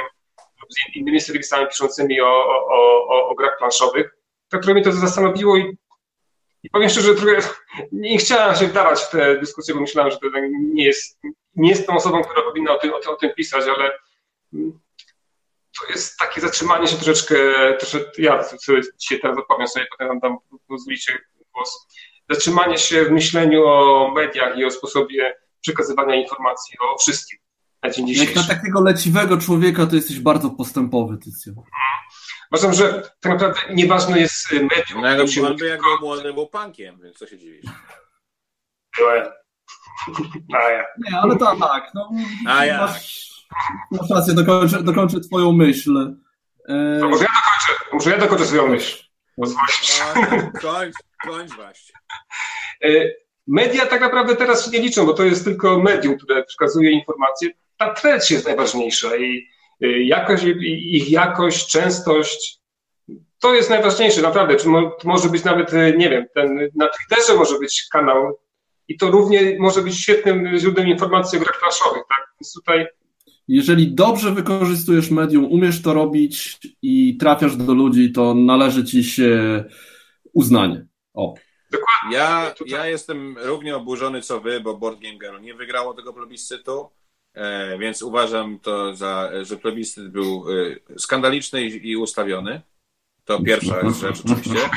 lub 0.63 0.73
z 0.73 0.97
innymi 0.97 1.21
serwisami 1.21 1.67
piszącymi 1.67 2.21
o, 2.21 2.45
o, 2.47 3.07
o, 3.09 3.29
o 3.29 3.35
grach 3.35 3.59
planszowych. 3.59 4.17
To, 4.49 4.59
które 4.59 4.75
mnie 4.75 4.83
to 4.83 4.93
zastanowiło 4.93 5.57
i, 5.57 5.77
i 6.63 6.71
powiem 6.71 6.89
szczerze, 6.89 7.09
że 7.09 7.15
trochę 7.15 7.49
nie 7.93 8.19
chciałem 8.19 8.57
się 8.57 8.67
wdawać 8.67 9.01
w 9.01 9.11
tę 9.11 9.39
dyskusję, 9.41 9.75
bo 9.75 9.81
myślałem, 9.81 10.13
że 10.13 10.19
to 10.19 10.27
nie 10.75 10.85
jest, 10.85 11.21
nie 11.57 11.71
jest 11.71 11.87
tą 11.87 11.97
osobą, 11.97 12.23
która 12.23 12.43
powinna 12.43 12.73
o 12.73 12.79
tym, 12.79 12.93
o 12.93 13.13
o 13.13 13.17
tym 13.17 13.35
pisać, 13.35 13.65
ale 13.77 13.93
to 15.81 15.93
jest 15.93 16.19
takie 16.19 16.41
zatrzymanie 16.41 16.87
się 16.87 16.97
troszeczkę, 16.97 17.37
troszeczkę 17.79 18.23
ja 18.23 18.45
dzisiaj 18.99 19.21
teraz 19.21 19.39
opowiem 19.39 19.69
sobie, 19.69 19.87
potem 19.91 20.09
wam 20.09 20.21
dam, 20.21 20.37
pozwolicie 20.69 21.19
głos, 21.55 21.87
zatrzymanie 22.31 22.79
się 22.79 23.05
w 23.05 23.11
myśleniu 23.11 23.67
o 23.67 24.11
mediach 24.15 24.59
i 24.59 24.65
o 24.65 24.71
sposobie 24.71 25.35
przekazywania 25.63 26.15
informacji 26.15 26.77
o 26.81 26.99
wszystkim. 26.99 27.39
Jak 28.07 28.37
na 28.37 28.43
takiego 28.43 28.83
leciwego 28.83 29.39
człowieka 29.39 29.87
to 29.87 29.97
jesteś 29.97 30.21
bardzo 30.21 30.51
postępowy, 30.51 31.19
Tycjo. 31.19 31.53
Uważam, 32.53 32.75
że 32.75 33.03
tak 33.21 33.33
naprawdę 33.33 33.61
nieważne 33.71 34.21
jest 34.21 34.53
medium. 34.53 35.03
No, 35.03 35.09
jak 35.09 35.29
się 35.29 35.43
mówi, 35.43 35.67
jak 35.67 35.81
był 35.81 35.99
młodym, 36.01 36.35
był 36.35 36.47
punkiem, 36.47 37.01
więc 37.03 37.19
co 37.19 37.27
się 37.27 37.39
dziwisz? 37.39 37.65
A 40.57 40.71
ja. 40.71 40.85
Nie, 40.99 41.19
ale 41.19 41.37
to 41.37 41.57
tak. 41.57 41.91
No, 41.95 42.11
A 42.49 42.65
ja. 42.65 42.81
Masz 42.81 43.33
Masz 43.91 44.11
rację, 44.11 44.35
dokończę, 44.35 44.83
dokończę 44.83 45.21
twoją 45.21 45.53
myśl. 45.53 46.17
E... 46.69 46.75
No, 47.01 47.09
może 47.09 47.25
ja 47.25 47.31
dokończę, 47.31 47.85
może 47.93 48.11
ja 48.11 48.19
dokończę 48.19 48.47
swoją 48.47 48.69
myśl. 48.69 49.05
kończ, 50.61 50.97
kończ 51.25 51.53
właśnie. 51.53 51.95
Media 53.47 53.87
tak 53.87 54.01
naprawdę 54.01 54.37
teraz 54.37 54.65
się 54.65 54.71
nie 54.71 54.85
liczą, 54.85 55.07
bo 55.07 55.15
to 55.15 55.25
jest 55.25 55.45
tylko 55.45 55.79
medium, 55.79 56.17
które 56.17 56.45
przekazuje 56.45 56.91
informacje. 56.91 57.51
Ta 57.77 57.95
treść 57.95 58.31
jest 58.31 58.47
najważniejsza 58.47 59.17
i 59.17 59.49
e, 59.81 60.03
jakość, 60.03 60.45
ich 60.67 61.11
jakość, 61.11 61.71
częstość, 61.71 62.59
to 63.39 63.55
jest 63.55 63.71
najważniejsze, 63.71 64.23
naprawdę. 64.23 64.57
Czy 64.57 64.69
mo, 64.69 64.97
może 65.05 65.29
być 65.29 65.45
nawet, 65.45 65.75
e, 65.75 65.93
nie 65.93 66.11
wiem, 66.11 66.27
ten, 66.35 66.71
na 66.77 66.89
Twitterze 66.89 67.35
może 67.39 67.59
być 67.59 67.87
kanał 67.93 68.39
i 68.89 68.97
to 68.97 69.11
równie 69.11 69.57
może 69.59 69.83
być 69.83 70.01
świetnym 70.01 70.59
źródłem 70.59 70.89
informacji 70.89 71.39
o 71.39 71.43
grach 71.43 71.61
tak? 71.95 72.35
Więc 72.41 72.53
tutaj 72.53 72.87
jeżeli 73.49 73.95
dobrze 73.95 74.33
wykorzystujesz 74.33 75.11
medium, 75.11 75.45
umiesz 75.45 75.83
to 75.83 75.95
robić 75.95 76.59
i 76.83 77.17
trafiasz 77.17 77.57
do 77.57 77.75
ludzi, 77.75 78.13
to 78.13 78.35
należy 78.35 78.85
ci 78.85 79.05
się 79.05 79.65
uznanie. 80.33 80.87
O. 81.15 81.35
Ja, 82.11 82.55
ja 82.67 82.87
jestem 82.87 83.39
równie 83.39 83.77
oburzony 83.77 84.23
co 84.23 84.41
wy, 84.41 84.61
bo 84.61 84.75
Board 84.75 85.01
Game 85.01 85.19
Girl 85.19 85.41
nie 85.41 85.55
wygrało 85.55 85.95
tego 85.95 86.13
plebiscytu. 86.13 86.91
e, 87.35 87.79
więc 87.79 88.03
uważam 88.03 88.59
to 88.59 88.95
za, 88.95 89.31
że 89.43 89.57
plebiscyt 89.57 90.09
był 90.09 90.45
e, 90.93 90.99
skandaliczny 90.99 91.65
i 91.65 91.97
ustawiony. 91.97 92.61
To 93.25 93.43
pierwsza 93.43 93.91
rzecz 93.91 94.21
oczywiście. 94.21 94.71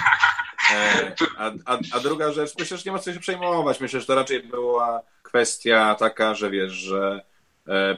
E, 0.73 1.15
a, 1.37 1.51
a, 1.65 1.79
a, 1.91 1.99
druga 1.99 2.31
rzecz, 2.31 2.53
myślę, 2.59 2.77
że 2.77 2.83
nie 2.85 2.91
ma 2.91 2.99
co 2.99 3.13
się 3.13 3.19
przejmować. 3.19 3.79
Myślę, 3.79 3.99
że 3.99 4.05
to 4.05 4.15
raczej 4.15 4.43
była 4.43 5.01
kwestia 5.21 5.95
taka, 5.95 6.35
że 6.35 6.49
wiesz, 6.49 6.71
że 6.71 7.25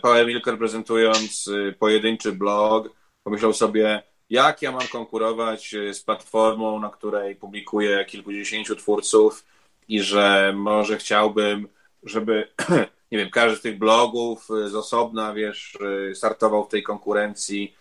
Paweł 0.01 0.27
Milker 0.27 0.57
prezentując 0.57 1.49
pojedynczy 1.79 2.31
blog 2.31 2.89
pomyślał 3.23 3.53
sobie, 3.53 4.03
jak 4.29 4.61
ja 4.61 4.71
mam 4.71 4.87
konkurować 4.87 5.75
z 5.93 5.99
platformą, 5.99 6.79
na 6.79 6.89
której 6.89 7.35
publikuję 7.35 8.05
kilkudziesięciu 8.05 8.75
twórców 8.75 9.45
i 9.87 10.01
że 10.01 10.53
może 10.55 10.97
chciałbym, 10.97 11.67
żeby 12.03 12.47
nie 13.11 13.17
wiem, 13.17 13.29
każdy 13.29 13.57
z 13.57 13.61
tych 13.61 13.77
blogów 13.77 14.47
z 14.65 14.75
osobna, 14.75 15.33
wiesz, 15.33 15.77
startował 16.13 16.65
w 16.65 16.69
tej 16.69 16.83
konkurencji. 16.83 17.75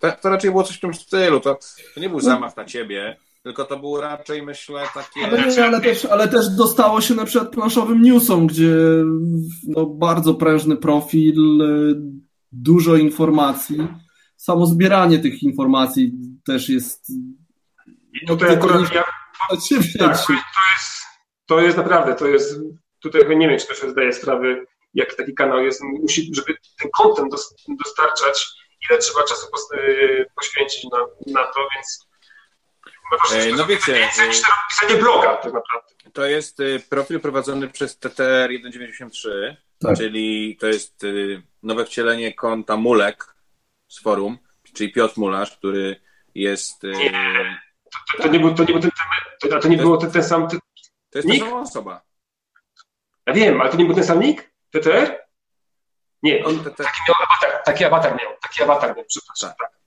To, 0.00 0.12
to 0.22 0.28
raczej 0.28 0.50
było 0.50 0.62
coś 0.62 0.76
w 0.76 0.80
tym 0.80 0.94
stylu. 0.94 1.40
To, 1.40 1.58
to 1.94 2.00
nie 2.00 2.08
był 2.08 2.20
zamach 2.20 2.56
na 2.56 2.64
ciebie, 2.64 3.16
tylko 3.42 3.64
to 3.64 3.78
było 3.78 4.00
raczej, 4.00 4.42
myślę, 4.42 4.82
takie... 4.94 5.26
Ale, 5.26 5.46
nie, 5.46 5.64
ale, 5.64 5.80
też, 5.80 6.04
ale 6.04 6.28
też 6.28 6.48
dostało 6.48 7.00
się 7.00 7.14
na 7.14 7.24
przykład 7.24 7.52
planszowym 7.52 8.02
newsom, 8.02 8.46
gdzie 8.46 8.74
no, 9.68 9.86
bardzo 9.86 10.34
prężny 10.34 10.76
profil, 10.76 11.34
dużo 12.52 12.96
informacji. 12.96 13.88
Samo 14.38 14.66
zbieranie 14.66 15.18
tych 15.18 15.42
informacji 15.42 16.12
też 16.46 16.68
jest... 16.68 17.12
I 18.22 18.26
tutaj 18.26 18.54
akurat 18.54 18.94
ja... 18.94 19.04
Tak, 19.98 20.26
to 20.26 20.34
jest 20.42 20.98
to 21.46 21.60
jest 21.60 21.76
naprawdę, 21.76 22.14
to 22.14 22.26
jest, 22.26 22.60
tutaj 23.02 23.36
nie 23.36 23.48
wiem, 23.48 23.58
czy 23.58 23.66
to 23.66 23.74
się 23.74 23.90
zdaje 23.90 24.12
sprawy, 24.12 24.66
jak 24.94 25.14
taki 25.14 25.34
kanał 25.34 25.62
jest, 25.64 25.82
musi, 25.82 26.30
żeby 26.34 26.54
ten 26.80 26.90
content 26.96 27.34
dostarczać, 27.84 28.46
ile 28.90 28.98
trzeba 28.98 29.24
czasu 29.24 29.46
y, 29.74 30.26
poświęcić 30.36 30.84
na, 30.84 30.98
na 31.32 31.46
to, 31.46 31.68
więc 31.74 32.08
Wrażenie, 33.10 33.56
no 33.56 33.66
wiecie, 33.66 33.94
więcej 33.94 34.28
niż 34.28 34.42
pisanie 34.70 35.00
bloga 35.00 35.36
tak 35.36 35.52
naprawdę. 35.52 35.94
To 36.12 36.26
jest 36.26 36.58
profil 36.88 37.20
prowadzony 37.20 37.68
przez 37.68 37.98
TTR 37.98 38.50
193, 38.60 39.56
tak. 39.78 39.96
czyli 39.96 40.56
to 40.60 40.66
jest 40.66 41.06
nowe 41.62 41.84
wcielenie 41.84 42.34
konta 42.34 42.76
Mulek 42.76 43.34
z 43.88 44.00
forum, 44.02 44.38
czyli 44.74 44.92
Piotr 44.92 45.14
Mularz, 45.16 45.56
który 45.56 46.00
jest... 46.34 46.82
Nie, 46.82 47.12
to, 48.16 48.22
to, 48.22 48.28
nie, 48.28 48.40
był, 48.40 48.54
to 48.54 48.64
nie 48.64 48.72
był 48.72 48.80
ten, 48.80 48.90
to, 49.40 49.58
to 49.60 49.68
nie 49.68 49.76
było 49.76 49.96
ten, 49.96 50.10
ten 50.10 50.24
sam, 50.24 50.48
to 51.10 51.18
jest 51.18 51.28
Nick? 51.28 51.44
ta 51.44 51.50
sama 51.50 51.62
osoba. 51.62 52.02
Ja 53.26 53.34
wiem, 53.34 53.60
ale 53.60 53.70
to 53.70 53.76
nie 53.76 53.84
był 53.84 53.94
ten 53.94 54.04
sam 54.04 54.20
nick? 54.20 54.50
TTR? 54.70 55.18
Nie, 56.22 56.44
on, 56.44 56.64
taki, 56.64 57.00
miał 57.08 57.16
awatar, 57.26 57.62
taki 57.64 57.84
awatar 57.84 58.10
miał, 58.10 58.32
taki 58.42 58.62
awatar 58.62 58.96
miał, 58.96 59.04
przepraszam. 59.04 59.50
Tak. 59.50 59.58
tak. 59.58 59.78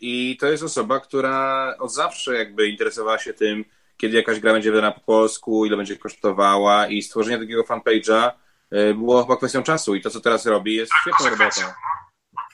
I 0.00 0.36
to 0.40 0.46
jest 0.46 0.62
osoba, 0.62 1.00
która 1.00 1.74
od 1.78 1.92
zawsze 1.92 2.34
jakby 2.34 2.68
interesowała 2.68 3.18
się 3.18 3.34
tym, 3.34 3.64
kiedy 3.96 4.16
jakaś 4.16 4.40
gra 4.40 4.52
będzie 4.52 4.70
wydana 4.70 4.92
po 4.92 5.00
polsku, 5.00 5.66
ile 5.66 5.76
będzie 5.76 5.96
kosztowała 5.96 6.86
i 6.86 7.02
stworzenie 7.02 7.38
takiego 7.38 7.62
fanpage'a 7.62 8.30
e, 8.70 8.94
było 8.94 9.22
chyba 9.22 9.36
kwestią 9.36 9.62
czasu 9.62 9.94
i 9.94 10.00
to, 10.00 10.10
co 10.10 10.20
teraz 10.20 10.46
robi, 10.46 10.74
jest 10.74 10.92
tak, 10.92 11.00
świetną 11.00 11.30
robotą. 11.30 11.60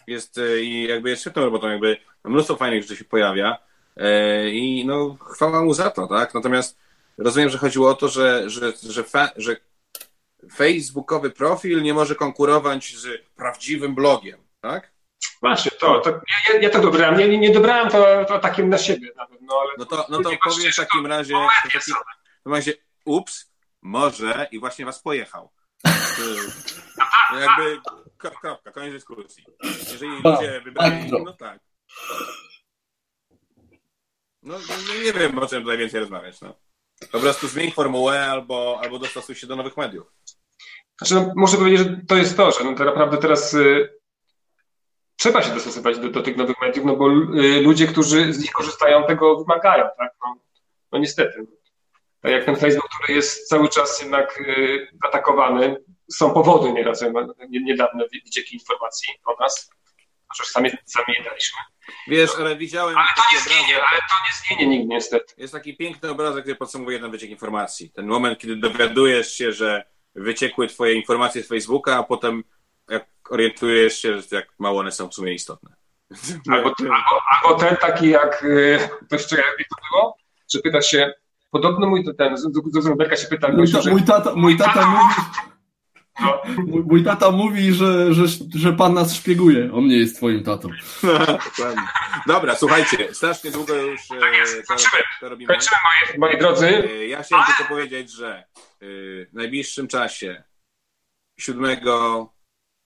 Jest, 0.07 0.39
e, 0.39 0.61
i 0.63 0.89
jakby 0.89 1.11
jest 1.11 1.23
świetną 1.23 1.45
robotą, 1.45 1.69
jakby 1.69 1.97
mnóstwo 2.25 2.57
fajnych 2.57 2.83
rzeczy 2.83 2.97
się 2.97 3.05
pojawia 3.05 3.59
i 4.53 4.85
no 4.87 5.17
chwała 5.31 5.63
mu 5.63 5.75
za 5.75 5.91
to, 5.91 6.07
tak? 6.07 6.35
Natomiast 6.35 6.79
rozumiem, 7.19 7.51
że 7.51 7.59
chodziło 7.59 7.91
o 7.91 7.95
to, 7.95 8.09
że, 8.09 8.51
że, 8.51 8.73
że, 8.83 9.05
fa, 9.05 9.29
że 9.37 9.57
facebookowy 10.53 11.31
profil 11.31 11.83
nie 11.83 11.95
może 11.95 12.15
konkurować 12.15 12.97
z 12.97 13.07
prawdziwym 13.37 13.95
blogiem, 13.95 14.41
tak? 14.61 14.93
Właśnie, 15.41 15.71
to, 15.71 16.01
to 16.01 16.11
ja, 16.11 16.61
ja 16.61 16.71
to 16.71 16.81
dobrałem. 16.81 17.19
Nie, 17.19 17.39
nie 17.39 17.53
dobrałem 17.53 17.91
to, 17.91 18.25
to 18.25 18.39
takim 18.39 18.69
na 18.69 18.79
siebie 18.79 19.11
nawet. 19.17 19.41
No, 19.41 19.55
ale 19.63 19.71
no 19.79 19.85
to, 19.85 20.07
no 20.09 20.17
to 20.17 20.31
powiem 20.45 20.73
w 20.73 20.77
takim 20.77 21.07
razie, 21.07 21.35
w 21.35 21.71
takim, 21.73 21.95
w 22.47 22.51
razie, 22.51 22.73
ups, 23.05 23.53
może 23.83 24.49
i 24.51 24.59
właśnie 24.59 24.85
was 24.85 25.03
pojechał. 25.03 25.51
To 27.31 27.39
jakby 27.39 27.81
kropka, 28.31 28.73
koniec 28.73 28.93
dyskusji. 28.93 29.45
Jeżeli 29.93 30.23
ludzie 30.25 30.61
wybrali, 30.65 31.11
no 31.25 31.33
tak. 31.33 31.61
No 34.43 34.59
nie 35.05 35.13
wiem, 35.13 35.39
o 35.39 35.47
czym 35.47 35.63
tutaj 35.63 35.79
więcej 35.79 36.01
rozmawiać, 36.01 36.41
no. 36.41 36.55
Po 37.13 37.21
prostu 37.21 37.49
zmień 37.49 37.71
formułę 37.71 38.27
albo, 38.27 38.81
albo 38.83 38.99
dostosuj 38.99 39.35
się 39.35 39.47
do 39.47 39.57
nowych 39.57 39.77
mediów. 39.77 40.13
Znaczy, 40.99 41.15
no, 41.15 41.33
muszę 41.37 41.57
powiedzieć, 41.57 41.79
że 41.79 42.01
to 42.09 42.17
jest 42.17 42.37
to, 42.37 42.51
że 42.51 42.65
no, 42.65 42.75
to 42.75 42.85
naprawdę 42.85 43.17
teraz 43.17 43.55
y, 43.55 43.99
trzeba 45.17 45.43
się 45.43 45.55
dostosować 45.55 45.99
do, 45.99 46.09
do, 46.09 46.23
tych 46.23 46.37
nowych 46.37 46.57
mediów, 46.61 46.87
no 46.87 46.97
bo 46.97 47.11
y, 47.11 47.61
ludzie, 47.61 47.87
którzy 47.87 48.33
z 48.33 48.41
nich 48.41 48.53
korzystają, 48.53 49.05
tego 49.07 49.37
wymagają, 49.37 49.85
tak? 49.99 50.15
No, 50.25 50.37
no 50.93 50.99
niestety. 50.99 51.47
Tak 52.21 52.33
jak 52.33 52.45
ten 52.45 52.57
Facebook, 52.57 52.89
który 52.89 53.15
jest 53.15 53.49
cały 53.49 53.69
czas 53.69 54.03
jednak 54.03 54.41
y, 54.41 54.89
atakowany, 55.03 55.77
są 56.15 56.31
powody 56.31 56.73
nieraz, 56.73 57.05
niedawne 57.51 58.05
wycieki 58.25 58.55
informacji 58.55 59.15
o 59.25 59.37
nas, 59.41 59.71
chociaż 60.29 60.47
sami, 60.47 60.71
sami 60.85 61.15
je 61.19 61.25
daliśmy. 61.25 61.59
Wiesz, 62.09 62.31
ale 62.39 62.57
widziałem. 62.57 62.97
Ale 62.97 63.07
to 63.17 63.23
nie 63.33 63.41
zmieni, 63.41 63.75
ale 63.75 63.99
to 63.99 64.15
nie 64.27 64.57
zmieni 64.57 64.79
nigdy, 64.79 64.95
niestety. 64.95 65.35
Jest 65.39 65.53
taki 65.53 65.77
piękny 65.77 66.11
obrazek, 66.11 66.43
który 66.43 66.57
podsumowuje 66.57 66.97
jeden 66.97 67.11
wyciek 67.11 67.31
informacji. 67.31 67.91
Ten 67.91 68.07
moment, 68.07 68.39
kiedy 68.39 68.57
dowiadujesz 68.57 69.33
się, 69.33 69.53
że 69.53 69.85
wyciekły 70.15 70.67
twoje 70.67 70.95
informacje 70.95 71.43
z 71.43 71.49
Facebooka, 71.49 71.99
a 71.99 72.03
potem 72.03 72.45
jak 72.91 73.07
orientujesz 73.31 73.99
się, 74.03 74.21
jak 74.31 74.47
mało 74.59 74.81
one 74.81 74.93
są 74.93 75.09
w 75.09 75.15
sumie 75.15 75.33
istotne. 75.33 75.75
Albo, 76.53 76.75
albo, 76.81 77.21
albo 77.33 77.61
ten 77.61 77.77
taki, 77.77 78.09
jak 78.09 78.41
to 79.09 79.17
jeszcze 79.17 79.37
jak 79.37 79.57
to 79.57 79.77
było, 79.91 80.17
że 80.55 80.61
pyta 80.61 80.83
się, 80.83 81.13
podobno 81.51 81.87
mój 81.87 82.05
ten, 82.19 82.37
z 82.37 82.43
Zuckerberga 82.73 83.17
się 83.17 83.27
pyta, 83.27 83.49
mój, 83.49 83.73
ta, 83.73 83.91
mój 83.91 84.03
tata, 84.03 84.35
mój 84.35 84.57
tata 84.57 84.87
mówi, 84.87 85.15
no. 85.19 85.53
Mój, 86.67 86.83
mój, 86.83 87.05
tata 87.05 87.31
mówi, 87.31 87.73
że, 87.73 88.15
że, 88.15 88.25
że 88.55 88.73
pan 88.73 88.95
nas 88.95 89.15
szpieguje. 89.15 89.73
On 89.73 89.87
nie 89.87 89.97
jest 89.97 90.17
twoim 90.17 90.45
tatą. 90.45 90.69
Dobra, 92.27 92.57
słuchajcie, 92.57 93.15
strasznie 93.15 93.51
długo 93.51 93.75
już 93.75 94.01
e, 94.01 94.63
tak 94.69 94.79
to, 94.79 94.99
to 95.21 95.29
robimy. 95.29 95.55
Kończymy, 95.55 95.77
moi, 96.19 96.19
moi 96.19 96.39
drodzy. 96.39 96.67
E, 96.67 97.07
ja 97.07 97.23
chciałem 97.23 97.47
tylko 97.47 97.65
powiedzieć, 97.65 98.11
że 98.11 98.35
e, 98.39 98.45
w 99.27 99.31
najbliższym 99.33 99.89
czasie, 99.89 100.43
siódmego 101.41 102.29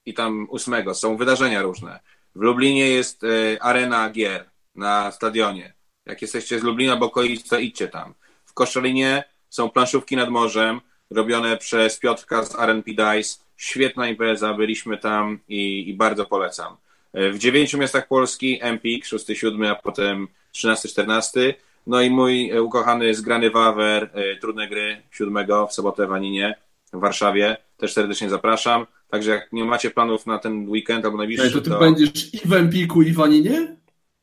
i 0.06 0.14
tam 0.14 0.46
ósmego, 0.50 0.94
są 0.94 1.16
wydarzenia 1.16 1.62
różne. 1.62 2.00
W 2.34 2.40
Lublinie 2.40 2.88
jest 2.88 3.22
arena 3.60 4.10
gier 4.10 4.50
na 4.74 5.12
stadionie. 5.12 5.74
Jak 6.06 6.22
jesteście 6.22 6.60
z 6.60 6.62
Lublina, 6.62 6.96
bo 6.96 7.06
okolice, 7.06 7.62
idźcie 7.62 7.88
tam. 7.88 8.14
W 8.44 8.54
Koszalinie 8.54 9.24
są 9.48 9.70
planszówki 9.70 10.16
nad 10.16 10.30
morzem 10.30 10.80
robione 11.10 11.56
przez 11.56 11.98
Piotrka 11.98 12.44
z 12.44 12.58
R&P 12.58 12.90
Dice. 12.90 13.38
Świetna 13.56 14.08
impreza, 14.08 14.54
byliśmy 14.54 14.98
tam 14.98 15.38
i, 15.48 15.88
i 15.88 15.94
bardzo 15.94 16.26
polecam. 16.26 16.76
E, 17.12 17.30
w 17.30 17.38
dziewięciu 17.38 17.78
miastach 17.78 18.08
Polski 18.08 18.58
Empik, 18.62 19.04
6-7, 19.04 19.66
a 19.66 19.74
potem 19.74 20.28
13-14. 20.54 21.54
No 21.86 22.02
i 22.02 22.10
mój 22.10 22.50
e, 22.50 22.62
ukochany 22.62 23.14
zgrany 23.14 23.50
Wawer, 23.50 24.10
e, 24.14 24.36
trudne 24.36 24.68
gry 24.68 25.02
7 25.10 25.46
w 25.68 25.72
sobotę 25.72 26.06
w 26.06 26.12
Aninie 26.12 26.54
w 26.92 27.00
Warszawie. 27.00 27.56
Też 27.76 27.92
serdecznie 27.92 28.30
zapraszam. 28.30 28.86
Także 29.10 29.30
jak 29.30 29.52
nie 29.52 29.64
macie 29.64 29.90
planów 29.90 30.26
na 30.26 30.38
ten 30.38 30.68
weekend 30.68 31.04
albo 31.04 31.16
najbliższy, 31.16 31.50
to 31.50 31.60
ty 31.60 31.70
to... 31.70 31.78
będziesz 31.78 32.34
i 32.34 32.48
w 32.48 32.52
Empiku, 32.52 33.02
i 33.02 33.12
w 33.12 33.20
Aninie? 33.20 33.76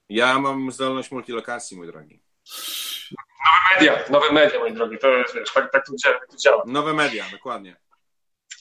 Ja 0.10 0.40
mam 0.40 0.72
zdolność 0.72 1.12
multilokacji, 1.12 1.78
mój 1.78 1.88
drogi. 1.88 2.20
Nowe 3.46 3.76
media, 3.76 4.10
nowe 4.10 4.32
media, 4.32 4.60
moi 4.60 4.74
drogi, 4.74 4.98
to 4.98 5.08
jest, 5.08 5.36
wiesz, 5.36 5.54
tak, 5.54 5.72
tak, 5.72 5.86
to 5.86 5.94
działa, 6.04 6.20
tak 6.20 6.30
to 6.30 6.38
działa. 6.38 6.64
Nowe 6.68 6.94
media, 6.94 7.26
dokładnie. 7.32 7.76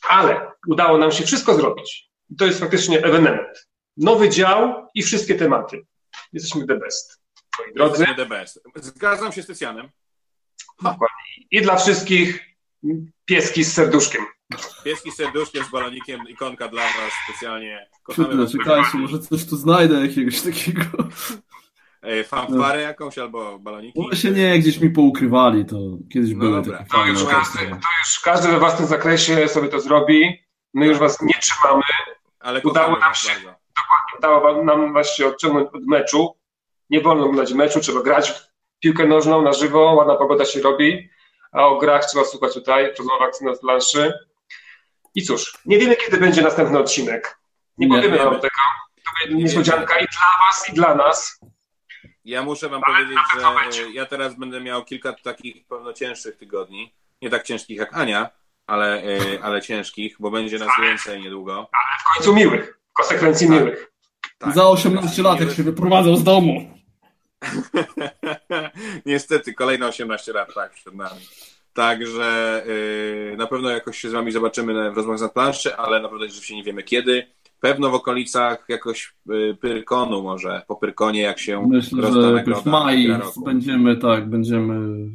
Ale 0.08 0.52
udało 0.68 0.98
nam 0.98 1.12
się 1.12 1.24
wszystko 1.24 1.54
zrobić. 1.54 2.10
I 2.30 2.36
to 2.36 2.46
jest 2.46 2.60
faktycznie 2.60 2.98
ewenement. 3.04 3.68
Nowy 3.96 4.28
dział 4.28 4.88
i 4.94 5.02
wszystkie 5.02 5.34
tematy. 5.34 5.86
Jesteśmy 6.32 6.66
the 6.66 6.76
best, 6.76 7.22
moi 7.58 7.74
drodzy. 7.74 8.02
Jesteśmy 8.02 8.24
the 8.24 8.28
best. 8.28 8.60
Zgadzam 8.76 9.32
się 9.32 9.42
z 9.42 9.46
Tycjanem. 9.46 9.88
Dokładnie. 10.76 11.06
I 11.50 11.62
dla 11.62 11.76
wszystkich 11.76 12.40
pieski 13.24 13.64
z 13.64 13.72
serduszkiem. 13.72 14.22
Pieski 14.84 15.12
z 15.12 15.16
serduszkiem, 15.16 15.64
z 15.64 15.70
balonikiem, 15.70 16.28
ikonka 16.28 16.68
dla 16.68 16.82
was 16.82 17.12
specjalnie. 17.24 17.90
Kochamy 18.02 18.50
Czekajcie, 18.50 18.98
może 18.98 19.18
coś 19.18 19.46
tu 19.46 19.56
znajdę 19.56 19.94
jakiegoś 20.06 20.40
takiego. 20.40 20.84
Fanfarę 22.24 22.78
no. 22.78 22.88
jakąś 22.88 23.18
albo 23.18 23.58
baloniki? 23.58 24.02
Właśnie 24.02 24.30
nie, 24.30 24.58
gdzieś 24.58 24.80
mi 24.80 24.90
poukrywali, 24.90 25.64
to 25.64 25.76
kiedyś 26.12 26.32
no 26.32 26.38
były 26.38 26.62
dobra. 26.62 26.78
takie 26.78 26.90
to 26.90 27.06
już, 27.06 27.24
każdy, 27.24 27.58
to 27.58 27.88
już 28.00 28.20
każdy 28.24 28.48
we 28.48 28.58
własnym 28.58 28.88
zakresie 28.88 29.48
sobie 29.48 29.68
to 29.68 29.80
zrobi. 29.80 30.44
My 30.74 30.86
już 30.86 30.98
was 30.98 31.22
nie 31.22 31.34
trzymamy. 31.34 31.82
Ale 32.40 32.60
udało 32.60 32.98
nam 32.98 33.14
się, 33.14 33.28
bardzo. 33.28 33.54
dokładnie, 33.76 34.18
udało 34.18 34.64
nam 34.64 35.04
się 35.04 35.26
odciągnąć 35.26 35.68
od 35.72 35.86
meczu. 35.86 36.36
Nie 36.90 37.00
wolno 37.00 37.24
oglądać 37.24 37.52
meczu, 37.52 37.80
trzeba 37.80 38.02
grać 38.02 38.30
w 38.30 38.48
piłkę 38.80 39.06
nożną 39.06 39.42
na 39.42 39.52
żywo, 39.52 39.94
ładna 39.94 40.16
pogoda 40.16 40.44
się 40.44 40.60
robi, 40.60 41.10
a 41.52 41.66
o 41.66 41.78
grach 41.78 42.06
trzeba 42.06 42.24
słuchać 42.24 42.54
tutaj, 42.54 42.94
w 42.94 42.98
rozmowach 42.98 43.40
na 43.40 43.52
planszy. 43.52 44.12
I 45.14 45.22
cóż, 45.22 45.58
nie 45.66 45.78
wiemy, 45.78 45.96
kiedy 45.96 46.16
będzie 46.16 46.42
następny 46.42 46.78
odcinek. 46.78 47.38
Nie, 47.78 47.86
nie 47.86 47.96
powiemy 47.96 48.18
wam 48.18 48.34
tego. 48.34 48.54
To 49.04 49.10
będzie 49.20 49.44
niespodzianka 49.44 49.98
i 49.98 50.06
dla 50.06 50.46
was, 50.46 50.68
i 50.68 50.72
dla 50.72 50.94
nas. 50.94 51.40
Ja 52.24 52.42
muszę 52.42 52.68
wam 52.68 52.82
powiedzieć, 52.82 53.18
że 53.34 53.92
ja 53.92 54.06
teraz 54.06 54.34
będę 54.34 54.60
miał 54.60 54.84
kilka 54.84 55.12
takich 55.12 55.66
pewno 55.66 55.92
cięższych 55.92 56.36
tygodni. 56.36 56.94
Nie 57.22 57.30
tak 57.30 57.42
ciężkich 57.42 57.78
jak 57.78 57.96
Ania, 57.96 58.30
ale, 58.66 59.02
e, 59.02 59.18
ale 59.42 59.62
ciężkich, 59.62 60.16
bo 60.20 60.30
będzie 60.30 60.58
nas 60.58 60.68
więcej 60.82 61.22
niedługo. 61.22 61.54
Ale 61.54 61.98
w 62.00 62.14
końcu 62.14 62.34
miłych, 62.34 62.78
w 62.90 62.92
konsekwencji 62.92 63.48
tak. 63.48 63.56
miłych. 63.56 63.92
Tak. 64.38 64.54
Za 64.54 64.68
18 64.68 65.22
lat, 65.22 65.40
jak 65.40 65.50
się 65.50 65.62
wyprowadzał 65.62 66.16
z 66.16 66.24
domu. 66.24 66.78
Niestety, 69.06 69.54
kolejne 69.54 69.86
18 69.86 70.32
lat, 70.32 70.54
tak, 70.54 70.72
przed 70.72 70.94
nami. 70.94 71.20
Także 71.72 72.62
yy, 73.30 73.36
na 73.36 73.46
pewno 73.46 73.70
jakoś 73.70 73.98
się 73.98 74.10
z 74.10 74.12
wami 74.12 74.32
zobaczymy 74.32 74.90
w 74.90 74.96
rozmowach 74.96 75.18
z 75.18 75.32
planszy, 75.32 75.76
ale 75.76 76.00
naprawdę 76.00 76.26
rzeczywiście 76.26 76.56
nie 76.56 76.64
wiemy 76.64 76.82
kiedy. 76.82 77.26
Pewno 77.62 77.90
w 77.90 77.94
okolicach 77.94 78.64
jakoś 78.68 79.14
yy, 79.26 79.56
Pyrkonu 79.60 80.22
może, 80.22 80.62
po 80.68 80.76
Pyrkonie 80.76 81.20
jak 81.20 81.38
się 81.38 81.66
Myślę, 81.68 82.12
że 82.12 82.44
w 82.62 82.66
maju 82.66 83.18
będziemy, 83.44 83.96
tak, 83.96 84.28
będziemy 84.28 85.08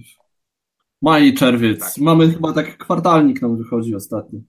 maj, 1.01 1.33
czerwiec. 1.33 1.79
Tak. 1.79 1.97
Mamy 1.97 2.31
chyba 2.31 2.53
tak 2.53 2.77
kwartalnik 2.77 3.41
nam 3.41 3.57
wychodzi 3.57 3.95
ostatnio. 3.95 4.39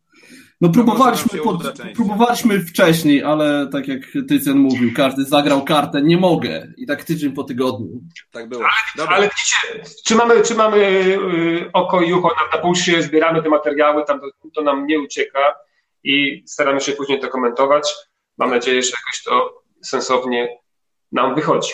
No 0.60 0.68
próbowaliśmy, 0.68 1.40
pod, 1.40 1.62
próbowaliśmy 1.94 2.60
wcześniej, 2.60 3.24
ale 3.24 3.68
tak 3.72 3.88
jak 3.88 4.00
Tycjan 4.28 4.58
mówił, 4.58 4.90
każdy 4.96 5.24
zagrał 5.24 5.64
kartę, 5.64 6.02
nie 6.02 6.16
mogę. 6.16 6.72
I 6.76 6.86
tak 6.86 7.04
tydzień 7.04 7.32
po 7.32 7.44
tygodniu. 7.44 8.00
Tak 8.30 8.48
było. 8.48 8.64
Ale, 8.96 9.08
ale 9.08 9.28
widzicie, 9.28 9.90
trzymamy, 10.04 10.42
trzymamy 10.42 10.76
y, 10.76 11.70
oko 11.72 12.02
i 12.02 12.12
ucho 12.12 12.28
na, 12.28 12.56
na 12.56 12.62
pulsie, 12.62 13.02
zbieramy 13.02 13.42
te 13.42 13.48
materiały, 13.48 14.04
tam 14.04 14.20
to, 14.20 14.26
to 14.54 14.62
nam 14.62 14.86
nie 14.86 15.00
ucieka 15.00 15.38
i 16.04 16.44
staramy 16.46 16.80
się 16.80 16.92
później 16.92 17.20
to 17.20 17.28
komentować. 17.28 17.94
Mam 18.38 18.50
nadzieję, 18.50 18.82
że 18.82 18.90
jakoś 18.90 19.22
to 19.24 19.62
sensownie 19.84 20.58
nam 21.12 21.34
wychodzi. 21.34 21.72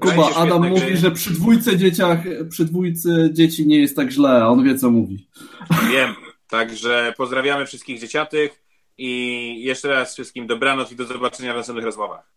Kuba, 0.00 0.34
Adam 0.34 0.68
mówi, 0.68 0.96
że 0.96 1.10
przy 1.10 1.30
dwójce 1.30 1.76
dzieciach, 1.76 2.18
przy 2.50 2.64
dwójce 2.64 3.28
dzieci 3.32 3.66
nie 3.66 3.80
jest 3.80 3.96
tak 3.96 4.10
źle, 4.10 4.30
a 4.30 4.48
on 4.48 4.64
wie 4.64 4.78
co 4.78 4.90
mówi. 4.90 5.28
Wiem. 5.90 6.14
Także 6.46 7.14
pozdrawiamy 7.16 7.66
wszystkich 7.66 8.00
dzieciatych 8.00 8.62
i 8.98 9.64
jeszcze 9.64 9.88
raz 9.88 10.14
wszystkim 10.14 10.46
dobranoc 10.46 10.92
i 10.92 10.96
do 10.96 11.04
zobaczenia 11.04 11.52
w 11.52 11.56
następnych 11.56 11.84
rozmowach. 11.84 12.32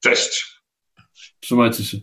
Cześć. 0.00 0.60
Trzymajcie 1.40 1.84
się. 1.84 1.98